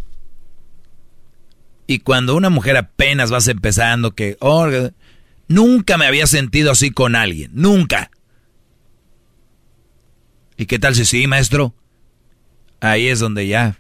Y 1.88 2.00
cuando 2.00 2.36
una 2.36 2.50
mujer 2.50 2.78
apenas 2.78 3.32
vas 3.32 3.48
empezando, 3.48 4.12
que 4.12 4.38
oh, 4.40 4.70
nunca 5.48 5.98
me 5.98 6.06
había 6.06 6.28
sentido 6.28 6.72
así 6.72 6.92
con 6.92 7.16
alguien, 7.16 7.52
nunca. 7.54 8.12
¿Y 10.62 10.68
qué 10.68 10.78
tal 10.78 10.94
si 10.94 11.06
sí, 11.06 11.26
maestro? 11.26 11.74
Ahí 12.82 13.08
es 13.08 13.20
donde 13.20 13.48
ya 13.48 13.80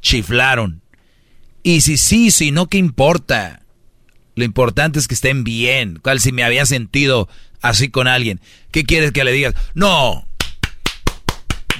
chiflaron. 0.00 0.80
Y 1.62 1.82
si 1.82 1.98
sí, 1.98 2.30
si 2.30 2.52
no, 2.52 2.68
¿qué 2.68 2.78
importa? 2.78 3.66
Lo 4.34 4.44
importante 4.44 4.98
es 4.98 5.06
que 5.06 5.12
estén 5.12 5.44
bien. 5.44 5.98
¿Cuál 6.02 6.20
si 6.20 6.32
me 6.32 6.42
había 6.42 6.64
sentido 6.64 7.28
así 7.60 7.90
con 7.90 8.08
alguien? 8.08 8.40
¿Qué 8.70 8.84
quieres 8.84 9.12
que 9.12 9.24
le 9.24 9.32
digas? 9.32 9.54
No. 9.74 10.26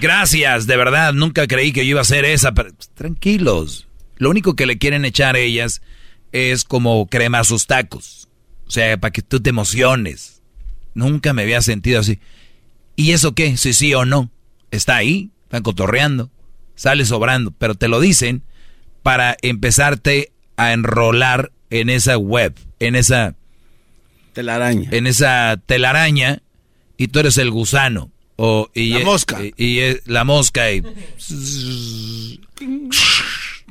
Gracias, 0.03 0.67
de 0.67 0.77
verdad, 0.77 1.15
nunca 1.15 1.47
creí 1.47 1.73
que 1.73 1.87
yo 1.87 1.93
iba 1.93 2.03
a 2.03 2.05
ser 2.05 2.27
esa. 2.27 2.53
Pero, 2.53 2.75
tranquilos. 2.93 3.89
Lo 4.19 4.29
único 4.29 4.55
que 4.55 4.67
le 4.67 4.77
quieren 4.77 5.07
echar 5.07 5.35
a 5.35 5.39
ellas 5.39 5.81
es 6.33 6.65
como 6.65 7.07
crema 7.07 7.39
a 7.39 7.45
sus 7.45 7.67
tacos. 7.67 8.29
O 8.67 8.71
sea, 8.71 8.99
para 8.99 9.13
que 9.13 9.23
tú 9.23 9.41
te 9.41 9.49
emociones. 9.49 10.43
Nunca 10.93 11.33
me 11.33 11.41
había 11.41 11.63
sentido 11.63 12.01
así. 12.01 12.21
¿Y 12.99 13.13
eso 13.13 13.33
qué? 13.33 13.57
Si 13.57 13.73
sí 13.75 13.95
o 13.95 14.05
no. 14.05 14.29
Está 14.73 14.97
ahí, 14.97 15.31
están 15.45 15.63
cotorreando, 15.63 16.31
sale 16.75 17.05
sobrando, 17.05 17.53
pero 17.57 17.77
te 17.77 17.87
lo 17.87 18.01
dicen 18.01 18.43
para 19.05 19.37
empezarte 19.41 20.33
a 20.57 20.73
enrolar 20.73 21.53
en 21.71 21.91
esa 21.91 22.19
web, 22.19 22.55
en 22.81 22.97
esa 22.97 23.37
telaraña. 24.33 24.91
En 24.91 25.07
esa 25.07 25.63
telaraña 25.65 26.43
y 26.97 27.07
tú 27.07 27.21
eres 27.21 27.39
el 27.39 27.53
gusano 27.53 28.11
o 28.35 28.69
y 28.75 28.89
la 28.91 29.05
mosca. 29.05 29.39
Y, 29.57 29.79
la 30.07 30.25
mosca 30.25 30.73
y, 30.73 30.83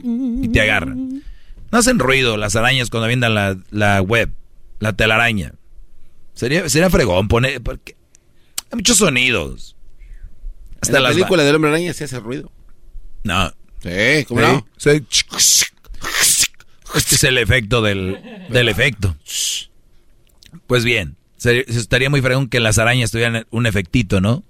y 0.04 0.48
te 0.54 0.62
agarran. 0.62 1.22
No 1.70 1.78
hacen 1.78 1.99
ruido 1.99 2.38
las 2.38 2.56
arañas 2.56 2.90
cuando 2.90 3.08
vendan 3.08 3.36
la, 3.36 3.58
la 3.72 4.02
web, 4.02 4.32
la 4.80 4.94
telaraña. 4.94 5.54
Sería, 6.34 6.70
sería 6.70 6.90
fregón 6.90 7.28
poner 7.28 7.62
porque 7.62 7.97
hay 8.72 8.76
muchos 8.76 8.98
sonidos. 8.98 9.76
Hasta 10.81 10.98
en 10.98 11.03
la 11.03 11.10
película 11.10 11.44
del 11.44 11.56
hombre 11.56 11.72
araña 11.72 11.94
se 11.94 12.03
hace 12.03 12.19
ruido. 12.19 12.52
No. 13.23 13.52
Sí, 13.81 14.26
¿cómo 14.27 14.41
no? 14.41 14.68
Este 16.95 17.15
es 17.15 17.23
el 17.23 17.38
efecto 17.38 17.81
del, 17.81 18.19
del 18.49 18.69
efecto. 18.69 19.15
Pues 20.65 20.84
bien, 20.84 21.15
se, 21.38 21.60
estaría 21.68 22.10
muy 22.10 22.22
fregón 22.22 22.49
que 22.49 22.60
las 22.60 22.77
arañas 22.77 23.11
tuvieran 23.11 23.45
un 23.49 23.65
efectito, 23.65 24.22
¿no? 24.22 24.44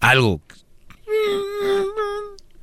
Algo. 0.00 0.40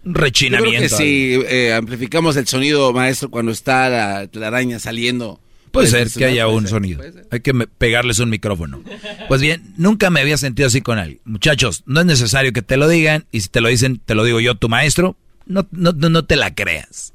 Un 0.06 0.16
rechinamiento. 0.16 0.96
si 0.96 1.40
eh, 1.48 1.74
amplificamos 1.74 2.36
el 2.38 2.48
sonido, 2.48 2.94
maestro, 2.94 3.30
cuando 3.30 3.52
está 3.52 3.90
la, 3.90 4.30
la 4.32 4.48
araña 4.48 4.80
saliendo 4.80 5.40
Puede 5.72 5.88
ser 5.88 6.10
que 6.12 6.26
haya 6.26 6.48
un 6.48 6.68
sonido. 6.68 7.02
Hay 7.32 7.42
que 7.42 7.54
pegarles 7.54 8.20
un 8.20 8.30
micrófono. 8.30 8.82
Pues 9.28 9.42
bien, 9.42 9.74
nunca 9.78 10.10
me 10.10 10.22
había 10.22 10.38
sentido 10.38 10.68
así 10.68 10.82
con 10.82 10.98
alguien. 10.98 11.20
Muchachos, 11.26 11.84
no 11.86 12.00
es 12.00 12.06
necesario 12.06 12.54
que 12.54 12.62
te 12.62 12.78
lo 12.78 12.88
digan 12.88 13.26
y 13.32 13.42
si 13.42 13.50
te 13.50 13.62
lo 13.62 13.70
dicen, 13.70 14.02
te 14.04 14.16
lo 14.16 14.24
digo 14.24 14.40
yo, 14.40 14.56
tu 14.56 14.70
maestro, 14.70 15.16
no, 15.46 15.68
no, 15.72 15.92
no 15.92 16.26
te 16.26 16.36
la 16.36 16.54
creas. 16.54 17.14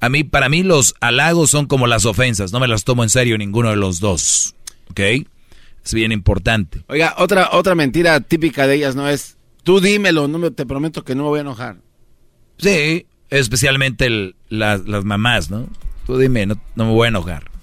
A 0.00 0.08
mí, 0.08 0.24
para 0.24 0.48
mí 0.48 0.62
los 0.62 0.94
halagos 1.00 1.50
son 1.50 1.66
como 1.66 1.86
las 1.86 2.04
ofensas, 2.04 2.52
no 2.52 2.60
me 2.60 2.68
las 2.68 2.84
tomo 2.84 3.02
en 3.04 3.10
serio 3.10 3.38
ninguno 3.38 3.70
de 3.70 3.76
los 3.76 4.00
dos. 4.00 4.54
¿Ok? 4.90 5.00
Es 5.84 5.94
bien 5.94 6.12
importante. 6.12 6.82
Oiga, 6.88 7.14
otra, 7.18 7.50
otra 7.52 7.74
mentira 7.74 8.20
típica 8.20 8.66
de 8.66 8.76
ellas 8.76 8.96
no 8.96 9.08
es, 9.08 9.36
tú 9.62 9.80
dímelo, 9.80 10.28
no 10.28 10.38
me, 10.38 10.50
te 10.50 10.66
prometo 10.66 11.04
que 11.04 11.14
no 11.14 11.24
me 11.24 11.28
voy 11.30 11.38
a 11.38 11.42
enojar. 11.42 11.76
Sí, 12.58 13.06
especialmente 13.30 14.34
las 14.48 15.04
mamás, 15.04 15.50
¿no? 15.50 15.68
Tú 16.06 16.18
dime, 16.18 16.46
no, 16.46 16.60
no 16.74 16.86
me 16.86 16.92
voy 16.92 17.06
a 17.06 17.08
enojar. 17.08 17.53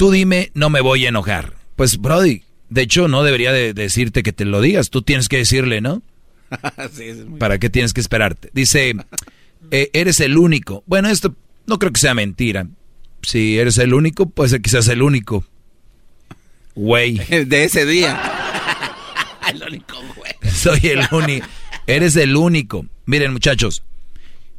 Tú 0.00 0.10
dime, 0.10 0.50
no 0.54 0.70
me 0.70 0.80
voy 0.80 1.04
a 1.04 1.10
enojar. 1.10 1.52
Pues, 1.76 1.98
Brody, 1.98 2.42
de 2.70 2.80
hecho, 2.80 3.06
no 3.06 3.22
debería 3.22 3.52
de 3.52 3.74
decirte 3.74 4.22
que 4.22 4.32
te 4.32 4.46
lo 4.46 4.62
digas. 4.62 4.88
Tú 4.88 5.02
tienes 5.02 5.28
que 5.28 5.36
decirle, 5.36 5.82
¿no? 5.82 6.00
¿Para 7.38 7.58
qué 7.58 7.68
tienes 7.68 7.92
que 7.92 8.00
esperarte? 8.00 8.48
Dice, 8.54 8.94
eh, 9.70 9.90
eres 9.92 10.20
el 10.20 10.38
único. 10.38 10.82
Bueno, 10.86 11.10
esto 11.10 11.36
no 11.66 11.78
creo 11.78 11.92
que 11.92 12.00
sea 12.00 12.14
mentira. 12.14 12.66
Si 13.20 13.58
eres 13.58 13.76
el 13.76 13.92
único, 13.92 14.24
puede 14.24 14.48
ser 14.48 14.62
que 14.62 14.70
seas 14.70 14.88
el 14.88 15.02
único. 15.02 15.44
Güey. 16.74 17.18
De 17.44 17.64
ese 17.64 17.84
día. 17.84 18.18
el 19.52 19.62
único 19.62 19.96
güey. 20.16 20.32
Soy 20.50 20.80
el 20.84 21.06
único. 21.12 21.46
Eres 21.86 22.16
el 22.16 22.36
único. 22.36 22.86
Miren, 23.04 23.34
muchachos, 23.34 23.82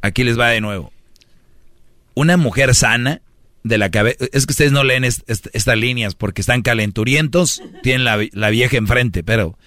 aquí 0.02 0.22
les 0.22 0.38
va 0.38 0.50
de 0.50 0.60
nuevo. 0.60 0.92
Una 2.14 2.36
mujer 2.36 2.76
sana 2.76 3.22
de 3.64 3.78
la 3.78 3.90
cabeza. 3.90 4.24
Es 4.32 4.46
que 4.46 4.52
ustedes 4.52 4.72
no 4.72 4.84
leen 4.84 5.04
estas 5.04 5.76
líneas 5.76 6.14
porque 6.14 6.40
están 6.40 6.62
calenturientos, 6.62 7.62
tienen 7.82 8.04
la, 8.04 8.50
vieja 8.50 8.76
enfrente, 8.76 9.22
pero 9.22 9.58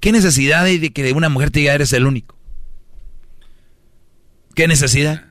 ¿qué 0.00 0.12
necesidad 0.12 0.64
hay 0.64 0.78
de 0.78 0.92
que 0.92 1.12
una 1.12 1.28
mujer 1.28 1.50
te 1.50 1.60
diga 1.60 1.74
eres 1.74 1.92
el 1.92 2.06
único? 2.06 2.36
¿Qué 4.54 4.68
necesidad? 4.68 5.24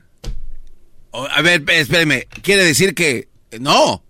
A 1.12 1.42
ver, 1.42 1.64
espéreme, 1.68 2.26
quiere 2.42 2.64
decir 2.64 2.94
que 2.94 3.28
no. 3.60 4.02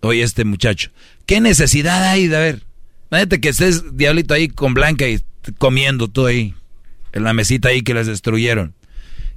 Oye, 0.00 0.22
este 0.22 0.44
muchacho, 0.44 0.90
¿qué 1.24 1.40
necesidad 1.40 2.04
hay 2.04 2.26
de 2.26 2.38
ver? 2.38 2.62
Imagínate 3.10 3.40
que 3.40 3.50
estés 3.50 3.96
diablito 3.96 4.34
ahí 4.34 4.48
con 4.48 4.74
Blanca 4.74 5.06
y 5.08 5.22
comiendo 5.58 6.08
tú 6.08 6.26
ahí, 6.26 6.54
en 7.12 7.24
la 7.24 7.32
mesita 7.32 7.68
ahí 7.68 7.82
que 7.82 7.94
les 7.94 8.06
destruyeron. 8.06 8.74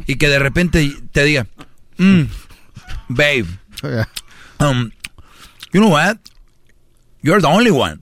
Y 0.06 0.16
que 0.16 0.30
de 0.30 0.40
repente 0.40 0.92
te 1.12 1.24
diga, 1.24 1.48
mmm, 1.98 2.24
babe, 3.10 3.48
um, 4.60 4.92
you 5.72 5.80
know 5.80 5.90
what? 5.90 6.18
You're 7.22 7.42
the 7.42 7.48
only 7.48 7.72
one. 7.72 8.00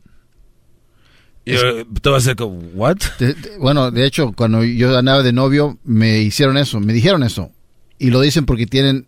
Tú 2.01 2.11
vas 2.11 2.27
a 2.27 2.33
decir, 2.33 2.43
¿what? 2.73 2.97
bueno, 3.59 3.91
de 3.91 4.05
hecho, 4.05 4.33
cuando 4.33 4.63
yo 4.63 4.97
andaba 4.97 5.21
de 5.21 5.31
novio, 5.31 5.77
me 5.83 6.21
hicieron 6.21 6.57
eso, 6.57 6.79
me 6.79 6.91
dijeron 6.91 7.23
eso. 7.23 7.51
Y 7.99 8.09
lo 8.09 8.21
dicen 8.21 8.45
porque 8.45 8.65
tienen. 8.65 9.07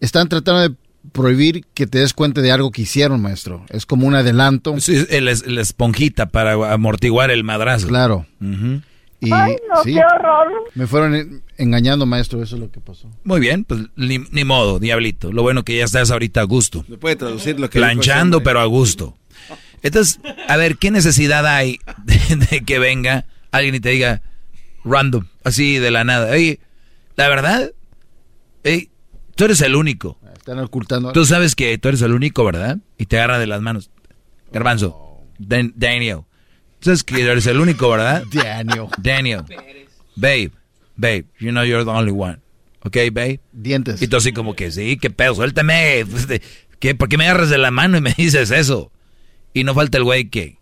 Están 0.00 0.28
tratando 0.28 0.68
de 0.68 0.76
prohibir 1.12 1.64
que 1.74 1.86
te 1.86 1.98
des 1.98 2.12
cuenta 2.12 2.40
de 2.40 2.52
algo 2.52 2.70
que 2.70 2.82
hicieron, 2.82 3.20
maestro. 3.20 3.64
Es 3.70 3.86
como 3.86 4.06
un 4.06 4.14
adelanto. 4.14 4.78
Sí, 4.80 5.04
la 5.20 5.60
esponjita 5.60 6.26
para 6.26 6.72
amortiguar 6.72 7.30
el 7.30 7.42
madrazo. 7.42 7.88
Claro. 7.88 8.26
Y, 9.20 9.32
Ay, 9.32 9.56
no, 9.68 9.82
qué 9.82 9.98
horror. 9.98 10.70
Me 10.74 10.86
fueron 10.86 11.42
engañando, 11.56 12.06
maestro, 12.06 12.40
eso 12.42 12.54
es 12.54 12.60
lo 12.60 12.70
que 12.70 12.80
pasó. 12.80 13.10
Muy 13.24 13.40
bien, 13.40 13.64
pues 13.64 13.80
ni, 13.96 14.44
modo, 14.44 14.78
diablito. 14.78 15.32
Lo 15.32 15.42
bueno 15.42 15.64
que 15.64 15.76
ya 15.76 15.84
estás 15.84 16.10
ahorita 16.10 16.42
a 16.42 16.44
gusto. 16.44 16.84
Me 16.88 16.98
puede 16.98 17.16
traducir 17.16 17.58
lo 17.58 17.68
que 17.68 17.80
Planchando, 17.80 18.42
pero 18.42 18.60
a 18.60 18.66
gusto. 18.66 19.16
Entonces, 19.82 20.20
a 20.48 20.56
ver, 20.56 20.76
¿qué 20.76 20.90
necesidad 20.90 21.46
hay 21.46 21.78
de, 22.50 22.64
que 22.64 22.78
venga 22.78 23.26
alguien 23.50 23.74
y 23.74 23.80
te 23.80 23.90
diga 23.90 24.22
random, 24.84 25.26
así 25.42 25.78
de 25.78 25.90
la 25.90 26.04
nada? 26.04 26.32
Oye, 26.32 26.60
la 27.16 27.28
verdad, 27.28 27.72
tú 29.34 29.44
eres 29.44 29.60
el 29.62 29.74
único. 29.74 30.18
Están 30.32 30.60
ocultando. 30.60 31.12
Tú 31.12 31.24
sabes 31.24 31.56
que 31.56 31.76
tú 31.78 31.88
eres 31.88 32.02
el 32.02 32.12
único, 32.12 32.44
¿verdad? 32.44 32.78
Y 32.96 33.06
te 33.06 33.18
agarra 33.18 33.38
de 33.40 33.48
las 33.48 33.62
manos. 33.62 33.90
Garbanzo, 34.52 35.22
Daniel. 35.38 36.20
Sabes 36.80 37.02
que 37.02 37.20
eres 37.22 37.46
el 37.46 37.60
único, 37.60 37.90
¿verdad? 37.90 38.24
Daniel. 38.32 38.86
Daniel. 38.98 39.44
Babe, 40.16 40.52
babe, 40.96 41.24
you 41.38 41.50
know 41.50 41.64
you're 41.64 41.84
the 41.84 41.90
only 41.90 42.12
one. 42.12 42.38
¿Ok, 42.84 42.96
babe? 43.12 43.40
Dientes. 43.52 44.00
Y 44.00 44.08
tú 44.08 44.16
así 44.16 44.32
como 44.32 44.54
que, 44.54 44.70
sí, 44.70 44.96
qué 44.96 45.10
pedo, 45.10 45.34
suéltame. 45.34 46.04
¿Qué, 46.78 46.94
¿Por 46.94 47.08
qué 47.08 47.18
me 47.18 47.24
agarras 47.24 47.50
de 47.50 47.58
la 47.58 47.70
mano 47.70 47.98
y 47.98 48.00
me 48.00 48.14
dices 48.16 48.50
eso? 48.50 48.92
Y 49.52 49.64
no 49.64 49.74
falta 49.74 49.98
el 49.98 50.04
güey 50.04 50.28
que 50.28 50.58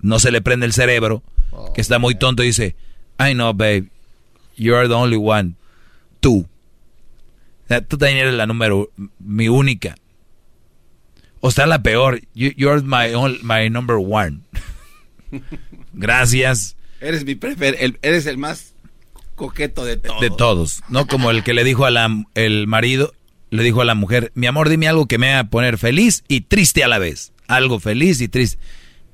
no 0.00 0.18
se 0.18 0.30
le 0.30 0.42
prende 0.42 0.66
el 0.66 0.72
cerebro, 0.72 1.22
que 1.74 1.80
está 1.80 1.98
muy 1.98 2.14
tonto 2.14 2.42
y 2.42 2.48
dice, 2.48 2.76
I 3.18 3.32
know, 3.32 3.54
babe, 3.54 3.88
you're 4.56 4.88
the 4.88 4.94
only 4.94 5.16
one. 5.16 5.54
Tú. 6.20 6.46
Tú 7.88 7.98
también 7.98 8.18
eres 8.18 8.34
la 8.34 8.46
número, 8.46 8.90
mi 9.18 9.48
única. 9.48 9.96
O 11.40 11.48
está 11.48 11.66
la 11.66 11.82
peor, 11.82 12.20
you're 12.34 12.82
my, 12.82 13.12
my 13.42 13.70
number 13.70 13.96
one. 13.96 14.40
Gracias. 15.92 16.76
Eres 17.00 17.24
mi 17.24 17.34
prefer, 17.34 17.76
eres 18.02 18.26
el 18.26 18.38
más 18.38 18.74
coqueto 19.34 19.84
de 19.84 19.96
todos. 19.96 20.20
De 20.20 20.30
todos, 20.30 20.82
¿no? 20.88 21.06
Como 21.06 21.30
el 21.30 21.44
que 21.44 21.54
le 21.54 21.62
dijo 21.62 21.84
a 21.84 21.90
la, 21.90 22.08
el 22.34 22.66
marido, 22.66 23.12
le 23.50 23.62
dijo 23.62 23.82
a 23.82 23.84
la 23.84 23.94
mujer, 23.94 24.32
mi 24.34 24.46
amor, 24.46 24.68
dime 24.68 24.88
algo 24.88 25.06
que 25.06 25.18
me 25.18 25.32
haga 25.32 25.44
poner 25.50 25.78
feliz 25.78 26.24
y 26.28 26.42
triste 26.42 26.82
a 26.82 26.88
la 26.88 26.98
vez. 26.98 27.32
Algo 27.46 27.78
feliz 27.78 28.20
y 28.20 28.28
triste. 28.28 28.58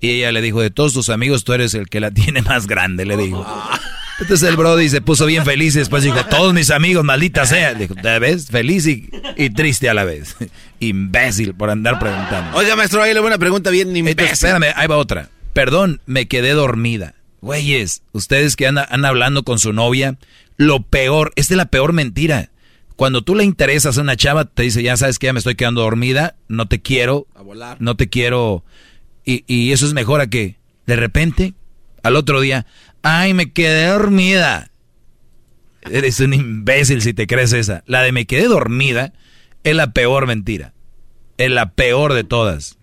Y 0.01 0.11
ella 0.11 0.33
le 0.33 0.41
dijo, 0.41 0.61
de 0.61 0.71
todos 0.71 0.95
tus 0.95 1.11
amigos, 1.11 1.45
tú 1.45 1.53
eres 1.53 1.75
el 1.75 1.89
que 1.89 2.01
la 2.01 2.11
tiene 2.11 2.43
más 2.43 2.67
grande, 2.67 3.05
le 3.05 3.17
dijo. 3.17 3.47
Entonces 4.21 4.49
el 4.49 4.57
Brody 4.57 4.89
se 4.89 5.01
puso 5.01 5.27
bien 5.27 5.45
feliz 5.45 5.75
y 5.75 5.81
después 5.81 6.05
dijo, 6.05 6.25
todos 6.27 6.55
mis 6.55 6.71
amigos, 6.71 7.05
maldita 7.05 7.45
sea. 7.45 7.75
Dijo, 7.75 7.95
¿te 7.95 8.19
ves? 8.19 8.47
Feliz 8.47 8.87
y, 8.87 9.11
triste 9.51 9.89
a 9.89 9.95
la 9.95 10.05
vez. 10.05 10.37
Imbécil 10.81 11.55
por 11.55 11.71
andar 11.71 11.99
preguntando. 11.99 12.57
Oiga, 12.57 12.77
maestro, 12.77 13.03
ahí 13.03 13.15
le 13.15 13.21
voy 13.21 13.29
a 13.29 13.31
una 13.31 13.39
pregunta 13.39 13.71
bien 13.71 13.97
imbécil. 13.97 14.25
espérame, 14.25 14.73
ahí 14.77 14.87
va 14.87 14.97
otra. 14.97 15.29
Perdón, 15.53 16.01
me 16.07 16.29
quedé 16.29 16.53
dormida. 16.53 17.15
Güeyes, 17.41 18.03
ustedes 18.13 18.57
que 18.57 18.67
andan, 18.67 19.05
hablando 19.05 19.43
con 19.43 19.59
su 19.59 19.73
novia, 19.73 20.17
lo 20.57 20.83
peor, 20.83 21.33
esta 21.37 21.55
es 21.55 21.59
la 21.59 21.67
peor 21.67 21.93
mentira. 21.93 22.51
Cuando 22.97 23.23
tú 23.23 23.35
le 23.35 23.45
interesas 23.45 23.99
a 23.99 24.01
una 24.01 24.17
chava, 24.17 24.45
te 24.45 24.63
dice, 24.63 24.83
ya 24.83 24.97
sabes 24.97 25.19
que 25.19 25.27
ya 25.27 25.33
me 25.33 25.41
estoy 25.41 25.57
quedando 25.57 25.83
dormida, 25.83 26.37
no 26.49 26.69
te 26.69 26.81
quiero, 26.81 27.27
no 27.81 27.97
te 27.97 28.09
quiero, 28.09 28.65
y, 29.25 29.45
y 29.53 29.73
eso 29.73 29.87
es 29.87 29.93
mejor 29.93 30.21
a 30.21 30.29
que 30.29 30.57
de 30.87 30.97
repente, 30.97 31.55
al 32.03 32.17
otro 32.17 32.41
día, 32.41 32.67
ay, 33.03 33.35
me 33.35 33.53
quedé 33.53 33.89
dormida. 33.89 34.71
Eres 35.91 36.21
un 36.21 36.35
imbécil 36.35 37.03
si 37.03 37.13
te 37.13 37.27
crees 37.27 37.53
esa. 37.53 37.83
La 37.87 38.03
de 38.03 38.13
me 38.13 38.27
quedé 38.27 38.47
dormida 38.47 39.13
es 39.65 39.75
la 39.75 39.93
peor 39.93 40.27
mentira. 40.27 40.75
Es 41.39 41.51
la 41.51 41.73
peor 41.73 42.13
de 42.13 42.25
todas. 42.25 42.79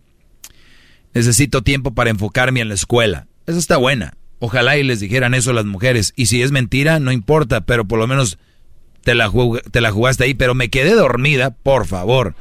Necesito 1.20 1.64
tiempo 1.64 1.94
para 1.94 2.12
enfocarme 2.12 2.62
en 2.62 2.70
la 2.70 2.76
escuela. 2.76 3.28
Esa 3.46 3.60
está 3.60 3.76
buena. 3.76 4.14
Ojalá 4.40 4.78
y 4.78 4.84
les 4.84 5.02
dijeran 5.02 5.34
eso 5.34 5.52
a 5.52 5.54
las 5.54 5.66
mujeres. 5.66 6.14
Y 6.16 6.28
si 6.28 6.42
es 6.42 6.54
mentira, 6.54 7.02
no 7.02 7.12
importa, 7.12 7.60
pero 7.60 7.84
por 7.84 8.00
lo 8.00 8.08
menos 8.08 8.38
te 9.04 9.16
la, 9.16 9.30
te 9.70 9.82
la 9.82 9.92
jugaste 9.92 10.24
ahí. 10.24 10.34
Pero 10.34 10.56
me 10.56 10.70
quedé 10.70 10.94
dormida, 10.94 11.52
por 11.52 11.88
favor. 11.88 12.36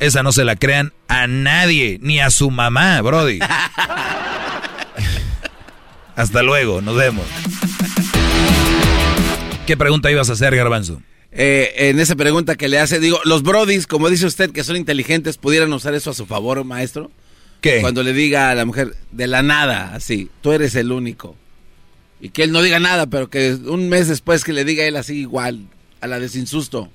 Esa 0.00 0.22
no 0.22 0.32
se 0.32 0.46
la 0.46 0.56
crean 0.56 0.94
a 1.08 1.26
nadie, 1.26 1.98
ni 2.00 2.20
a 2.20 2.30
su 2.30 2.50
mamá, 2.50 3.02
Brody. 3.02 3.38
Hasta 6.16 6.42
luego, 6.42 6.80
nos 6.80 6.96
vemos. 6.96 7.26
¿Qué 9.66 9.76
pregunta 9.76 10.10
ibas 10.10 10.30
a 10.30 10.32
hacer, 10.32 10.56
Garbanzo? 10.56 11.02
Eh, 11.32 11.90
en 11.90 12.00
esa 12.00 12.16
pregunta 12.16 12.56
que 12.56 12.68
le 12.68 12.78
hace, 12.78 12.98
digo, 12.98 13.20
los 13.26 13.42
brodis, 13.42 13.86
como 13.86 14.08
dice 14.08 14.24
usted, 14.24 14.52
que 14.52 14.64
son 14.64 14.76
inteligentes, 14.76 15.36
¿pudieran 15.36 15.70
usar 15.74 15.92
eso 15.92 16.08
a 16.08 16.14
su 16.14 16.24
favor, 16.24 16.64
maestro? 16.64 17.10
¿Qué? 17.62 17.80
Cuando 17.80 18.02
le 18.02 18.12
diga 18.12 18.50
a 18.50 18.54
la 18.54 18.66
mujer, 18.66 18.94
de 19.10 19.26
la 19.26 19.42
nada, 19.42 19.94
así, 19.94 20.30
tú 20.42 20.52
eres 20.52 20.74
el 20.74 20.92
único. 20.92 21.36
Y 22.20 22.28
que 22.28 22.42
él 22.44 22.52
no 22.52 22.60
diga 22.60 22.78
nada, 22.78 23.06
pero 23.06 23.30
que 23.30 23.54
un 23.54 23.88
mes 23.88 24.08
después 24.08 24.44
que 24.44 24.52
le 24.52 24.64
diga 24.64 24.84
él 24.84 24.96
así 24.96 25.20
igual, 25.20 25.66
a 26.00 26.06
la 26.06 26.20
desinsusto. 26.20 26.90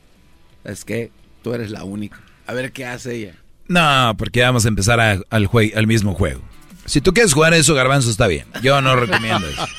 Es 0.64 0.86
que 0.86 1.10
tú 1.42 1.54
eres 1.54 1.72
la 1.72 1.84
única. 1.84 2.22
A 2.46 2.54
ver 2.54 2.72
qué 2.72 2.86
hace 2.86 3.16
ella. 3.16 3.34
No, 3.68 4.16
porque 4.18 4.42
vamos 4.42 4.66
a 4.66 4.68
empezar 4.68 5.00
al, 5.00 5.26
al 5.30 5.88
mismo 5.88 6.14
juego. 6.14 6.42
Si 6.86 7.02
tú 7.02 7.14
quieres 7.14 7.34
jugar 7.34 7.54
eso, 7.54 7.74
Garbanzo, 7.74 8.10
está 8.10 8.28
bien. 8.28 8.46
Yo 8.62 8.82
no 8.82 8.96
recomiendo 8.96 9.48
eso. 9.48 9.68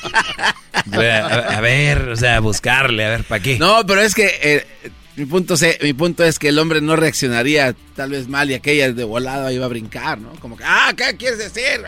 A, 0.91 1.61
ver, 1.61 2.09
o 2.09 2.15
sea, 2.15 2.39
buscarle, 2.39 3.05
a 3.05 3.09
ver, 3.09 3.23
¿para 3.23 3.41
qué? 3.41 3.59
No, 3.59 3.85
pero 3.85 4.01
es 4.01 4.15
que 4.15 4.31
eh, 4.41 4.65
mi, 5.19 5.25
punto 5.25 5.55
mi 5.81 5.93
punto 5.93 6.23
es 6.23 6.39
que 6.39 6.47
el 6.47 6.59
hombre 6.59 6.79
no 6.79 6.95
reaccionaría 6.95 7.75
tal 7.95 8.11
vez 8.11 8.29
mal 8.29 8.49
y 8.49 8.53
aquella 8.53 8.93
de 8.93 9.03
volada 9.03 9.51
iba 9.51 9.65
a 9.65 9.67
brincar, 9.67 10.17
¿no? 10.17 10.31
Como 10.39 10.55
que, 10.55 10.63
ah, 10.65 10.93
¿qué 10.95 11.17
quieres 11.17 11.39
decir? 11.39 11.83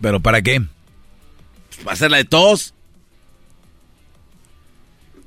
¿Pero 0.00 0.20
para 0.20 0.40
qué? 0.40 0.62
Para 1.82 1.94
hacerla 1.94 2.18
de 2.18 2.24
tos. 2.24 2.74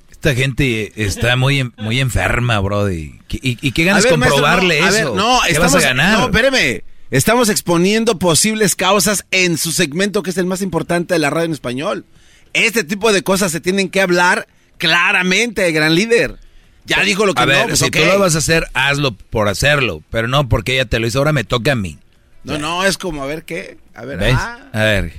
Esta 0.10 0.34
gente 0.36 0.94
está 0.96 1.36
muy, 1.36 1.70
muy 1.78 2.00
enferma, 2.00 2.62
Brody. 2.62 3.20
¿Y, 3.30 3.68
y 3.68 3.72
qué 3.74 3.84
ganas 3.84 4.06
comprobarle 4.06 4.80
eso? 4.80 5.16
no, 5.16 5.40
¿Qué 5.46 5.60
vas 5.60 5.76
a 5.76 5.82
ganar? 5.82 6.18
No, 6.18 6.26
espéreme. 6.28 6.86
Estamos 7.12 7.50
exponiendo 7.50 8.18
posibles 8.20 8.76
causas 8.76 9.26
en 9.32 9.58
su 9.58 9.74
segmento 9.74 10.24
que 10.24 10.30
es 10.30 10.38
el 10.38 10.46
más 10.46 10.62
importante 10.62 11.14
de 11.14 11.20
la 11.20 11.30
radio 11.30 11.48
en 11.48 11.52
español. 11.52 12.06
Este 12.54 12.86
tipo 12.86 13.12
de 13.12 13.22
cosas 13.22 13.52
se 13.52 13.60
tienen 13.60 13.90
que 13.90 14.00
hablar 14.00 14.48
claramente, 14.78 15.70
gran 15.74 15.94
líder. 15.94 16.40
Ya 16.86 17.02
dijo 17.04 17.26
lo 17.26 17.34
que 17.34 17.42
a 17.42 17.46
ver, 17.46 17.68
pues, 17.68 17.80
si 17.80 17.90
tú 17.90 18.00
lo 18.00 18.20
vas 18.20 18.36
a 18.36 18.40
hacer, 18.40 18.68
hazlo 18.74 19.14
por 19.14 19.48
hacerlo, 19.48 20.02
pero 20.10 20.28
no 20.28 20.50
porque 20.50 20.74
ella 20.74 20.86
te 20.86 21.00
lo 21.00 21.08
hizo. 21.08 21.20
Ahora 21.20 21.32
me 21.32 21.44
toca 21.44 21.72
a 21.74 21.76
mí. 21.76 21.98
No, 22.44 22.58
no, 22.58 22.84
es 22.86 22.98
como 22.98 23.24
a 23.24 23.26
ver 23.26 23.44
qué. 23.44 23.78
A 23.96 24.04
ver, 24.04 24.18
¿Ves? 24.20 24.36
Ah. 24.38 24.60
A 24.74 24.84
ver. 24.84 25.14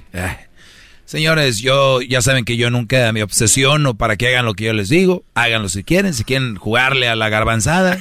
Señores, 1.07 1.59
yo 1.59 2.03
ya 2.03 2.23
saben 2.23 2.45
que 2.45 2.57
yo 2.57 2.71
nunca 2.71 3.13
me 3.13 3.23
obsesiono 3.23 3.95
para 3.95 4.17
que 4.17 4.29
hagan 4.29 4.45
lo 4.45 4.55
que 4.55 4.65
yo 4.65 4.73
les 4.73 4.89
digo. 4.89 5.25
Háganlo 5.35 5.69
si 5.69 5.85
quieren, 5.85 6.13
si 6.13 6.25
quieren 6.25 6.57
jugarle 6.57 7.09
a 7.09 7.17
la 7.17 7.29
garbanzada. 7.31 7.99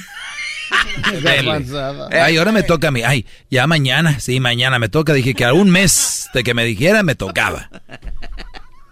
Ay, 2.10 2.36
ahora 2.36 2.52
me 2.52 2.62
toca 2.62 2.88
a 2.88 2.90
mí. 2.90 3.02
Ay, 3.02 3.26
ya 3.50 3.66
mañana, 3.66 4.20
sí, 4.20 4.40
mañana 4.40 4.78
me 4.78 4.88
toca. 4.88 5.12
Dije 5.12 5.34
que 5.34 5.44
a 5.44 5.52
un 5.52 5.70
mes 5.70 6.28
de 6.34 6.42
que 6.42 6.54
me 6.54 6.64
dijera 6.64 7.02
me 7.02 7.14
tocaba. 7.14 7.70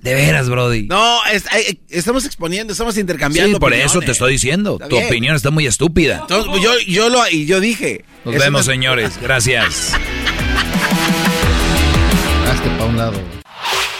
De 0.02 0.14
veras, 0.16 0.48
Brody. 0.48 0.82
No, 0.88 1.20
estamos 1.88 2.24
exponiendo, 2.24 2.72
estamos 2.72 2.98
intercambiando. 2.98 3.56
Sí, 3.56 3.60
por 3.60 3.72
eso 3.72 4.00
te 4.00 4.10
estoy 4.10 4.32
diciendo. 4.32 4.78
tu 4.88 4.98
opinión 4.98 5.36
está 5.36 5.50
muy 5.50 5.66
estúpida. 5.66 6.26
yo, 6.28 6.78
yo 6.86 7.08
lo 7.08 7.22
y 7.30 7.46
yo 7.46 7.60
dije. 7.60 8.04
Nos 8.24 8.34
vemos, 8.34 8.66
señores. 8.66 9.18
Gracias. 9.22 9.92
Hazte 12.50 12.68
pa' 12.78 12.84
un 12.84 12.98
lado. 12.98 13.20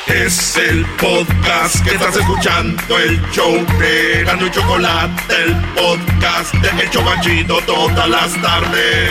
Es 0.09 0.57
el 0.57 0.85
podcast 1.01 1.83
que 1.85 1.95
estás 1.95 2.17
escuchando, 2.17 2.99
el 2.99 3.21
show 3.31 3.55
de 3.79 4.25
Gano 4.25 4.47
y 4.47 4.51
Chocolate, 4.51 5.35
el 5.45 5.55
podcast 5.75 6.53
de 6.55 6.85
Hecho 6.85 7.01
Chocachito 7.01 7.61
todas 7.65 8.09
las 8.09 8.43
tardes. 8.43 9.11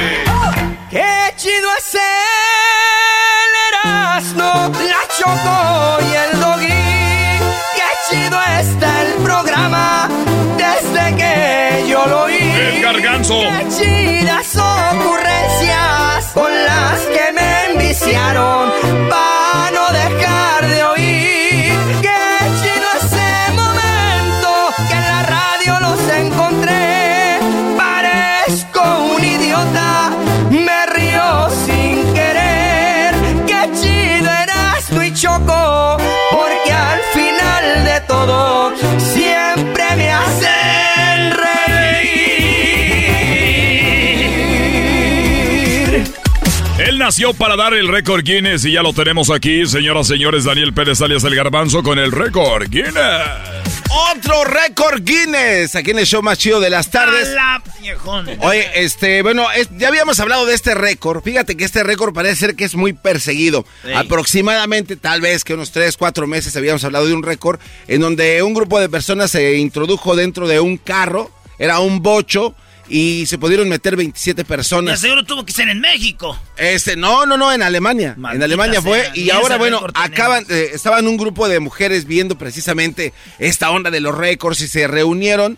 ¡Qué 0.92 1.34
chido 1.38 1.70
es 1.80 1.96
el 1.96 2.02
Erasmo, 3.74 4.72
la 4.74 5.08
Choco 5.18 5.98
y 6.12 6.36
el! 6.36 6.41
¡Qué 8.32 8.38
chido 8.38 8.60
está 8.60 9.02
el 9.02 9.14
programa 9.24 10.08
desde 10.58 11.16
que 11.18 11.86
yo 11.90 12.06
lo 12.06 12.24
oí! 12.24 12.38
¡El 12.38 12.82
garganzo! 12.82 13.42
¡Qué 13.42 13.68
nació 47.12 47.34
para 47.34 47.58
dar 47.58 47.74
el 47.74 47.90
récord 47.90 48.24
Guinness 48.24 48.64
y 48.64 48.72
ya 48.72 48.82
lo 48.82 48.94
tenemos 48.94 49.30
aquí, 49.32 49.66
señoras 49.66 50.08
y 50.10 50.14
señores. 50.14 50.46
Daniel 50.46 50.74
Pérez 50.74 51.02
alias 51.02 51.26
El 51.26 51.36
Garbanzo 51.36 51.84
con 51.84 52.00
el 52.00 52.10
récord 52.10 52.70
Guinness. 52.70 52.96
Otro 54.16 54.46
récord 54.46 55.02
Guinness 55.04 55.76
aquí 55.76 55.92
en 55.92 56.00
el 56.00 56.06
show 56.06 56.22
más 56.24 56.38
chido 56.38 56.62
de 56.62 56.70
las 56.70 56.90
tardes. 56.90 57.28
¡Hala, 57.28 57.62
viejón! 57.82 58.30
Oye, 58.40 58.66
este, 58.76 59.24
bueno, 59.24 59.52
es- 59.52 59.68
ya 59.78 59.90
habíamos 59.90 60.22
hablado 60.22 60.46
de 60.46 60.54
este 60.54 60.74
récord. 60.74 61.22
Fíjate 61.22 61.58
que 61.58 61.66
este 61.66 61.84
récord 61.84 62.14
parece 62.14 62.38
ser 62.38 62.56
que 62.56 62.64
es 62.64 62.76
muy 62.76 62.94
perseguido. 62.94 63.66
Sí. 63.84 63.92
Aproximadamente, 63.94 64.96
tal 64.96 65.20
vez 65.20 65.44
que 65.44 65.54
unos 65.56 65.74
3, 65.74 65.98
4 65.98 66.28
meses 66.28 66.56
habíamos 66.56 66.82
hablado 66.86 67.08
de 67.08 67.14
un 67.14 67.24
récord 67.24 67.60
en 67.90 68.00
donde 68.00 68.42
un 68.42 68.54
grupo 68.54 68.80
de 68.80 68.88
personas 68.88 69.32
se 69.32 69.58
introdujo 69.58 70.16
dentro 70.16 70.48
de 70.48 70.62
un 70.62 70.78
carro, 70.78 71.30
era 71.60 71.82
un 71.82 72.02
bocho, 72.02 72.56
y 72.92 73.26
se 73.26 73.38
pudieron 73.38 73.70
meter 73.70 73.96
27 73.96 74.42
Y 74.42 74.46
personas. 74.46 75.00
seguro 75.00 75.24
tuvo 75.24 75.46
que 75.46 75.54
ser 75.54 75.70
en 75.70 75.80
México. 75.80 76.38
Este, 76.58 76.98
no, 76.98 77.26
no, 77.26 77.38
no, 77.38 77.54
en 77.54 77.62
Alemania. 77.62 78.16
en 78.18 78.44
Alemania 78.44 78.82
fue. 78.82 79.02
sea, 79.02 79.12
y 79.16 79.30
ahora, 79.30 79.58
bueno, 79.58 79.82
acaban, 79.94 80.46
eh, 80.50 80.72
estaban 80.74 81.08
un 81.08 81.16
grupo 81.16 81.48
de 81.48 81.60
mujeres 81.62 82.06
viendo 82.06 82.38
precisamente 82.38 83.14
esta 83.40 83.72
onda 83.72 83.92
de 83.92 84.02
los 84.02 84.18
récords 84.18 84.60
y 84.62 84.68
se 84.68 84.88
reunieron 84.88 85.58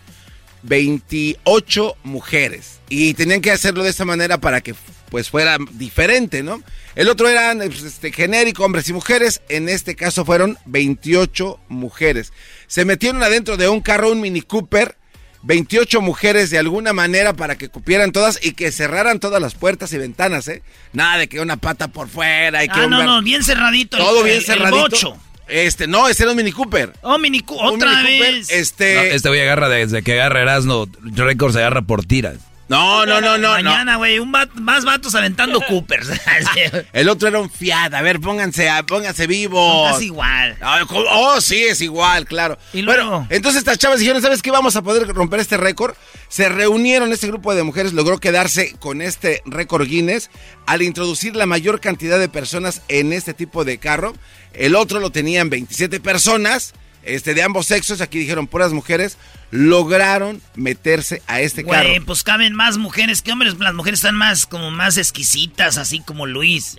28 0.61 1.95
mujeres. 2.03 2.79
Y 2.89 3.13
tenían 3.15 3.41
que 3.41 3.51
hacerlo 3.51 3.83
de 3.83 3.89
esta 3.89 4.05
manera 4.05 4.37
para 4.39 4.61
que 4.61 4.75
pues 5.09 5.29
fuera 5.29 5.57
diferente, 5.73 6.41
¿no? 6.41 6.61
El 6.95 7.07
otro 7.09 7.29
eran 7.29 7.59
pues, 7.59 7.83
este, 7.83 8.11
genérico, 8.11 8.63
hombres 8.65 8.87
y 8.89 8.93
mujeres. 8.93 9.41
En 9.49 9.69
este 9.69 9.95
caso 9.95 10.25
fueron 10.25 10.57
28 10.65 11.59
mujeres. 11.69 12.33
Se 12.67 12.85
metieron 12.85 13.21
adentro 13.23 13.57
de 13.57 13.69
un 13.69 13.81
carro, 13.81 14.11
un 14.11 14.21
Mini 14.21 14.41
Cooper. 14.41 14.97
28 15.43 16.01
mujeres 16.01 16.49
de 16.49 16.57
alguna 16.57 16.93
manera 16.93 17.33
para 17.33 17.55
que 17.57 17.69
cupieran 17.69 18.11
todas 18.11 18.39
y 18.43 18.53
que 18.53 18.72
cerraran 18.72 19.19
todas 19.19 19.41
las 19.41 19.55
puertas 19.55 19.91
y 19.93 19.97
ventanas, 19.97 20.47
¿eh? 20.47 20.63
Nada 20.93 21.17
de 21.17 21.27
que 21.27 21.39
una 21.41 21.57
pata 21.57 21.89
por 21.89 22.07
fuera 22.09 22.63
y 22.63 22.67
que 22.69 22.80
Ah, 22.80 22.85
un 22.85 22.89
no, 22.91 22.99
gar- 23.01 23.05
no, 23.05 23.22
bien 23.22 23.43
cerradito. 23.43 23.97
el- 23.97 24.03
todo 24.03 24.23
bien 24.23 24.38
el- 24.38 24.41
el 24.41 24.45
cerradito. 24.45 24.80
bocho. 24.80 25.17
Este, 25.47 25.88
no, 25.88 26.07
ese 26.07 26.23
era 26.23 26.31
un 26.31 26.38
Mini 26.38 26.53
Cooper. 26.53 26.93
Oh, 27.01 27.17
Mini 27.19 27.41
Cu- 27.41 27.55
Un 27.55 27.75
otra 27.75 28.01
Mini 28.03 28.17
Cooper, 28.17 28.33
vez. 28.35 28.49
este, 28.49 28.95
No, 28.95 29.01
este 29.01 29.27
güey 29.27 29.41
agarra 29.41 29.67
desde 29.67 30.01
que 30.01 30.13
agarra 30.13 30.41
Erasmo, 30.41 30.88
récord 31.03 31.51
se 31.51 31.59
agarra 31.59 31.81
por 31.81 32.05
tiras. 32.05 32.38
No, 32.69 33.06
no, 33.06 33.19
no, 33.22 33.38
no, 33.38 33.58
no. 33.61 33.69
Mañana, 33.69 33.98
güey, 33.98 34.19
un 34.19 34.33
va- 34.33 34.48
más 34.56 34.85
vatos 34.85 35.14
aventando 35.16 35.61
Coopers. 35.67 36.09
El 36.93 37.09
otro 37.09 37.27
era 37.27 37.40
un 37.40 37.50
Fiat. 37.50 37.93
A 37.93 38.01
ver, 38.01 38.19
pónganse, 38.19 38.69
pónganse 38.88 39.27
vivos. 39.27 39.95
Es 39.98 40.01
igual. 40.03 40.58
Oh, 41.11 41.40
sí, 41.42 41.64
es 41.64 41.82
igual, 41.82 42.25
claro. 42.25 42.58
Y 42.74 42.82
luego- 42.82 42.93
Bueno, 43.09 43.27
entonces 43.30 43.59
estas 43.59 43.77
chavas 43.77 44.00
dijeron, 44.00 44.22
¿sabes 44.22 44.42
qué? 44.42 44.51
Vamos 44.51 44.75
a 44.75 44.82
poder 44.82 45.08
romper 45.09 45.40
este 45.40 45.58
récord. 45.58 45.95
Se 46.30 46.50
reunieron, 46.50 47.11
este 47.11 47.27
grupo 47.27 47.53
de 47.53 47.64
mujeres 47.64 47.93
logró 47.93 48.17
quedarse 48.17 48.75
con 48.80 49.01
este 49.01 49.42
récord 49.45 49.85
Guinness 49.88 50.30
al 50.66 50.82
introducir 50.82 51.35
la 51.35 51.45
mayor 51.45 51.80
cantidad 51.80 52.17
de 52.17 52.30
personas 52.30 52.82
en 52.88 53.14
este 53.14 53.33
tipo 53.33 53.66
de 53.66 53.77
carro. 53.77 54.14
El 54.53 54.75
otro 54.75 55.00
lo 55.00 55.11
tenían 55.11 55.50
27 55.50 56.00
personas 56.00 56.74
este, 57.03 57.33
de 57.33 57.43
ambos 57.43 57.67
sexos, 57.67 58.01
aquí 58.01 58.19
dijeron 58.19 58.48
puras 58.48 58.73
mujeres, 58.73 59.17
lograron 59.51 60.41
meterse 60.56 61.22
a 61.27 61.41
este 61.41 61.64
carro. 61.64 61.88
Güey, 61.88 61.99
pues 61.99 62.23
caben 62.23 62.56
más 62.56 62.77
mujeres 62.77 63.22
que 63.22 63.32
hombres. 63.32 63.56
Las 63.59 63.73
mujeres 63.73 63.99
están 63.99 64.15
más, 64.15 64.48
como 64.48 64.72
más 64.72 64.98
exquisitas, 64.98 65.77
así 65.77 65.99
como 65.99 66.25
Luis. 66.25 66.75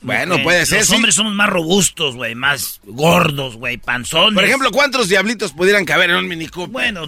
Bueno, 0.00 0.42
puede 0.42 0.64
ser. 0.66 0.78
Los 0.78 0.88
sí. 0.88 0.94
hombres 0.94 1.14
somos 1.14 1.34
más 1.34 1.50
robustos, 1.50 2.14
güey, 2.14 2.34
más 2.34 2.80
gordos, 2.84 3.56
güey, 3.56 3.78
panzones. 3.78 4.34
Por 4.34 4.44
ejemplo, 4.44 4.70
¿cuántos 4.70 5.08
diablitos 5.08 5.52
pudieran 5.52 5.84
caber 5.84 6.10
en 6.10 6.16
un 6.16 6.28
Mini 6.28 6.46
Cooper? 6.48 6.70
Bueno, 6.70 7.06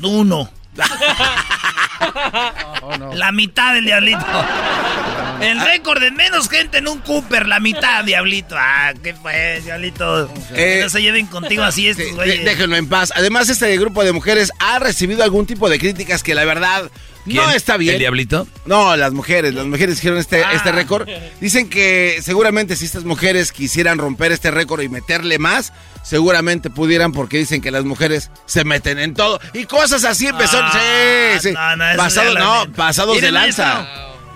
La 3.15 3.33
mitad 3.33 3.75
del 3.75 3.85
diablito. 3.87 4.25
El 5.41 5.61
récord 5.61 6.01
de 6.01 6.11
menos 6.11 6.49
gente 6.49 6.79
en 6.79 6.89
un 6.89 7.01
Cooper, 7.01 7.47
la 7.47 7.61
mitad, 7.61 8.05
diablito. 8.05 8.55
Ah, 8.59 8.93
¿qué 9.03 9.15
fue, 9.15 9.61
diablito? 9.65 10.31
Eh, 10.55 10.81
no 10.83 10.89
se 10.91 11.03
lleven 11.03 11.27
contigo 11.27 11.63
así 11.65 11.89
estos, 11.89 12.07
De- 12.07 12.13
güey. 12.13 12.45
déjenlo 12.45 12.77
en 12.77 12.89
paz. 12.89 13.13
Además, 13.17 13.49
este 13.49 13.77
grupo 13.79 14.05
de 14.05 14.13
mujeres 14.13 14.53
ha 14.59 14.79
recibido 14.79 15.23
algún 15.25 15.47
tipo 15.47 15.69
de 15.69 15.79
críticas 15.79 16.23
que 16.23 16.35
la 16.35 16.45
verdad 16.45 16.91
no 17.27 17.51
está 17.51 17.77
bien. 17.77 17.95
¿El 17.95 17.99
diablito? 18.01 18.47
No, 18.67 18.97
las 18.97 19.13
mujeres. 19.13 19.55
Las 19.55 19.67
mujeres 19.67 19.97
hicieron 19.99 20.19
este, 20.19 20.45
Ah. 20.45 20.53
este 20.53 20.73
récord. 20.73 21.09
Dicen 21.41 21.69
que 21.69 22.19
seguramente 22.23 22.77
si 22.77 22.85
estas 22.85 23.05
mujeres 23.05 23.53
quisieran 23.53 23.99
romper 23.99 24.33
este 24.33 24.51
récord 24.51 24.83
y 24.83 24.89
meterle 24.89 25.39
más, 25.39 25.73
seguramente 26.03 26.71
pudieran 26.71 27.13
porque 27.13 27.39
dicen 27.39 27.61
que 27.63 27.71
las 27.71 27.85
mujeres 27.85 28.31
se 28.47 28.65
meten 28.65 28.99
en 28.99 29.15
todo. 29.15 29.41
Y 29.55 29.65
cosas 29.65 30.05
así 30.05 30.27
empezó. 30.27 30.59
Ah, 30.61 31.39
sí, 31.41 31.49
sí. 31.49 31.55
no, 31.55 31.97
Pasado- 31.97 32.73
pasados 32.75 33.21
de 33.21 33.33
lanza. 33.33 33.87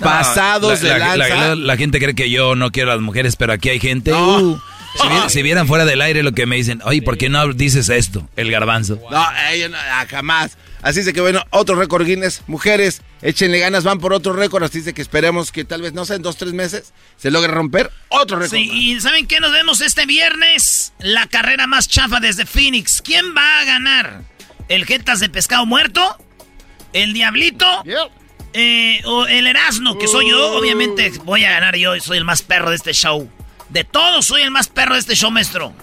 Pasados 0.00 0.82
la, 0.82 0.92
de 0.94 0.98
la- 0.98 1.16
lanza. 1.16 1.34
la- 1.48 1.54
la 1.56 1.76
gente 1.76 1.98
cree 1.98 2.14
que 2.14 2.30
yo 2.30 2.54
no 2.54 2.70
quiero 2.70 2.92
a 2.92 2.94
las 2.94 3.02
mujeres, 3.02 3.36
pero 3.36 3.52
aquí 3.52 3.68
hay 3.68 3.80
gente. 3.80 4.12
No. 4.12 4.38
uh, 4.38 4.60
si, 5.02 5.08
vi- 5.08 5.30
si 5.30 5.42
vieran 5.42 5.66
fuera 5.66 5.84
del 5.84 6.00
aire 6.00 6.22
lo 6.22 6.32
que 6.32 6.46
me 6.46 6.56
dicen, 6.56 6.80
oye, 6.84 7.02
¿por 7.02 7.18
qué 7.18 7.28
no 7.28 7.52
dices 7.52 7.88
esto? 7.88 8.26
El 8.36 8.50
garbanzo. 8.50 8.98
No, 9.10 9.26
ella 9.52 9.68
no, 9.68 9.76
ah, 9.76 10.06
jamás. 10.08 10.56
Así 10.82 11.00
dice 11.00 11.12
que 11.12 11.20
bueno, 11.20 11.42
otro 11.50 11.74
récord 11.76 12.06
Guinness. 12.06 12.42
Mujeres, 12.46 13.02
échenle 13.22 13.58
ganas, 13.58 13.84
van 13.84 13.98
por 13.98 14.12
otro 14.12 14.32
récord. 14.32 14.62
Así 14.62 14.78
dice 14.78 14.94
que 14.94 15.02
esperemos 15.02 15.50
que 15.50 15.64
tal 15.64 15.82
vez, 15.82 15.92
no 15.92 16.04
sé, 16.04 16.14
en 16.14 16.22
dos, 16.22 16.36
tres 16.36 16.52
meses 16.52 16.92
se 17.16 17.30
logre 17.30 17.52
romper 17.52 17.90
otro 18.08 18.38
récord. 18.38 18.56
Sí, 18.56 18.70
y 18.72 19.00
¿saben 19.00 19.26
qué? 19.26 19.40
Nos 19.40 19.52
vemos 19.52 19.80
este 19.80 20.06
viernes. 20.06 20.92
La 21.00 21.26
carrera 21.26 21.66
más 21.66 21.88
chafa 21.88 22.20
desde 22.20 22.46
Phoenix. 22.46 23.02
¿Quién 23.02 23.34
va 23.36 23.60
a 23.60 23.64
ganar? 23.64 24.22
¿El 24.68 24.84
Jetas 24.86 25.20
de 25.20 25.28
Pescado 25.28 25.66
Muerto? 25.66 26.16
¿El 26.92 27.12
Diablito? 27.12 27.66
Eh, 28.52 29.02
¿O 29.04 29.26
el 29.26 29.46
Erasmo, 29.46 29.98
que 29.98 30.08
soy 30.08 30.30
yo? 30.30 30.52
Obviamente 30.56 31.12
voy 31.24 31.44
a 31.44 31.50
ganar 31.50 31.76
yo. 31.76 31.98
Soy 32.00 32.18
el 32.18 32.24
más 32.24 32.42
perro 32.42 32.70
de 32.70 32.76
este 32.76 32.92
show. 32.92 33.30
De 33.68 33.84
todos 33.84 34.26
soy 34.26 34.42
el 34.42 34.50
más 34.50 34.68
perro 34.68 34.94
de 34.94 35.00
este 35.00 35.14
show, 35.14 35.30
maestro. 35.30 35.74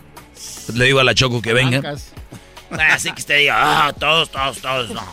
Le 0.73 0.85
digo 0.85 0.99
a 0.99 1.03
la 1.03 1.13
Choco 1.13 1.41
que 1.41 1.53
venga. 1.53 1.95
Así 2.91 3.11
que 3.11 3.19
usted 3.21 3.37
diga, 3.39 3.55
ah, 3.87 3.93
todos, 3.93 4.31
todos, 4.31 4.57
todos, 4.59 4.89
no. 4.91 5.03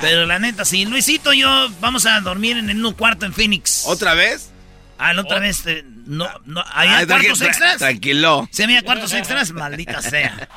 Pero 0.00 0.26
la 0.26 0.38
neta, 0.38 0.64
sí, 0.64 0.84
Luisito 0.84 1.32
y 1.32 1.40
yo 1.40 1.68
vamos 1.80 2.06
a 2.06 2.20
dormir 2.20 2.58
en 2.58 2.84
un 2.84 2.92
cuarto 2.94 3.26
en 3.26 3.32
Phoenix. 3.32 3.84
¿Otra 3.86 4.14
vez? 4.14 4.50
Ah, 4.98 5.12
la 5.12 5.22
otra 5.22 5.40
vez, 5.40 5.66
eh, 5.66 5.82
no, 6.06 6.28
no, 6.44 6.62
¿había 6.72 6.98
Ay, 6.98 7.06
cuartos 7.06 7.40
tranqui- 7.40 7.46
extras? 7.48 7.76
Tranquilo. 7.78 8.48
¿Se 8.52 8.62
había 8.64 8.82
cuartos 8.82 9.12
extras? 9.12 9.50
Maldita 9.52 10.00
sea. 10.00 10.48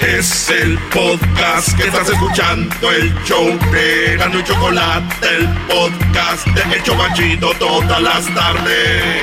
Es 0.00 0.48
el 0.50 0.78
podcast 0.90 1.76
que 1.76 1.84
estás 1.88 2.08
escuchando, 2.08 2.90
el 2.92 3.12
show 3.24 3.58
de 3.72 4.16
Gano 4.18 4.38
y 4.38 4.44
Chocolate, 4.44 5.36
el 5.36 5.48
podcast 5.66 6.46
de 6.46 6.76
El 6.76 6.82
Chobachito 6.84 7.52
todas 7.54 8.00
las 8.00 8.32
tardes. 8.34 9.22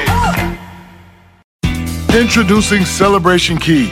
Introducing 2.19 2.85
Celebration 2.85 3.57
Key, 3.57 3.91